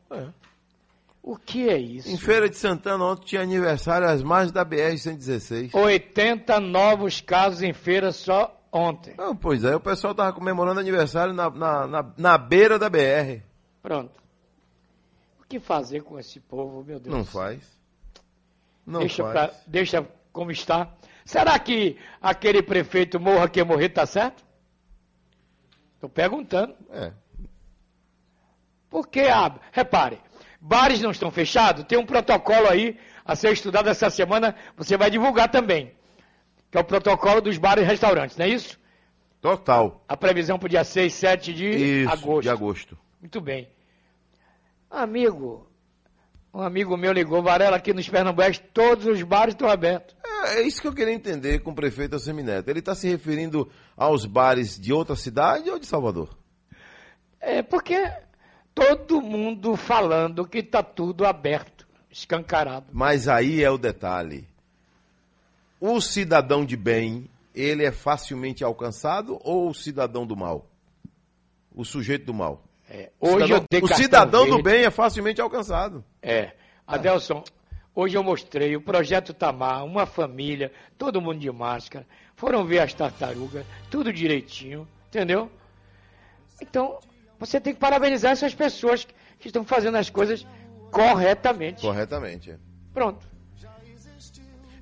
O 1.23 1.37
que 1.37 1.69
é 1.71 1.79
isso? 1.79 2.11
Em 2.11 2.19
Feira 2.19 2.49
de 2.49 2.57
Santana 2.57 3.03
ontem 3.05 3.25
tinha 3.25 3.41
aniversário 3.43 4.07
às 4.07 4.23
margens 4.23 4.53
da 4.53 4.65
BR-116. 4.65 5.75
80 5.75 6.61
novos 6.61 7.21
casos 7.23 7.63
em 7.63 7.73
feira 7.73 8.13
só 8.13 8.59
ontem. 8.71 9.15
Ah, 9.19 9.35
pois 9.35 9.65
é, 9.65 9.75
o 9.75 9.81
pessoal 9.81 10.15
tava 10.15 10.33
comemorando 10.33 10.81
aniversário 10.81 11.33
na, 11.33 11.49
na, 11.51 11.87
na, 11.87 12.13
na 12.17 12.39
beira 12.39 12.79
da 12.79 12.89
BR. 12.91 13.43
Pronto. 13.83 14.13
O 15.41 15.45
que 15.49 15.59
fazer 15.59 16.03
com 16.03 16.19
esse 16.19 16.39
povo, 16.41 16.85
meu 16.85 17.01
Deus? 17.01 17.15
Não 17.15 17.25
faz. 17.25 17.80
Não 18.91 19.01
deixa, 19.01 19.23
faz. 19.23 19.33
pra- 19.33 19.61
deixa 19.67 20.07
como 20.33 20.51
está. 20.51 20.93
Será 21.25 21.59
que 21.59 21.97
aquele 22.21 22.63
prefeito 22.63 23.21
morra 23.21 23.49
que 23.49 23.63
morrer 23.63 23.91
tá 23.91 24.05
certo? 24.07 24.45
Estou 25.95 26.11
perguntando. 26.11 26.75
É. 26.91 27.13
Porque, 28.89 29.23
repare, 29.71 30.19
bares 30.61 31.01
não 31.01 31.11
estão 31.13 31.31
fechados, 31.31 31.85
tem 31.85 31.99
um 31.99 32.05
protocolo 32.07 32.69
aí 32.69 32.99
a 33.25 33.37
ser 33.37 33.53
estudado 33.53 33.89
essa 33.89 34.11
semana, 34.11 34.57
você 34.77 34.97
vai 34.97 35.11
divulgar 35.11 35.49
também, 35.49 35.93
que 36.71 36.77
é 36.77 36.81
o 36.81 36.85
protocolo 36.85 37.41
dos 37.41 37.57
bares 37.59 37.85
e 37.85 37.87
restaurantes, 37.87 38.37
não 38.37 38.45
é 38.47 38.49
isso? 38.49 38.81
Total. 39.41 40.05
A 40.09 40.17
previsão 40.17 40.59
para 40.59 40.67
o 40.67 40.69
dia 40.69 40.83
6, 40.85 41.15
7 41.15 41.55
de 41.55 41.69
Isso, 42.03 42.13
agosto. 42.13 42.43
de 42.43 42.51
agosto. 42.51 42.99
Muito 43.21 43.41
bem. 43.41 43.69
Amigo, 44.91 45.70
um 46.53 46.63
amigo 46.63 46.97
meu 46.97 47.13
ligou, 47.13 47.43
Varela, 47.43 47.77
aqui 47.77 47.93
nos 47.93 48.09
Pernambucos, 48.09 48.61
todos 48.73 49.07
os 49.07 49.23
bares 49.23 49.55
estão 49.55 49.69
abertos. 49.69 50.17
É, 50.25 50.59
é 50.59 50.63
isso 50.63 50.81
que 50.81 50.89
eu 50.89 50.93
queria 50.93 51.15
entender 51.15 51.61
com 51.61 51.71
o 51.71 51.75
prefeito 51.75 52.17
Assemineto. 52.17 52.69
Ele 52.69 52.81
está 52.81 52.95
se 52.95 53.09
referindo 53.09 53.71
aos 53.97 54.27
bares 54.27 54.79
de 54.79 54.93
outra 54.93 55.15
cidade 55.15 55.71
ou 55.71 55.79
de 55.79 55.87
Salvador? 55.87 56.37
É 57.41 57.63
porque 57.63 58.13
todo 58.75 59.21
mundo 59.21 59.77
falando 59.77 60.47
que 60.47 60.59
está 60.59 60.83
tudo 60.83 61.25
aberto, 61.25 61.87
escancarado. 62.11 62.87
Mas 62.93 63.29
aí 63.29 63.63
é 63.63 63.71
o 63.71 63.79
detalhe. 63.79 64.49
O 65.81 66.01
cidadão 66.01 66.65
de 66.65 66.77
bem, 66.77 67.31
ele 67.55 67.85
é 67.85 67.93
facilmente 67.93 68.63
alcançado 68.65 69.39
ou 69.43 69.71
o 69.71 69.75
cidadão 69.75 70.27
do 70.27 70.37
mal? 70.37 70.69
O 71.73 71.85
sujeito 71.85 72.27
do 72.27 72.35
mal? 72.35 72.63
É, 72.93 73.11
O 73.21 73.29
hoje 73.29 73.47
cidadão, 73.47 73.67
o 73.83 73.89
cidadão 73.95 74.45
do 74.47 74.55
verde. 74.57 74.63
bem 74.65 74.85
é 74.85 74.91
facilmente 74.91 75.41
alcançado. 75.41 76.05
É. 76.21 76.51
Adelson, 76.85 77.45
hoje 77.95 78.19
eu 78.19 78.23
mostrei 78.25 78.75
o 78.75 78.81
projeto 78.83 79.33
Tamar, 79.33 79.85
uma 79.85 80.07
família, 80.07 80.73
todo 80.99 81.21
mundo 81.21 81.39
de 81.39 81.51
máscara, 81.53 82.05
foram 82.35 82.65
ver 82.65 82.81
as 82.81 82.93
tartarugas, 82.93 83.65
tudo 83.89 84.13
direitinho, 84.13 84.89
entendeu? 85.07 85.49
Então, 86.61 86.99
você 87.39 87.61
tem 87.61 87.73
que 87.73 87.79
parabenizar 87.79 88.33
essas 88.33 88.55
pessoas 88.55 89.05
que, 89.39 89.47
estão 89.47 89.65
fazendo 89.65 89.97
as 89.97 90.11
coisas 90.11 90.45
corretamente. 90.91 91.81
Corretamente. 91.83 92.51
é. 92.51 92.59
Pronto. 92.93 93.25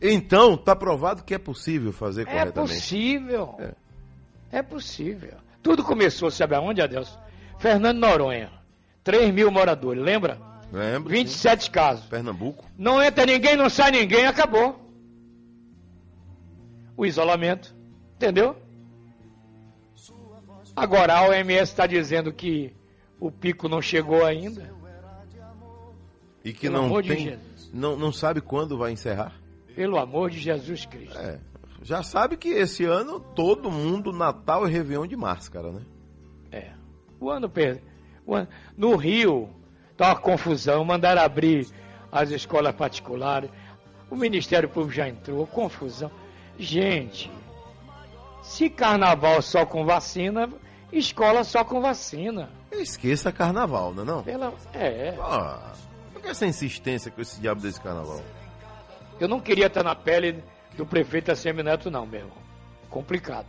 Então, 0.01 0.55
está 0.55 0.75
provado 0.75 1.25
que 1.25 1.35
é 1.35 1.39
possível 1.39 1.93
fazer 1.93 2.23
É 2.23 2.25
corretamente. 2.25 2.73
possível. 2.73 3.55
É. 4.51 4.63
possível. 4.63 5.35
Tudo 5.63 5.85
começou, 5.85 6.31
sabe 6.31 6.55
aonde, 6.55 6.81
Adelson? 6.81 7.28
Fernando 7.59 7.99
Noronha. 7.99 8.51
3 9.05 9.33
mil 9.33 9.51
moradores, 9.51 10.03
lembra? 10.03 10.39
Lembro. 10.73 11.11
27 11.11 11.71
casos. 11.71 12.05
Pernambuco. 12.07 12.65
Não 12.77 13.03
entra 13.03 13.25
ninguém, 13.25 13.57
não 13.57 13.71
sai 13.71 13.91
ninguém, 13.91 14.27
acabou. 14.27 14.79
O 16.97 17.07
isolamento. 17.07 17.75
Entendeu? 18.17 18.57
Agora 20.77 21.15
a 21.15 21.29
OMS 21.29 21.63
está 21.63 21.87
dizendo 21.87 22.33
que 22.33 22.73
o 23.19 23.31
pico 23.31 23.69
não 23.69 23.81
chegou 23.81 24.25
ainda. 24.25 24.71
E 26.45 26.53
que 26.53 26.71
Pelo 26.71 26.89
não 26.89 27.03
tem, 27.03 27.39
não, 27.73 27.97
não 27.97 28.13
sabe 28.13 28.41
quando 28.41 28.79
vai 28.79 28.93
encerrar. 28.93 29.35
Pelo 29.75 29.99
amor 29.99 30.31
de 30.31 30.39
Jesus 30.39 30.87
Cristo. 30.87 31.19
É. 31.19 31.41
Já 31.83 32.03
sabe 32.03 32.37
que 32.37 32.49
esse 32.49 32.85
ano 32.85 33.21
todo 33.21 33.71
mundo, 33.71 34.13
Natal 34.13 34.69
e 34.69 34.71
Réveillon 34.71 35.07
de 35.07 35.17
máscara, 35.17 35.73
né? 35.73 35.83
O 37.21 37.31
ano 37.31 37.49
per... 37.49 37.83
o 38.27 38.35
ano- 38.35 38.49
No 38.77 38.97
Rio, 38.97 39.49
tá 39.97 40.09
uma 40.09 40.17
confusão. 40.17 40.85
Mandaram 40.85 41.23
abrir 41.23 41.67
as 42.11 42.31
escolas 42.31 42.75
particulares. 42.75 43.51
O 44.11 44.17
Ministério 44.17 44.69
Público 44.69 44.95
já 44.95 45.09
entrou. 45.09 45.47
Confusão. 45.47 46.11
Gente, 46.59 47.31
se 48.43 48.69
carnaval 48.71 49.41
só 49.43 49.65
com 49.67 49.85
vacina, 49.85 50.49
escola 50.93 51.45
só 51.45 51.65
com 51.65 51.81
vacina. 51.81 52.51
Esqueça 52.73 53.31
carnaval, 53.33 53.95
não 53.95 54.03
é 54.03 54.07
não? 54.07 54.23
Pela... 54.23 54.53
É. 54.75 55.15
Ah, 55.21 55.73
por 56.13 56.21
que 56.23 56.29
essa 56.29 56.47
insistência 56.47 57.11
com 57.11 57.21
esse 57.21 57.41
diabo 57.41 57.61
desse 57.61 57.81
carnaval? 57.81 58.21
Eu 59.21 59.29
não 59.29 59.41
queria 59.41 59.67
estar 59.67 59.83
na 59.83 59.95
pele 59.95 60.43
do 60.77 60.85
prefeito 60.87 61.31
Assemineto, 61.33 61.91
não, 61.91 62.07
meu 62.07 62.21
irmão. 62.21 62.37
Complicado. 62.91 63.47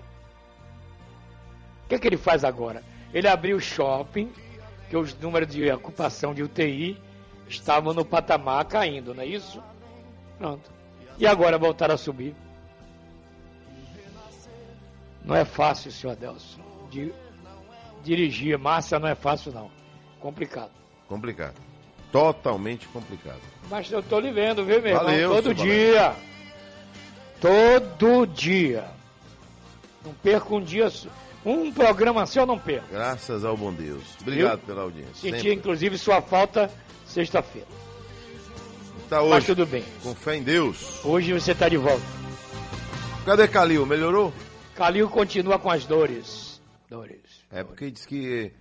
O 1.85 1.89
que, 1.89 1.95
é 1.95 1.99
que 1.99 2.07
ele 2.07 2.17
faz 2.17 2.43
agora? 2.43 2.83
Ele 3.13 3.27
abriu 3.27 3.57
o 3.57 3.61
shopping, 3.61 4.31
que 4.89 4.95
os 4.97 5.13
números 5.17 5.47
de 5.53 5.69
ocupação 5.71 6.33
de 6.33 6.43
UTI 6.43 6.97
estavam 7.47 7.93
no 7.93 8.05
patamar 8.05 8.65
caindo, 8.65 9.13
não 9.13 9.23
é 9.23 9.25
isso? 9.25 9.61
Pronto. 10.37 10.71
E 11.17 11.25
agora 11.27 11.57
voltaram 11.57 11.95
a 11.95 11.97
subir. 11.97 12.35
Não 15.23 15.35
é 15.35 15.43
fácil, 15.45 15.91
senhor 15.91 16.13
Adelson. 16.13 16.61
Di- 16.89 17.13
dirigir 18.03 18.57
massa 18.57 18.99
não 18.99 19.07
é 19.07 19.15
fácil, 19.15 19.51
não. 19.51 19.69
Complicado. 20.19 20.71
Complicado. 21.07 21.55
Totalmente 22.11 22.87
complicado. 22.87 23.39
Mas 23.69 23.91
eu 23.91 24.01
tô 24.01 24.19
lhe 24.19 24.31
vendo, 24.31 24.65
viu, 24.65 24.81
meu 24.81 24.95
Valeu, 24.95 25.13
irmão? 25.19 25.35
Todo 25.35 25.53
dia. 25.53 26.15
Todo 27.39 28.25
dia. 28.25 28.85
Não 30.03 30.13
perco 30.13 30.57
um 30.57 30.61
dia. 30.61 30.89
Um 31.45 31.71
programa 31.71 32.25
seu 32.25 32.43
eu 32.43 32.47
não 32.47 32.59
perco. 32.59 32.87
Graças 32.91 33.45
ao 33.45 33.55
bom 33.55 33.71
Deus. 33.73 34.03
Obrigado 34.21 34.57
Viu? 34.57 34.67
pela 34.67 34.81
audiência. 34.83 35.15
Senti, 35.15 35.49
inclusive, 35.53 35.97
sua 35.97 36.21
falta 36.21 36.69
sexta-feira. 37.05 37.67
Tá 39.09 39.21
hoje. 39.21 39.31
Mas 39.31 39.45
tudo 39.45 39.65
bem. 39.65 39.83
Com 40.03 40.13
fé 40.13 40.35
em 40.35 40.43
Deus. 40.43 41.03
Hoje 41.03 41.33
você 41.33 41.55
tá 41.55 41.67
de 41.69 41.77
volta. 41.77 42.03
Cadê 43.25 43.47
Calil? 43.47 43.85
Melhorou? 43.85 44.33
Calil 44.75 45.09
continua 45.09 45.57
com 45.57 45.69
as 45.69 45.85
dores. 45.85 46.61
Dores. 46.89 47.19
É 47.51 47.63
porque 47.63 47.89
diz 47.89 48.05
que 48.05 48.51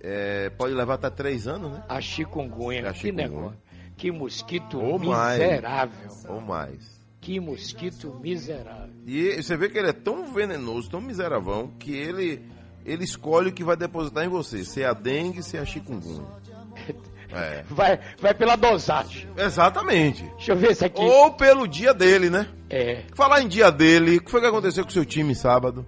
é, 0.00 0.50
pode 0.50 0.74
levar 0.74 0.94
até 0.94 1.10
três 1.10 1.46
anos, 1.46 1.72
né? 1.72 1.82
A 1.88 2.00
chikungunya. 2.00 2.88
A 2.88 2.92
que 2.92 3.00
chikungunya. 3.00 3.28
negócio. 3.28 3.58
Que 3.96 4.10
mosquito 4.10 4.80
Ou 4.80 4.98
mais. 4.98 5.38
miserável. 5.38 6.10
Ou 6.28 6.40
mais. 6.40 7.01
Que 7.22 7.38
mosquito 7.38 8.18
miserável. 8.20 8.92
E 9.06 9.40
você 9.40 9.56
vê 9.56 9.68
que 9.68 9.78
ele 9.78 9.90
é 9.90 9.92
tão 9.92 10.34
venenoso, 10.34 10.90
tão 10.90 11.00
miseravão, 11.00 11.68
que 11.78 11.94
ele 11.94 12.42
ele 12.84 13.04
escolhe 13.04 13.50
o 13.50 13.52
que 13.52 13.62
vai 13.62 13.76
depositar 13.76 14.24
em 14.24 14.28
você, 14.28 14.64
se 14.64 14.82
é 14.82 14.86
a 14.86 14.92
dengue, 14.92 15.40
se 15.40 15.56
é 15.56 15.60
a 15.60 15.64
chikungunya. 15.64 16.26
É. 17.34 17.64
Vai, 17.70 17.98
vai 18.20 18.34
pela 18.34 18.56
dosagem. 18.56 19.26
Exatamente. 19.34 20.22
Deixa 20.36 20.52
eu 20.52 20.56
ver 20.56 20.72
isso 20.72 20.84
aqui. 20.84 21.00
Ou 21.00 21.32
pelo 21.32 21.66
dia 21.66 21.94
dele, 21.94 22.28
né? 22.28 22.46
É. 22.68 23.04
Falar 23.14 23.40
em 23.40 23.48
dia 23.48 23.72
dele, 23.72 24.18
o 24.18 24.22
que 24.22 24.30
foi 24.30 24.42
que 24.42 24.46
aconteceu 24.48 24.84
com 24.84 24.90
o 24.90 24.92
seu 24.92 25.06
time 25.06 25.34
sábado? 25.34 25.86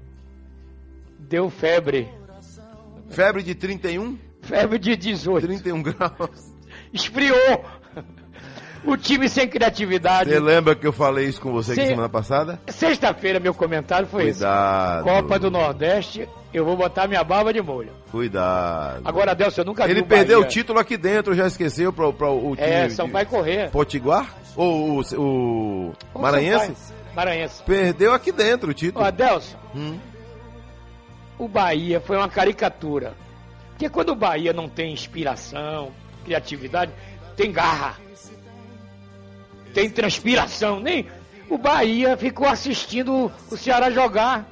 Deu 1.18 1.50
febre. 1.50 2.08
Febre 3.10 3.42
de 3.42 3.54
31? 3.54 4.18
Febre 4.40 4.78
de 4.78 4.96
18. 4.96 5.46
31 5.46 5.82
graus. 5.82 6.54
Esfriou. 6.94 7.62
O 8.86 8.96
time 8.96 9.28
sem 9.28 9.48
criatividade. 9.48 10.28
Você 10.30 10.38
lembra 10.38 10.74
que 10.74 10.86
eu 10.86 10.92
falei 10.92 11.26
isso 11.26 11.40
com 11.40 11.52
você 11.52 11.72
aqui 11.72 11.80
Sim. 11.82 11.86
semana 11.88 12.08
passada? 12.08 12.60
Sexta-feira, 12.68 13.40
meu 13.40 13.54
comentário 13.54 14.06
foi 14.06 14.24
Cuidado. 14.24 15.08
esse. 15.08 15.16
Copa 15.22 15.38
do 15.38 15.50
Nordeste, 15.50 16.28
eu 16.52 16.64
vou 16.64 16.76
botar 16.76 17.06
minha 17.08 17.24
barba 17.24 17.52
de 17.52 17.62
molho. 17.62 17.92
Cuidado. 18.10 19.00
Agora, 19.04 19.30
Adelson, 19.32 19.62
eu 19.62 19.64
nunca 19.64 19.86
vi 19.86 19.92
Ele 19.92 20.00
o 20.02 20.06
perdeu 20.06 20.38
o 20.38 20.42
Bahia. 20.42 20.50
título 20.52 20.78
aqui 20.78 20.96
dentro, 20.98 21.34
já 21.34 21.46
esqueceu 21.46 21.92
para 21.92 22.06
o 22.08 22.54
time. 22.56 22.68
É, 22.68 22.86
de 22.86 22.92
Sampaio 22.92 23.26
Corrêa. 23.26 23.68
Potiguar? 23.70 24.34
Ou 24.54 25.00
o, 25.16 25.92
o 26.14 26.18
Maranhense? 26.18 26.74
Maranhense. 27.16 27.62
Perdeu 27.62 28.12
aqui 28.12 28.30
dentro 28.32 28.70
o 28.70 28.74
título. 28.74 29.04
Adelson, 29.04 29.56
Hum. 29.74 29.98
o 31.38 31.48
Bahia 31.48 32.00
foi 32.00 32.16
uma 32.16 32.28
caricatura. 32.28 33.14
Porque 33.70 33.88
quando 33.88 34.10
o 34.10 34.14
Bahia 34.14 34.52
não 34.52 34.68
tem 34.68 34.92
inspiração, 34.92 35.90
criatividade, 36.24 36.92
tem 37.36 37.50
garra. 37.50 37.96
Tem 39.74 39.90
transpiração. 39.90 40.80
Nem 40.80 41.06
o 41.50 41.58
Bahia 41.58 42.16
ficou 42.16 42.46
assistindo 42.46 43.30
o 43.50 43.56
Ceará 43.56 43.90
jogar. 43.90 44.46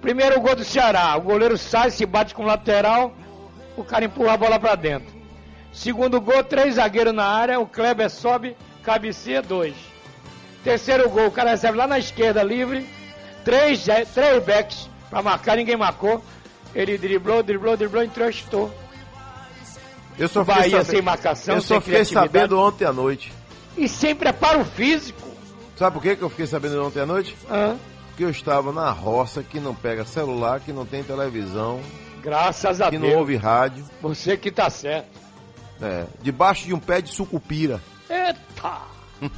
Primeiro 0.00 0.40
gol 0.40 0.56
do 0.56 0.64
Ceará, 0.64 1.16
o 1.16 1.20
goleiro 1.20 1.56
sai, 1.58 1.90
se 1.90 2.04
bate 2.06 2.34
com 2.34 2.42
o 2.42 2.46
lateral, 2.46 3.14
o 3.76 3.84
cara 3.84 4.04
empurra 4.04 4.32
a 4.34 4.36
bola 4.36 4.58
pra 4.58 4.74
dentro. 4.74 5.14
Segundo 5.72 6.20
gol, 6.20 6.42
três 6.44 6.74
zagueiros 6.76 7.12
na 7.14 7.24
área, 7.24 7.60
o 7.60 7.66
Kleber 7.66 8.08
sobe, 8.10 8.56
cabeceia, 8.82 9.42
dois. 9.42 9.74
Terceiro 10.64 11.08
gol, 11.10 11.26
o 11.26 11.30
cara 11.30 11.50
recebe 11.50 11.76
lá 11.76 11.86
na 11.86 11.98
esquerda 11.98 12.42
livre, 12.42 12.86
três, 13.44 13.84
três 14.14 14.42
backs 14.44 14.88
pra 15.10 15.22
marcar, 15.22 15.56
ninguém 15.56 15.76
marcou. 15.76 16.22
Ele 16.74 16.98
driblou, 16.98 17.42
driblou, 17.42 17.76
driblou, 17.76 18.02
entrou, 18.02 18.30
chutou. 18.30 18.74
Eu 20.18 20.28
só 20.28 20.42
O 20.42 20.44
Bahia 20.44 20.78
sabe- 20.78 20.84
sem 20.84 21.02
marcação, 21.02 21.54
Eu 21.56 21.60
só 21.60 21.80
fiquei 21.80 22.04
sabendo 22.04 22.58
ontem 22.60 22.84
à 22.84 22.92
noite. 22.92 23.32
E 23.76 23.88
sem 23.88 24.14
preparo 24.14 24.64
físico. 24.64 25.26
Sabe 25.76 25.94
por 25.94 26.02
que 26.02 26.16
que 26.16 26.22
eu 26.22 26.30
fiquei 26.30 26.46
sabendo 26.46 26.82
ontem 26.84 27.00
à 27.00 27.06
noite? 27.06 27.36
Hã? 27.50 27.76
Porque 28.08 28.24
eu 28.24 28.30
estava 28.30 28.72
na 28.72 28.90
roça 28.90 29.42
que 29.42 29.60
não 29.60 29.74
pega 29.74 30.04
celular, 30.04 30.60
que 30.60 30.72
não 30.72 30.86
tem 30.86 31.02
televisão, 31.02 31.80
Graças 32.22 32.80
a 32.80 32.90
que 32.90 32.98
Deus. 32.98 33.12
não 33.12 33.18
ouve 33.20 33.36
rádio. 33.36 33.84
Você 34.02 34.36
que 34.36 34.50
tá 34.50 34.68
certo. 34.70 35.06
É, 35.80 36.04
debaixo 36.22 36.64
de 36.66 36.74
um 36.74 36.78
pé 36.78 37.00
de 37.02 37.10
sucupira. 37.12 37.80
Eita! 38.08 38.80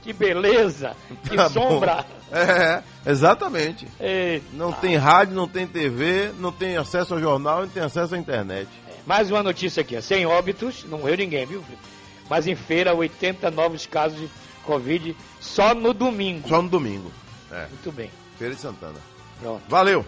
que 0.00 0.12
beleza! 0.12 0.96
Que 1.28 1.36
Tá 1.36 1.48
bom. 1.48 1.68
sombra! 1.72 2.06
É, 2.32 2.82
exatamente. 3.10 3.86
Eita. 4.00 4.46
Não 4.52 4.72
tem 4.72 4.96
rádio, 4.96 5.34
não 5.34 5.48
tem 5.48 5.66
TV, 5.66 6.32
não 6.38 6.52
tem 6.52 6.76
acesso 6.76 7.14
ao 7.14 7.20
jornal, 7.20 7.62
não 7.62 7.68
tem 7.68 7.82
acesso 7.82 8.14
à 8.14 8.18
internet. 8.18 8.68
Mais 9.04 9.30
uma 9.30 9.42
notícia 9.42 9.80
aqui, 9.82 10.00
sem 10.00 10.24
óbitos, 10.26 10.84
não 10.88 10.98
morreu 10.98 11.16
ninguém, 11.16 11.44
viu? 11.44 11.62
Felipe? 11.62 11.82
Mas 12.28 12.46
em 12.46 12.54
feira, 12.56 12.94
80 12.94 13.50
novos 13.50 13.86
casos 13.86 14.18
de 14.18 14.30
Covid 14.64 15.16
só 15.40 15.74
no 15.74 15.92
domingo. 15.94 16.48
Só 16.48 16.60
no 16.60 16.68
domingo. 16.68 17.10
É, 17.50 17.66
Muito 17.68 17.92
bem. 17.92 18.10
Feira 18.38 18.54
de 18.54 18.60
Santana. 18.60 18.98
Pronto. 19.40 19.62
Valeu. 19.68 20.04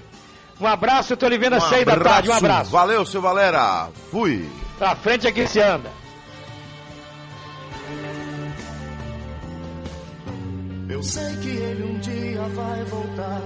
Um 0.61 0.66
abraço, 0.66 1.16
tô 1.16 1.28
lhe 1.28 1.39
vendo 1.39 1.55
às 1.55 1.65
Um 1.65 1.69
seis 1.69 1.85
da 1.86 1.97
tarde. 1.97 2.28
Um 2.28 2.32
abraço. 2.32 2.70
Valeu, 2.70 3.07
seu 3.07 3.23
Valera. 3.23 3.89
Fui. 4.11 4.49
Pra 4.77 4.97
frente 4.97 5.27
aqui 5.27 5.47
se 5.47 5.61
anda. 5.61 5.90
Eu 10.89 11.03
sei 11.03 11.36
que 11.36 11.49
ele 11.49 11.85
um 11.85 11.99
dia 12.01 12.43
vai 12.55 12.85
voltar. 12.85 13.43